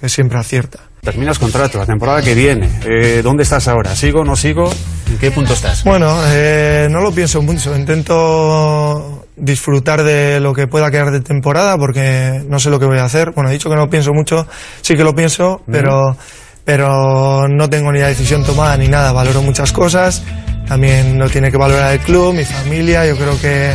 que 0.00 0.08
siempre 0.08 0.38
acierta. 0.38 0.80
Terminas 1.00 1.38
contrato 1.38 1.78
la 1.78 1.86
temporada 1.86 2.22
que 2.22 2.34
viene. 2.34 2.68
Eh, 2.84 3.20
¿Dónde 3.22 3.42
estás 3.42 3.68
ahora? 3.68 3.94
¿Sigo, 3.94 4.24
no 4.24 4.36
sigo? 4.36 4.70
¿En 5.08 5.18
qué 5.18 5.30
punto 5.30 5.54
estás? 5.54 5.84
Bueno, 5.84 6.18
eh, 6.26 6.88
no 6.90 7.00
lo 7.00 7.12
pienso 7.12 7.40
mucho. 7.40 7.74
Intento 7.76 9.26
disfrutar 9.36 10.02
de 10.02 10.40
lo 10.40 10.52
que 10.52 10.66
pueda 10.66 10.90
quedar 10.90 11.10
de 11.10 11.20
temporada 11.20 11.76
porque 11.78 12.42
no 12.48 12.58
sé 12.58 12.70
lo 12.70 12.78
que 12.78 12.86
voy 12.86 12.98
a 12.98 13.04
hacer. 13.04 13.30
Bueno, 13.30 13.50
he 13.50 13.52
dicho 13.52 13.70
que 13.70 13.76
no 13.76 13.88
pienso 13.88 14.12
mucho, 14.12 14.46
sí 14.82 14.96
que 14.96 15.04
lo 15.04 15.14
pienso, 15.14 15.62
pero, 15.70 16.16
pero 16.64 17.48
no 17.48 17.70
tengo 17.70 17.92
ni 17.92 18.00
la 18.00 18.08
decisión 18.08 18.44
tomada 18.44 18.76
ni 18.76 18.88
nada. 18.88 19.12
Valoro 19.12 19.42
muchas 19.42 19.72
cosas. 19.72 20.22
También 20.66 21.18
lo 21.18 21.30
tiene 21.30 21.50
que 21.50 21.56
valorar 21.56 21.92
el 21.92 22.00
club, 22.00 22.34
mi 22.34 22.44
familia. 22.44 23.06
Yo 23.06 23.16
creo 23.16 23.40
que, 23.40 23.74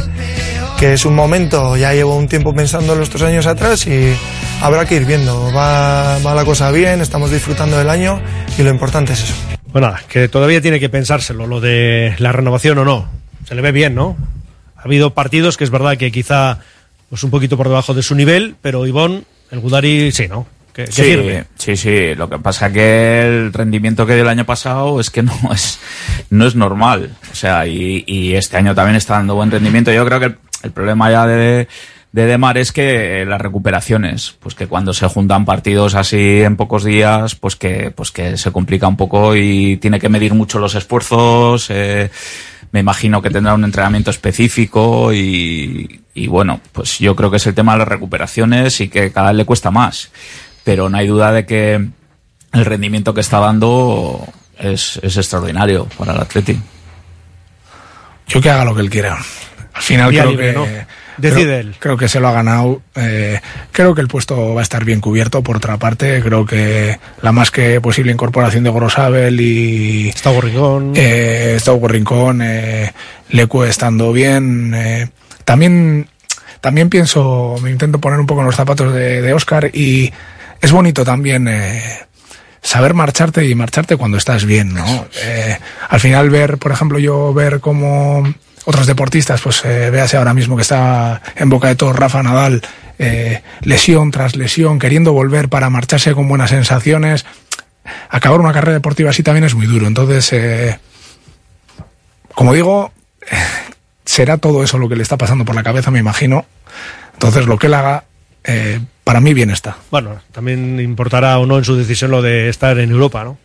que 0.83 0.91
es 0.95 1.05
un 1.05 1.15
momento. 1.15 1.77
Ya 1.77 1.93
llevo 1.93 2.17
un 2.17 2.27
tiempo 2.27 2.53
pensando 2.53 2.93
en 2.93 3.01
estos 3.01 3.21
años 3.21 3.45
atrás 3.45 3.87
y 3.87 4.13
habrá 4.61 4.85
que 4.85 4.97
ir 4.97 5.05
viendo. 5.05 5.49
Va, 5.53 6.19
va 6.19 6.35
la 6.35 6.43
cosa 6.43 6.71
bien, 6.71 6.99
estamos 6.99 7.31
disfrutando 7.31 7.77
del 7.77 7.89
año 7.89 8.19
y 8.57 8.63
lo 8.63 8.69
importante 8.69 9.13
es 9.13 9.23
eso. 9.23 9.33
Bueno, 9.71 9.93
que 10.09 10.27
todavía 10.27 10.59
tiene 10.59 10.81
que 10.81 10.89
pensárselo, 10.89 11.47
lo 11.47 11.61
de 11.61 12.15
la 12.17 12.33
renovación 12.33 12.79
o 12.79 12.83
no. 12.83 13.07
Se 13.47 13.55
le 13.55 13.61
ve 13.61 13.71
bien, 13.71 13.95
¿no? 13.95 14.17
Ha 14.75 14.81
habido 14.81 15.13
partidos 15.13 15.55
que 15.55 15.63
es 15.63 15.69
verdad 15.69 15.95
que 15.95 16.11
quizá 16.11 16.59
pues 17.07 17.23
un 17.23 17.31
poquito 17.31 17.55
por 17.55 17.69
debajo 17.69 17.93
de 17.93 18.03
su 18.03 18.13
nivel, 18.13 18.55
pero 18.61 18.85
Ivón, 18.85 19.23
el 19.51 19.61
Gudari, 19.61 20.11
sí, 20.11 20.27
¿no? 20.27 20.45
Que, 20.73 20.83
que 20.83 20.91
Sí, 20.91 21.03
sirve. 21.03 21.45
sí, 21.57 21.77
sí. 21.77 22.13
Lo 22.15 22.27
que 22.29 22.39
pasa 22.39 22.73
que 22.73 23.21
el 23.21 23.53
rendimiento 23.53 24.05
que 24.05 24.15
dio 24.15 24.23
el 24.23 24.29
año 24.29 24.43
pasado 24.45 24.99
es 24.99 25.09
que 25.09 25.23
no 25.23 25.33
es, 25.53 25.79
no 26.29 26.45
es 26.45 26.55
normal. 26.55 27.11
O 27.31 27.35
sea, 27.35 27.65
y, 27.67 28.03
y 28.05 28.33
este 28.35 28.57
año 28.57 28.75
también 28.75 28.97
está 28.97 29.13
dando 29.13 29.35
buen 29.35 29.49
rendimiento. 29.49 29.89
Yo 29.93 30.05
creo 30.05 30.19
que 30.19 30.42
el, 30.63 30.71
problema 30.71 31.11
ya 31.11 31.27
de, 31.27 31.67
de 32.11 32.25
Demar 32.25 32.57
es 32.57 32.71
que 32.71 33.21
eh, 33.21 33.25
las 33.25 33.41
recuperaciones, 33.41 34.35
pues 34.39 34.55
que 34.55 34.67
cuando 34.67 34.93
se 34.93 35.07
juntan 35.07 35.45
partidos 35.45 35.95
así 35.95 36.41
en 36.41 36.55
pocos 36.55 36.83
días, 36.83 37.35
pues 37.35 37.55
que, 37.55 37.91
pues 37.91 38.11
que 38.11 38.37
se 38.37 38.51
complica 38.51 38.87
un 38.87 38.97
poco 38.97 39.35
y 39.35 39.77
tiene 39.77 39.99
que 39.99 40.09
medir 40.09 40.33
mucho 40.33 40.59
los 40.59 40.75
esfuerzos. 40.75 41.69
eh, 41.69 42.09
me 42.71 42.79
imagino 42.79 43.21
que 43.21 43.29
tendrá 43.29 43.53
un 43.53 43.63
entrenamiento 43.63 44.09
específico 44.09 45.13
y, 45.13 46.01
y 46.15 46.27
bueno, 46.27 46.59
pues 46.71 46.97
yo 46.97 47.15
creo 47.15 47.29
que 47.29 47.37
es 47.37 47.45
el 47.45 47.53
tema 47.53 47.73
de 47.73 47.79
las 47.79 47.87
recuperaciones 47.87 48.81
y 48.81 48.89
que 48.89 49.11
cada 49.11 49.27
vez 49.27 49.37
le 49.37 49.45
cuesta 49.45 49.69
más. 49.69 50.11
Pero 50.63 50.89
no 50.89 50.97
hay 50.97 51.05
duda 51.05 51.31
de 51.31 51.45
que 51.45 51.75
el 52.53 52.65
rendimiento 52.65 53.13
que 53.13 53.21
está 53.21 53.39
dando 53.39 54.25
es, 54.57 54.99
es 55.03 55.17
extraordinario 55.17 55.85
para 55.97 56.13
el 56.13 56.21
Atleti. 56.21 56.59
Yo 58.27 58.41
que 58.41 58.49
haga 58.49 58.65
lo 58.65 58.73
que 58.73 58.81
él 58.81 58.89
quiera. 58.89 59.17
Al 59.73 59.81
final 59.81 60.09
creo 60.11 60.29
libre, 60.31 60.47
que... 60.47 60.53
¿no? 60.53 60.65
creo- 60.65 60.85
Decide 61.15 61.59
él. 61.59 61.75
Creo 61.77 61.95
que 61.95 62.07
se 62.07 62.19
lo 62.19 62.27
ha 62.27 62.31
ganado. 62.31 62.81
eh, 62.95 63.39
creo 63.71 63.93
que 63.93 64.01
el 64.01 64.07
puesto 64.07 64.55
va 64.55 64.61
a 64.61 64.63
estar 64.63 64.83
bien 64.83 64.99
cubierto. 64.99 65.43
Por 65.43 65.57
otra 65.57 65.77
parte, 65.77 66.21
creo 66.23 66.43
que 66.45 66.97
la 67.21 67.31
más 67.31 67.51
que 67.51 67.79
posible 67.81 68.11
incorporación 68.11 68.63
de 68.63 68.71
Gorosabel 68.71 69.39
y 69.39 70.09
Gustavo 70.11 70.41
Rincón, 70.41 70.93
eh, 70.95 71.51
Gustavo 71.53 71.87
Rincón, 71.87 72.41
eh, 72.43 72.91
Lecu 73.29 73.63
estando 73.63 74.11
bien. 74.11 74.73
eh, 74.75 75.09
también, 75.45 76.07
también 76.61 76.89
pienso, 76.89 77.57
me 77.61 77.69
intento 77.69 77.99
poner 77.99 78.19
un 78.19 78.25
poco 78.25 78.41
en 78.41 78.47
los 78.47 78.55
zapatos 78.55 78.91
de, 78.93 79.21
de 79.21 79.33
Oscar 79.33 79.69
y 79.71 80.11
es 80.61 80.71
bonito 80.71 81.03
también. 81.05 81.47
eh, 81.47 81.81
saber 82.61 82.93
marcharte 82.95 83.45
y 83.45 83.53
marcharte 83.55 83.97
cuando 83.97 84.17
estás 84.17 84.45
bien, 84.45 84.73
¿no? 84.73 85.05
Eh, 85.21 85.57
al 85.89 85.99
final 85.99 86.29
ver, 86.29 86.57
por 86.57 86.71
ejemplo, 86.71 86.97
yo 86.97 87.33
ver 87.33 87.59
cómo 87.59 88.23
otros 88.65 88.87
deportistas, 88.87 89.41
pues 89.41 89.63
eh, 89.65 89.89
véase 89.89 90.17
ahora 90.17 90.33
mismo 90.33 90.55
que 90.55 90.61
está 90.61 91.21
en 91.35 91.49
boca 91.49 91.67
de 91.67 91.75
todo 91.75 91.93
Rafa 91.93 92.23
Nadal, 92.23 92.61
eh, 92.99 93.41
lesión 93.61 94.11
tras 94.11 94.35
lesión, 94.35 94.79
queriendo 94.79 95.13
volver 95.13 95.49
para 95.49 95.69
marcharse 95.69 96.13
con 96.13 96.27
buenas 96.27 96.51
sensaciones. 96.51 97.25
Acabar 98.09 98.39
una 98.39 98.53
carrera 98.53 98.73
deportiva 98.73 99.09
así 99.09 99.23
también 99.23 99.43
es 99.43 99.55
muy 99.55 99.65
duro. 99.65 99.87
Entonces, 99.87 100.31
eh, 100.33 100.79
como 102.33 102.53
digo, 102.53 102.91
será 104.05 104.37
todo 104.37 104.63
eso 104.63 104.77
lo 104.77 104.89
que 104.89 104.95
le 104.95 105.03
está 105.03 105.17
pasando 105.17 105.45
por 105.45 105.55
la 105.55 105.63
cabeza, 105.63 105.91
me 105.91 105.99
imagino. 105.99 106.45
Entonces, 107.13 107.45
lo 107.45 107.57
que 107.57 107.67
él 107.67 107.73
haga, 107.73 108.05
eh, 108.43 108.79
para 109.03 109.19
mí 109.19 109.33
bien 109.33 109.49
está. 109.49 109.77
Bueno, 109.91 110.19
también 110.31 110.79
importará 110.79 111.37
o 111.39 111.45
no 111.45 111.57
en 111.57 111.65
su 111.65 111.75
decisión 111.75 112.11
lo 112.11 112.21
de 112.21 112.49
estar 112.49 112.77
en 112.79 112.91
Europa, 112.91 113.23
¿no? 113.23 113.37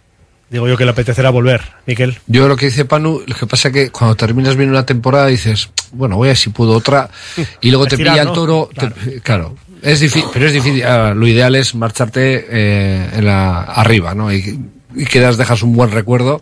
Digo 0.50 0.66
yo 0.66 0.76
que 0.78 0.84
le 0.86 0.92
apetecerá 0.92 1.28
volver, 1.30 1.60
Miquel. 1.86 2.18
Yo 2.26 2.48
lo 2.48 2.56
que 2.56 2.66
dice 2.66 2.84
Panu, 2.86 3.22
lo 3.26 3.34
que 3.34 3.46
pasa 3.46 3.70
que 3.70 3.90
cuando 3.90 4.16
terminas 4.16 4.56
bien 4.56 4.70
una 4.70 4.86
temporada 4.86 5.26
dices, 5.26 5.68
bueno, 5.92 6.16
voy 6.16 6.28
a 6.28 6.30
ver 6.30 6.36
si 6.38 6.48
puedo 6.50 6.72
otra, 6.72 7.10
y 7.60 7.70
luego 7.70 7.86
te 7.86 7.98
pilla 7.98 8.22
el 8.22 8.24
¿no? 8.28 8.32
toro. 8.32 8.70
te- 8.74 9.20
Claro. 9.20 9.54
Es 9.82 10.00
difícil, 10.00 10.28
pero 10.32 10.46
es 10.46 10.52
difícil. 10.52 10.82
ah, 10.84 11.12
lo 11.14 11.26
ideal 11.26 11.54
es 11.54 11.74
marcharte 11.74 12.46
eh, 12.50 13.10
en 13.14 13.24
la 13.26 13.60
arriba, 13.62 14.14
¿no? 14.14 14.32
Y, 14.32 14.58
y 14.96 15.04
quedas, 15.04 15.36
dejas 15.36 15.62
un 15.62 15.74
buen 15.76 15.90
recuerdo. 15.92 16.40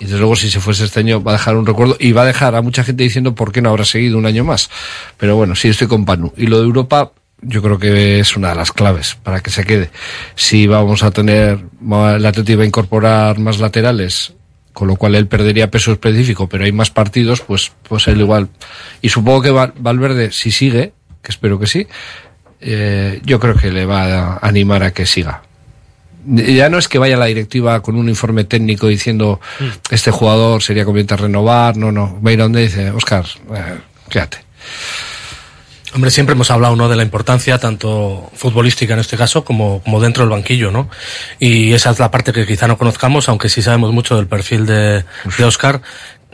Y 0.00 0.06
desde 0.06 0.18
luego, 0.18 0.34
si 0.34 0.50
se 0.50 0.58
fuese 0.58 0.84
este 0.84 0.98
año, 1.00 1.22
va 1.22 1.32
a 1.32 1.34
dejar 1.34 1.54
un 1.56 1.66
recuerdo 1.66 1.96
y 2.00 2.10
va 2.10 2.22
a 2.22 2.26
dejar 2.26 2.56
a 2.56 2.62
mucha 2.62 2.82
gente 2.82 3.04
diciendo 3.04 3.34
por 3.36 3.52
qué 3.52 3.62
no 3.62 3.68
habrá 3.70 3.84
seguido 3.84 4.18
un 4.18 4.26
año 4.26 4.42
más. 4.42 4.70
Pero 5.18 5.36
bueno, 5.36 5.54
sí, 5.54 5.68
estoy 5.68 5.86
con 5.86 6.04
Panu. 6.04 6.32
Y 6.36 6.48
lo 6.48 6.58
de 6.58 6.64
Europa, 6.64 7.12
yo 7.42 7.60
creo 7.62 7.78
que 7.78 8.20
es 8.20 8.36
una 8.36 8.50
de 8.50 8.54
las 8.54 8.72
claves 8.72 9.16
para 9.22 9.40
que 9.40 9.50
se 9.50 9.64
quede. 9.64 9.90
Si 10.34 10.66
vamos 10.66 11.02
a 11.02 11.10
tener, 11.10 11.60
el 11.82 12.26
Atleti 12.26 12.54
va 12.54 12.62
a 12.62 12.66
incorporar 12.66 13.38
más 13.38 13.58
laterales, 13.58 14.32
con 14.72 14.88
lo 14.88 14.96
cual 14.96 15.14
él 15.14 15.26
perdería 15.26 15.70
peso 15.70 15.92
específico, 15.92 16.48
pero 16.48 16.64
hay 16.64 16.72
más 16.72 16.90
partidos, 16.90 17.40
pues, 17.42 17.70
pues 17.88 18.08
él 18.08 18.20
igual. 18.20 18.48
Y 19.02 19.08
supongo 19.10 19.42
que 19.42 19.50
Val- 19.50 19.74
Valverde, 19.78 20.32
si 20.32 20.50
sigue, 20.50 20.92
que 21.22 21.30
espero 21.32 21.58
que 21.58 21.66
sí, 21.66 21.86
eh, 22.60 23.20
yo 23.24 23.38
creo 23.38 23.54
que 23.56 23.70
le 23.70 23.84
va 23.86 24.34
a 24.34 24.38
animar 24.46 24.82
a 24.82 24.92
que 24.92 25.04
siga. 25.06 25.42
Ya 26.26 26.70
no 26.70 26.78
es 26.78 26.88
que 26.88 26.98
vaya 26.98 27.18
la 27.18 27.26
directiva 27.26 27.82
con 27.82 27.96
un 27.96 28.08
informe 28.08 28.44
técnico 28.44 28.86
diciendo 28.88 29.40
este 29.90 30.10
jugador 30.10 30.62
sería 30.62 30.86
conveniente 30.86 31.18
renovar, 31.18 31.76
no, 31.76 31.92
no. 31.92 32.18
Va 32.22 32.30
a 32.30 32.32
ir 32.32 32.40
a 32.40 32.44
donde 32.44 32.62
dice, 32.62 32.90
Oscar, 32.90 33.26
eh, 33.54 33.76
quédate. 34.08 34.38
Hombre, 35.94 36.10
siempre 36.10 36.34
hemos 36.34 36.50
hablado 36.50 36.74
¿no? 36.74 36.88
de 36.88 36.96
la 36.96 37.04
importancia, 37.04 37.56
tanto 37.58 38.28
futbolística 38.34 38.94
en 38.94 39.00
este 39.00 39.16
caso, 39.16 39.44
como, 39.44 39.80
como 39.80 40.00
dentro 40.00 40.24
del 40.24 40.30
banquillo, 40.30 40.72
¿no? 40.72 40.90
Y 41.38 41.72
esa 41.72 41.90
es 41.90 42.00
la 42.00 42.10
parte 42.10 42.32
que 42.32 42.44
quizá 42.44 42.66
no 42.66 42.76
conozcamos, 42.76 43.28
aunque 43.28 43.48
sí 43.48 43.62
sabemos 43.62 43.92
mucho 43.92 44.16
del 44.16 44.26
perfil 44.26 44.66
de, 44.66 45.04
de 45.38 45.44
Oscar, 45.44 45.82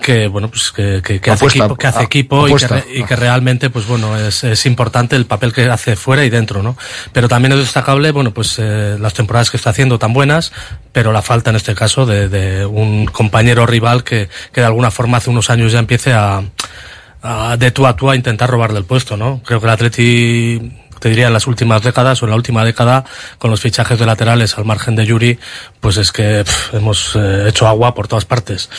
que 0.00 0.28
bueno, 0.28 0.48
pues 0.48 0.72
que, 0.72 1.02
que, 1.04 1.20
que 1.20 1.30
hace 1.30 1.44
equipo, 1.44 1.76
que 1.76 1.86
hace 1.86 2.02
equipo 2.02 2.48
y 2.48 2.54
que, 2.54 2.84
y 2.94 3.04
que 3.04 3.16
realmente, 3.16 3.68
pues 3.68 3.86
bueno, 3.86 4.16
es, 4.16 4.44
es 4.44 4.64
importante 4.64 5.14
el 5.14 5.26
papel 5.26 5.52
que 5.52 5.68
hace 5.68 5.94
fuera 5.94 6.24
y 6.24 6.30
dentro, 6.30 6.62
¿no? 6.62 6.74
Pero 7.12 7.28
también 7.28 7.52
es 7.52 7.58
destacable, 7.58 8.12
bueno, 8.12 8.32
pues 8.32 8.56
eh, 8.58 8.96
las 8.98 9.12
temporadas 9.12 9.50
que 9.50 9.58
está 9.58 9.68
haciendo 9.68 9.98
tan 9.98 10.14
buenas, 10.14 10.52
pero 10.92 11.12
la 11.12 11.20
falta 11.20 11.50
en 11.50 11.56
este 11.56 11.74
caso 11.74 12.06
de, 12.06 12.30
de 12.30 12.64
un 12.64 13.04
compañero 13.04 13.66
rival 13.66 14.04
que, 14.04 14.30
que 14.54 14.62
de 14.62 14.66
alguna 14.66 14.90
forma 14.90 15.18
hace 15.18 15.28
unos 15.28 15.50
años 15.50 15.70
ya 15.70 15.80
empiece 15.80 16.14
a, 16.14 16.42
a- 17.22 17.56
de 17.56 17.70
tú 17.70 17.86
a 17.86 17.97
tú 17.97 18.10
a 18.10 18.16
intentar 18.16 18.48
robarle 18.51 18.78
el 18.78 18.84
puesto, 18.84 19.16
¿no? 19.16 19.40
Creo 19.44 19.60
que 19.60 19.66
el 19.66 19.72
Atleti 19.72 20.72
te 21.01 21.09
diría 21.09 21.27
en 21.27 21.32
las 21.32 21.47
últimas 21.47 21.82
décadas 21.82 22.22
o 22.22 22.27
en 22.27 22.31
la 22.31 22.36
última 22.36 22.64
década 22.64 23.05
con 23.39 23.51
los 23.51 23.60
fichajes 23.60 23.98
de 23.98 24.06
laterales 24.06 24.56
al 24.59 24.64
margen 24.64 24.94
de 24.94 25.06
Yuri, 25.06 25.39
pues 25.81 25.97
es 25.97 26.12
que 26.12 26.44
pff, 26.44 26.74
hemos 26.74 27.16
eh, 27.16 27.48
hecho 27.48 27.66
agua 27.66 27.94
por 27.94 28.06
todas 28.06 28.24
partes. 28.24 28.70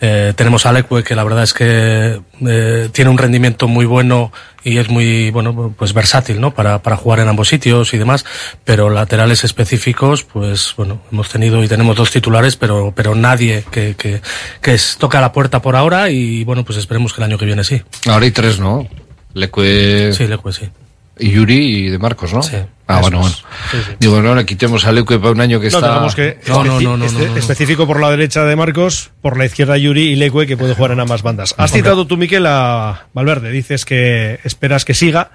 Eh, 0.00 0.32
tenemos 0.36 0.64
a 0.64 0.70
Alecue 0.70 1.04
que 1.04 1.14
la 1.14 1.24
verdad 1.24 1.42
es 1.42 1.52
que 1.52 2.20
eh, 2.46 2.88
tiene 2.92 3.10
un 3.10 3.18
rendimiento 3.18 3.68
muy 3.68 3.84
bueno 3.84 4.32
y 4.64 4.78
es 4.78 4.88
muy 4.88 5.30
bueno 5.30 5.74
pues 5.76 5.92
versátil 5.92 6.40
no 6.40 6.54
para, 6.54 6.82
para 6.82 6.96
jugar 6.96 7.20
en 7.20 7.28
ambos 7.28 7.48
sitios 7.48 7.92
y 7.92 7.98
demás 7.98 8.24
pero 8.64 8.88
laterales 8.90 9.44
específicos 9.44 10.24
pues 10.24 10.72
bueno 10.76 11.02
hemos 11.12 11.28
tenido 11.28 11.62
y 11.62 11.68
tenemos 11.68 11.96
dos 11.96 12.10
titulares 12.10 12.56
pero 12.56 12.92
pero 12.96 13.14
nadie 13.14 13.64
que, 13.70 13.94
que, 13.94 14.22
que 14.62 14.74
es, 14.74 14.96
toca 14.98 15.20
la 15.20 15.32
puerta 15.32 15.60
por 15.60 15.76
ahora 15.76 16.10
y 16.10 16.44
bueno 16.44 16.64
pues 16.64 16.78
esperemos 16.78 17.12
que 17.12 17.20
el 17.20 17.24
año 17.24 17.38
que 17.38 17.44
viene 17.44 17.62
sí 17.62 17.82
Ahora 18.06 18.24
hay 18.24 18.30
tres, 18.30 18.58
¿no? 18.58 18.88
Lecue... 19.34 20.12
sí 20.12 20.26
Lecue 20.26 20.52
sí 20.52 20.70
Y 21.18 21.30
Yuri 21.30 21.86
y 21.86 21.88
de 21.90 21.98
Marcos, 21.98 22.32
¿no? 22.34 22.42
Sí. 22.42 22.56
Ah, 22.86 23.00
bueno, 23.00 23.20
bueno. 23.20 23.32
es. 23.32 23.44
Sí, 23.70 23.78
sí. 23.86 23.96
Digo, 24.00 24.20
no, 24.20 24.34
le 24.34 24.44
quitemos 24.44 24.84
a 24.84 24.92
Lecue 24.92 25.18
para 25.18 25.30
un 25.30 25.40
año 25.40 25.58
que 25.60 25.70
No, 25.70 25.78
está... 25.78 25.88
digamos 25.88 26.14
que 26.14 26.38
No, 26.48 26.64
no, 26.64 26.80
no, 26.80 26.96
no, 26.96 27.04
este- 27.06 27.18
no, 27.26 27.30
no. 27.32 27.36
específico 27.36 27.86
por 27.86 28.00
la 28.00 28.10
derecha 28.10 28.44
de 28.44 28.56
Marcos, 28.56 29.10
por 29.22 29.38
la 29.38 29.46
izquierda 29.46 29.78
Yuri 29.78 30.02
y 30.10 30.16
Leque, 30.16 30.46
que 30.46 30.56
puede 30.56 30.74
jugar 30.74 30.90
en 30.92 31.00
ambas 31.00 31.22
bandas. 31.22 31.54
Has 31.56 31.72
citado 31.72 32.06
tú, 32.06 32.16
Miquel, 32.16 32.44
a 32.46 33.06
Valverde. 33.14 33.50
Dices 33.52 33.84
que 33.84 34.40
esperas 34.44 34.84
que 34.84 34.92
siga. 34.94 35.30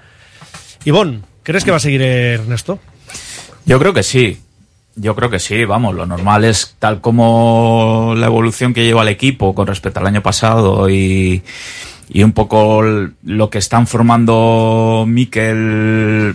Ivón, 0.84 1.24
¿crees 1.42 1.64
que 1.64 1.70
va 1.70 1.78
a 1.78 1.80
seguir 1.80 2.02
Ernesto? 2.02 2.78
Yo 3.66 3.78
creo 3.78 3.92
que 3.94 4.02
sí. 4.02 4.40
Yo 4.96 5.14
creo 5.16 5.30
que 5.30 5.38
sí, 5.38 5.64
vamos, 5.64 5.94
lo 5.94 6.04
normal 6.04 6.44
es 6.44 6.76
tal 6.78 7.00
como 7.00 8.12
la 8.16 8.26
evolución 8.26 8.74
que 8.74 8.84
lleva 8.84 9.02
el 9.02 9.08
equipo 9.08 9.54
con 9.54 9.66
respecto 9.66 10.00
al 10.00 10.06
año 10.06 10.20
pasado 10.22 10.90
y, 10.90 11.42
y 12.12 12.24
un 12.24 12.32
poco 12.32 12.82
lo 12.82 13.50
que 13.50 13.58
están 13.58 13.86
formando 13.86 15.04
Mikel. 15.06 16.34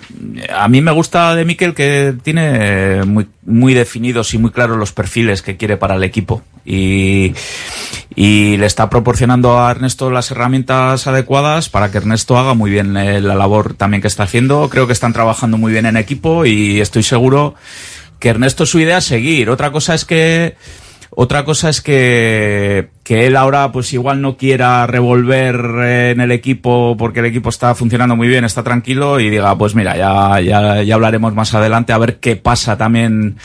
A 0.56 0.68
mí 0.69 0.81
me 0.81 0.91
gusta 0.91 1.35
de 1.35 1.43
Mikel 1.43 1.73
que 1.73 2.15
tiene 2.23 3.03
muy, 3.03 3.27
muy 3.45 3.73
definidos 3.73 4.34
y 4.34 4.38
muy 4.38 4.52
claros 4.52 4.77
los 4.77 4.93
perfiles 4.93 5.41
que 5.41 5.57
quiere 5.57 5.76
para 5.76 5.95
el 5.95 6.03
equipo 6.03 6.43
y, 6.65 7.34
y 8.15 8.56
le 8.56 8.65
está 8.65 8.89
proporcionando 8.89 9.60
a 9.60 9.69
Ernesto 9.69 10.10
las 10.10 10.31
herramientas 10.31 11.07
adecuadas 11.07 11.68
para 11.68 11.91
que 11.91 11.97
Ernesto 11.97 12.38
haga 12.38 12.53
muy 12.53 12.72
bien 12.72 12.95
eh, 12.95 13.19
la 13.19 13.35
labor 13.35 13.73
también 13.73 14.02
que 14.02 14.07
está 14.07 14.23
haciendo. 14.23 14.69
Creo 14.69 14.88
que 14.88 14.93
están 14.93 15.11
trabajando 15.11 15.57
muy 15.57 15.73
bien 15.73 15.85
en 15.85 15.97
equipo 15.97 16.45
y 16.45 16.80
estoy 16.80 17.03
seguro 17.03 17.53
que 18.19 18.30
Ernesto 18.30 18.65
su 18.65 18.80
idea 18.80 18.99
es 18.99 19.06
seguir. 19.06 19.49
Otra 19.49 19.72
cosa 19.72 19.93
es 19.93 20.06
que 20.06 20.56
otra 21.15 21.45
cosa 21.45 21.69
es 21.69 21.81
que, 21.81 22.89
que 23.03 23.25
él 23.25 23.35
ahora 23.35 23.71
pues 23.71 23.93
igual 23.93 24.21
no 24.21 24.37
quiera 24.37 24.85
revolver 24.85 25.55
eh, 25.83 26.11
en 26.11 26.21
el 26.21 26.31
equipo 26.31 26.95
porque 26.97 27.21
el 27.21 27.27
equipo 27.27 27.49
está 27.49 27.73
funcionando 27.73 28.15
muy 28.15 28.27
bien, 28.27 28.43
está 28.43 28.63
tranquilo 28.63 29.19
y 29.19 29.29
diga 29.29 29.57
pues 29.57 29.75
mira, 29.75 29.95
ya, 29.95 30.41
ya, 30.41 30.83
ya 30.83 30.95
hablaremos 30.95 31.33
más 31.33 31.53
adelante 31.53 31.93
a 31.93 31.97
ver 31.97 32.17
qué 32.17 32.35
pasa 32.35 32.77
también 32.77 33.37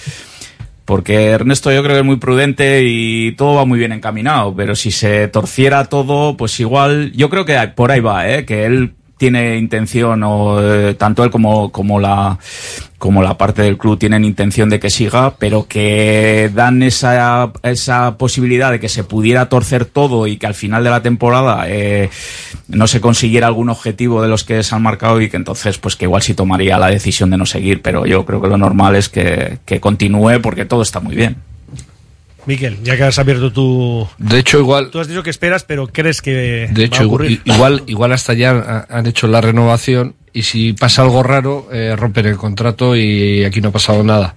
porque 0.90 1.26
Ernesto 1.26 1.70
yo 1.70 1.84
creo 1.84 1.94
que 1.94 2.00
es 2.00 2.04
muy 2.04 2.16
prudente 2.16 2.82
y 2.82 3.30
todo 3.36 3.54
va 3.54 3.64
muy 3.64 3.78
bien 3.78 3.92
encaminado, 3.92 4.52
pero 4.56 4.74
si 4.74 4.90
se 4.90 5.28
torciera 5.28 5.84
todo, 5.84 6.36
pues 6.36 6.58
igual, 6.58 7.12
yo 7.12 7.30
creo 7.30 7.44
que 7.44 7.56
por 7.76 7.92
ahí 7.92 8.00
va, 8.00 8.28
¿eh? 8.28 8.44
que 8.44 8.66
él 8.66 8.94
tiene 9.20 9.58
intención, 9.58 10.22
o 10.22 10.62
eh, 10.62 10.94
tanto 10.94 11.22
él 11.22 11.30
como, 11.30 11.70
como 11.70 12.00
la 12.00 12.38
como 12.96 13.22
la 13.22 13.36
parte 13.36 13.60
del 13.62 13.76
club 13.76 13.98
tienen 13.98 14.24
intención 14.24 14.70
de 14.70 14.80
que 14.80 14.88
siga, 14.88 15.34
pero 15.38 15.66
que 15.66 16.50
dan 16.54 16.82
esa, 16.82 17.50
esa 17.62 18.16
posibilidad 18.16 18.70
de 18.70 18.80
que 18.80 18.88
se 18.90 19.04
pudiera 19.04 19.48
torcer 19.48 19.84
todo 19.84 20.26
y 20.26 20.36
que 20.36 20.46
al 20.46 20.54
final 20.54 20.84
de 20.84 20.90
la 20.90 21.02
temporada 21.02 21.64
eh, 21.66 22.10
no 22.68 22.86
se 22.86 23.00
consiguiera 23.00 23.46
algún 23.46 23.70
objetivo 23.70 24.20
de 24.22 24.28
los 24.28 24.44
que 24.44 24.62
se 24.62 24.74
han 24.74 24.82
marcado 24.82 25.20
y 25.20 25.30
que 25.30 25.38
entonces 25.38 25.78
pues 25.78 25.96
que 25.96 26.06
igual 26.06 26.22
sí 26.22 26.34
tomaría 26.34 26.78
la 26.78 26.88
decisión 26.88 27.30
de 27.30 27.38
no 27.38 27.46
seguir, 27.46 27.82
pero 27.82 28.06
yo 28.06 28.24
creo 28.24 28.40
que 28.40 28.48
lo 28.48 28.58
normal 28.58 28.96
es 28.96 29.08
que, 29.08 29.58
que 29.66 29.80
continúe 29.80 30.40
porque 30.42 30.64
todo 30.64 30.82
está 30.82 31.00
muy 31.00 31.14
bien. 31.14 31.49
Miquel, 32.46 32.78
ya 32.82 32.96
que 32.96 33.04
has 33.04 33.18
abierto 33.18 33.52
tu... 33.52 34.08
De 34.18 34.38
hecho, 34.38 34.58
igual... 34.58 34.90
Tú 34.90 34.98
has 35.00 35.08
dicho 35.08 35.22
que 35.22 35.30
esperas, 35.30 35.64
pero 35.64 35.86
crees 35.88 36.22
que 36.22 36.68
De 36.70 36.82
va 36.82 36.86
hecho, 36.86 37.02
a 37.02 37.06
ocurrir. 37.06 37.32
i- 37.44 37.50
igual, 37.52 37.82
igual 37.86 38.12
hasta 38.12 38.32
ya 38.34 38.50
ha- 38.50 38.86
han 38.98 39.06
hecho 39.06 39.26
la 39.28 39.40
renovación 39.40 40.14
y 40.32 40.42
si 40.42 40.72
pasa 40.72 41.02
algo 41.02 41.22
raro, 41.22 41.68
eh, 41.72 41.94
rompen 41.96 42.26
el 42.26 42.36
contrato 42.36 42.96
y 42.96 43.44
aquí 43.44 43.60
no 43.60 43.68
ha 43.68 43.72
pasado 43.72 44.02
nada. 44.02 44.36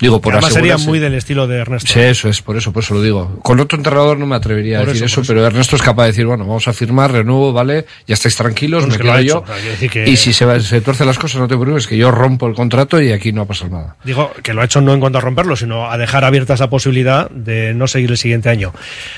Digo, 0.00 0.20
por 0.20 0.32
Además 0.34 0.52
sería 0.52 0.76
muy 0.76 0.98
del 0.98 1.14
estilo 1.14 1.46
de 1.46 1.58
Ernesto. 1.58 1.92
Sí, 1.92 2.00
eso 2.00 2.28
es, 2.28 2.42
por 2.42 2.56
eso, 2.56 2.72
por 2.72 2.82
eso 2.82 2.94
lo 2.94 3.02
digo. 3.02 3.38
Con 3.42 3.60
otro 3.60 3.78
entrenador 3.78 4.18
no 4.18 4.26
me 4.26 4.34
atrevería 4.34 4.80
Por 4.80 4.88
a 4.88 4.92
decir 4.92 5.06
eso, 5.06 5.22
pero 5.26 5.46
Ernesto 5.46 5.76
es 5.76 5.82
capaz 5.82 6.02
de 6.04 6.08
decir, 6.08 6.26
bueno, 6.26 6.44
vamos 6.44 6.66
a 6.66 6.72
firmar, 6.72 7.12
renuevo, 7.12 7.52
vale, 7.52 7.86
ya 8.06 8.14
estáis 8.14 8.34
tranquilos, 8.34 8.86
me 8.88 8.98
quedo 8.98 9.20
yo. 9.20 9.44
hecho, 9.78 9.88
que- 9.92 10.08
Y 10.10 10.16
si 10.16 10.32
se, 10.32 10.44
va- 10.44 10.58
se 10.58 10.80
tuercen 10.80 11.06
las 11.06 11.18
cosas, 11.18 11.40
no 11.40 11.46
te 11.48 11.56
preocupes, 11.56 11.86
que 11.86 11.96
yo 11.96 12.10
rompo 12.10 12.46
el 12.48 12.54
contrato 12.54 13.00
y 13.00 13.12
aquí 13.12 13.32
no 13.32 13.42
ha 13.42 13.46
pasado 13.46 13.70
nada. 13.70 13.96
Digo 14.04 14.32
que 14.42 14.52
lo 14.52 14.62
ha 14.62 14.64
hecho 14.64 14.80
no 14.80 14.92
en 14.92 14.98
cuanto 15.00 15.18
a 15.18 15.20
romperlo, 15.20 15.54
sino 15.54 15.88
a 15.90 15.96
dejar 15.96 16.24
abierta 16.24 16.54
esa 16.54 16.68
posibilidad 16.68 17.30
de 17.30 17.72
no 17.74 17.86
seguir 17.86 18.10
el 18.10 18.18
siguiente 18.18 18.48
año. 18.50 18.72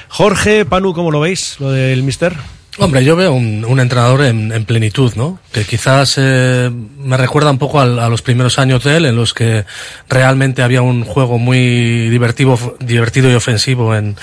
Jorge, 0.09 0.66
Panu, 0.66 0.93
¿cómo 0.93 1.11
lo 1.11 1.20
veis? 1.20 1.57
Lo 1.59 1.70
del 1.70 2.03
Mister. 2.03 2.35
Hombre, 2.78 3.03
yo 3.05 3.16
veo 3.16 3.32
un, 3.32 3.65
un 3.65 3.81
entrenador 3.81 4.23
en, 4.24 4.53
en 4.53 4.65
plenitud, 4.66 5.15
¿no? 5.16 5.39
Que 5.51 5.65
quizás 5.65 6.16
eh, 6.19 6.70
me 6.98 7.16
recuerda 7.16 7.51
un 7.51 7.57
poco 7.59 7.81
al- 7.81 7.98
a, 7.98 8.09
los 8.11 8.20
primeros 8.20 8.59
años 8.59 8.85
de 8.85 8.98
él, 8.98 9.07
en 9.07 9.16
los 9.16 9.32
que 9.32 9.65
realmente 10.11 10.62
había 10.62 10.82
un 10.82 11.05
juego 11.05 11.39
muy 11.39 12.11
divertido, 12.11 12.77
divertido 12.81 13.31
y 13.31 13.35
ofensivo 13.35 13.94
en, 13.97 14.16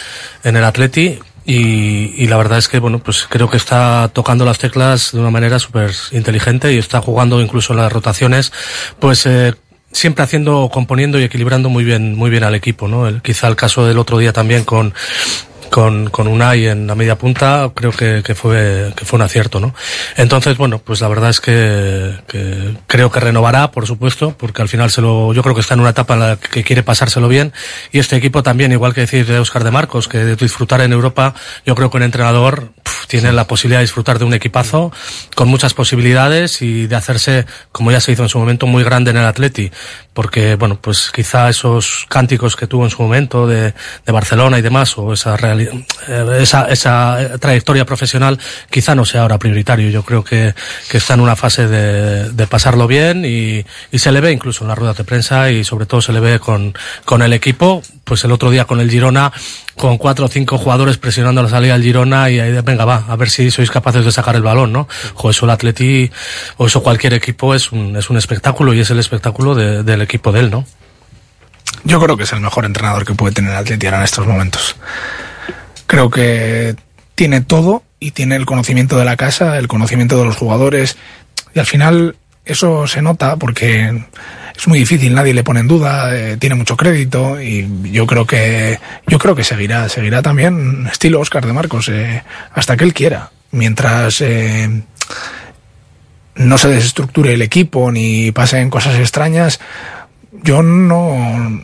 en 0.44 0.56
el 0.56 0.64
Atleti. 0.64 1.18
Y, 1.46 2.14
y 2.16 2.28
la 2.28 2.38
verdad 2.38 2.60
es 2.60 2.68
que, 2.68 2.80
bueno, 2.80 3.00
pues 3.00 3.26
creo 3.28 3.50
que 3.50 3.58
está 3.58 4.10
tocando 4.14 4.46
las 4.46 4.60
teclas 4.60 5.12
de 5.14 5.20
una 5.20 5.32
manera 5.32 5.58
súper 5.60 5.92
inteligente 6.12 6.72
y 6.74 6.78
está 6.78 7.02
jugando 7.02 7.42
incluso 7.42 7.74
en 7.74 7.80
las 7.80 7.92
rotaciones, 7.92 8.54
pues 9.00 9.26
eh, 9.26 9.54
siempre 9.92 10.24
haciendo, 10.24 10.70
componiendo 10.72 11.20
y 11.20 11.24
equilibrando 11.24 11.70
muy 11.70 11.84
bien, 11.84 12.16
muy 12.16 12.30
bien 12.30 12.44
al 12.46 12.56
equipo, 12.56 12.88
¿no? 12.88 13.08
El- 13.08 13.22
quizá 13.22 13.48
el 13.48 13.56
caso 13.58 13.86
del 13.86 13.98
otro 13.98 14.20
día 14.20 14.32
también 14.32 14.64
con, 14.64 14.94
con, 15.74 16.12
con 16.12 16.28
Unai 16.28 16.68
en 16.68 16.86
la 16.86 16.94
media 16.94 17.18
punta, 17.18 17.72
creo 17.74 17.90
que, 17.90 18.22
que 18.24 18.36
fue, 18.36 18.94
que 18.95 19.06
fue 19.06 19.18
un 19.18 19.24
acierto, 19.24 19.60
¿no? 19.60 19.74
Entonces, 20.18 20.56
bueno, 20.56 20.78
pues 20.78 21.02
la 21.02 21.08
verdad 21.08 21.32
es 21.32 21.41
que, 21.41 22.16
que 22.28 22.76
creo 22.86 23.10
que 23.10 23.20
renovará, 23.20 23.72
por 23.72 23.88
supuesto, 23.88 24.38
porque 24.38 24.62
al 24.62 24.70
final 24.70 24.91
se 24.91 25.02
lo, 25.02 25.34
yo 25.34 25.41
creo 25.41 25.56
que 25.56 25.62
está 25.62 25.74
en 25.74 25.80
una 25.80 25.90
etapa 25.90 26.14
en 26.14 26.20
la 26.20 26.36
que 26.36 26.64
quiere 26.64 26.84
pasárselo 26.84 27.28
bien, 27.28 27.54
y 27.91 27.98
este 27.98 28.16
equipo 28.16 28.44
también, 28.44 28.72
igual 28.72 28.94
que 28.94 29.02
decir 29.02 29.26
de 29.26 29.40
Oscar 29.40 29.64
de 29.64 29.72
Marcos, 29.72 30.08
que 30.08 30.20
de 30.20 30.36
disfrutar 30.36 30.80
en 30.82 30.94
Europa, 30.94 31.34
yo 31.66 31.74
creo 31.74 31.90
que 31.90 31.98
un 31.98 32.04
entrenador 32.04 32.70
tiene 33.08 33.32
la 33.32 33.48
posibilidad 33.48 33.80
de 33.80 33.86
disfrutar 33.86 34.20
de 34.20 34.26
un 34.26 34.34
equipazo 34.34 34.91
con 35.36 35.48
muchas 35.48 35.74
posibilidades 35.74 36.62
y 36.62 36.88
de 36.88 36.95
hacerse, 36.95 37.45
como 37.72 37.91
ya 37.91 38.00
se 38.00 38.12
hizo 38.12 38.24
en 38.24 38.30
su 38.30 38.38
momento, 38.40 38.68
muy 38.68 38.84
grande 38.84 39.12
en 39.12 39.18
el 39.18 39.26
Atleti, 39.26 39.72
porque, 40.14 40.56
bueno, 40.56 40.77
pues 40.80 41.11
quizá 41.14 41.49
esos 41.49 42.06
cánticos 42.10 42.56
que 42.56 42.68
tuvo 42.68 42.84
en 42.84 42.91
su 42.91 43.02
momento 43.02 43.48
de, 43.48 43.73
de 44.06 44.11
Barcelona 44.11 44.60
y 44.60 44.61
demás, 44.61 44.98
o 44.98 45.14
esa, 45.14 45.35
reali- 45.38 45.85
eh, 46.07 46.38
esa, 46.41 46.65
esa 46.65 47.18
trayectoria 47.40 47.85
profesional, 47.85 48.40
quizá 48.69 48.94
no 48.95 49.06
sea 49.06 49.23
ahora 49.23 49.40
prioritario. 49.40 49.90
Yo 49.90 50.03
creo 50.03 50.23
que, 50.23 50.53
que 50.90 50.98
está 50.98 51.15
en 51.15 51.19
una 51.22 51.35
fase 51.35 51.68
de, 51.68 52.31
de 52.31 52.48
pasarlo 52.48 52.88
bien 52.88 53.26
y, 53.26 53.65
y 53.91 53.99
se 53.99 54.11
le 54.11 54.22
ve 54.22 54.31
incluso 54.31 54.64
en 54.64 54.68
las 54.69 54.77
ruedas 54.77 54.98
de 54.98 55.03
prensa 55.03 55.49
y 55.52 55.64
sobre 55.64 55.85
todo 55.85 56.02
se 56.02 56.14
le 56.14 56.19
ve 56.19 56.40
con, 56.40 56.73
con 57.06 57.22
el 57.22 57.34
equipo, 57.34 57.81
pues 58.03 58.23
el 58.23 58.31
otro 58.31 58.52
día 58.52 58.65
con 58.65 58.80
el 58.80 58.90
Girona, 58.91 59.31
con 59.76 59.98
cuatro 59.98 60.26
o 60.26 60.27
cinco 60.30 60.60
jugadores 60.60 60.98
presionando 60.98 61.41
la 61.41 61.49
salida 61.49 61.73
del 61.73 61.81
Girona 61.84 62.30
y 62.30 62.40
ahí, 62.40 62.52
venga, 62.64 62.85
va, 62.85 63.06
a 63.07 63.15
ver 63.15 63.30
si 63.31 63.49
sois 63.49 63.72
capaces 63.72 64.06
de 64.06 64.11
sacar 64.11 64.35
el 64.35 64.44
balón, 64.44 64.72
¿no? 64.72 64.88
O 65.15 65.30
eso 65.31 65.45
el 65.45 65.49
Atleti, 65.49 66.11
o 66.57 66.68
eso 66.68 66.84
cualquier 66.84 67.14
equipo 67.15 67.56
es 67.56 67.72
un, 67.72 67.95
es 67.98 68.11
un 68.11 68.18
espectáculo 68.18 68.73
y 68.76 68.81
es 68.81 68.91
el 68.91 68.99
espectáculo 68.99 69.56
de- 69.56 69.81
del 69.81 70.03
equipo 70.04 70.32
de 70.32 70.42
él, 70.42 70.52
¿no? 70.52 70.66
Yo 71.84 72.00
creo 72.02 72.16
que 72.16 72.24
es 72.24 72.34
el 72.34 72.40
mejor 72.40 72.66
entrenador 72.66 73.06
que 73.06 73.14
puede 73.14 73.34
tener 73.34 73.52
el 73.52 73.58
Atleti 73.58 73.88
ahora 73.88 74.00
en 74.00 74.04
estos 74.04 74.26
momentos. 74.26 74.76
Creo 75.88 76.10
que 76.10 76.76
tiene 77.16 77.42
todo 77.42 77.84
y 78.00 78.12
tiene 78.12 78.36
el 78.36 78.46
conocimiento 78.46 78.98
de 78.98 79.06
la 79.06 79.18
casa, 79.18 79.58
el 79.58 79.68
conocimiento 79.68 80.18
de 80.18 80.26
los 80.26 80.38
jugadores 80.38 80.98
y 81.54 81.60
al 81.60 81.66
final 81.66 82.16
eso 82.46 82.88
se 82.88 83.02
nota 83.02 83.38
porque 83.38 84.04
es 84.56 84.68
muy 84.68 84.80
difícil, 84.80 85.14
nadie 85.14 85.34
le 85.34 85.44
pone 85.44 85.62
en 85.62 85.68
duda, 85.68 86.16
eh, 86.16 86.38
tiene 86.38 86.56
mucho 86.56 86.78
crédito 86.78 87.42
y 87.42 87.68
yo 87.92 88.06
creo 88.06 88.26
que 88.26 88.80
yo 89.08 89.20
creo 89.20 89.36
que 89.36 89.44
seguirá, 89.44 89.90
seguirá 89.90 90.22
también 90.22 90.88
estilo 90.92 91.20
Oscar 91.20 91.46
de 91.46 91.54
Marcos 91.54 91.90
eh, 91.90 92.24
hasta 92.54 92.78
que 92.78 92.84
él 92.84 92.94
quiera, 92.94 93.32
mientras 93.52 94.22
eh, 94.22 94.84
no 96.35 96.57
se 96.57 96.68
desestructure 96.69 97.34
el 97.34 97.41
equipo 97.41 97.91
ni 97.91 98.31
pasen 98.31 98.69
cosas 98.69 98.95
extrañas. 98.99 99.60
Yo 100.43 100.61
no 100.64 101.64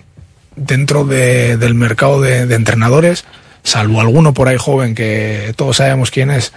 dentro 0.56 1.06
de- 1.06 1.58
del 1.58 1.74
mercado 1.74 2.22
de, 2.22 2.46
de 2.46 2.56
entrenadores, 2.56 3.26
salvo 3.64 4.02
alguno 4.02 4.34
por 4.34 4.48
ahí 4.48 4.58
joven 4.58 4.96
que 4.96 5.54
todos 5.56 5.78
sabemos 5.78 6.12
quién 6.12 6.32
es, 6.32 6.54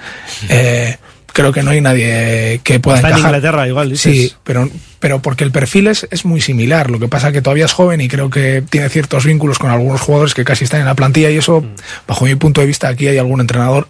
eh, 0.49 0.99
creo 1.33 1.53
que 1.53 1.63
no 1.63 1.71
hay 1.71 1.81
nadie 1.81 2.61
que 2.63 2.81
pueda 2.81 2.99
Está 2.99 3.09
en 3.09 3.15
encajar. 3.15 3.31
Inglaterra, 3.31 3.69
igual, 3.69 3.91
dices. 3.91 4.13
Sí, 4.13 4.35
pero, 4.45 4.69
pero 4.99 5.21
porque 5.21 5.45
el 5.45 5.51
perfil 5.51 5.89
es, 5.89 6.07
es 6.11 6.25
muy 6.25 6.41
similar. 6.41 6.91
Lo 6.91 6.99
que 6.99 7.09
pasa 7.09 7.33
que 7.33 7.43
todavía 7.43 7.65
es 7.65 7.73
joven 7.73 8.01
y 8.01 8.09
creo 8.09 8.31
que 8.31 8.63
tiene 8.69 8.89
ciertos 8.89 9.25
vínculos 9.25 9.59
con 9.59 9.71
algunos 9.71 10.01
jugadores 10.01 10.35
que 10.35 10.45
casi 10.45 10.65
están 10.65 10.81
en 10.81 10.87
la 10.87 10.95
plantilla 10.95 11.31
y 11.31 11.37
eso, 11.37 11.65
bajo 12.07 12.25
mi 12.25 12.35
punto 12.35 12.61
de 12.61 12.67
vista, 12.67 12.89
aquí 12.89 13.09
hay 13.09 13.19
algún 13.19 13.41
entrenador, 13.41 13.89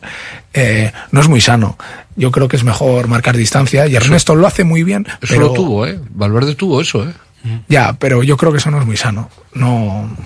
eh, 0.55 0.93
no 1.11 1.21
es 1.21 1.29
muy 1.29 1.41
sano. 1.41 1.77
Yo 2.17 2.31
creo 2.31 2.49
que 2.49 2.57
es 2.57 2.65
mejor 2.65 3.09
marcar 3.09 3.37
distancia 3.37 3.87
y 3.87 3.97
Ernesto 3.97 4.35
lo 4.35 4.47
hace 4.47 4.65
muy 4.65 4.83
bien. 4.83 5.07
Eso 5.21 5.35
pero, 5.35 5.41
lo 5.49 5.53
tuvo, 5.53 5.87
¿eh? 5.87 5.99
Valverde 6.11 6.55
tuvo 6.55 6.81
eso, 6.81 7.09
¿eh? 7.09 7.13
Ya, 7.69 7.95
pero 7.95 8.23
yo 8.23 8.37
creo 8.37 8.53
que 8.53 8.59
eso 8.59 8.71
no 8.71 8.79
es 8.79 8.87
muy 8.87 8.97
sano. 8.97 9.29
No. 9.55 10.17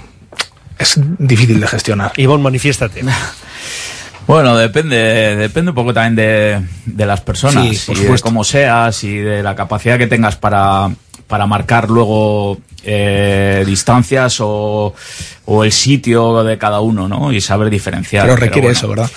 Es 0.78 1.00
difícil 1.18 1.60
de 1.60 1.66
gestionar. 1.66 2.12
Ivonne, 2.16 2.42
manifiéstate. 2.42 3.02
Bueno, 4.26 4.56
depende, 4.56 4.96
depende 5.36 5.70
un 5.70 5.74
poco 5.74 5.94
también 5.94 6.16
de, 6.16 6.60
de 6.86 7.06
las 7.06 7.20
personas, 7.20 7.76
Sí, 7.78 7.92
y 7.92 7.94
de 8.04 8.18
cómo 8.18 8.42
seas 8.42 9.04
y 9.04 9.16
de 9.18 9.42
la 9.42 9.54
capacidad 9.54 9.98
que 9.98 10.08
tengas 10.08 10.34
para, 10.36 10.90
para 11.28 11.46
marcar 11.46 11.88
luego 11.88 12.58
eh, 12.82 13.62
distancias 13.66 14.38
o, 14.40 14.94
o 15.44 15.64
el 15.64 15.70
sitio 15.72 16.42
de 16.42 16.58
cada 16.58 16.80
uno, 16.80 17.06
¿no? 17.08 17.32
Y 17.32 17.40
saber 17.40 17.70
diferenciar. 17.70 18.24
Pero 18.24 18.36
requiere 18.36 18.68
bueno. 18.68 18.78
eso, 18.78 18.88
¿verdad? 18.88 19.10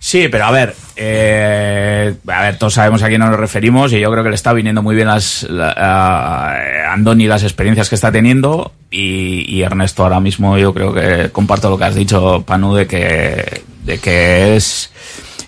Sí, 0.00 0.28
pero 0.30 0.44
a 0.46 0.50
ver, 0.52 0.74
eh, 0.96 2.14
a 2.28 2.42
ver, 2.42 2.56
todos 2.56 2.74
sabemos 2.74 3.02
a 3.02 3.08
quién 3.08 3.20
nos 3.20 3.34
referimos 3.36 3.92
y 3.92 3.98
yo 4.00 4.10
creo 4.12 4.22
que 4.22 4.28
le 4.30 4.36
está 4.36 4.52
viniendo 4.52 4.80
muy 4.82 4.94
bien 4.94 5.08
las, 5.08 5.42
la- 5.42 5.72
a 5.72 6.92
Andoni 6.92 7.26
las 7.26 7.42
experiencias 7.42 7.88
que 7.88 7.96
está 7.96 8.12
teniendo 8.12 8.72
y, 8.92 9.44
y 9.52 9.62
Ernesto 9.62 10.04
ahora 10.04 10.20
mismo 10.20 10.56
yo 10.56 10.72
creo 10.72 10.94
que 10.94 11.30
comparto 11.32 11.68
lo 11.68 11.76
que 11.76 11.84
has 11.84 11.96
dicho, 11.96 12.44
Panu, 12.46 12.74
de 12.76 12.86
que, 12.86 13.62
de 13.88 13.98
que 13.98 14.54
es 14.54 14.90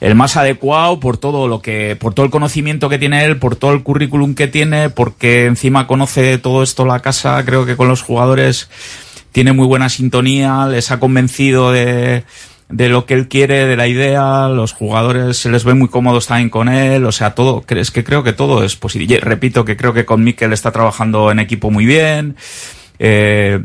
el 0.00 0.14
más 0.14 0.38
adecuado 0.38 0.98
por 0.98 1.18
todo 1.18 1.46
lo 1.46 1.60
que, 1.60 1.94
por 1.94 2.14
todo 2.14 2.24
el 2.24 2.32
conocimiento 2.32 2.88
que 2.88 2.98
tiene 2.98 3.26
él, 3.26 3.36
por 3.36 3.54
todo 3.54 3.74
el 3.74 3.82
currículum 3.82 4.34
que 4.34 4.48
tiene, 4.48 4.88
porque 4.88 5.44
encima 5.44 5.86
conoce 5.86 6.38
todo 6.38 6.62
esto 6.62 6.86
la 6.86 7.00
casa, 7.00 7.44
creo 7.44 7.66
que 7.66 7.76
con 7.76 7.88
los 7.88 8.00
jugadores 8.00 8.70
tiene 9.30 9.52
muy 9.52 9.66
buena 9.66 9.90
sintonía, 9.90 10.66
les 10.68 10.90
ha 10.90 10.98
convencido 10.98 11.70
de, 11.70 12.24
de 12.70 12.88
lo 12.88 13.04
que 13.04 13.12
él 13.12 13.28
quiere, 13.28 13.66
de 13.66 13.76
la 13.76 13.88
idea, 13.88 14.48
los 14.48 14.72
jugadores 14.72 15.36
se 15.36 15.50
les 15.50 15.64
ve 15.64 15.74
muy 15.74 15.88
cómodos 15.88 16.26
también 16.26 16.48
con 16.48 16.70
él, 16.70 17.04
o 17.04 17.12
sea, 17.12 17.34
todo, 17.34 17.62
es 17.68 17.90
que 17.90 18.04
creo 18.04 18.22
que 18.22 18.32
todo 18.32 18.64
es 18.64 18.74
posible. 18.74 19.20
Repito 19.20 19.66
que 19.66 19.76
creo 19.76 19.92
que 19.92 20.06
con 20.06 20.24
Mikel 20.24 20.54
está 20.54 20.72
trabajando 20.72 21.30
en 21.30 21.40
equipo 21.40 21.70
muy 21.70 21.84
bien, 21.84 22.36
eh, 22.98 23.64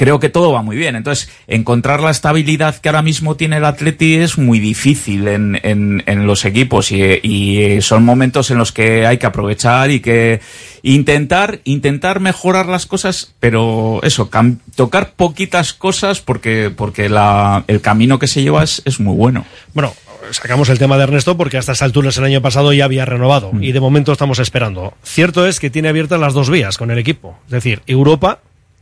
creo 0.00 0.18
que 0.18 0.30
todo 0.30 0.50
va 0.50 0.62
muy 0.62 0.78
bien. 0.78 0.96
Entonces, 0.96 1.28
encontrar 1.46 2.00
la 2.00 2.10
estabilidad 2.10 2.76
que 2.76 2.88
ahora 2.88 3.02
mismo 3.02 3.36
tiene 3.36 3.58
el 3.58 3.66
Atleti 3.66 4.14
es 4.14 4.38
muy 4.38 4.58
difícil 4.58 5.28
en, 5.28 5.60
en, 5.62 6.02
en 6.06 6.26
los 6.26 6.46
equipos 6.46 6.90
y, 6.90 7.02
y 7.22 7.82
son 7.82 8.06
momentos 8.06 8.50
en 8.50 8.56
los 8.56 8.72
que 8.72 9.06
hay 9.06 9.18
que 9.18 9.26
aprovechar 9.26 9.90
y 9.90 10.00
que 10.00 10.40
intentar, 10.82 11.60
intentar 11.64 12.18
mejorar 12.18 12.64
las 12.64 12.86
cosas, 12.86 13.34
pero 13.40 14.00
eso, 14.02 14.30
tocar 14.74 15.12
poquitas 15.12 15.74
cosas 15.74 16.20
porque, 16.20 16.72
porque 16.74 17.10
la, 17.10 17.64
el 17.66 17.82
camino 17.82 18.18
que 18.18 18.26
se 18.26 18.42
lleva 18.42 18.64
es, 18.64 18.80
es 18.86 19.00
muy 19.00 19.14
bueno. 19.14 19.44
Bueno, 19.74 19.92
sacamos 20.30 20.70
el 20.70 20.78
tema 20.78 20.96
de 20.96 21.02
Ernesto 21.02 21.36
porque 21.36 21.58
hasta 21.58 21.72
estas 21.72 21.84
alturas 21.84 22.16
el 22.16 22.24
año 22.24 22.40
pasado 22.40 22.72
ya 22.72 22.86
había 22.86 23.04
renovado 23.04 23.52
y 23.60 23.72
de 23.72 23.80
momento 23.80 24.12
estamos 24.12 24.38
esperando. 24.38 24.94
Cierto 25.02 25.46
es 25.46 25.60
que 25.60 25.68
tiene 25.68 25.90
abiertas 25.90 26.18
las 26.18 26.32
dos 26.32 26.48
vías 26.48 26.78
con 26.78 26.90
el 26.90 26.96
equipo. 26.96 27.38
Es 27.44 27.52
decir, 27.52 27.82
Europa, 27.86 28.38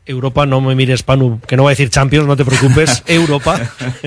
Europa, 0.09 0.47
no 0.47 0.61
me 0.61 0.75
mires, 0.75 1.03
Panu, 1.03 1.41
que 1.47 1.57
no 1.57 1.63
voy 1.65 1.71
a 1.71 1.73
decir 1.73 1.91
Champions, 1.91 2.27
no 2.27 2.37
te 2.37 2.45
preocupes, 2.45 3.03
Europa 3.07 3.61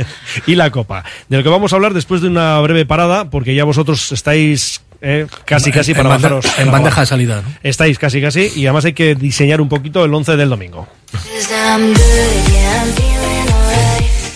y 0.47 0.55
la 0.55 0.69
Copa. 0.71 1.03
De 1.29 1.37
lo 1.37 1.43
que 1.43 1.49
vamos 1.49 1.71
a 1.71 1.75
hablar 1.77 1.93
después 1.93 2.21
de 2.21 2.27
una 2.27 2.59
breve 2.59 2.85
parada, 2.85 3.29
porque 3.29 3.55
ya 3.55 3.63
vosotros 3.63 4.11
estáis 4.11 4.81
eh, 5.01 5.27
casi, 5.45 5.71
casi 5.71 5.91
En- 5.91 5.97
para 5.97 6.09
bajaros. 6.09 6.45
en 6.59 6.69
bandeja 6.71 7.01
de 7.01 7.07
salida, 7.07 7.41
¿no? 7.41 7.53
Estáis 7.63 7.97
casi, 7.97 8.21
casi, 8.21 8.51
y 8.55 8.65
además 8.65 8.85
hay 8.85 8.93
que 8.93 9.15
diseñar 9.15 9.61
un 9.61 9.69
poquito 9.69 10.03
el 10.03 10.13
11 10.13 10.35
del 10.37 10.49
domingo. 10.49 10.87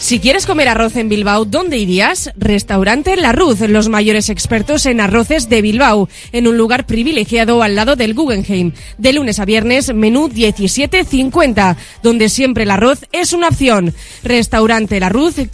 Si 0.05 0.19
quieres 0.19 0.45
comer 0.45 0.67
arroz 0.67 0.97
en 0.97 1.09
Bilbao, 1.09 1.45
¿dónde 1.45 1.79
irías? 1.79 2.29
Restaurante 2.37 3.17
La 3.17 3.31
Ruz, 3.31 3.61
los 3.61 3.89
mayores 3.89 4.29
expertos 4.29 4.85
en 4.85 5.01
arroces 5.01 5.49
de 5.49 5.63
Bilbao, 5.63 6.09
en 6.31 6.47
un 6.47 6.59
lugar 6.59 6.85
privilegiado 6.85 7.63
al 7.63 7.73
lado 7.73 7.95
del 7.95 8.13
Guggenheim. 8.13 8.73
De 8.99 9.13
lunes 9.13 9.39
a 9.39 9.45
viernes, 9.45 9.91
menú 9.95 10.29
17.50, 10.29 11.75
donde 12.03 12.29
siempre 12.29 12.65
el 12.65 12.69
arroz 12.69 12.99
es 13.11 13.33
una 13.33 13.47
opción. 13.47 13.95
Restaurante 14.21 14.99
La 14.99 15.09
Ruz, 15.09 15.39